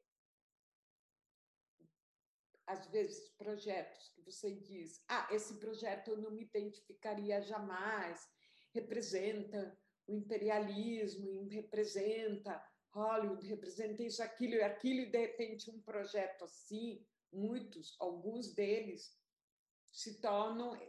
às 2.74 2.88
vezes, 2.88 3.30
projetos 3.38 4.10
que 4.10 4.22
você 4.22 4.52
diz: 4.56 5.04
ah, 5.08 5.28
esse 5.32 5.56
projeto 5.60 6.10
eu 6.12 6.18
não 6.18 6.32
me 6.32 6.44
identificaria 6.44 7.42
jamais, 7.42 8.28
representa 8.74 9.78
o 10.08 10.16
imperialismo, 10.16 11.48
representa 11.48 12.62
Hollywood, 12.92 13.48
representa 13.48 14.04
isso, 14.04 14.22
aquilo 14.22 14.56
e 14.56 14.62
aquilo, 14.62 15.02
e 15.02 15.12
de 15.12 15.18
repente 15.18 15.70
um 15.70 15.82
projeto 15.82 16.44
assim, 16.44 17.06
muitos, 17.32 17.96
alguns 18.00 18.54
deles, 18.54 19.18
se 19.92 20.20
tornam 20.20 20.80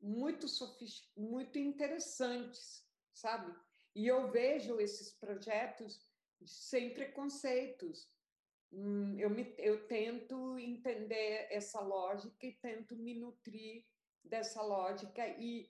muito 0.00 0.46
muito 1.16 1.58
interessantes, 1.58 2.86
sabe? 3.12 3.54
E 3.94 4.06
eu 4.06 4.30
vejo 4.30 4.80
esses 4.80 5.12
projetos 5.12 6.00
sem 6.46 6.94
preconceitos, 6.94 8.08
eu, 8.72 9.30
me, 9.30 9.54
eu 9.58 9.86
tento 9.86 10.58
entender 10.58 11.48
essa 11.50 11.80
lógica 11.80 12.46
e 12.46 12.52
tento 12.60 12.96
me 12.96 13.14
nutrir 13.14 13.84
dessa 14.22 14.62
lógica 14.62 15.26
e 15.26 15.68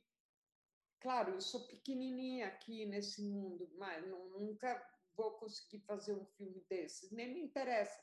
claro 1.01 1.33
eu 1.33 1.41
sou 1.41 1.67
pequenininha 1.67 2.49
aqui 2.49 2.85
nesse 2.85 3.23
mundo 3.23 3.71
mas 3.79 4.07
não, 4.07 4.29
nunca 4.29 4.83
vou 5.17 5.33
conseguir 5.33 5.81
fazer 5.81 6.15
um 6.15 6.25
filme 6.25 6.65
desses 6.69 7.11
nem 7.11 7.35
me 7.35 7.41
interessa. 7.43 8.03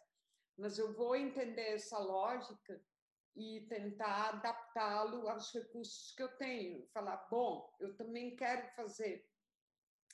Mas 0.57 0.77
eu 0.77 0.93
vou 0.93 1.15
entender 1.15 1.73
essa 1.75 1.99
lógica 1.99 2.83
e 3.35 3.61
tentar 3.69 4.29
adaptá-lo 4.29 5.29
aos 5.29 5.53
recursos 5.53 6.13
que 6.15 6.23
eu 6.23 6.35
tenho. 6.37 6.87
Falar 6.87 7.27
bom 7.29 7.75
eu 7.79 7.95
também 7.95 8.35
quero 8.35 8.67
fazer 8.75 9.29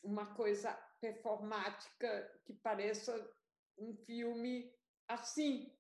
uma 0.04 0.34
coisa 0.36 0.74
performática 1.00 2.42
que 2.46 2.54
pareça 2.54 3.14
um 3.78 3.96
filme 4.06 4.72
assim. 5.08 5.72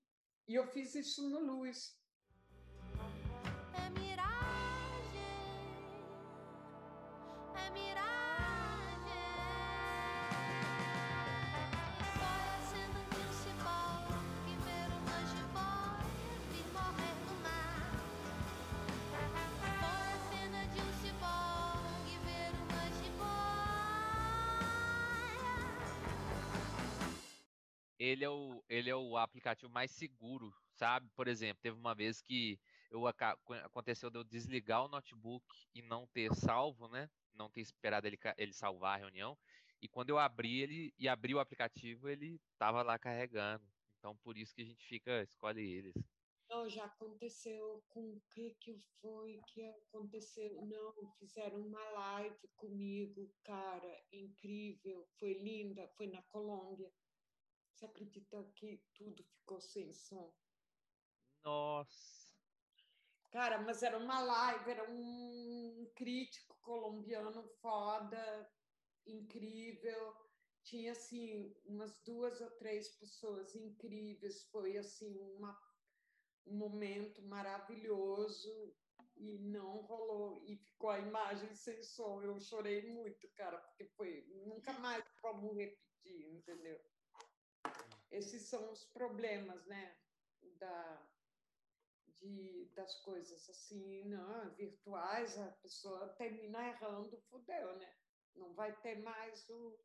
E 0.47 0.55
eu 0.55 0.67
fiz 0.67 0.95
isso 0.95 1.29
no 1.29 1.39
Luz. 1.39 1.97
É 3.73 3.89
miragem, 3.89 5.21
é 7.55 7.69
miragem. 7.71 8.22
Ele 28.03 28.25
é 28.25 28.29
o 28.29 28.61
ele 28.67 28.89
é 28.89 28.95
o 28.95 29.15
aplicativo 29.15 29.71
mais 29.71 29.89
seguro, 29.91 30.53
sabe? 30.73 31.09
Por 31.15 31.25
exemplo, 31.25 31.61
teve 31.61 31.77
uma 31.77 31.95
vez 31.95 32.21
que 32.21 32.59
eu 32.91 33.07
aconteceu 33.07 34.09
de 34.09 34.17
eu 34.19 34.25
desligar 34.25 34.83
o 34.83 34.89
notebook 34.89 35.45
e 35.73 35.81
não 35.81 36.05
ter 36.05 36.35
salvo, 36.35 36.89
né? 36.89 37.09
Não 37.33 37.49
ter 37.49 37.61
esperado 37.61 38.05
ele, 38.05 38.19
ele 38.37 38.51
salvar 38.51 38.95
a 38.95 38.97
reunião. 38.97 39.37
E 39.81 39.87
quando 39.87 40.09
eu 40.09 40.19
abri 40.19 40.59
ele 40.59 40.93
e 40.99 41.07
abri 41.07 41.33
o 41.33 41.39
aplicativo, 41.39 42.09
ele 42.09 42.41
estava 42.51 42.83
lá 42.83 42.99
carregando. 42.99 43.65
Então 43.99 44.17
por 44.17 44.37
isso 44.37 44.53
que 44.53 44.63
a 44.63 44.65
gente 44.65 44.85
fica 44.85 45.21
escolhe 45.21 45.61
eles. 45.61 45.93
Não, 46.49 46.67
já 46.67 46.83
aconteceu 46.83 47.81
com 47.87 48.01
o 48.01 48.21
que 48.29 48.53
que 48.59 48.77
foi 48.99 49.39
que 49.47 49.63
aconteceu? 49.63 50.61
Não, 50.67 50.93
fizeram 51.17 51.61
uma 51.61 51.89
live 51.91 52.49
comigo, 52.57 53.33
cara, 53.45 54.03
incrível, 54.11 55.07
foi 55.17 55.35
linda, 55.35 55.87
foi 55.95 56.07
na 56.07 56.21
Colômbia. 56.23 56.91
Você 57.83 57.87
acredita 57.87 58.41
que 58.55 58.81
tudo 58.93 59.21
ficou 59.25 59.59
sem 59.59 59.91
som? 59.91 60.33
Nossa! 61.43 62.31
Cara, 63.29 63.61
mas 63.61 63.83
era 63.83 63.97
uma 63.97 64.21
live, 64.21 64.71
era 64.71 64.89
um 64.89 65.91
crítico 65.93 66.57
colombiano 66.61 67.43
foda, 67.61 68.49
incrível. 69.05 70.15
Tinha, 70.63 70.93
assim, 70.93 71.53
umas 71.65 72.01
duas 72.05 72.39
ou 72.39 72.49
três 72.51 72.95
pessoas 72.95 73.53
incríveis. 73.53 74.45
Foi, 74.45 74.77
assim, 74.77 75.19
uma, 75.35 75.59
um 76.45 76.55
momento 76.55 77.21
maravilhoso 77.23 78.73
e 79.17 79.39
não 79.39 79.81
rolou. 79.81 80.41
E 80.45 80.55
ficou 80.55 80.89
a 80.89 80.99
imagem 80.99 81.53
sem 81.53 81.83
som. 81.83 82.21
Eu 82.21 82.39
chorei 82.39 82.89
muito, 82.93 83.27
cara, 83.33 83.57
porque 83.57 83.83
foi... 83.97 84.25
Nunca 84.45 84.71
mais 84.79 85.03
como 85.19 85.53
repetir, 85.53 86.29
entendeu? 86.29 86.92
Esses 88.13 88.43
são 88.43 88.71
os 88.71 88.85
problemas, 88.85 89.65
né, 89.65 89.97
da, 90.59 91.07
de, 92.21 92.69
das 92.75 92.95
coisas 93.01 93.49
assim, 93.49 94.05
não, 94.05 94.53
virtuais, 94.55 95.37
a 95.37 95.51
pessoa 95.63 96.09
termina 96.09 96.69
errando, 96.69 97.21
fudeu, 97.29 97.75
né? 97.77 97.93
Não 98.35 98.53
vai 98.53 98.75
ter 98.81 99.01
mais 99.01 99.49
o. 99.49 99.77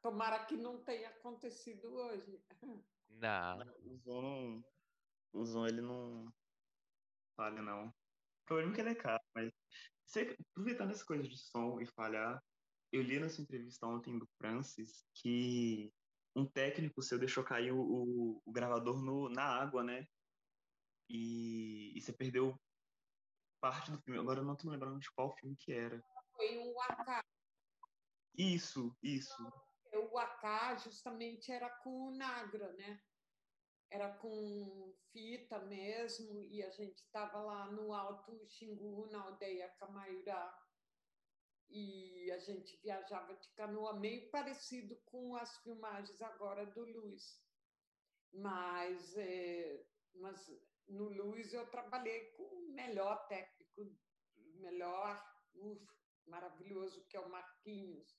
Tomara 0.00 0.44
que 0.46 0.56
não 0.56 0.82
tenha 0.84 1.08
acontecido 1.08 1.92
hoje. 1.92 2.40
Não. 3.08 3.58
O 3.84 3.96
Zoom, 3.96 4.62
o 5.32 5.44
Zoom 5.44 5.66
ele 5.66 5.80
não 5.80 6.32
falha, 7.34 7.60
não. 7.60 7.88
O 7.88 7.94
problema 8.46 8.72
é 8.72 8.74
que 8.74 8.80
ele 8.80 8.90
é 8.90 8.94
caro, 8.94 9.22
mas 9.34 9.52
você, 10.04 10.36
aproveitando 10.52 10.92
essa 10.92 11.04
coisa 11.04 11.28
de 11.28 11.36
som 11.36 11.80
e 11.80 11.86
falhar, 11.86 12.42
eu 12.92 13.02
li 13.02 13.20
nessa 13.20 13.42
entrevista 13.42 13.86
ontem 13.86 14.18
do 14.18 14.26
Francis 14.38 15.06
que 15.12 15.92
um 16.38 16.46
técnico 16.46 17.02
seu 17.02 17.18
deixou 17.18 17.44
cair 17.44 17.72
o, 17.72 17.80
o, 17.80 18.42
o 18.44 18.52
gravador 18.52 19.02
no, 19.02 19.28
na 19.28 19.44
água, 19.44 19.82
né? 19.82 20.06
E, 21.08 21.96
e, 21.96 22.00
você 22.00 22.12
perdeu 22.12 22.58
parte 23.60 23.90
do 23.90 24.00
filme. 24.00 24.20
Agora 24.20 24.40
eu 24.40 24.44
não 24.44 24.56
tô 24.56 24.70
lembrando 24.70 24.98
de 25.00 25.10
qual 25.12 25.34
filme 25.36 25.56
que 25.56 25.72
era. 25.72 26.02
Foi 26.36 26.58
o 26.58 26.80
AK. 26.82 27.24
Isso, 28.36 28.96
isso. 29.02 29.42
O 29.92 30.18
AK 30.18 30.78
justamente 30.84 31.50
era 31.50 31.68
com 31.82 32.08
o 32.08 32.10
Nagra, 32.14 32.72
né? 32.74 33.00
Era 33.90 34.12
com 34.18 34.94
fita 35.12 35.58
mesmo, 35.60 36.44
e 36.50 36.62
a 36.62 36.70
gente 36.70 36.98
estava 36.98 37.40
lá 37.40 37.72
no 37.72 37.94
Alto 37.94 38.46
Xingu, 38.46 39.08
na 39.10 39.22
aldeia 39.22 39.68
Camaiurá 39.78 40.67
e 41.70 42.30
a 42.32 42.38
gente 42.38 42.76
viajava 42.78 43.34
de 43.34 43.48
canoa 43.50 43.98
meio 43.98 44.30
parecido 44.30 44.96
com 45.04 45.36
as 45.36 45.56
filmagens 45.58 46.20
agora 46.22 46.64
do 46.66 46.84
Luiz. 46.84 47.42
Mas, 48.32 49.16
é, 49.16 49.86
mas 50.14 50.50
no 50.86 51.08
Luiz 51.08 51.52
eu 51.52 51.66
trabalhei 51.70 52.32
com 52.32 52.44
o 52.44 52.72
melhor 52.72 53.26
técnico, 53.28 53.96
melhor, 54.36 55.22
uf, 55.54 55.86
maravilhoso, 56.26 57.04
que 57.06 57.16
é 57.16 57.20
o 57.20 57.28
Marquinhos, 57.28 58.18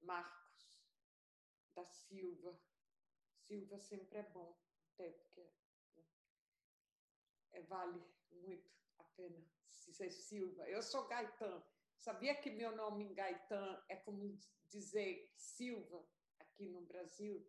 Marcos 0.00 0.84
da 1.74 1.84
Silva. 1.84 2.60
Silva 3.36 3.78
sempre 3.78 4.18
é 4.18 4.22
bom, 4.30 4.58
até 4.92 5.10
porque 5.10 5.42
né, 5.96 6.04
é, 7.52 7.62
vale 7.62 8.02
muito 8.30 8.72
a 8.98 9.04
pena 9.04 9.44
ser 9.92 10.10
Silva. 10.10 10.68
Eu 10.68 10.82
sou 10.82 11.06
Gaetan. 11.06 11.62
Sabia 11.96 12.34
que 12.34 12.50
meu 12.50 12.74
nome 12.76 13.04
em 13.04 13.14
Gaetan 13.14 13.82
é 13.88 13.96
como 13.96 14.38
dizer 14.68 15.32
Silva 15.36 16.06
aqui 16.38 16.66
no 16.66 16.82
Brasil? 16.82 17.46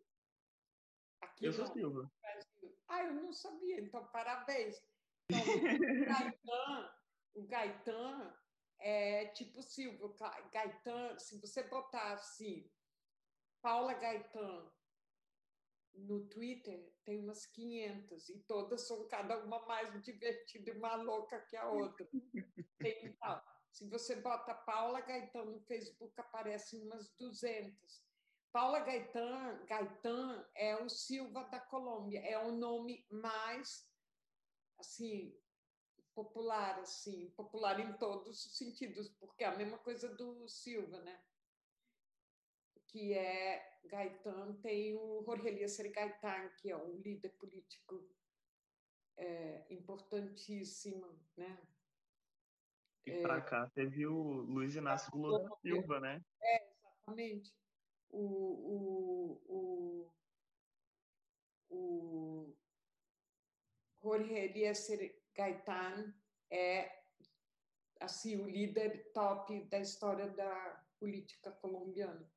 Aqui 1.21 1.45
Eu 1.45 1.53
sou 1.53 1.67
Silva. 1.67 2.03
no 2.03 2.11
Brasil. 2.21 2.77
Ah, 2.87 3.03
eu 3.03 3.13
não 3.15 3.33
sabia, 3.33 3.81
então 3.81 4.05
parabéns. 4.07 4.81
Então, 5.29 5.41
o 5.41 6.05
Gaetan, 6.05 6.95
o 7.33 7.43
Gaetan 7.47 8.37
é 8.79 9.25
tipo 9.27 9.61
Silva. 9.61 10.13
Gaetan, 10.51 11.17
se 11.17 11.39
você 11.39 11.63
botar 11.63 12.13
assim, 12.13 12.71
Paula 13.61 13.93
Gaetan 13.93 14.71
no 15.95 16.27
Twitter, 16.27 16.93
tem 17.03 17.19
umas 17.19 17.45
500 17.45 18.29
e 18.29 18.39
todas 18.41 18.81
são 18.87 19.07
cada 19.07 19.43
uma 19.43 19.65
mais 19.65 20.01
divertida 20.03 20.71
e 20.71 20.77
mais 20.79 21.01
louca 21.01 21.41
que 21.41 21.55
a 21.55 21.69
outra. 21.69 22.07
Tem, 22.79 23.13
tal. 23.13 23.54
Se 23.75 23.85
você 23.89 24.15
bota 24.15 24.53
Paula 24.53 25.01
Gaetan 25.01 25.43
no 25.43 25.59
Facebook, 25.59 26.17
aparecem 26.17 26.81
umas 26.83 27.09
200. 27.17 28.01
Paula 28.49 28.79
Gaetan, 28.79 29.65
Gaetan 29.65 30.49
é 30.55 30.81
o 30.81 30.87
Silva 30.87 31.43
da 31.43 31.59
Colômbia, 31.59 32.21
é 32.21 32.39
o 32.39 32.53
nome 32.53 33.05
mais 33.09 33.85
assim 34.77 35.37
popular 36.13 36.79
assim, 36.79 37.29
popular 37.31 37.77
em 37.81 37.91
todos 37.97 38.45
os 38.45 38.57
sentidos, 38.57 39.09
porque 39.19 39.43
é 39.43 39.47
a 39.47 39.57
mesma 39.57 39.77
coisa 39.79 40.07
do 40.07 40.47
Silva, 40.47 41.01
né? 41.01 41.21
Que 42.87 43.13
é 43.13 43.79
Gaetan, 43.83 44.53
tem 44.61 44.95
o 44.95 45.21
Jorge 45.25 45.49
Eliezer 45.49 45.91
Gaetan, 45.91 46.47
que 46.61 46.71
é 46.71 46.77
um 46.77 46.95
líder 47.01 47.31
político 47.31 48.09
é, 49.17 49.65
importantíssimo, 49.69 51.19
né? 51.35 51.74
E 53.05 53.21
pra 53.21 53.39
cá 53.41 53.69
teve 53.69 54.07
o 54.07 54.41
Luiz 54.41 54.75
Inácio 54.75 55.15
Lula 55.15 55.43
da 55.43 55.55
Silva, 55.57 55.99
né? 55.99 56.23
Exatamente. 56.41 57.53
O, 58.09 59.39
o, 59.47 60.11
o, 61.69 61.75
o 61.75 62.55
Jorge 64.01 64.33
Eliezer 64.33 65.21
Gaetan 65.35 66.13
é 66.49 67.03
assim 67.99 68.37
o 68.37 68.49
líder 68.49 69.11
top 69.13 69.63
da 69.65 69.79
história 69.79 70.29
da 70.29 70.83
política 70.99 71.51
colombiana. 71.51 72.27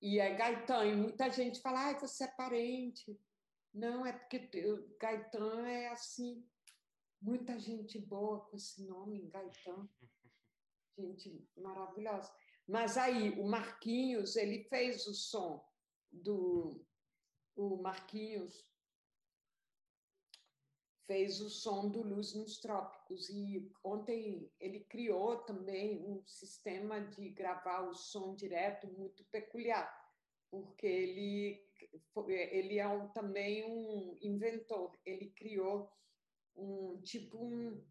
E 0.00 0.18
é 0.18 0.34
Gaetan, 0.34 0.86
e 0.86 0.96
muita 0.96 1.28
gente 1.28 1.60
fala, 1.60 1.86
ai, 1.86 2.00
você 2.00 2.24
é 2.24 2.28
parente. 2.28 3.20
Não, 3.72 4.06
é 4.06 4.12
porque 4.12 4.48
Gaetan 4.98 5.68
é 5.68 5.88
assim, 5.88 6.48
muita 7.20 7.58
gente 7.58 7.98
boa 7.98 8.40
com 8.40 8.56
esse 8.56 8.84
nome, 8.86 9.28
Gaetan. 9.30 9.88
Gente 10.98 11.48
maravilhosa. 11.56 12.32
Mas 12.66 12.96
aí, 12.96 13.30
o 13.40 13.46
Marquinhos, 13.46 14.36
ele 14.36 14.64
fez 14.64 15.06
o 15.06 15.14
som 15.14 15.64
do. 16.10 16.84
O 17.56 17.76
Marquinhos 17.76 18.64
fez 21.06 21.40
o 21.40 21.50
som 21.50 21.88
do 21.88 22.02
Luz 22.02 22.34
nos 22.34 22.60
Trópicos. 22.60 23.28
E 23.30 23.68
ontem 23.82 24.48
ele 24.60 24.84
criou 24.84 25.38
também 25.38 26.00
um 26.06 26.24
sistema 26.24 27.00
de 27.00 27.28
gravar 27.30 27.80
o 27.88 27.94
som 27.94 28.36
direto 28.36 28.86
muito 28.86 29.24
peculiar, 29.24 29.92
porque 30.48 30.86
ele, 30.86 31.68
ele 32.52 32.78
é 32.78 32.86
um- 32.86 33.08
também 33.08 33.64
um 33.64 34.16
inventor. 34.22 34.96
Ele 35.04 35.30
criou 35.30 35.90
um 36.56 37.00
tipo 37.02 37.38
um, 37.38 37.84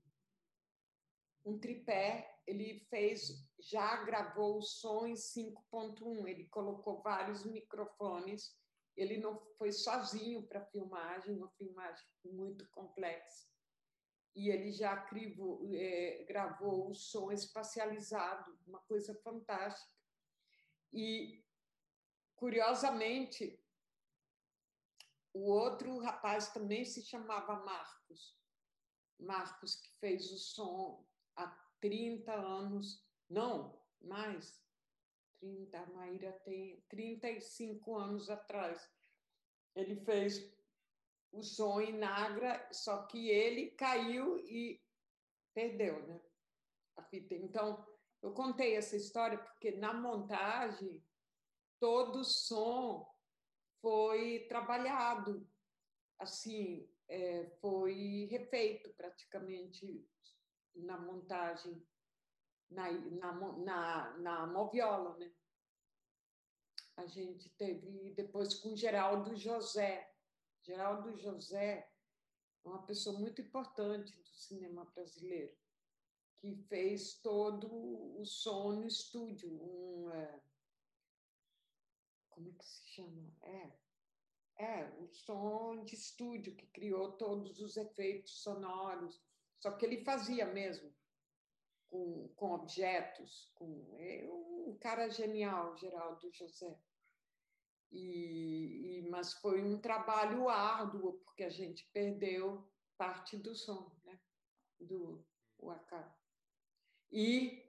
um 1.45 1.59
tripé, 1.59 2.39
ele 2.45 2.79
fez, 2.89 3.47
já 3.59 4.03
gravou 4.03 4.57
o 4.57 4.61
som 4.61 5.05
em 5.07 5.13
5.1, 5.13 6.27
ele 6.27 6.47
colocou 6.47 7.01
vários 7.01 7.45
microfones, 7.45 8.57
ele 8.95 9.17
não 9.17 9.39
foi 9.57 9.71
sozinho 9.71 10.43
para 10.43 10.65
filmagem, 10.65 11.35
uma 11.35 11.49
filmagem 11.51 12.05
muito 12.25 12.67
complexa. 12.69 13.47
E 14.35 14.49
ele 14.49 14.71
já 14.71 14.95
crivou, 15.03 15.61
eh, 15.73 16.25
gravou 16.27 16.89
o 16.89 16.93
som 16.93 17.31
espacializado, 17.31 18.57
uma 18.67 18.79
coisa 18.81 19.13
fantástica. 19.23 19.93
E, 20.93 21.43
curiosamente, 22.35 23.59
o 25.33 25.51
outro 25.51 25.99
rapaz 25.99 26.51
também 26.51 26.83
se 26.83 27.03
chamava 27.03 27.63
Marcos. 27.63 28.37
Marcos, 29.19 29.75
que 29.75 29.91
fez 29.99 30.31
o 30.31 30.37
som 30.37 31.05
há 31.35 31.47
30 31.81 32.33
anos, 32.33 33.05
não, 33.29 33.79
mais, 34.01 34.63
30, 35.39 35.77
a 35.77 35.85
Maíra 35.87 36.31
tem 36.43 36.81
35 36.89 37.95
anos 37.95 38.29
atrás. 38.29 38.89
Ele 39.75 39.95
fez 39.95 40.53
o 41.31 41.43
som 41.43 41.79
em 41.79 41.97
Nagra, 41.97 42.67
só 42.71 43.05
que 43.05 43.29
ele 43.29 43.71
caiu 43.71 44.37
e 44.39 44.81
perdeu, 45.53 46.05
né? 46.07 46.21
A 46.97 47.03
fita. 47.03 47.35
Então, 47.35 47.85
eu 48.21 48.33
contei 48.33 48.75
essa 48.75 48.95
história 48.95 49.37
porque 49.37 49.71
na 49.71 49.93
montagem 49.93 51.03
todo 51.79 52.19
o 52.19 52.25
som 52.25 53.09
foi 53.81 54.45
trabalhado, 54.49 55.49
assim, 56.19 56.89
é, 57.09 57.49
foi 57.59 58.27
refeito 58.29 58.93
praticamente 58.93 60.07
na 60.75 60.97
montagem, 60.97 61.85
na, 62.69 62.91
na, 62.91 63.33
na, 63.57 64.17
na 64.19 64.47
moviola, 64.47 65.17
né? 65.17 65.33
A 66.95 67.07
gente 67.07 67.49
teve 67.51 68.13
depois 68.13 68.53
com 68.55 68.75
Geraldo 68.75 69.35
José. 69.35 70.13
Geraldo 70.61 71.17
José 71.17 71.89
é 72.63 72.67
uma 72.67 72.85
pessoa 72.85 73.17
muito 73.17 73.41
importante 73.41 74.15
do 74.15 74.27
cinema 74.27 74.85
brasileiro, 74.93 75.57
que 76.39 76.55
fez 76.67 77.15
todo 77.21 77.67
o 78.19 78.25
som 78.25 78.73
no 78.73 78.85
estúdio, 78.85 79.49
um, 79.49 80.11
é, 80.11 80.41
como 82.29 82.49
é 82.49 82.53
que 82.53 82.65
se 82.65 82.87
chama? 82.89 83.33
É, 83.41 83.71
é, 84.59 84.89
o 84.99 85.07
som 85.07 85.85
de 85.85 85.95
estúdio 85.95 86.55
que 86.55 86.67
criou 86.67 87.17
todos 87.17 87.61
os 87.61 87.77
efeitos 87.77 88.43
sonoros, 88.43 89.23
só 89.57 89.77
que 89.77 89.85
ele 89.85 90.03
fazia 90.03 90.45
mesmo 90.45 90.93
com, 91.89 92.27
com 92.35 92.51
objetos, 92.51 93.51
com 93.55 93.95
é 93.97 94.27
um 94.29 94.77
cara 94.77 95.09
genial, 95.09 95.77
Geraldo 95.77 96.29
José. 96.33 96.83
E, 97.91 98.99
e- 98.99 99.09
mas 99.09 99.33
foi 99.33 99.63
um 99.63 99.79
trabalho 99.81 100.49
árduo 100.49 101.19
porque 101.21 101.43
a 101.43 101.49
gente 101.49 101.89
perdeu 101.91 102.69
parte 102.97 103.37
do 103.37 103.55
som, 103.55 103.97
né? 104.03 104.21
Do 104.79 105.25
Waka. 105.57 106.15
E 107.11 107.65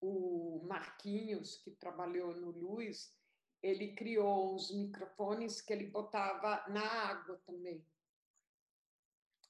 o 0.00 0.62
Marquinhos, 0.66 1.56
que 1.56 1.70
trabalhou 1.72 2.36
no 2.36 2.50
Luz, 2.50 3.23
ele 3.64 3.94
criou 3.94 4.54
uns 4.54 4.70
microfones 4.70 5.62
que 5.62 5.72
ele 5.72 5.86
botava 5.86 6.62
na 6.68 6.86
água 6.86 7.40
também. 7.46 7.82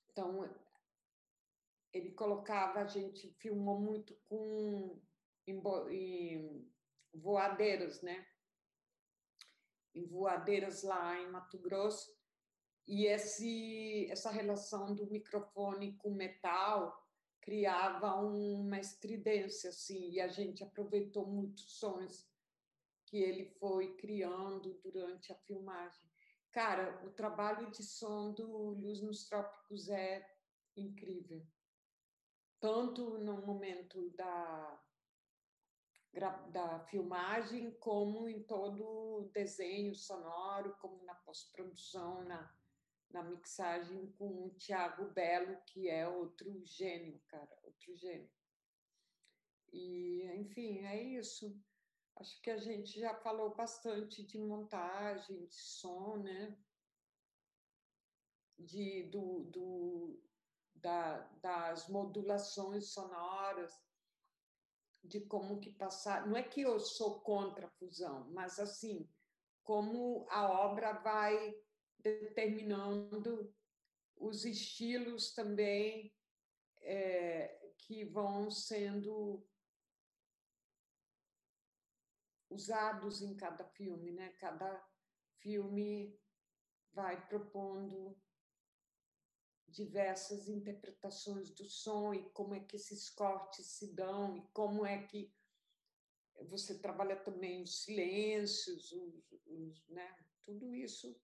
Então, 0.08 0.48
ele 1.92 2.12
colocava, 2.12 2.78
a 2.78 2.86
gente 2.86 3.28
filmou 3.40 3.80
muito 3.80 4.16
com 4.28 5.02
em, 5.48 5.60
em 5.90 6.70
voadeiras, 7.12 8.02
né? 8.02 8.24
Em 9.92 10.06
voadeiras 10.06 10.84
lá 10.84 11.20
em 11.20 11.32
Mato 11.32 11.58
Grosso. 11.58 12.16
E 12.86 13.06
esse, 13.06 14.08
essa 14.12 14.30
relação 14.30 14.94
do 14.94 15.10
microfone 15.10 15.96
com 15.96 16.14
metal 16.14 17.04
criava 17.40 18.14
uma 18.14 18.78
estridência, 18.78 19.70
assim, 19.70 20.12
e 20.12 20.20
a 20.20 20.28
gente 20.28 20.62
aproveitou 20.62 21.26
muitos 21.26 21.78
sons 21.78 22.32
que 23.14 23.22
ele 23.22 23.44
foi 23.60 23.94
criando 23.94 24.74
durante 24.82 25.30
a 25.30 25.36
filmagem. 25.46 26.02
Cara, 26.50 27.00
o 27.06 27.12
trabalho 27.12 27.70
de 27.70 27.80
som 27.80 28.32
do 28.32 28.44
Luz 28.70 29.00
nos 29.00 29.28
Trópicos 29.28 29.88
é 29.88 30.28
incrível. 30.76 31.46
Tanto 32.58 33.16
no 33.18 33.46
momento 33.46 34.10
da, 34.16 34.84
da 36.50 36.80
filmagem, 36.86 37.70
como 37.78 38.28
em 38.28 38.42
todo 38.42 38.82
o 38.84 39.30
desenho 39.32 39.94
sonoro, 39.94 40.76
como 40.80 41.04
na 41.04 41.14
pós-produção, 41.14 42.24
na, 42.24 42.52
na 43.10 43.22
mixagem 43.22 44.10
com 44.18 44.46
o 44.46 44.54
Tiago 44.56 45.04
Belo, 45.12 45.56
que 45.68 45.88
é 45.88 46.08
outro 46.08 46.66
gênio, 46.66 47.22
cara, 47.28 47.60
outro 47.62 47.94
gênio. 47.94 48.28
E, 49.72 50.24
enfim, 50.34 50.80
é 50.80 51.00
isso. 51.00 51.56
Acho 52.16 52.40
que 52.40 52.50
a 52.50 52.58
gente 52.58 52.98
já 52.98 53.14
falou 53.14 53.54
bastante 53.54 54.22
de 54.22 54.38
montagem, 54.38 55.46
de 55.46 55.54
som, 55.54 56.16
né? 56.16 56.56
De, 58.56 59.02
do, 59.10 59.44
do, 59.44 60.22
da, 60.74 61.18
das 61.42 61.88
modulações 61.88 62.92
sonoras, 62.92 63.82
de 65.02 65.20
como 65.20 65.60
que 65.60 65.70
passar. 65.72 66.26
Não 66.26 66.36
é 66.36 66.42
que 66.42 66.60
eu 66.60 66.78
sou 66.78 67.20
contra 67.20 67.66
a 67.66 67.70
fusão, 67.70 68.30
mas 68.30 68.58
assim, 68.60 69.08
como 69.64 70.26
a 70.30 70.48
obra 70.64 70.92
vai 70.92 71.54
determinando 71.98 73.52
os 74.16 74.44
estilos 74.44 75.32
também 75.34 76.14
é, 76.82 77.72
que 77.78 78.04
vão 78.04 78.50
sendo 78.50 79.44
usados 82.54 83.20
em 83.20 83.34
cada 83.34 83.64
filme, 83.64 84.12
né? 84.12 84.30
Cada 84.38 84.82
filme 85.40 86.18
vai 86.92 87.26
propondo 87.26 88.16
diversas 89.68 90.48
interpretações 90.48 91.50
do 91.50 91.64
som 91.64 92.14
e 92.14 92.30
como 92.30 92.54
é 92.54 92.60
que 92.60 92.76
esses 92.76 93.10
cortes 93.10 93.66
se 93.66 93.92
dão 93.92 94.36
e 94.36 94.42
como 94.52 94.86
é 94.86 95.02
que 95.02 95.34
você 96.48 96.78
trabalha 96.78 97.16
também 97.16 97.62
os 97.62 97.82
silêncios, 97.82 98.92
os, 98.92 99.32
os, 99.46 99.88
né? 99.88 100.16
Tudo 100.44 100.74
isso. 100.74 101.18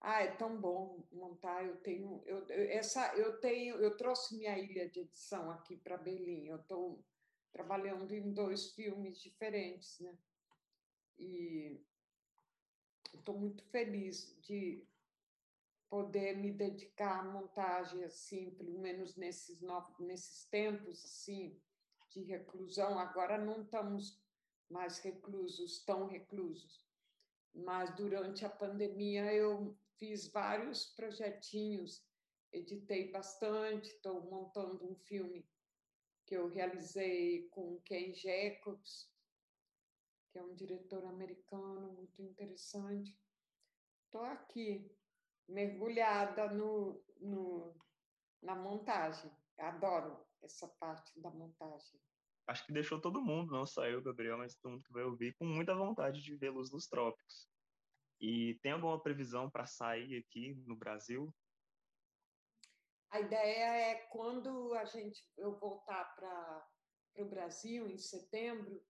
Ah, 0.00 0.22
é 0.22 0.32
tão 0.32 0.60
bom 0.60 1.06
montar. 1.12 1.64
Eu 1.64 1.76
tenho, 1.80 2.22
eu, 2.26 2.44
essa, 2.70 3.14
eu 3.16 3.40
tenho, 3.40 3.76
eu 3.76 3.96
trouxe 3.96 4.36
minha 4.36 4.58
ilha 4.58 4.88
de 4.88 5.00
edição 5.00 5.50
aqui 5.50 5.76
para 5.76 5.96
Berlim. 5.96 6.46
Eu 6.46 6.56
estou 6.56 7.04
trabalhando 7.52 8.12
em 8.12 8.32
dois 8.32 8.72
filmes 8.72 9.20
diferentes, 9.20 10.00
né? 10.00 10.16
E 11.18 11.80
estou 13.14 13.38
muito 13.38 13.62
feliz 13.64 14.36
de 14.40 14.86
poder 15.88 16.36
me 16.36 16.50
dedicar 16.50 17.20
à 17.20 17.24
montagem 17.24 18.02
assim, 18.04 18.50
pelo 18.52 18.78
menos 18.78 19.14
nesses 19.16 19.60
novos, 19.60 19.98
nesses 19.98 20.46
tempos 20.46 21.04
assim 21.04 21.60
de 22.08 22.22
reclusão. 22.22 22.98
Agora 22.98 23.36
não 23.36 23.62
estamos 23.62 24.18
mais 24.70 24.98
reclusos, 25.00 25.84
tão 25.84 26.06
reclusos, 26.06 26.86
mas 27.54 27.94
durante 27.94 28.44
a 28.44 28.48
pandemia 28.48 29.32
eu 29.34 29.76
fiz 29.98 30.26
vários 30.28 30.86
projetinhos, 30.86 32.02
editei 32.50 33.10
bastante, 33.10 33.88
estou 33.88 34.22
montando 34.30 34.90
um 34.90 34.94
filme 34.94 35.46
que 36.24 36.34
eu 36.34 36.48
realizei 36.48 37.48
com 37.48 37.80
Ken 37.82 38.14
Jacobs, 38.14 39.11
que 40.32 40.38
é 40.38 40.42
um 40.42 40.54
diretor 40.54 41.04
americano 41.04 41.92
muito 41.92 42.22
interessante. 42.22 43.16
Estou 44.06 44.22
aqui, 44.22 44.90
mergulhada 45.46 46.48
no, 46.48 47.04
no, 47.20 47.76
na 48.42 48.56
montagem. 48.56 49.30
Adoro 49.58 50.26
essa 50.42 50.66
parte 50.66 51.20
da 51.20 51.30
montagem. 51.30 52.00
Acho 52.46 52.66
que 52.66 52.72
deixou 52.72 53.00
todo 53.00 53.22
mundo, 53.22 53.52
não 53.52 53.66
só 53.66 53.86
eu, 53.86 54.02
Gabriel, 54.02 54.38
mas 54.38 54.56
todo 54.56 54.72
mundo 54.72 54.84
que 54.84 54.92
vai 54.92 55.04
ouvir, 55.04 55.34
com 55.34 55.44
muita 55.44 55.74
vontade 55.74 56.22
de 56.22 56.34
ver 56.34 56.50
Luz 56.50 56.72
nos 56.72 56.88
Trópicos. 56.88 57.48
E 58.20 58.58
tem 58.62 58.72
alguma 58.72 59.00
previsão 59.00 59.50
para 59.50 59.66
sair 59.66 60.16
aqui 60.18 60.54
no 60.66 60.76
Brasil? 60.76 61.32
A 63.10 63.20
ideia 63.20 63.90
é 63.90 63.94
quando 64.06 64.72
a 64.74 64.84
gente 64.86 65.22
eu 65.36 65.58
voltar 65.58 66.04
para 66.16 66.68
o 67.16 67.26
Brasil 67.26 67.86
em 67.86 67.98
setembro, 67.98 68.82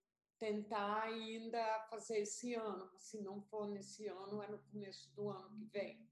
tentar 0.42 1.04
ainda 1.04 1.86
fazer 1.88 2.18
esse 2.18 2.52
ano. 2.54 2.90
Se 2.98 3.22
não 3.22 3.40
for 3.42 3.68
nesse 3.68 4.08
ano, 4.08 4.42
é 4.42 4.48
no 4.48 4.58
começo 4.58 5.08
do 5.14 5.30
ano 5.30 5.56
que 5.56 5.64
vem. 5.66 6.10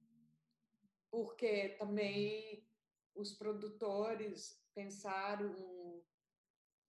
Porque 1.10 1.70
também 1.70 2.64
os 3.12 3.32
produtores 3.32 4.64
pensaram 4.72 6.00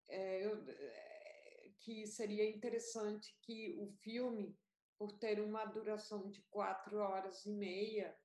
é, 0.07 0.45
eu, 0.45 0.63
é, 0.69 1.71
que 1.79 2.05
seria 2.05 2.47
interessante 2.47 3.35
que 3.41 3.75
o 3.81 3.87
filme, 3.87 4.55
por 4.95 5.11
ter 5.13 5.41
uma 5.41 5.65
duração 5.65 6.29
de 6.29 6.43
quatro 6.43 6.97
horas 6.97 7.43
e 7.47 7.49
meia, 7.49 8.15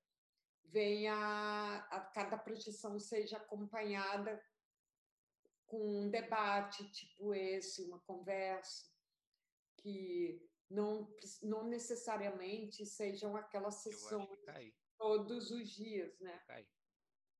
venha 0.63 1.87
a 1.91 2.01
cada 2.13 2.37
projeção 2.37 2.99
seja 2.99 3.39
acompanhada 3.39 4.45
com 5.65 6.03
um 6.03 6.11
debate 6.11 6.87
tipo 6.91 7.33
esse, 7.33 7.83
uma 7.83 7.99
conversa 8.01 8.95
que 9.77 10.41
não 10.69 11.09
não 11.43 11.65
necessariamente 11.69 12.85
sejam 12.85 13.37
aquelas 13.37 13.77
sessões 13.77 14.29
todos 14.99 15.51
os 15.51 15.69
dias, 15.71 16.19
né? 16.21 16.43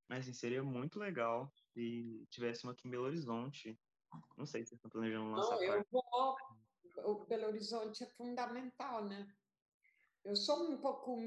Mas 0.07 0.21
assim, 0.21 0.33
seria 0.33 0.63
muito 0.63 0.97
legal 0.97 1.51
se 1.73 2.25
tivesse 2.29 2.63
uma 2.63 2.71
aqui 2.71 2.87
em 2.87 2.91
Belo 2.91 3.05
Horizonte. 3.05 3.77
Não 4.37 4.45
sei 4.45 4.63
se 4.63 4.69
vocês 4.69 4.77
estão 4.77 4.89
planejando 4.89 5.31
lançar. 5.31 5.55
Não, 5.55 5.63
eu 5.63 5.85
vou. 5.91 6.35
O 7.03 7.25
Belo 7.25 7.47
Horizonte 7.47 8.03
é 8.03 8.07
fundamental, 8.07 9.05
né? 9.05 9.27
Eu 10.23 10.35
sou 10.35 10.71
um 10.71 10.77
pouco. 10.79 11.17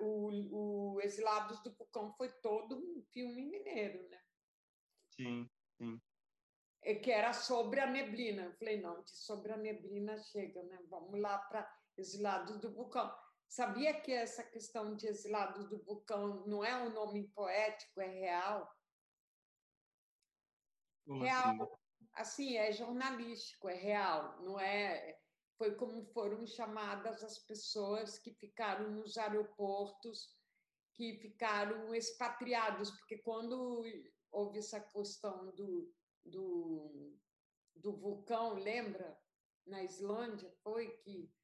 O, 0.00 0.94
o 0.94 1.00
Exilados 1.00 1.62
do 1.62 1.74
Pucão 1.74 2.12
foi 2.12 2.30
todo 2.40 2.76
um 2.76 3.02
filme 3.12 3.44
mineiro, 3.44 4.06
né? 4.08 4.20
Sim, 5.10 5.50
sim. 5.78 6.00
É 6.86 6.94
que 6.94 7.10
era 7.10 7.32
sobre 7.32 7.80
a 7.80 7.86
neblina. 7.86 8.44
Eu 8.44 8.52
falei, 8.52 8.80
não, 8.80 9.02
de 9.02 9.10
sobre 9.10 9.52
a 9.52 9.56
neblina 9.56 10.16
chega, 10.18 10.62
né? 10.62 10.78
Vamos 10.88 11.20
lá 11.20 11.36
para 11.36 11.68
Exilados 11.98 12.60
do 12.60 12.72
Vulcão. 12.72 13.12
Sabia 13.48 14.00
que 14.00 14.12
essa 14.12 14.44
questão 14.44 14.94
de 14.94 15.08
Exilados 15.08 15.68
do 15.68 15.82
Vulcão 15.82 16.46
não 16.46 16.64
é 16.64 16.76
um 16.76 16.92
nome 16.92 17.26
poético, 17.34 18.00
é 18.00 18.06
real? 18.06 18.72
Como 21.04 21.24
real, 21.24 21.80
assim? 22.14 22.52
assim, 22.52 22.56
é 22.56 22.70
jornalístico, 22.70 23.68
é 23.68 23.74
real, 23.74 24.40
não 24.44 24.60
é? 24.60 25.18
Foi 25.58 25.74
como 25.74 26.04
foram 26.12 26.46
chamadas 26.46 27.24
as 27.24 27.40
pessoas 27.40 28.16
que 28.16 28.32
ficaram 28.32 28.92
nos 28.92 29.18
aeroportos, 29.18 30.36
que 30.94 31.18
ficaram 31.18 31.92
expatriados, 31.92 32.92
porque 32.92 33.18
quando 33.18 33.82
houve 34.30 34.58
essa 34.58 34.80
questão 34.80 35.50
do, 35.50 35.92
do, 36.30 37.18
do 37.74 37.92
vulcão, 37.96 38.54
lembra? 38.54 39.20
Na 39.66 39.82
Islândia, 39.82 40.50
foi 40.62 40.96
que 40.98 41.34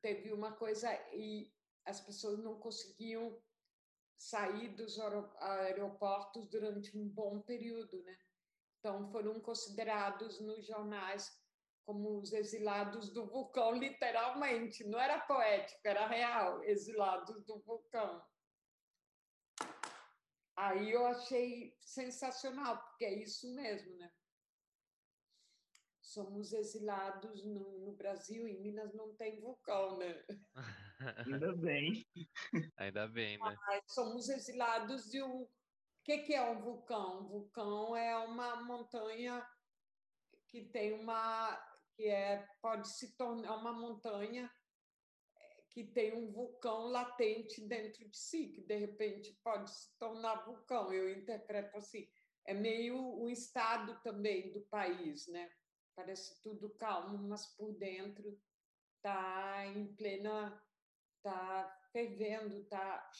teve 0.00 0.32
uma 0.32 0.56
coisa 0.56 0.92
e 1.14 1.54
as 1.84 2.00
pessoas 2.00 2.38
não 2.38 2.58
conseguiam 2.58 3.40
sair 4.16 4.74
dos 4.74 4.98
aero- 4.98 5.32
aeroportos 5.38 6.48
durante 6.48 6.96
um 6.98 7.08
bom 7.08 7.40
período, 7.42 8.02
né? 8.02 8.18
Então 8.78 9.10
foram 9.10 9.40
considerados 9.40 10.40
nos 10.40 10.66
jornais 10.66 11.30
como 11.86 12.18
os 12.18 12.32
exilados 12.32 13.12
do 13.12 13.26
vulcão, 13.26 13.72
literalmente. 13.78 14.84
Não 14.84 15.00
era 15.00 15.20
poético, 15.20 15.80
era 15.84 16.06
real, 16.06 16.62
exilados 16.64 17.44
do 17.44 17.60
vulcão. 17.60 18.22
Aí 20.58 20.90
eu 20.90 21.06
achei 21.06 21.72
sensacional, 21.80 22.82
porque 22.82 23.04
é 23.04 23.22
isso 23.22 23.54
mesmo, 23.54 23.96
né? 23.96 24.10
Somos 26.02 26.52
exilados 26.52 27.44
no, 27.44 27.86
no 27.86 27.92
Brasil, 27.92 28.48
em 28.48 28.60
Minas 28.60 28.92
não 28.92 29.14
tem 29.14 29.40
vulcão, 29.40 29.98
né? 29.98 30.20
Ainda 31.28 31.54
bem. 31.54 32.04
Ainda 32.76 33.06
bem, 33.06 33.38
né? 33.38 33.56
Mas 33.68 33.84
somos 33.86 34.28
exilados 34.28 35.08
de 35.08 35.22
um. 35.22 35.42
O 35.42 35.50
que, 36.02 36.18
que 36.22 36.34
é 36.34 36.42
um 36.42 36.60
vulcão? 36.60 37.20
Um 37.20 37.28
vulcão 37.28 37.94
é 37.94 38.18
uma 38.18 38.56
montanha 38.64 39.46
que 40.48 40.64
tem 40.64 40.92
uma. 40.92 41.56
que 41.94 42.08
é, 42.08 42.48
pode 42.60 42.88
se 42.88 43.16
tornar 43.16 43.54
uma 43.54 43.72
montanha 43.72 44.50
que 45.70 45.84
tem 45.84 46.14
um 46.14 46.30
vulcão 46.30 46.86
latente 46.86 47.60
dentro 47.60 48.08
de 48.08 48.16
si, 48.16 48.48
que 48.48 48.62
de 48.62 48.76
repente 48.76 49.38
pode 49.42 49.70
se 49.70 49.96
tornar 49.98 50.44
vulcão. 50.44 50.92
Eu 50.92 51.10
interpreto 51.10 51.76
assim. 51.76 52.08
É 52.44 52.54
meio 52.54 52.96
um 52.96 53.28
estado 53.28 54.00
também 54.02 54.52
do 54.52 54.62
país, 54.62 55.26
né? 55.28 55.50
Parece 55.94 56.40
tudo 56.42 56.70
calmo, 56.70 57.18
mas 57.28 57.46
por 57.56 57.72
dentro 57.74 58.40
está 58.96 59.66
em 59.66 59.94
plena. 59.94 60.62
está 61.16 61.78
fervendo, 61.92 62.60
está 62.62 63.10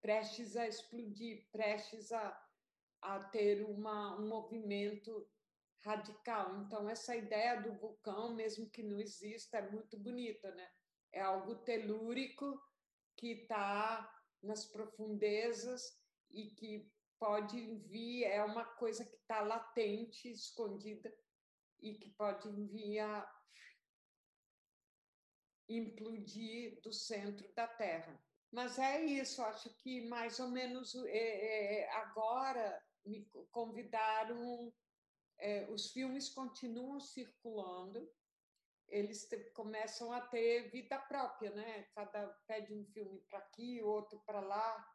prestes 0.00 0.56
a 0.56 0.66
explodir, 0.66 1.46
prestes 1.50 2.12
a, 2.12 2.48
a 3.02 3.20
ter 3.24 3.64
uma, 3.64 4.18
um 4.18 4.28
movimento 4.28 5.28
radical. 5.80 6.60
Então, 6.62 6.88
essa 6.88 7.16
ideia 7.16 7.60
do 7.60 7.72
vulcão, 7.74 8.34
mesmo 8.34 8.68
que 8.70 8.82
não 8.82 9.00
exista, 9.00 9.58
é 9.58 9.70
muito 9.70 9.98
bonita, 9.98 10.54
né? 10.54 10.68
É 11.12 11.20
algo 11.20 11.56
telúrico 11.56 12.60
que 13.16 13.32
está 13.42 14.08
nas 14.42 14.64
profundezas 14.64 15.98
e 16.30 16.50
que 16.50 16.90
pode 17.18 17.74
vir, 17.88 18.24
é 18.24 18.44
uma 18.44 18.64
coisa 18.64 19.04
que 19.04 19.16
está 19.16 19.40
latente, 19.40 20.30
escondida, 20.30 21.12
e 21.80 21.94
que 21.94 22.10
pode 22.10 22.50
vir 22.66 23.00
a 23.00 23.38
implodir 25.68 26.80
do 26.80 26.92
centro 26.92 27.52
da 27.54 27.66
Terra. 27.66 28.20
Mas 28.50 28.78
é 28.78 29.04
isso, 29.04 29.42
acho 29.42 29.74
que 29.76 30.08
mais 30.08 30.40
ou 30.40 30.48
menos 30.48 30.94
é, 30.94 31.82
é, 31.82 31.92
agora 31.96 32.82
me 33.04 33.28
convidaram, 33.50 34.72
é, 35.38 35.70
os 35.70 35.92
filmes 35.92 36.30
continuam 36.30 36.98
circulando, 36.98 38.10
eles 38.88 39.28
te, 39.28 39.36
começam 39.50 40.12
a 40.12 40.20
ter 40.20 40.70
vida 40.70 40.98
própria, 40.98 41.50
né? 41.50 41.82
Cada 41.94 42.28
pede 42.46 42.72
um 42.74 42.84
filme 42.86 43.20
para 43.28 43.38
aqui, 43.38 43.82
outro 43.82 44.20
para 44.26 44.40
lá. 44.40 44.94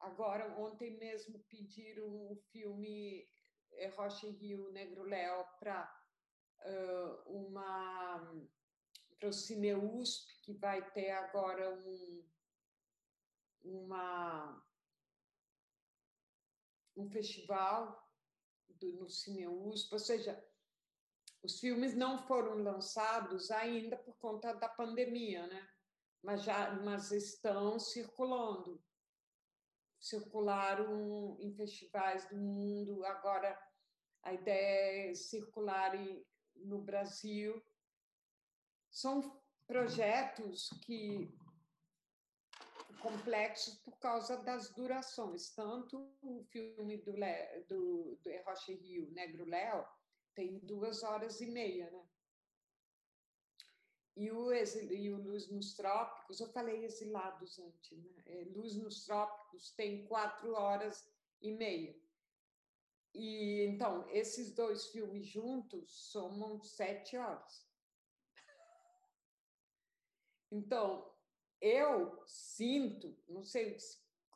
Agora, 0.00 0.58
ontem 0.58 0.96
mesmo 0.98 1.38
pediram 1.48 2.06
um 2.06 2.36
filme 2.50 3.28
é, 3.72 3.88
Rocha 3.88 4.26
e 4.26 4.30
Rio 4.30 4.70
Negro 4.72 5.04
Léo 5.04 5.44
para 5.58 5.90
uh, 6.64 7.30
uma 7.30 8.48
para 9.18 9.28
o 9.28 9.32
Cine 9.34 9.74
USP, 9.74 10.40
que 10.40 10.54
vai 10.54 10.82
ter 10.92 11.10
agora 11.10 11.70
um, 11.74 12.24
uma, 13.62 14.66
um 16.96 17.06
festival 17.10 18.02
do, 18.66 18.94
no 18.94 19.10
Cine 19.10 19.46
USP, 19.46 19.92
ou 19.92 19.98
seja, 19.98 20.42
os 21.42 21.58
filmes 21.58 21.94
não 21.94 22.18
foram 22.18 22.62
lançados 22.62 23.50
ainda 23.50 23.96
por 23.96 24.14
conta 24.16 24.52
da 24.52 24.68
pandemia, 24.68 25.46
né? 25.46 25.68
mas, 26.22 26.42
já, 26.42 26.72
mas 26.82 27.10
estão 27.10 27.78
circulando. 27.78 28.82
Circularam 29.98 31.36
em 31.40 31.52
festivais 31.54 32.26
do 32.28 32.36
mundo, 32.36 33.04
agora 33.04 33.58
a 34.22 34.32
ideia 34.32 35.10
é 35.10 35.14
circular 35.14 35.92
no 36.56 36.80
Brasil 36.80 37.62
são 38.90 39.40
projetos 39.66 40.68
que 40.84 41.30
complexos 43.00 43.74
por 43.76 43.98
causa 43.98 44.36
das 44.42 44.70
durações. 44.70 45.54
Tanto 45.54 46.12
o 46.20 46.42
filme 46.50 46.98
do, 46.98 47.12
Le, 47.12 47.64
do, 47.68 48.18
do 48.22 48.30
Rio, 48.68 49.10
Negro 49.12 49.44
Léo, 49.46 49.86
tem 50.34 50.58
duas 50.60 51.02
horas 51.02 51.40
e 51.40 51.46
meia, 51.46 51.90
né? 51.90 52.08
E 54.16 54.30
o, 54.30 54.52
e 54.52 55.10
o 55.10 55.16
Luz 55.16 55.48
nos 55.50 55.74
Trópicos, 55.74 56.40
eu 56.40 56.48
falei 56.52 56.84
exilados 56.84 57.58
antes, 57.58 57.98
né? 57.98 58.22
É, 58.26 58.44
Luz 58.52 58.76
nos 58.76 59.04
Trópicos 59.04 59.70
tem 59.72 60.06
quatro 60.06 60.52
horas 60.52 61.08
e 61.40 61.52
meia. 61.52 61.98
E 63.14 63.64
então, 63.66 64.08
esses 64.10 64.54
dois 64.54 64.88
filmes 64.88 65.26
juntos 65.26 66.10
somam 66.10 66.60
sete 66.62 67.16
horas. 67.16 67.68
Então, 70.52 71.08
eu 71.60 72.20
sinto, 72.26 73.16
não 73.28 73.44
sei 73.44 73.76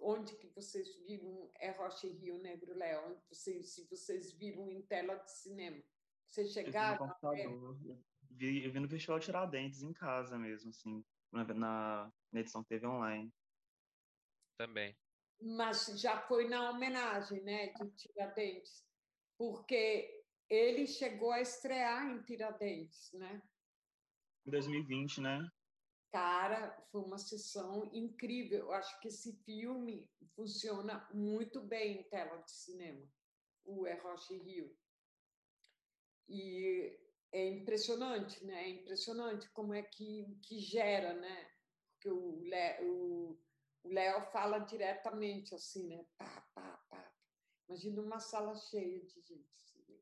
onde 0.00 0.36
que 0.36 0.46
vocês 0.48 0.96
viram 1.06 1.50
é 1.58 1.70
Rocha 1.70 2.06
e 2.06 2.12
Rio 2.12 2.38
Negro 2.38 2.74
Léo, 2.74 3.10
onde 3.10 3.22
vocês, 3.28 3.70
se 3.70 3.84
vocês 3.88 4.32
viram 4.32 4.70
em 4.70 4.82
tela 4.82 5.14
de 5.16 5.30
cinema. 5.30 5.82
Vocês 6.28 6.52
chegaram? 6.52 7.14
Eu 7.36 7.74
vi. 7.74 7.98
Vi, 8.36 8.64
eu 8.64 8.72
vi 8.72 8.80
no 8.80 8.88
Festival 8.88 9.20
Tiradentes 9.20 9.82
em 9.82 9.92
casa 9.92 10.36
mesmo, 10.36 10.70
assim, 10.70 11.04
na, 11.30 11.44
na, 11.54 12.40
edição 12.40 12.64
TV 12.64 12.84
online. 12.84 13.32
Também. 14.58 14.96
Mas 15.40 15.86
já 16.00 16.20
foi 16.22 16.48
na 16.48 16.70
homenagem, 16.70 17.40
né, 17.42 17.68
de 17.72 17.90
Tiradentes, 17.92 18.84
porque 19.38 20.24
ele 20.48 20.86
chegou 20.86 21.30
a 21.30 21.40
estrear 21.40 22.10
em 22.10 22.22
Tiradentes, 22.22 23.12
né? 23.12 23.40
Em 24.46 24.50
2020, 24.50 25.20
né? 25.20 25.48
Cara, 26.14 26.70
foi 26.92 27.00
uma 27.00 27.18
sessão 27.18 27.90
incrível. 27.92 28.60
Eu 28.60 28.72
acho 28.72 29.00
que 29.00 29.08
esse 29.08 29.32
filme 29.42 30.08
funciona 30.36 31.04
muito 31.12 31.60
bem 31.60 31.98
em 31.98 32.02
tela 32.04 32.36
de 32.36 32.52
cinema, 32.52 33.04
o 33.64 33.84
É 33.84 33.94
Rocha 33.94 34.32
e 34.32 34.38
Rio. 34.38 34.78
E 36.28 37.00
é 37.32 37.48
impressionante, 37.48 38.44
né? 38.44 38.62
É 38.62 38.68
impressionante 38.68 39.50
como 39.50 39.74
é 39.74 39.82
que, 39.82 40.38
que 40.40 40.60
gera, 40.60 41.14
né? 41.14 41.50
Porque 41.94 42.10
o 42.10 42.44
Léo, 42.44 42.92
o, 42.92 43.40
o 43.82 43.88
Léo 43.88 44.24
fala 44.30 44.60
diretamente 44.60 45.52
assim, 45.52 45.88
né? 45.88 46.06
Pá, 46.16 46.48
pá, 46.54 46.76
pá. 46.90 47.12
Imagina 47.68 48.00
uma 48.00 48.20
sala 48.20 48.54
cheia 48.54 49.04
de 49.04 49.20
gente. 49.20 49.52
Assim. 49.56 50.00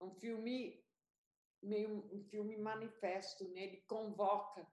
É 0.00 0.04
um 0.04 0.14
filme 0.16 0.83
meio 1.64 2.08
um 2.12 2.22
filme 2.24 2.56
manifesto, 2.56 3.48
né? 3.48 3.62
ele 3.64 3.84
convoca 3.86 4.66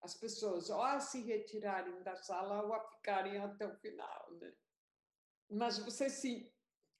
as 0.00 0.14
pessoas 0.14 0.70
ou 0.70 0.80
a 0.82 1.00
se 1.00 1.22
retirarem 1.22 2.02
da 2.02 2.16
sala 2.16 2.62
ou 2.62 2.72
a 2.72 2.88
ficarem 2.88 3.38
até 3.38 3.66
o 3.66 3.76
final. 3.78 4.32
Né? 4.34 4.52
Mas 5.50 5.78
vocês 5.78 6.12
se, 6.12 6.52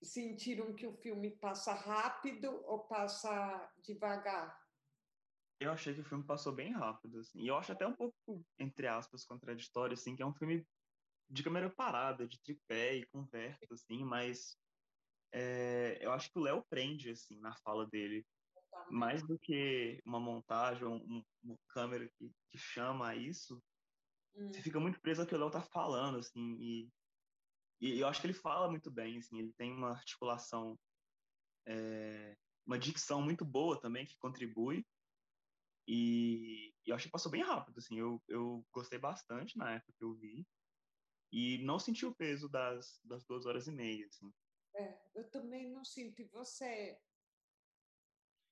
sentiram 0.03 0.75
que 0.75 0.87
o 0.87 0.97
filme 0.97 1.31
passa 1.31 1.73
rápido 1.75 2.51
ou 2.67 2.81
passa 2.87 3.73
devagar? 3.79 4.59
Eu 5.61 5.73
achei 5.73 5.93
que 5.93 6.01
o 6.01 6.05
filme 6.05 6.25
passou 6.25 6.53
bem 6.53 6.73
rápido, 6.73 7.19
assim. 7.19 7.41
E 7.41 7.49
eu 7.49 7.57
acho 7.57 7.73
até 7.73 7.87
um 7.87 7.95
pouco, 7.95 8.45
entre 8.59 8.87
aspas, 8.87 9.25
contraditório, 9.25 9.95
assim, 9.95 10.15
que 10.15 10.23
é 10.23 10.27
um 10.27 10.35
filme 10.35 10.67
de 11.29 11.43
câmera 11.43 11.69
parada, 11.69 12.27
de 12.27 12.41
tripé 12.41 12.95
e 12.95 13.07
conversa, 13.07 13.67
assim, 13.73 14.05
mas 14.05 14.57
é, 15.33 15.99
eu 16.01 16.13
acho 16.13 16.31
que 16.31 16.39
o 16.39 16.43
Léo 16.43 16.65
prende, 16.71 17.11
assim, 17.11 17.39
na 17.41 17.55
fala 17.57 17.87
dele 17.87 18.25
mais 18.91 19.27
do 19.27 19.39
que 19.39 20.01
uma 20.05 20.21
montagem, 20.21 20.87
um, 20.87 21.25
uma 21.43 21.59
câmera 21.69 22.09
que, 22.09 22.31
que 22.51 22.59
chama 22.59 23.15
isso, 23.15 23.63
hum. 24.35 24.53
você 24.53 24.63
fica 24.63 24.81
muito 24.81 25.01
preso 25.01 25.23
ao 25.23 25.27
que 25.27 25.35
o 25.35 25.39
Léo 25.39 25.51
tá 25.51 25.63
falando, 25.63 26.19
assim, 26.19 26.57
e, 26.61 26.89
e 27.81 28.01
eu 28.01 28.09
acho 28.09 28.21
que 28.21 28.27
ele 28.27 28.35
fala 28.35 28.71
muito 28.71 28.91
bem, 28.91 29.19
assim, 29.19 29.39
ele 29.39 29.53
tem 29.55 29.73
uma 29.73 29.91
articulação, 29.91 30.79
é, 31.67 32.37
uma 32.67 32.79
dicção 32.79 33.23
muito 33.23 33.45
boa 33.45 33.81
também, 33.81 34.07
que 34.07 34.17
contribui, 34.19 34.87
e, 35.87 36.75
e 36.85 36.91
eu 36.91 36.95
acho 36.95 37.07
que 37.07 37.13
passou 37.13 37.33
bem 37.33 37.43
rápido, 37.43 37.79
assim, 37.79 37.99
eu, 37.99 38.23
eu 38.29 38.67
gostei 38.73 38.99
bastante 38.99 39.57
na 39.57 39.75
época 39.75 39.93
que 39.97 40.05
eu 40.05 40.15
vi, 40.15 40.47
e 41.33 41.59
não 41.65 41.79
senti 41.79 42.07
o 42.07 42.15
peso 42.15 42.49
das, 42.49 43.01
das 43.05 43.25
duas 43.25 43.47
horas 43.47 43.67
e 43.67 43.73
meia, 43.73 44.07
assim. 44.07 44.33
É, 44.75 44.99
eu 45.15 45.29
também 45.31 45.71
não 45.71 45.85
sinto. 45.85 46.21
E 46.23 46.25
você, 46.27 46.99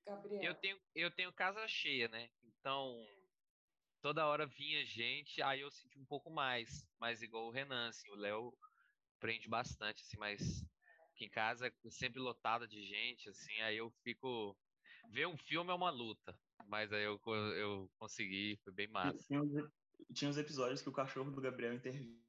Gabriel? 0.06 0.42
Eu 0.42 0.54
tenho, 0.54 0.80
eu 0.94 1.10
tenho 1.10 1.32
casa 1.32 1.66
cheia, 1.66 2.08
né? 2.08 2.28
Então, 2.44 3.04
toda 4.00 4.26
hora 4.26 4.46
vinha 4.46 4.84
gente, 4.84 5.42
aí 5.42 5.60
eu 5.60 5.70
senti 5.70 5.98
um 5.98 6.06
pouco 6.06 6.30
mais, 6.30 6.86
mas 7.00 7.22
igual 7.22 7.46
o 7.46 7.50
Renan, 7.50 7.88
assim, 7.88 8.10
o 8.10 8.16
Léo 8.16 8.52
prende 9.18 9.48
bastante, 9.48 10.02
assim, 10.02 10.16
mas 10.16 10.64
aqui 11.12 11.24
em 11.24 11.30
casa 11.30 11.66
é 11.66 11.90
sempre 11.90 12.20
lotada 12.20 12.66
de 12.68 12.84
gente, 12.84 13.28
assim, 13.28 13.60
aí 13.62 13.76
eu 13.76 13.90
fico. 14.02 14.56
Ver 15.12 15.26
um 15.26 15.36
filme 15.36 15.70
é 15.70 15.74
uma 15.74 15.90
luta, 15.90 16.36
mas 16.66 16.92
aí 16.92 17.04
eu, 17.04 17.20
eu 17.54 17.88
consegui, 17.96 18.58
foi 18.64 18.72
bem 18.72 18.88
massa. 18.88 19.24
Tinha, 19.28 19.40
tinha 20.12 20.30
uns 20.30 20.36
episódios 20.36 20.82
que 20.82 20.88
o 20.88 20.92
cachorro 20.92 21.30
do 21.30 21.40
Gabriel 21.40 21.74
interviu. 21.74 22.20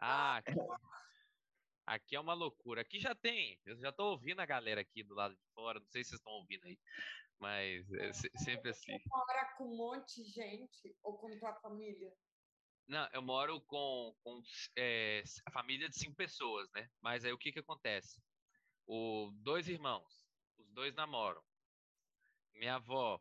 Ah, 0.00 0.42
Aqui 1.86 2.16
é 2.16 2.20
uma 2.20 2.34
loucura. 2.34 2.80
Aqui 2.80 2.98
já 2.98 3.14
tem. 3.14 3.60
Eu 3.64 3.78
já 3.78 3.90
estou 3.90 4.10
ouvindo 4.10 4.40
a 4.40 4.46
galera 4.46 4.80
aqui 4.80 5.04
do 5.04 5.14
lado 5.14 5.36
de 5.36 5.46
fora. 5.54 5.78
Não 5.78 5.86
sei 5.88 6.02
se 6.02 6.10
vocês 6.10 6.20
estão 6.20 6.32
ouvindo 6.32 6.64
aí. 6.64 6.78
Mas 7.38 7.92
é 7.92 8.12
sempre 8.12 8.70
assim. 8.70 8.98
Você 8.98 9.08
mora 9.08 9.54
com 9.56 9.64
um 9.64 9.76
monte 9.76 10.24
de 10.24 10.30
gente 10.30 10.96
ou 11.02 11.16
com 11.18 11.38
tua 11.38 11.54
família? 11.60 12.12
Não, 12.88 13.08
eu 13.12 13.22
moro 13.22 13.60
com, 13.62 14.16
com 14.22 14.42
é, 14.76 15.22
a 15.44 15.50
família 15.50 15.88
de 15.88 15.96
cinco 15.96 16.16
pessoas, 16.16 16.70
né? 16.72 16.88
Mas 17.00 17.24
aí 17.24 17.32
o 17.32 17.38
que 17.38 17.52
que 17.52 17.58
acontece? 17.58 18.20
O, 18.86 19.30
dois 19.42 19.68
irmãos, 19.68 20.26
os 20.58 20.68
dois 20.72 20.94
namoram. 20.94 21.42
Minha 22.54 22.76
avó 22.76 23.20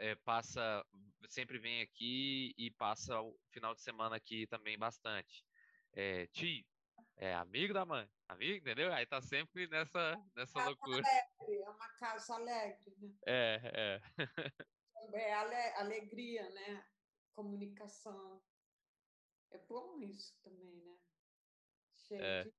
é, 0.00 0.14
passa, 0.16 0.84
sempre 1.28 1.58
vem 1.58 1.82
aqui 1.82 2.54
e 2.58 2.70
passa 2.72 3.20
o 3.20 3.38
final 3.50 3.74
de 3.74 3.82
semana 3.82 4.16
aqui 4.16 4.46
também 4.46 4.78
bastante. 4.78 5.44
É, 5.94 6.26
tio, 6.28 6.64
é 7.16 7.34
amigo 7.34 7.72
da 7.74 7.84
mãe, 7.84 8.08
amigo, 8.28 8.58
entendeu? 8.58 8.92
Aí 8.92 9.06
tá 9.06 9.20
sempre 9.20 9.66
nessa, 9.68 10.16
nessa 10.34 10.54
casa 10.54 10.68
loucura. 10.70 10.98
Alegre, 10.98 11.62
é 11.62 11.70
uma 11.70 11.88
casa 11.96 12.34
alegre, 12.34 12.96
né? 12.98 13.18
É, 13.26 13.60
é. 13.74 14.00
É 15.14 15.32
ale, 15.34 15.54
alegria, 15.76 16.48
né? 16.50 16.86
Comunicação. 17.34 18.42
É 19.50 19.58
bom 19.66 19.98
isso 19.98 20.40
também, 20.42 20.80
né? 20.84 20.98
Cheio 21.94 22.22
É. 22.22 22.44
de... 22.44 22.54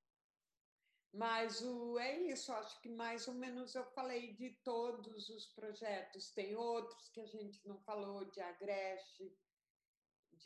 Mas 1.14 1.62
o, 1.62 2.00
é 2.00 2.20
isso, 2.22 2.52
acho 2.52 2.82
que 2.82 2.90
mais 2.90 3.28
ou 3.28 3.36
menos 3.36 3.76
eu 3.76 3.86
falei 3.86 4.36
de 4.36 4.60
todos 4.64 5.30
os 5.30 5.54
projetos. 5.54 6.34
Tem 6.34 6.56
outros 6.56 7.10
que 7.10 7.22
a 7.22 7.26
gente 7.26 7.66
não 7.68 7.80
falou, 7.84 8.30
de 8.32 8.42
Agreste, 8.42 9.32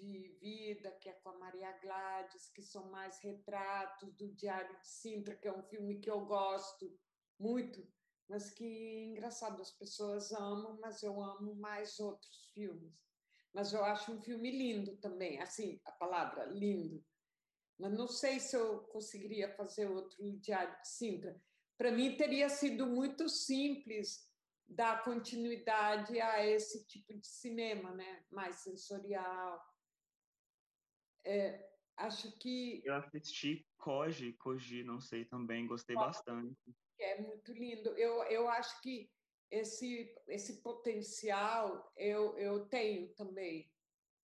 de 0.04 0.30
Vida, 0.40 0.92
que 1.02 1.10
é 1.10 1.14
com 1.14 1.30
a 1.30 1.38
Maria 1.38 1.72
Gladys, 1.80 2.50
que 2.54 2.62
são 2.62 2.90
mais 2.90 3.20
retratos 3.20 4.14
do 4.16 4.34
Diário 4.34 4.80
de 4.80 4.88
Sintra, 4.88 5.36
que 5.36 5.48
é 5.48 5.54
um 5.54 5.64
filme 5.64 6.00
que 6.00 6.10
eu 6.10 6.26
gosto 6.26 6.98
muito, 7.40 7.88
mas 8.28 8.52
que 8.52 9.06
engraçado, 9.06 9.62
as 9.62 9.72
pessoas 9.72 10.32
amam, 10.32 10.78
mas 10.82 11.02
eu 11.02 11.22
amo 11.22 11.56
mais 11.56 12.00
outros 12.00 12.52
filmes. 12.54 12.94
Mas 13.54 13.74
eu 13.74 13.84
acho 13.84 14.12
um 14.12 14.22
filme 14.22 14.52
lindo 14.52 14.98
também, 14.98 15.42
assim, 15.42 15.80
a 15.86 15.92
palavra 15.92 16.46
lindo. 16.46 17.04
Mas 17.80 17.94
não 17.94 18.08
sei 18.08 18.40
se 18.40 18.56
eu 18.56 18.80
conseguiria 18.88 19.56
fazer 19.56 19.88
outro 19.88 20.38
Diário 20.40 20.80
de 20.82 20.90
Sintra. 20.90 21.42
Para 21.78 21.92
mim 21.92 22.18
teria 22.18 22.50
sido 22.50 22.88
muito 22.88 23.30
simples 23.30 24.28
dar 24.68 25.04
continuidade 25.04 26.20
a 26.20 26.46
esse 26.46 26.86
tipo 26.88 27.14
de 27.14 27.28
cinema, 27.28 27.94
né? 27.94 28.26
Mais 28.30 28.58
sensorial. 28.58 29.64
É, 31.28 31.70
acho 31.98 32.32
que 32.40 32.82
Eu 32.86 32.96
assisti 32.96 33.68
Koji, 33.78 34.32
Koji, 34.34 34.84
não 34.86 35.02
sei 35.02 35.26
também, 35.26 35.68
gostei 35.68 35.96
bastante. 35.96 36.56
é 37.00 37.22
muito 37.22 37.52
lindo. 37.52 37.90
Eu, 37.98 38.24
eu 38.24 38.48
acho 38.48 38.82
que 38.82 39.12
esse, 39.52 40.16
esse 40.28 40.62
potencial 40.62 41.92
eu, 41.98 42.38
eu 42.38 42.66
tenho 42.70 43.14
também 43.14 43.70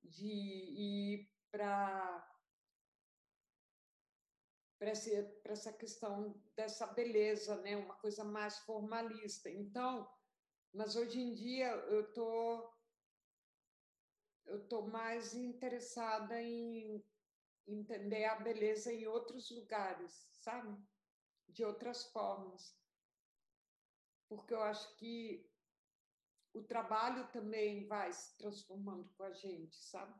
de 0.02 0.28
ir 0.28 1.30
para 1.52 2.30
para 4.80 4.92
essa, 5.52 5.72
questão 5.72 6.42
dessa 6.58 6.88
beleza, 6.88 7.56
né? 7.62 7.78
uma 7.78 7.96
coisa 7.96 8.22
mais 8.24 8.60
formalista. 8.60 9.50
Então, 9.50 10.10
mas 10.74 10.98
hoje 10.98 11.22
em 11.22 11.34
dia 11.34 11.68
eu 11.68 12.12
tô 12.12 12.73
eu 14.46 14.68
tô 14.68 14.84
mais 14.88 15.34
interessada 15.34 16.42
em 16.42 17.04
entender 17.68 18.26
a 18.26 18.36
beleza 18.36 18.92
em 18.92 19.08
outros 19.08 19.50
lugares, 19.52 20.28
sabe? 20.34 20.78
De 21.48 21.64
outras 21.64 22.06
formas. 22.12 22.78
Porque 24.28 24.54
eu 24.54 24.62
acho 24.62 24.96
que 24.98 25.50
o 26.54 26.62
trabalho 26.64 27.28
também 27.32 27.88
vai 27.88 28.12
se 28.12 28.38
transformando 28.38 29.10
com 29.16 29.24
a 29.24 29.32
gente, 29.32 29.76
sabe? 29.76 30.20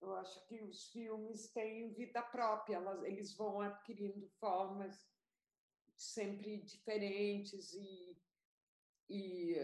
Eu 0.00 0.14
acho 0.14 0.44
que 0.46 0.62
os 0.62 0.90
filmes 0.90 1.50
têm 1.52 1.92
vida 1.92 2.22
própria, 2.22 2.76
elas, 2.76 3.02
eles 3.02 3.34
vão 3.34 3.60
adquirindo 3.60 4.28
formas 4.38 5.08
sempre 5.96 6.58
diferentes 6.62 7.72
e, 7.74 8.16
e, 9.08 9.56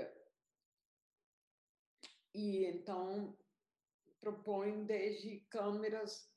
e 2.35 2.65
então 2.66 3.39
propõem 4.20 4.85
desde 4.85 5.40
câmeras 5.51 6.32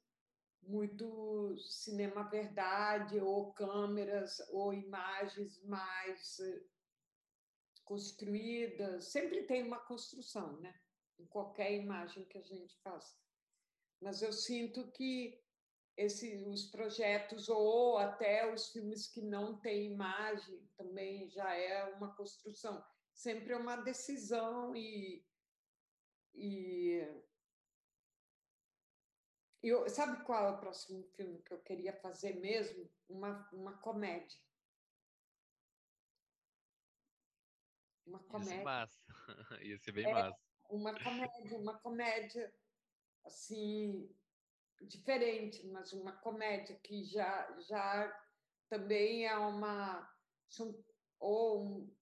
muito 0.61 1.57
cinema 1.57 2.24
verdade 2.24 3.19
ou 3.19 3.53
câmeras 3.53 4.40
ou 4.49 4.74
imagens 4.74 5.64
mais 5.64 6.40
eh, 6.40 6.61
construídas. 7.86 9.06
Sempre 9.11 9.44
tem 9.44 9.64
uma 9.64 9.80
construção, 9.80 10.60
né? 10.60 10.74
Em 11.18 11.26
qualquer 11.26 11.74
imagem 11.74 12.26
que 12.26 12.38
a 12.38 12.41
gente 12.41 12.78
faça. 12.82 13.18
Mas 14.02 14.22
eu 14.22 14.34
sinto 14.34 14.91
que 14.91 15.41
esse, 15.95 16.38
os 16.45 16.65
projetos 16.65 17.49
ou 17.49 17.98
até 17.98 18.53
os 18.53 18.69
filmes 18.69 19.07
que 19.07 19.22
não 19.22 19.60
têm 19.60 19.94
imagem 19.94 20.69
também 20.78 21.28
já 21.30 21.56
é 21.56 21.86
uma 21.95 22.15
construção. 22.15 22.84
Sempre 23.14 23.53
é 23.53 23.57
uma 23.57 23.78
decisão 23.78 24.76
e, 24.76 25.26
e 26.38 27.23
eu, 29.64 29.89
sabe 29.89 30.23
qual 30.23 30.45
é 30.45 30.51
o 30.51 30.59
próximo 30.59 31.03
filme 31.15 31.41
que 31.43 31.53
eu 31.53 31.61
queria 31.61 31.93
fazer 31.93 32.39
mesmo? 32.39 32.89
Uma, 33.09 33.49
uma 33.51 33.81
comédia. 33.81 34.39
Uma 38.05 38.19
Ia 38.19 38.23
ser 38.23 38.30
comédia. 38.31 38.64
massa. 38.64 38.99
Ia 39.64 39.77
ser 39.80 39.91
bem 39.91 40.07
É. 40.07 40.14
massa. 40.14 40.39
Uma 40.69 40.93
comédia, 41.03 41.57
uma 41.59 41.80
comédia 41.80 42.53
assim 43.26 44.15
diferente, 44.81 45.65
mas 45.68 45.91
uma 45.93 46.18
comédia 46.18 46.80
que 46.80 47.03
já 47.03 47.59
já 47.59 48.26
também 48.69 49.26
é 49.26 49.38
uma 49.38 50.14
são- 50.49 50.84
ou 51.19 51.65
um, 51.65 51.97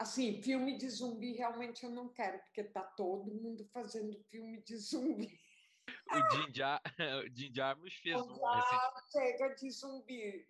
assim 0.00 0.40
filme 0.42 0.78
de 0.78 0.88
zumbi 0.88 1.34
realmente 1.34 1.84
eu 1.84 1.90
não 1.90 2.08
quero 2.08 2.38
porque 2.44 2.64
tá 2.64 2.82
todo 2.82 3.30
mundo 3.30 3.68
fazendo 3.72 4.18
filme 4.30 4.62
de 4.62 4.76
zumbi. 4.76 5.38
O 6.12 6.34
Jim, 6.34 6.54
Jar, 6.54 6.80
o 7.24 7.36
Jim 7.36 7.52
Jarmusch 7.54 8.00
fez 8.00 8.16
um 8.16 8.38
chega 9.12 9.54
de 9.54 9.70
zumbi. 9.70 10.46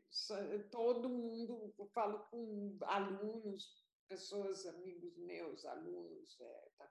Todo 0.70 1.08
mundo 1.08 1.74
eu 1.78 1.86
falo 1.88 2.20
com 2.30 2.78
alunos 2.82 3.80
pessoas 4.08 4.66
amigos 4.66 5.16
meus 5.18 5.64
alunos 5.64 6.40
é, 6.40 6.68
tá. 6.78 6.90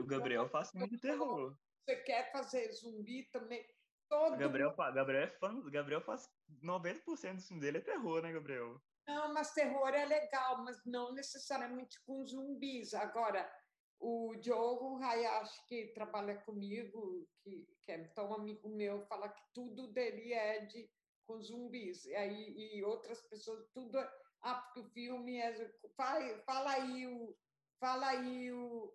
O 0.00 0.06
Gabriel 0.06 0.48
faz 0.48 0.70
de 0.72 0.98
terror. 0.98 1.56
você 1.84 1.96
quer 2.02 2.30
fazer 2.32 2.70
zumbi 2.72 3.28
também? 3.32 3.62
O 3.62 4.08
todo 4.08 4.36
Gabriel, 4.38 4.74
Gabriel 4.74 5.22
é 5.22 5.30
fã, 5.38 5.54
o 5.54 5.70
Gabriel 5.70 6.00
faz 6.00 6.28
90% 6.62 7.36
do 7.36 7.42
filme 7.42 7.60
dele 7.60 7.78
é 7.78 7.80
terror, 7.80 8.22
né, 8.22 8.32
Gabriel? 8.32 8.80
Não, 9.08 9.32
mas 9.32 9.54
terror 9.54 9.88
é 9.94 10.04
legal, 10.04 10.62
mas 10.64 10.84
não 10.84 11.14
necessariamente 11.14 11.98
com 12.04 12.22
zumbis. 12.26 12.92
Agora, 12.92 13.50
o 13.98 14.36
Diogo 14.36 14.98
Hayashi, 15.02 15.64
que 15.66 15.92
trabalha 15.94 16.42
comigo, 16.42 17.26
que, 17.42 17.66
que 17.86 17.92
é 17.92 18.08
tão 18.08 18.34
amigo 18.34 18.68
meu, 18.68 19.00
fala 19.06 19.30
que 19.30 19.42
tudo 19.54 19.92
dele 19.94 20.34
é 20.34 20.66
de 20.66 20.92
com 21.26 21.40
zumbis. 21.40 22.04
E, 22.04 22.14
aí, 22.14 22.76
e 22.76 22.84
outras 22.84 23.22
pessoas, 23.28 23.70
tudo. 23.72 23.98
é- 23.98 24.12
Ah, 24.42 24.56
porque 24.62 24.80
o 24.80 24.84
filme 24.92 25.38
é. 25.38 25.72
Fala, 25.96 26.38
fala 26.44 26.72
aí 26.72 27.06
o. 27.06 27.36
Fala 27.80 28.08
aí 28.08 28.52
o, 28.52 28.94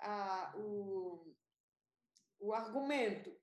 a, 0.00 0.54
o, 0.58 1.36
o 2.40 2.52
argumento. 2.52 3.41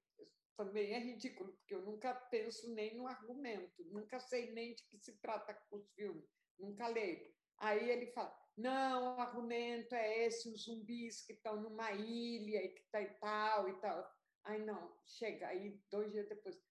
Também 0.59 0.91
é 0.93 0.99
ridículo, 0.99 1.53
porque 1.53 1.73
eu 1.73 1.81
nunca 1.85 2.13
penso 2.13 2.69
nem 2.73 2.93
no 2.97 3.07
argumento, 3.07 3.81
nunca 3.85 4.19
sei 4.19 4.51
nem 4.51 4.75
de 4.75 4.83
que 4.89 4.97
se 4.97 5.17
trata 5.21 5.57
os 5.71 5.89
filmes, 5.93 6.29
nunca 6.57 6.85
leio. 6.89 7.33
Aí 7.59 7.89
ele 7.89 8.07
fala: 8.07 8.37
não, 8.57 9.15
o 9.15 9.21
argumento 9.21 9.95
é 9.95 10.25
esse, 10.25 10.49
os 10.49 10.65
zumbis 10.65 11.21
que 11.25 11.31
estão 11.31 11.61
numa 11.61 11.93
ilha 11.93 12.61
e 12.61 12.75
tá 12.91 13.01
e 13.01 13.07
tal 13.21 13.69
e 13.69 13.79
tal. 13.79 14.11
Aí 14.43 14.61
não, 14.65 14.99
chega, 15.05 15.47
aí 15.47 15.81
dois 15.89 16.11
dias 16.11 16.27
depois. 16.27 16.61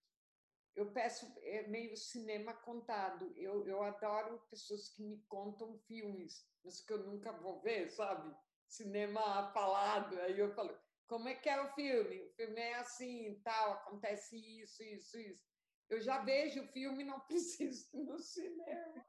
Eu 0.76 0.92
peço, 0.92 1.24
é 1.38 1.66
meio 1.68 1.96
cinema 1.96 2.52
contado. 2.52 3.32
Eu, 3.38 3.66
eu 3.66 3.82
adoro 3.82 4.38
pessoas 4.50 4.90
que 4.90 5.02
me 5.02 5.24
contam 5.28 5.78
filmes, 5.86 6.46
mas 6.62 6.82
que 6.82 6.92
eu 6.92 6.98
nunca 7.06 7.32
vou 7.32 7.58
ver, 7.62 7.88
sabe? 7.88 8.36
Cinema 8.66 9.50
falado. 9.54 10.20
Aí 10.20 10.38
eu 10.38 10.54
falo, 10.54 10.78
como 11.08 11.28
é 11.28 11.34
que 11.34 11.48
é 11.48 11.60
o 11.60 11.74
filme? 11.74 12.22
O 12.22 12.32
filme 12.34 12.60
é 12.60 12.74
assim, 12.74 13.40
tal, 13.42 13.72
acontece 13.72 14.36
isso, 14.60 14.82
isso, 14.82 15.18
isso. 15.18 15.48
Eu 15.88 16.00
já 16.00 16.22
vejo 16.22 16.62
o 16.62 16.68
filme, 16.68 17.02
não 17.02 17.18
preciso 17.26 17.88
no 18.04 18.18
cinema. 18.18 19.06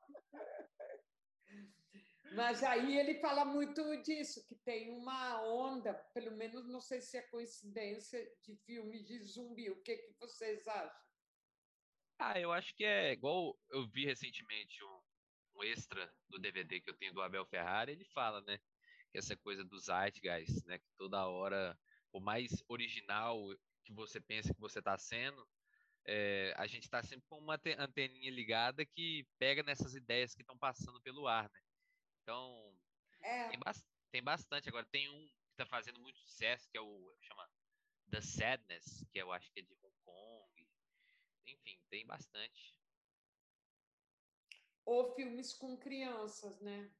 Mas 2.33 2.63
aí 2.63 2.97
ele 2.97 3.19
fala 3.19 3.43
muito 3.43 4.01
disso, 4.01 4.45
que 4.47 4.55
tem 4.55 4.91
uma 4.91 5.43
onda, 5.43 5.93
pelo 6.13 6.35
menos 6.37 6.67
não 6.67 6.79
sei 6.79 7.01
se 7.01 7.17
é 7.17 7.21
coincidência, 7.23 8.19
de 8.43 8.55
filmes 8.65 9.05
de 9.05 9.19
zumbi. 9.19 9.69
O 9.69 9.81
que, 9.81 9.97
que 9.97 10.13
vocês 10.19 10.67
acham? 10.67 11.09
Ah, 12.19 12.39
eu 12.39 12.51
acho 12.51 12.75
que 12.75 12.83
é 12.83 13.13
igual 13.13 13.57
eu 13.69 13.87
vi 13.87 14.05
recentemente 14.05 14.83
um, 14.83 15.01
um 15.55 15.63
extra 15.63 16.13
do 16.27 16.37
DVD 16.37 16.79
que 16.79 16.89
eu 16.89 16.97
tenho 16.97 17.13
do 17.13 17.21
Abel 17.21 17.45
Ferrara, 17.45 17.91
ele 17.91 18.05
fala, 18.13 18.41
né? 18.41 18.59
Que 19.11 19.17
essa 19.17 19.35
coisa 19.35 19.63
do 19.63 19.79
Zeitgeist, 19.79 20.65
né? 20.67 20.77
Que 20.77 20.91
toda 20.97 21.27
hora, 21.27 21.77
o 22.11 22.19
mais 22.19 22.63
original 22.67 23.37
que 23.83 23.93
você 23.93 24.19
pensa 24.21 24.53
que 24.53 24.59
você 24.61 24.79
está 24.79 24.97
sendo, 24.97 25.47
é, 26.05 26.53
a 26.57 26.67
gente 26.67 26.83
está 26.83 27.03
sempre 27.03 27.27
com 27.27 27.37
uma 27.39 27.55
ante- 27.55 27.75
anteninha 27.77 28.31
ligada 28.31 28.85
que 28.85 29.27
pega 29.37 29.63
nessas 29.63 29.95
ideias 29.95 30.33
que 30.35 30.41
estão 30.41 30.57
passando 30.57 31.01
pelo 31.01 31.27
ar, 31.27 31.49
né? 31.51 31.61
Então, 32.21 32.79
É, 33.21 33.49
tem, 33.49 33.59
bas- 33.59 33.85
tem 34.11 34.23
bastante. 34.23 34.69
Agora, 34.69 34.85
tem 34.91 35.09
um 35.09 35.27
que 35.27 35.51
está 35.51 35.65
fazendo 35.65 35.99
muito 35.99 36.19
sucesso, 36.19 36.69
que 36.69 36.77
é 36.77 36.81
o, 36.81 37.15
chama 37.21 37.49
The 38.09 38.21
Sadness, 38.21 39.05
que 39.11 39.19
eu 39.19 39.31
acho 39.31 39.51
que 39.51 39.59
é 39.59 39.63
de 39.63 39.73
Hong 39.75 39.95
Kong. 40.03 40.67
Enfim, 41.47 41.79
tem 41.89 42.05
bastante. 42.05 42.75
ou 44.85 45.13
filmes 45.15 45.53
com 45.53 45.77
crianças, 45.77 46.59
né? 46.61 46.91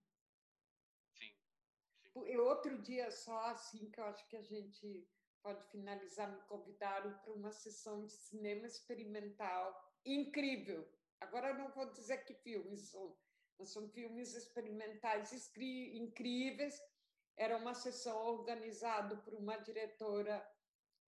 Outro 2.40 2.82
dia 2.82 3.12
só 3.12 3.40
assim 3.46 3.90
que 3.90 4.00
eu 4.00 4.06
acho 4.06 4.28
que 4.28 4.38
a 4.38 4.42
gente 4.42 5.08
pode 5.42 5.64
finalizar, 5.66 6.32
me 6.32 6.42
convidaram 6.42 7.18
para 7.20 7.34
uma 7.34 7.52
sessão 7.52 8.06
de 8.06 8.12
cinema 8.12 8.66
experimental 8.68 9.74
incrível. 10.06 10.88
Agora 11.22 11.50
eu 11.50 11.56
não 11.56 11.70
vou 11.70 11.90
dizer 11.92 12.24
que 12.26 12.34
filmes 12.34 12.90
são, 12.90 13.18
mas 13.58 13.70
são 13.70 13.90
filmes 13.90 14.36
experimentais 14.36 15.32
incríveis. 15.56 16.82
Era 17.36 17.58
uma 17.58 17.74
sessão 17.74 18.18
organizada 18.26 19.18
por 19.18 19.34
uma 19.34 19.58
diretora 19.58 20.46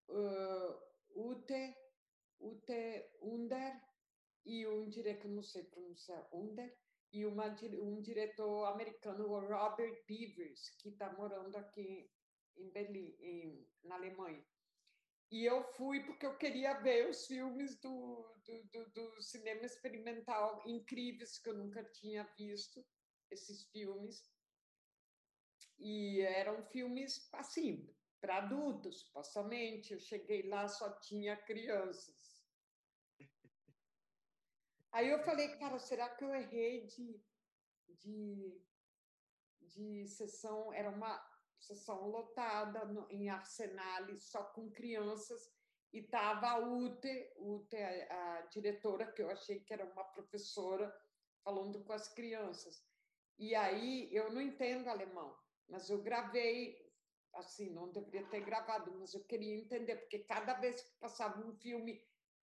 uh, 0.09 1.29
Ute, 1.29 1.75
Ute 2.39 3.09
Under 3.21 3.81
e 4.45 4.65
um 4.67 4.87
diretor 4.87 5.21
que 5.21 5.27
não 5.27 5.43
sei 5.43 5.63
pronunciar, 5.63 6.27
Under, 6.33 6.75
e 7.11 7.25
uma, 7.25 7.47
um 7.81 8.01
diretor 8.01 8.65
americano, 8.65 9.27
o 9.27 9.39
Robert 9.39 10.03
Beavers, 10.07 10.69
que 10.81 10.89
está 10.89 11.11
morando 11.13 11.55
aqui 11.57 12.09
em 12.57 12.69
Berlim, 12.69 13.15
em, 13.19 13.67
na 13.83 13.95
Alemanha. 13.95 14.45
E 15.31 15.45
eu 15.45 15.63
fui 15.63 16.03
porque 16.03 16.25
eu 16.25 16.37
queria 16.37 16.73
ver 16.81 17.09
os 17.09 17.25
filmes 17.25 17.79
do, 17.79 18.35
do, 18.45 18.63
do, 18.69 18.89
do 18.91 19.21
cinema 19.21 19.65
experimental 19.65 20.61
incríveis 20.67 21.37
que 21.37 21.49
eu 21.49 21.57
nunca 21.57 21.83
tinha 21.85 22.23
visto, 22.37 22.85
esses 23.29 23.69
filmes. 23.71 24.29
E 25.79 26.19
eram 26.21 26.61
filmes, 26.65 27.29
assim, 27.33 27.89
para 28.19 28.39
adultos, 28.39 29.01
supostamente. 29.01 29.93
Eu 29.93 29.99
cheguei 29.99 30.47
lá, 30.49 30.67
só 30.67 30.99
tinha 30.99 31.37
crianças. 31.37 32.20
Aí 34.91 35.09
eu 35.09 35.19
falei, 35.23 35.57
cara, 35.57 35.79
será 35.79 36.15
que 36.15 36.23
eu 36.23 36.33
errei 36.33 36.85
de, 36.85 37.25
de, 37.87 38.67
de 39.59 40.05
sessão? 40.07 40.73
Era 40.73 40.89
uma 40.89 41.25
sessão 41.59 42.07
lotada 42.09 42.85
no- 42.85 43.09
em 43.11 43.29
Arsenal, 43.29 44.17
só 44.17 44.51
com 44.53 44.71
crianças, 44.71 45.41
e 45.93 45.99
estava 45.99 46.47
a 46.49 46.57
Ute, 46.59 47.33
Ute, 47.37 47.75
a, 47.77 48.39
a 48.39 48.41
diretora, 48.47 49.11
que 49.13 49.21
eu 49.21 49.29
achei 49.29 49.63
que 49.63 49.73
era 49.73 49.85
uma 49.85 50.05
professora, 50.11 50.93
falando 51.43 51.83
com 51.83 51.93
as 51.93 52.13
crianças. 52.13 52.83
E 53.37 53.55
aí 53.55 54.13
eu 54.13 54.31
não 54.31 54.41
entendo 54.41 54.87
alemão, 54.89 55.37
mas 55.67 55.89
eu 55.89 56.01
gravei, 56.03 56.91
assim, 57.33 57.69
não 57.73 57.91
deveria 57.91 58.29
ter 58.29 58.41
gravado, 58.41 58.93
mas 58.99 59.13
eu 59.13 59.25
queria 59.25 59.55
entender, 59.55 59.97
porque 59.97 60.19
cada 60.25 60.53
vez 60.55 60.81
que 60.81 60.99
passava 60.99 61.45
um 61.45 61.53
filme 61.53 62.01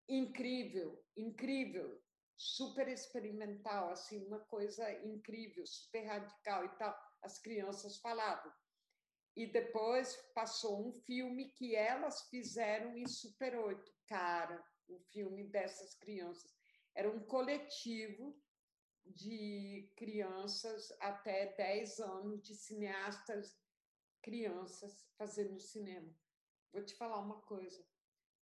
incrível, 0.07 1.05
incrível, 1.15 2.01
super 2.39 2.87
experimental, 2.87 3.89
assim, 3.91 4.25
uma 4.25 4.39
coisa 4.39 4.89
incrível, 5.03 5.65
super 5.67 6.05
radical 6.05 6.63
e 6.63 6.69
tal, 6.77 6.97
as 7.21 7.37
crianças 7.37 7.97
falavam. 7.97 8.51
E 9.35 9.45
depois 9.45 10.15
passou 10.33 10.87
um 10.87 10.93
filme 10.93 11.51
que 11.51 11.75
elas 11.75 12.29
fizeram 12.29 12.97
em 12.97 13.07
Super 13.07 13.57
8, 13.59 13.93
cara, 14.07 14.63
o 14.87 14.99
filme 15.11 15.43
dessas 15.43 15.93
crianças. 15.95 16.57
Era 16.95 17.09
um 17.09 17.19
coletivo 17.25 18.41
de 19.05 19.91
crianças 19.97 20.91
até 20.99 21.53
10 21.55 21.99
anos, 21.99 22.41
de 22.41 22.55
cineastas 22.55 23.57
crianças 24.21 25.05
fazendo 25.17 25.59
cinema. 25.59 26.13
Vou 26.71 26.83
te 26.83 26.95
falar 26.95 27.19
uma 27.19 27.41
coisa. 27.41 27.85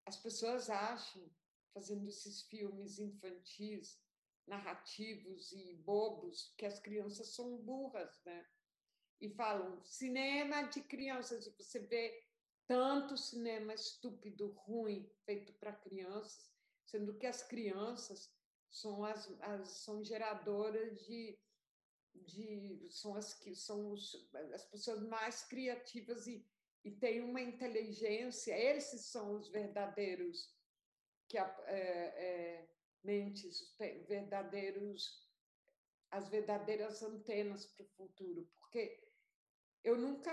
As 0.04 0.16
pessoas 0.16 0.68
acham, 0.68 1.30
fazendo 1.76 2.08
esses 2.08 2.40
filmes 2.44 2.98
infantis, 2.98 4.00
narrativos 4.46 5.52
e 5.52 5.74
bobos, 5.74 6.54
que 6.56 6.64
as 6.64 6.80
crianças 6.80 7.34
são 7.34 7.58
burras, 7.58 8.18
né? 8.24 8.46
E 9.20 9.28
falam 9.28 9.84
cinema 9.84 10.62
de 10.62 10.80
crianças, 10.80 11.46
e 11.46 11.50
você 11.50 11.80
vê 11.80 12.24
tanto 12.66 13.18
cinema 13.18 13.74
estúpido, 13.74 14.52
ruim, 14.52 15.06
feito 15.26 15.52
para 15.52 15.70
crianças, 15.70 16.50
sendo 16.86 17.18
que 17.18 17.26
as 17.26 17.42
crianças 17.42 18.34
são 18.70 19.04
as, 19.04 19.30
as 19.42 19.68
são 19.68 20.02
geradoras 20.02 20.98
de, 21.04 21.38
de 22.14 22.86
são 22.88 23.14
as 23.14 23.34
que 23.34 23.54
são 23.54 23.92
os, 23.92 24.30
as 24.54 24.64
pessoas 24.64 25.02
mais 25.02 25.44
criativas 25.44 26.26
e, 26.26 26.42
e 26.82 26.90
têm 26.90 27.20
uma 27.20 27.40
inteligência, 27.40 28.58
esses 28.58 29.02
são 29.02 29.34
os 29.34 29.48
verdadeiros 29.48 30.55
que 31.28 31.38
a- 31.38 31.56
é, 31.66 32.60
é, 32.62 32.68
mentes, 33.02 33.76
verdadeiros 34.08 35.26
as 36.10 36.28
verdadeiras 36.28 37.02
antenas 37.02 37.66
para 37.66 37.84
o 37.84 37.88
futuro, 37.88 38.50
porque 38.54 39.12
eu 39.84 39.98
nunca 39.98 40.32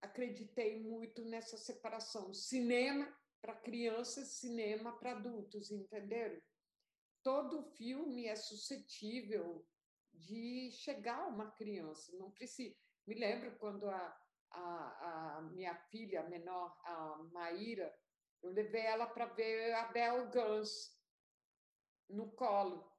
acreditei 0.00 0.82
muito 0.82 1.24
nessa 1.24 1.56
separação 1.56 2.32
cinema 2.32 3.16
para 3.40 3.56
crianças, 3.60 4.38
cinema 4.40 4.98
para 4.98 5.12
adultos, 5.12 5.70
entenderam? 5.70 6.40
Todo 7.22 7.62
filme 7.62 8.26
é 8.26 8.36
suscetível 8.36 9.68
de 10.12 10.70
chegar 10.72 11.20
a 11.20 11.28
uma 11.28 11.50
criança, 11.52 12.16
não 12.16 12.30
precisa. 12.32 12.76
Me 13.06 13.14
lembro 13.14 13.58
quando 13.58 13.88
a, 13.88 14.20
a, 14.50 15.38
a 15.38 15.42
minha 15.42 15.74
filha 15.90 16.28
menor, 16.28 16.76
a 16.84 17.18
Maíra, 17.32 17.94
eu 18.42 18.50
levei 18.50 18.82
ela 18.82 19.06
para 19.06 19.26
ver 19.26 19.72
a 19.74 19.88
Bel 19.88 20.30
Guns 20.30 20.96
no 22.08 22.30
colo. 22.32 22.90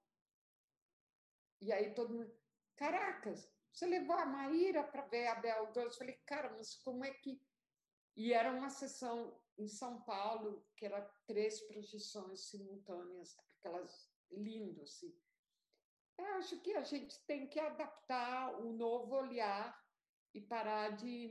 E 1.62 1.72
aí 1.72 1.94
todo 1.94 2.14
mundo, 2.14 2.32
caracas, 2.76 3.52
você 3.72 3.86
levou 3.86 4.16
a 4.16 4.26
Maíra 4.26 4.84
para 4.84 5.08
ver 5.08 5.28
a 5.28 5.36
Bel 5.36 5.68
Guns? 5.68 5.94
Eu 5.94 5.98
falei, 6.00 6.16
cara, 6.26 6.50
mas 6.52 6.76
como 6.76 7.04
é 7.06 7.14
que. 7.14 7.42
E 8.16 8.34
era 8.34 8.52
uma 8.52 8.70
sessão 8.70 9.42
em 9.58 9.68
São 9.68 10.02
Paulo, 10.02 10.66
que 10.76 10.86
era 10.86 11.02
três 11.26 11.62
projeções 11.68 12.50
simultâneas, 12.50 13.38
aquelas 13.58 14.10
lindo 14.32 14.82
assim. 14.82 15.14
Eu 16.18 16.26
acho 16.36 16.60
que 16.62 16.74
a 16.76 16.84
gente 16.84 17.18
tem 17.26 17.48
que 17.48 17.60
adaptar 17.60 18.60
o 18.60 18.74
novo 18.74 19.16
olhar 19.16 19.78
e 20.34 20.42
parar 20.42 20.96
de, 20.96 21.28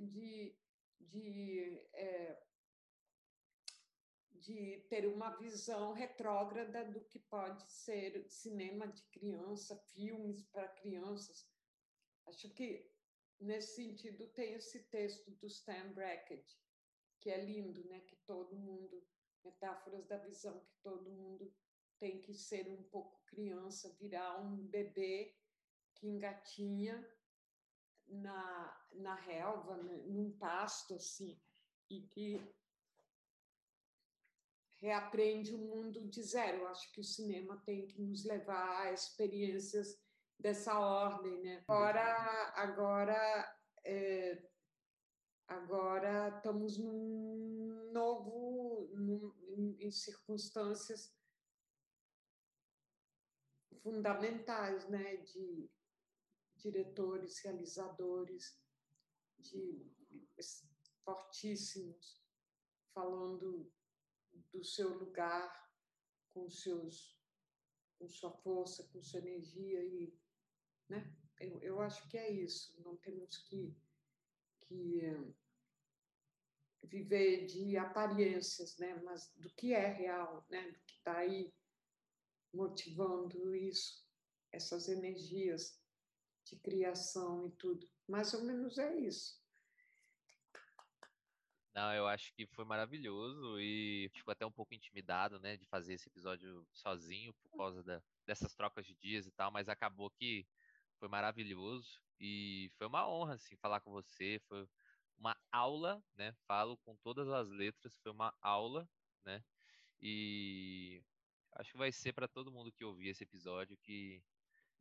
de, 0.00 0.58
de, 1.00 1.88
eh, 1.94 2.42
de 4.42 4.84
ter 4.88 5.06
uma 5.06 5.30
visão 5.36 5.92
retrógrada 5.92 6.84
do 6.84 7.00
que 7.04 7.18
pode 7.18 7.62
ser 7.70 8.28
cinema 8.28 8.88
de 8.88 9.02
criança, 9.04 9.76
filmes 9.94 10.42
para 10.44 10.68
crianças. 10.68 11.48
Acho 12.26 12.48
que, 12.50 12.90
nesse 13.40 13.76
sentido, 13.76 14.26
tem 14.28 14.54
esse 14.54 14.82
texto 14.84 15.30
do 15.30 15.46
Stan 15.46 15.92
Brackett, 15.92 16.44
que 17.20 17.30
é 17.30 17.44
lindo, 17.44 17.84
né? 17.84 18.00
que 18.00 18.16
todo 18.26 18.56
mundo, 18.56 19.06
metáforas 19.44 20.06
da 20.06 20.18
visão, 20.18 20.60
que 20.64 20.74
todo 20.82 21.10
mundo 21.10 21.52
tem 21.98 22.20
que 22.20 22.34
ser 22.34 22.68
um 22.68 22.82
pouco 22.84 23.22
criança, 23.26 23.96
virar 24.00 24.40
um 24.40 24.56
bebê 24.56 25.36
que 25.94 26.08
engatinha 26.08 27.08
na, 28.08 28.86
na 28.92 29.14
relva, 29.14 29.76
né, 29.76 29.98
num 30.06 30.36
pasto 30.36 30.94
assim, 30.94 31.40
e 31.88 32.02
que 32.02 32.40
reaprende 34.82 35.54
o 35.54 35.58
mundo 35.58 36.04
de 36.08 36.22
zero. 36.22 36.66
Acho 36.66 36.90
que 36.92 37.00
o 37.00 37.04
cinema 37.04 37.56
tem 37.64 37.86
que 37.86 38.02
nos 38.02 38.24
levar 38.24 38.82
a 38.82 38.92
experiências 38.92 39.96
dessa 40.38 40.76
ordem, 40.76 41.40
né? 41.40 41.64
Agora, 41.68 42.52
agora, 42.56 43.58
é, 43.84 44.44
agora 45.46 46.34
estamos 46.36 46.76
num 46.78 47.92
novo, 47.92 48.90
num, 48.94 49.32
em, 49.56 49.86
em 49.86 49.90
circunstâncias 49.92 51.14
fundamentais, 53.84 54.88
né? 54.88 55.16
De 55.18 55.70
diretores, 56.56 57.38
realizadores, 57.38 58.60
de 59.38 59.92
fortíssimos, 61.04 62.20
falando 62.92 63.70
do 64.52 64.64
seu 64.64 64.96
lugar, 64.98 65.70
com 66.32 66.48
seus, 66.50 67.18
com 67.98 68.08
sua 68.08 68.32
força, 68.32 68.88
com 68.92 69.02
sua 69.02 69.20
energia 69.20 69.84
e, 69.84 70.18
né? 70.88 71.14
Eu, 71.40 71.60
eu 71.60 71.80
acho 71.80 72.08
que 72.08 72.16
é 72.16 72.30
isso. 72.30 72.80
Não 72.82 72.96
temos 72.96 73.36
que 73.48 73.76
que 74.60 75.00
eh, 75.00 75.34
viver 76.84 77.46
de 77.46 77.76
aparências, 77.76 78.76
né? 78.78 78.94
Mas 79.04 79.30
do 79.36 79.50
que 79.50 79.72
é 79.72 79.86
real, 79.86 80.46
né? 80.48 80.70
Do 80.70 80.80
que 80.80 80.94
está 80.94 81.18
aí 81.18 81.52
motivando 82.52 83.54
isso, 83.54 84.06
essas 84.52 84.88
energias 84.88 85.80
de 86.44 86.56
criação 86.56 87.46
e 87.46 87.50
tudo. 87.52 87.88
Mais 88.08 88.34
ou 88.34 88.44
menos 88.44 88.78
é 88.78 88.98
isso. 88.98 89.41
Não, 91.74 91.94
eu 91.94 92.06
acho 92.06 92.34
que 92.34 92.46
foi 92.46 92.64
maravilhoso 92.66 93.58
e 93.58 94.10
fico 94.14 94.30
até 94.30 94.44
um 94.44 94.52
pouco 94.52 94.74
intimidado, 94.74 95.40
né, 95.40 95.56
de 95.56 95.66
fazer 95.66 95.94
esse 95.94 96.08
episódio 96.08 96.66
sozinho 96.72 97.32
por 97.34 97.50
causa 97.56 97.82
da- 97.82 98.02
dessas 98.26 98.54
trocas 98.54 98.84
de 98.86 98.94
dias 98.94 99.26
e 99.26 99.32
tal, 99.32 99.50
mas 99.50 99.68
acabou 99.70 100.10
que 100.10 100.46
foi 100.98 101.08
maravilhoso 101.08 102.02
e 102.20 102.70
foi 102.76 102.86
uma 102.86 103.08
honra, 103.08 103.34
assim, 103.34 103.56
falar 103.56 103.80
com 103.80 103.90
você, 103.90 104.38
foi 104.48 104.68
uma 105.16 105.34
aula, 105.50 106.04
né, 106.14 106.34
falo 106.46 106.76
com 106.78 106.94
todas 106.98 107.28
as 107.28 107.48
letras, 107.50 107.96
foi 108.02 108.12
uma 108.12 108.36
aula, 108.42 108.88
né, 109.24 109.42
e 110.00 111.04
acho 111.52 111.72
que 111.72 111.78
vai 111.78 111.92
ser 111.92 112.12
para 112.14 112.28
todo 112.28 112.52
mundo 112.52 112.72
que 112.72 112.84
ouvir 112.84 113.08
esse 113.10 113.24
episódio 113.24 113.78
que 113.78 114.24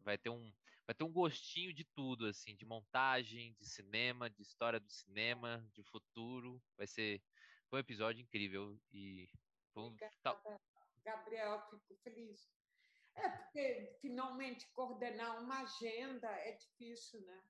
vai 0.03 0.17
ter 0.17 0.29
um 0.29 0.53
vai 0.85 0.95
ter 0.95 1.03
um 1.03 1.11
gostinho 1.11 1.73
de 1.73 1.83
tudo 1.83 2.25
assim, 2.25 2.55
de 2.55 2.65
montagem, 2.65 3.53
de 3.53 3.65
cinema, 3.69 4.29
de 4.29 4.41
história 4.41 4.79
do 4.79 4.89
cinema, 4.89 5.65
de 5.73 5.83
futuro. 5.83 6.61
Vai 6.77 6.87
ser 6.87 7.21
foi 7.69 7.79
um 7.79 7.81
episódio 7.81 8.21
incrível 8.21 8.77
e 8.91 9.29
foi 9.73 9.83
um, 9.83 9.95
Gabriel, 11.03 11.61
fico 11.69 11.95
feliz. 12.03 12.51
É, 13.15 13.29
porque 13.29 13.97
finalmente 14.01 14.67
coordenar 14.71 15.41
uma 15.41 15.61
agenda 15.61 16.29
é 16.29 16.51
difícil, 16.53 17.21
né? 17.21 17.43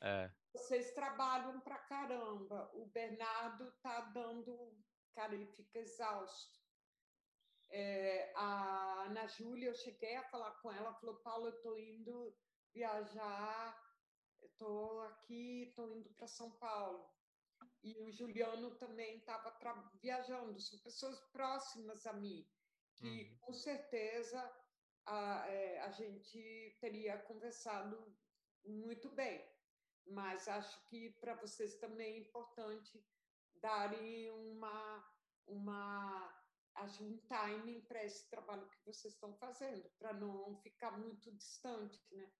É. 0.00 0.30
Vocês 0.52 0.92
trabalham 0.94 1.60
pra 1.60 1.78
caramba. 1.78 2.70
O 2.74 2.86
Bernardo 2.86 3.72
tá 3.82 4.00
dando. 4.12 4.76
Cara, 5.14 5.34
ele 5.34 5.46
fica 5.46 5.78
exausto. 5.78 6.61
É, 7.72 8.32
a 8.36 9.04
Ana 9.04 9.26
Júlia, 9.26 9.68
eu 9.70 9.74
cheguei 9.74 10.16
a 10.16 10.28
falar 10.28 10.52
com 10.60 10.70
ela, 10.70 10.94
falou: 10.94 11.22
Paulo, 11.22 11.46
eu 11.46 11.56
estou 11.56 11.78
indo 11.78 12.38
viajar, 12.74 13.82
estou 14.42 15.00
aqui, 15.02 15.68
estou 15.68 15.90
indo 15.90 16.12
para 16.14 16.26
São 16.26 16.58
Paulo. 16.58 17.10
E 17.82 17.98
o 17.98 18.10
Juliano 18.12 18.76
também 18.76 19.18
estava 19.18 19.56
viajando, 19.94 20.60
são 20.60 20.78
pessoas 20.80 21.20
próximas 21.32 22.06
a 22.06 22.12
mim, 22.12 22.46
que 22.94 23.06
Uhum. 23.06 23.38
com 23.40 23.52
certeza 23.54 24.40
a, 25.06 25.48
é, 25.48 25.80
a 25.80 25.90
gente 25.90 26.76
teria 26.80 27.22
conversado 27.22 28.18
muito 28.64 29.10
bem. 29.14 29.50
Mas 30.06 30.48
acho 30.48 30.84
que 30.88 31.10
para 31.20 31.34
vocês 31.36 31.76
também 31.78 32.16
é 32.16 32.18
importante 32.18 33.04
darem 33.54 34.30
uma, 34.30 35.04
uma 35.46 36.41
acho 36.74 37.04
um 37.04 37.18
timing 37.26 37.82
para 37.82 38.04
esse 38.04 38.28
trabalho 38.28 38.68
que 38.68 38.84
vocês 38.84 39.14
estão 39.14 39.34
fazendo, 39.34 39.90
para 39.98 40.12
não 40.12 40.56
ficar 40.62 40.98
muito 40.98 41.30
distante, 41.32 42.00
né? 42.10 42.32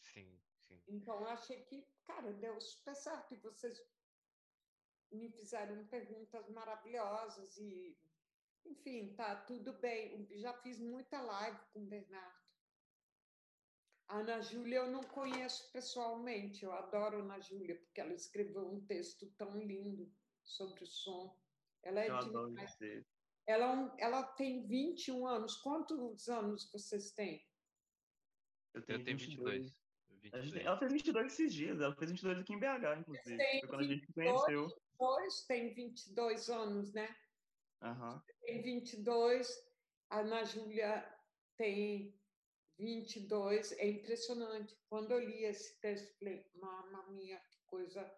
Sim, 0.00 0.40
sim. 0.58 0.82
Então, 0.88 1.20
eu 1.20 1.28
achei 1.28 1.62
que, 1.64 1.86
cara, 2.04 2.32
deu 2.32 2.60
super 2.60 2.94
certo. 2.94 3.34
E 3.34 3.38
vocês 3.38 3.78
me 5.10 5.30
fizeram 5.30 5.86
perguntas 5.88 6.48
maravilhosas 6.48 7.56
e, 7.58 7.98
enfim, 8.64 9.14
tá 9.14 9.44
tudo 9.44 9.78
bem. 9.78 10.26
Já 10.38 10.52
fiz 10.62 10.78
muita 10.80 11.20
live 11.20 11.60
com 11.72 11.82
o 11.82 11.86
Bernardo. 11.86 12.42
A 14.08 14.18
Ana 14.18 14.40
Júlia 14.42 14.78
eu 14.78 14.90
não 14.90 15.02
conheço 15.04 15.70
pessoalmente, 15.72 16.64
eu 16.64 16.72
adoro 16.72 17.18
a 17.18 17.20
Ana 17.22 17.40
Júlia, 17.40 17.78
porque 17.80 18.00
ela 18.00 18.12
escreveu 18.12 18.68
um 18.70 18.84
texto 18.84 19.30
tão 19.36 19.58
lindo 19.58 20.12
sobre 20.42 20.82
o 20.82 20.86
som. 20.86 21.40
Ela 21.82 22.00
é 22.04 22.08
Eu 22.08 22.16
adoro 22.16 22.48
demais. 22.48 22.70
você. 22.72 23.06
Ela, 23.46 23.64
é 23.66 23.76
um- 23.76 23.98
ela 23.98 24.22
tem 24.22 24.66
21 24.66 25.26
anos. 25.26 25.56
Quantos 25.56 26.28
anos 26.28 26.70
vocês 26.72 27.12
têm? 27.12 27.44
Eu 28.74 28.82
tenho, 28.82 29.00
Eu 29.00 29.04
tenho 29.04 29.18
22. 29.18 29.72
22. 30.08 30.34
A 30.34 30.36
gente 30.40 30.52
22. 30.52 30.52
tem- 30.52 30.66
Ela 30.66 30.78
fez 30.78 30.92
22 30.92 31.32
esses 31.32 31.52
dias, 31.54 31.80
ela 31.80 31.96
fez 31.96 32.10
22 32.10 32.38
aqui 32.38 32.52
em 32.54 32.58
BH, 32.60 32.98
inclusive. 33.00 33.36
Foi 33.60 33.68
quando 33.68 33.80
a 33.80 33.84
gente 33.84 34.06
22? 34.06 34.32
conheceu. 34.44 34.82
Dois 34.98 35.44
tem 35.46 35.74
22 35.74 36.48
anos, 36.48 36.92
né? 36.92 37.14
Aham. 37.82 38.22
Tem 38.42 38.62
22, 38.62 39.48
a 40.10 40.20
Ana 40.20 40.44
Júlia 40.44 41.04
tem 41.58 42.16
22. 42.78 43.72
É 43.72 43.88
impressionante. 43.88 44.76
Quando 44.88 45.10
eu 45.10 45.18
li 45.18 45.44
esse 45.44 45.80
texto, 45.80 46.16
falei, 46.18 46.48
mamma 46.54 47.10
mia, 47.10 47.38
que 47.40 47.58
coisa 47.66 48.08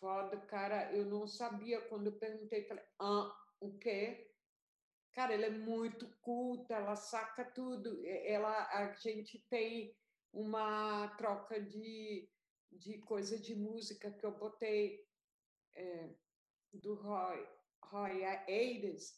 foda, 0.00 0.40
cara. 0.46 0.92
Eu 0.92 1.04
não 1.06 1.26
sabia. 1.28 1.80
Quando 1.88 2.08
eu 2.08 2.18
perguntei, 2.18 2.64
falei, 2.66 2.84
ah, 2.98 3.32
o 3.60 3.78
quê? 3.78 4.29
Cara, 5.12 5.34
ela 5.34 5.46
é 5.46 5.50
muito 5.50 6.08
culta, 6.20 6.74
ela 6.74 6.96
saca 6.96 7.44
tudo. 7.44 8.04
Ela, 8.06 8.68
a 8.72 8.92
gente 8.94 9.38
tem 9.48 9.96
uma 10.32 11.08
troca 11.16 11.60
de, 11.60 12.30
de 12.70 12.98
coisa 13.00 13.38
de 13.38 13.54
música 13.54 14.12
que 14.12 14.24
eu 14.24 14.38
botei 14.38 15.04
é, 15.74 16.14
do 16.72 16.94
Roy, 16.94 17.48
Roy 17.84 18.24
Ayers, 18.24 19.16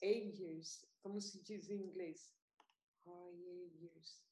como 1.03 1.21
se 1.21 1.43
diz 1.43 1.69
em 1.69 1.83
inglês? 1.83 2.35
Roy 3.05 3.35
Ayers. 3.47 4.23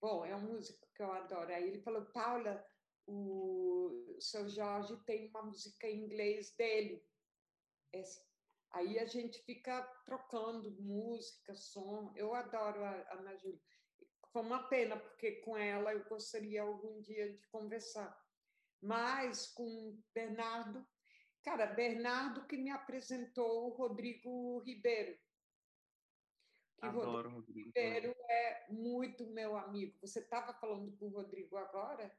Bom, 0.00 0.24
é 0.24 0.34
um 0.34 0.40
músico 0.52 0.86
que 0.94 1.02
eu 1.02 1.12
adoro. 1.12 1.52
Aí 1.52 1.68
ele 1.68 1.80
falou, 1.80 2.06
Paula, 2.06 2.64
o 3.06 4.16
seu 4.20 4.48
Jorge 4.48 4.96
tem 5.04 5.28
uma 5.30 5.42
música 5.44 5.88
em 5.88 6.04
inglês 6.04 6.54
dele. 6.56 7.08
Essa- 7.92 8.25
Aí 8.76 8.98
a 8.98 9.06
gente 9.06 9.42
fica 9.42 9.82
trocando 10.04 10.70
música, 10.82 11.54
som. 11.54 12.12
Eu 12.14 12.34
adoro 12.34 12.84
a 12.84 13.14
Ana 13.14 13.34
Júlia. 13.36 13.58
Foi 14.30 14.42
uma 14.42 14.68
pena, 14.68 14.98
porque 14.98 15.36
com 15.36 15.56
ela 15.56 15.94
eu 15.94 16.04
gostaria 16.04 16.60
algum 16.60 17.00
dia 17.00 17.32
de 17.32 17.46
conversar. 17.48 18.14
Mas 18.82 19.46
com 19.46 19.64
o 19.64 20.04
Bernardo, 20.14 20.86
cara, 21.42 21.64
Bernardo 21.68 22.46
que 22.46 22.58
me 22.58 22.70
apresentou 22.70 23.70
o 23.70 23.74
Rodrigo 23.74 24.58
Ribeiro. 24.58 25.18
Que 26.78 26.86
Rodrigo 26.86 27.08
Adoro 27.08 27.30
o 27.30 27.32
Rodrigo. 27.32 27.72
também. 27.72 27.94
Ribeiro 27.94 28.14
é 28.28 28.66
muito 28.70 29.26
meu 29.30 29.56
amigo. 29.56 29.96
Você 30.02 30.20
estava 30.20 30.52
falando 30.52 30.94
com 30.98 31.06
o 31.06 31.12
Rodrigo 31.12 31.56
agora? 31.56 32.14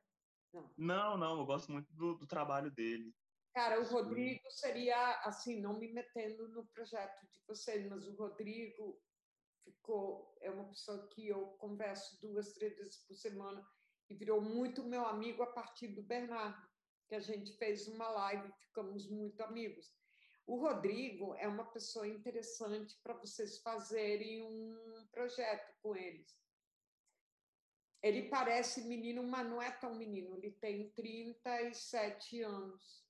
Não. 0.52 0.74
Não, 0.76 1.18
não, 1.18 1.40
eu 1.40 1.46
gosto 1.46 1.72
muito 1.72 1.94
do, 1.94 2.16
do 2.16 2.26
trabalho 2.26 2.72
dele. 2.72 3.14
Cara, 3.58 3.82
o. 3.82 3.84
Rodrigo 3.86 4.52
seria, 4.52 5.20
assim, 5.24 5.60
não 5.60 5.80
me 5.80 5.92
metendo 5.92 6.48
no 6.50 6.64
projeto 6.68 7.26
de 7.32 7.40
vocês, 7.48 7.90
mas 7.90 8.08
o 8.08 8.14
Rodrigo 8.14 9.02
ficou, 9.64 10.38
é 10.42 10.52
uma 10.52 10.66
pessoa 10.66 11.08
que 11.08 11.28
eu 11.28 11.48
converso 11.58 12.22
duas, 12.22 12.54
três 12.54 12.78
vezes 12.78 12.98
por 12.98 13.16
semana 13.16 13.68
e 14.12 14.14
virou 14.14 14.40
muito 14.40 14.84
meu 14.84 15.04
amigo 15.08 15.42
a 15.42 15.48
partir 15.48 15.88
do 15.88 16.04
Bernardo, 16.04 16.70
que 17.08 17.16
a 17.16 17.20
gente 17.20 17.52
fez 17.58 17.88
uma 17.88 18.08
live, 18.08 18.54
ficamos 18.60 19.10
muito 19.10 19.42
amigos. 19.42 19.92
O 20.46 20.58
Rodrigo 20.58 21.34
é 21.34 21.48
uma 21.48 21.66
pessoa 21.66 22.08
interessante 22.08 22.96
para 23.02 23.16
vocês 23.16 23.58
fazerem 23.64 24.44
um 24.44 25.08
projeto 25.12 25.74
com 25.82 25.96
eles. 25.96 26.32
Ele 28.04 28.30
parece 28.30 28.84
menino, 28.84 29.24
mas 29.24 29.50
não 29.50 29.60
é 29.60 29.72
tão 29.72 29.96
menino, 29.96 30.38
ele 30.38 30.52
tem 30.52 30.92
37 30.92 32.44
anos. 32.44 33.07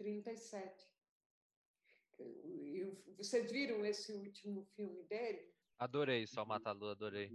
37. 0.00 0.90
E 2.18 2.82
o- 2.84 3.14
vocês 3.18 3.52
viram 3.52 3.84
esse 3.84 4.14
último 4.14 4.64
filme 4.74 5.02
dele? 5.04 5.54
Adorei, 5.78 6.26
Só 6.26 6.42
Matador, 6.42 6.92
adorei. 6.92 7.30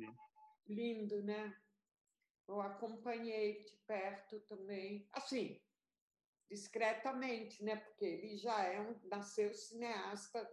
Lindo, 0.68 1.22
né? 1.22 1.56
Eu 2.48 2.60
acompanhei 2.62 3.64
de 3.64 3.78
perto 3.86 4.40
também, 4.42 5.08
assim, 5.12 5.62
discretamente, 6.50 7.64
né? 7.64 7.76
Porque 7.76 8.04
ele 8.06 8.36
já 8.36 8.64
é 8.64 8.82
um, 8.82 9.00
nasceu 9.08 9.54
cineasta 9.54 10.52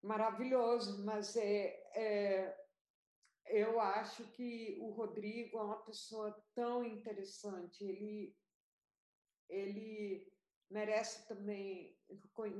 maravilhoso, 0.00 1.04
mas 1.04 1.36
é, 1.36 1.82
é, 1.96 2.66
eu 3.46 3.80
acho 3.80 4.24
que 4.30 4.78
o 4.80 4.90
Rodrigo 4.90 5.58
é 5.58 5.62
uma 5.62 5.84
pessoa 5.84 6.32
tão 6.54 6.84
interessante. 6.84 7.84
Ele, 7.84 8.36
ele 9.48 10.32
merece 10.70 11.26
também 11.26 11.98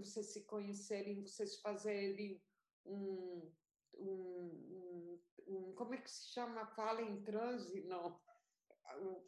vocês 0.02 0.32
se 0.32 0.44
conhecerem, 0.46 1.22
vocês 1.24 1.60
fazerem 1.60 2.44
um, 2.84 3.54
um, 3.94 5.22
um, 5.46 5.74
como 5.74 5.94
é 5.94 6.00
que 6.00 6.10
se 6.10 6.32
chama? 6.32 6.66
Fala 6.74 7.02
em 7.02 7.22
transe? 7.22 7.82
Não. 7.84 8.20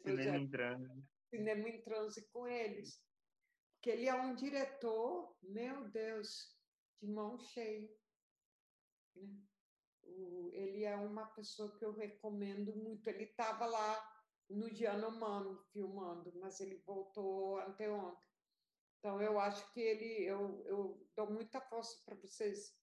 Cinema 0.05 0.37
em 0.37 0.49
transe. 0.49 1.03
Cinema 1.29 1.69
em 1.69 1.81
Transe 1.81 2.29
com 2.29 2.47
eles. 2.47 3.01
Porque 3.75 3.89
ele 3.89 4.07
é 4.07 4.13
um 4.13 4.35
diretor, 4.35 5.35
meu 5.41 5.89
Deus, 5.89 6.59
de 7.01 7.07
mão 7.07 7.37
cheia. 7.39 7.89
né? 9.15 9.41
O- 10.03 10.49
ele 10.53 10.83
é 10.83 10.95
uma 10.95 11.27
pessoa 11.27 11.75
que 11.77 11.83
eu 11.85 11.91
recomendo 11.93 12.75
muito. 12.75 13.07
Ele 13.07 13.23
estava 13.23 13.65
lá 13.65 14.13
no 14.49 14.67
Yanomami 14.67 15.57
filmando, 15.71 16.37
mas 16.39 16.59
ele 16.59 16.83
voltou 16.85 17.57
anteontem. 17.59 18.32
Então, 19.03 19.21
eu 19.21 19.37
acho 19.37 19.69
que 19.73 19.81
ele, 19.81 20.23
eu, 20.23 20.63
eu 20.65 21.07
dou 21.13 21.29
muita 21.29 21.59
força 21.59 22.01
para 22.05 22.15
vocês 22.15 22.73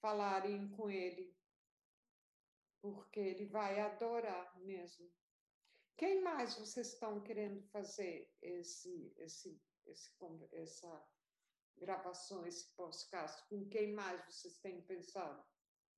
falarem 0.00 0.68
com 0.68 0.88
ele, 0.88 1.36
porque 2.80 3.18
ele 3.18 3.46
vai 3.46 3.80
adorar 3.80 4.56
mesmo. 4.60 5.12
Quem 5.96 6.22
mais 6.22 6.56
vocês 6.56 6.92
estão 6.92 7.20
querendo 7.20 7.60
fazer 7.72 8.32
esse, 8.40 9.12
esse, 9.16 9.60
esse, 9.86 10.16
essa 10.52 11.04
gravação, 11.76 12.46
esse 12.46 12.72
podcast? 12.76 13.44
Com 13.48 13.68
quem 13.68 13.92
mais 13.92 14.24
vocês 14.24 14.60
têm 14.60 14.80
pensado? 14.82 15.44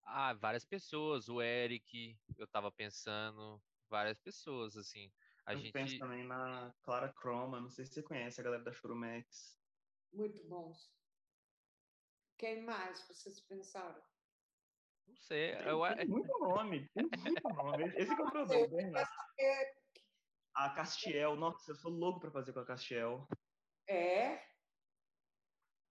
Ah, 0.02 0.32
várias 0.32 0.64
pessoas. 0.64 1.28
O 1.28 1.42
Eric, 1.42 2.18
eu 2.38 2.46
tava 2.46 2.72
pensando. 2.72 3.62
Várias 3.90 4.18
pessoas, 4.18 4.78
assim. 4.78 5.12
A 5.44 5.52
eu 5.52 5.60
penso 5.72 5.90
gente. 5.92 6.00
também 6.00 6.24
na 6.24 6.74
Clara 6.80 7.12
Chroma, 7.12 7.60
não 7.60 7.68
sei 7.68 7.84
se 7.84 7.92
você 7.92 8.02
conhece 8.02 8.40
a 8.40 8.44
galera 8.44 8.64
da 8.64 8.72
Churumex. 8.72 9.57
Muito 10.12 10.47
bons. 10.48 10.97
Quem 12.39 12.62
mais 12.62 13.06
vocês 13.09 13.40
pensaram? 13.40 14.02
Não 15.06 15.16
sei. 15.16 15.56
Tem, 15.56 15.66
Eu, 15.66 15.80
tem 15.97 16.09
muito 16.09 16.39
nome, 16.39 16.89
tem 16.90 17.09
muito 17.20 17.48
nome. 17.55 17.85
Esse 17.97 18.14
que 18.14 18.22
é 18.22 18.24
o 18.24 18.30
problema, 18.30 18.68
Bernardo. 18.68 19.10
É, 19.39 19.74
A 20.55 20.70
Castiel, 20.70 21.36
nossa, 21.36 21.70
eu 21.70 21.74
sou 21.76 21.90
louco 21.90 22.20
pra 22.20 22.30
fazer 22.30 22.52
com 22.52 22.60
a 22.60 22.66
Castiel. 22.66 23.26
é? 23.89 24.47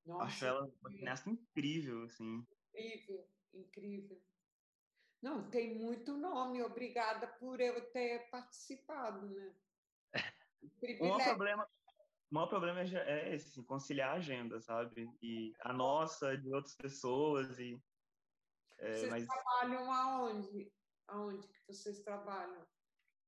Nossa, 0.06 0.24
Acho 0.26 0.46
ela 0.46 0.66
uma 0.66 1.34
incrível, 1.34 2.04
assim. 2.06 2.48
incrível, 2.74 3.30
incrível. 3.54 4.24
Não, 5.22 5.50
tem 5.50 5.76
muito 5.78 6.16
nome. 6.16 6.62
Obrigada 6.64 7.28
por 7.28 7.60
eu 7.60 7.92
ter 7.92 8.30
participado, 8.30 9.28
né? 9.28 9.54
Privilégio. 10.80 11.24
problema, 11.26 11.70
o 12.30 12.36
maior 12.36 12.48
problema 12.48 12.82
é 12.82 13.30
é 13.30 13.36
esse, 13.36 13.50
assim, 13.50 13.64
conciliar 13.66 14.12
a 14.12 14.18
agenda, 14.18 14.60
sabe? 14.60 15.08
E 15.22 15.54
a 15.62 15.74
nossa, 15.74 16.38
de 16.38 16.54
outras 16.54 16.76
pessoas, 16.76 17.58
e 17.60 17.78
é, 18.80 18.94
Vocês 18.94 19.12
mas 19.12 19.26
trabalham 19.26 19.92
aonde? 19.92 20.72
Aonde 21.08 21.48
que 21.48 21.60
vocês 21.68 22.04
trabalham? 22.04 22.68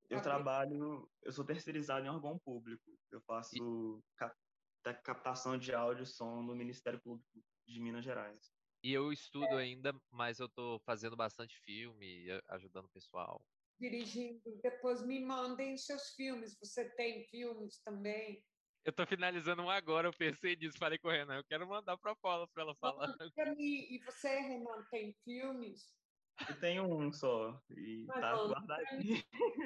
eu 0.10 0.22
trabalho, 0.22 1.10
eu 1.22 1.32
sou 1.32 1.46
terceirizado 1.46 2.06
em 2.06 2.10
órgão 2.10 2.38
público. 2.40 2.84
Eu 3.12 3.22
faço 3.22 4.04
cap- 4.16 4.36
da 4.84 4.94
captação 4.94 5.58
de 5.58 5.74
áudio 5.74 6.04
e 6.04 6.08
som 6.08 6.42
no 6.42 6.56
Ministério 6.56 7.02
Público 7.02 7.30
de 7.68 7.80
Minas 7.80 8.04
Gerais. 8.04 8.54
E 8.82 8.94
eu 8.94 9.12
estudo 9.12 9.58
ainda, 9.58 9.94
mas 10.10 10.40
eu 10.40 10.50
tô 10.50 10.80
fazendo 10.86 11.16
bastante 11.16 11.60
filme, 11.60 12.26
ajudando 12.48 12.86
o 12.86 12.90
pessoal. 12.90 13.46
Dirigindo. 13.80 14.42
Depois 14.62 15.06
me 15.06 15.20
mandem 15.20 15.78
seus 15.78 16.14
filmes. 16.16 16.58
Você 16.60 16.90
tem 16.96 17.24
filmes 17.24 17.82
também? 17.84 18.46
Eu 18.86 18.94
tô 18.94 19.06
finalizando 19.06 19.62
um 19.62 19.70
agora, 19.70 20.08
eu 20.08 20.14
pensei 20.14 20.56
nisso, 20.56 20.78
falei 20.78 20.98
com 20.98 21.10
o 21.10 21.12
Renan, 21.12 21.38
eu 21.38 21.44
quero 21.44 21.68
mandar 21.68 21.98
pra 21.98 22.16
Paula 22.16 22.48
pra 22.48 22.64
ela 22.64 22.76
falar. 22.76 23.16
E 23.58 24.00
você, 24.06 24.40
Renan, 24.40 24.84
tem 24.90 25.14
filmes? 25.24 26.00
Eu 26.48 26.60
tenho 26.60 26.84
um 26.86 27.12
só, 27.12 27.62
e 27.70 28.06
Mas 28.08 28.22
tá 28.22 28.36
guardado 28.36 28.72
aqui. 28.72 29.24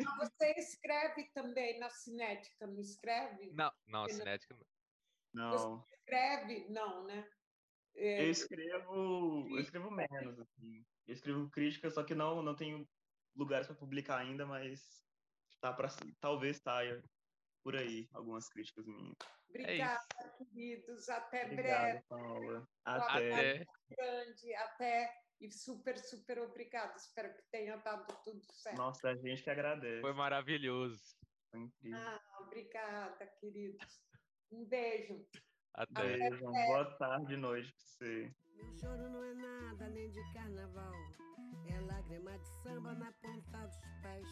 Ah, 0.08 0.18
Você 0.26 0.54
escreve 0.58 1.32
também 1.34 1.80
na 1.80 1.90
Cinética, 1.90 2.66
não 2.66 2.80
escreve? 2.80 3.52
Não, 3.54 3.72
não, 3.88 4.10
cinética 4.10 4.56
não. 4.56 4.66
Não, 5.34 5.86
Escreve? 5.92 6.70
Não, 6.70 7.06
né? 7.06 7.28
É, 7.96 8.26
eu 8.26 8.32
escrevo, 8.32 9.48
eu 9.50 9.60
escrevo 9.60 9.92
menos, 9.92 10.40
assim. 10.40 10.84
Eu 11.08 11.14
escrevo 11.14 11.50
críticas, 11.50 11.94
só 11.94 12.04
que 12.04 12.16
não, 12.16 12.42
não 12.42 12.56
tenho 12.56 12.88
lugares 13.36 13.68
para 13.68 13.76
publicar 13.76 14.18
ainda, 14.18 14.46
mas 14.46 15.04
tá 15.62 15.72
para 15.74 15.90
talvez 16.20 16.58
saia 16.58 17.04
por 17.64 17.76
aí 17.76 18.08
algumas 18.14 18.50
críticas 18.50 18.86
minhas. 18.86 19.16
Obrigada, 19.50 20.06
queridos. 20.38 21.10
Até 21.10 21.46
breve. 21.46 21.62
Obrigado, 21.62 22.04
Paula. 22.08 22.68
Até. 22.86 23.34
Até. 23.34 23.66
Grande. 23.90 24.54
Até. 24.56 25.24
E 25.40 25.52
super, 25.52 25.98
super 25.98 26.40
obrigada. 26.40 26.96
Espero 26.96 27.34
que 27.34 27.42
tenha 27.52 27.78
dado 27.78 28.06
tudo 28.24 28.42
certo. 28.52 28.78
Nossa, 28.78 29.10
a 29.10 29.16
gente 29.16 29.44
que 29.44 29.50
agradece. 29.50 30.02
Foi 30.02 30.14
maravilhoso. 30.14 31.02
Foi 31.52 31.62
incrível. 31.62 32.00
Ah, 32.00 32.22
obrigada, 32.42 33.28
queridos. 33.40 34.02
Um 34.52 34.66
beijo. 34.66 35.26
Até. 35.74 36.18
Beijo, 36.18 36.46
boa 36.46 36.98
tarde, 36.98 37.36
noite 37.36 37.72
pra 37.72 37.86
você. 37.86 38.32
Meu 38.56 38.80
choro 38.80 39.10
não 39.10 39.24
é 39.24 39.34
nada 39.34 39.86
além 39.86 40.12
de 40.12 40.34
carnaval. 40.34 40.94
Lágrima 41.88 42.38
de 42.38 42.48
samba 42.64 42.94
na 42.94 43.12
ponta 43.22 43.68
dos 43.68 43.94
pés. 44.02 44.28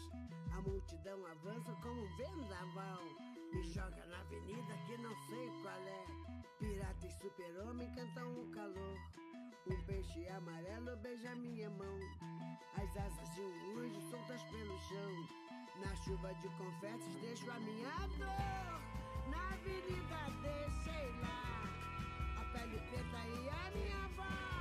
A 0.52 0.60
multidão 0.62 1.26
avança 1.26 1.72
como 1.82 2.00
um 2.00 2.16
vendaval. 2.16 3.02
Me 3.52 3.62
joga 3.62 4.06
na 4.06 4.20
avenida 4.20 4.74
que 4.86 4.96
não 4.98 5.14
sei 5.26 5.50
qual 5.60 5.74
é. 5.74 6.06
Pirata 6.58 7.06
e 7.06 7.10
super-homem 7.10 7.92
cantam 7.94 8.32
o 8.32 8.50
calor. 8.52 8.98
Um 9.66 9.84
peixe 9.84 10.26
amarelo 10.28 10.96
beija 10.98 11.34
minha 11.34 11.68
mão. 11.70 11.98
As 12.74 12.96
asas 12.96 13.34
de 13.34 13.42
um 13.42 13.78
anjo 13.80 14.00
soltas 14.10 14.42
pelo 14.44 14.78
chão. 14.88 15.12
Na 15.84 15.94
chuva 15.96 16.32
de 16.34 16.48
confetes 16.56 17.14
deixo 17.20 17.50
a 17.50 17.60
minha 17.60 17.98
dor. 18.18 19.30
Na 19.30 19.48
avenida 19.54 20.20
deixei 20.40 21.20
lá 21.20 21.64
a 22.40 22.44
pele 22.52 22.78
preta 22.88 23.26
e 23.26 23.48
a 23.48 23.70
minha 23.76 24.08
voz. 24.16 24.51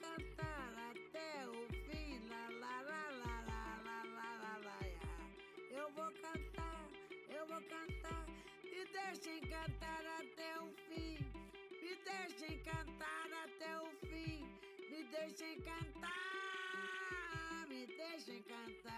Cantar 0.00 0.72
até 0.90 1.48
o 1.48 1.66
fim. 1.86 2.28
Lá, 2.28 2.48
lá, 2.60 2.80
lá, 2.82 3.04
lá, 3.22 3.36
lá, 3.48 3.68
lá, 3.84 4.02
lá, 4.16 4.30
lá, 4.42 4.54
lá. 4.64 4.78
Eu 5.70 5.90
vou 5.92 6.10
cantar, 6.22 6.88
eu 7.28 7.46
vou 7.46 7.62
cantar. 7.62 8.26
Me 8.64 8.84
deixem 8.86 9.40
cantar 9.40 10.04
até 10.20 10.60
o 10.60 10.68
fim. 10.88 11.18
Me 11.82 11.96
deixem 12.04 12.58
cantar 12.58 13.28
até 13.44 13.80
o 13.80 13.90
fim. 14.06 14.46
Me 14.90 15.02
deixem 15.04 15.60
cantar. 15.60 16.08
Me 17.68 17.86
deixem 17.86 18.42
cantar 18.42 18.97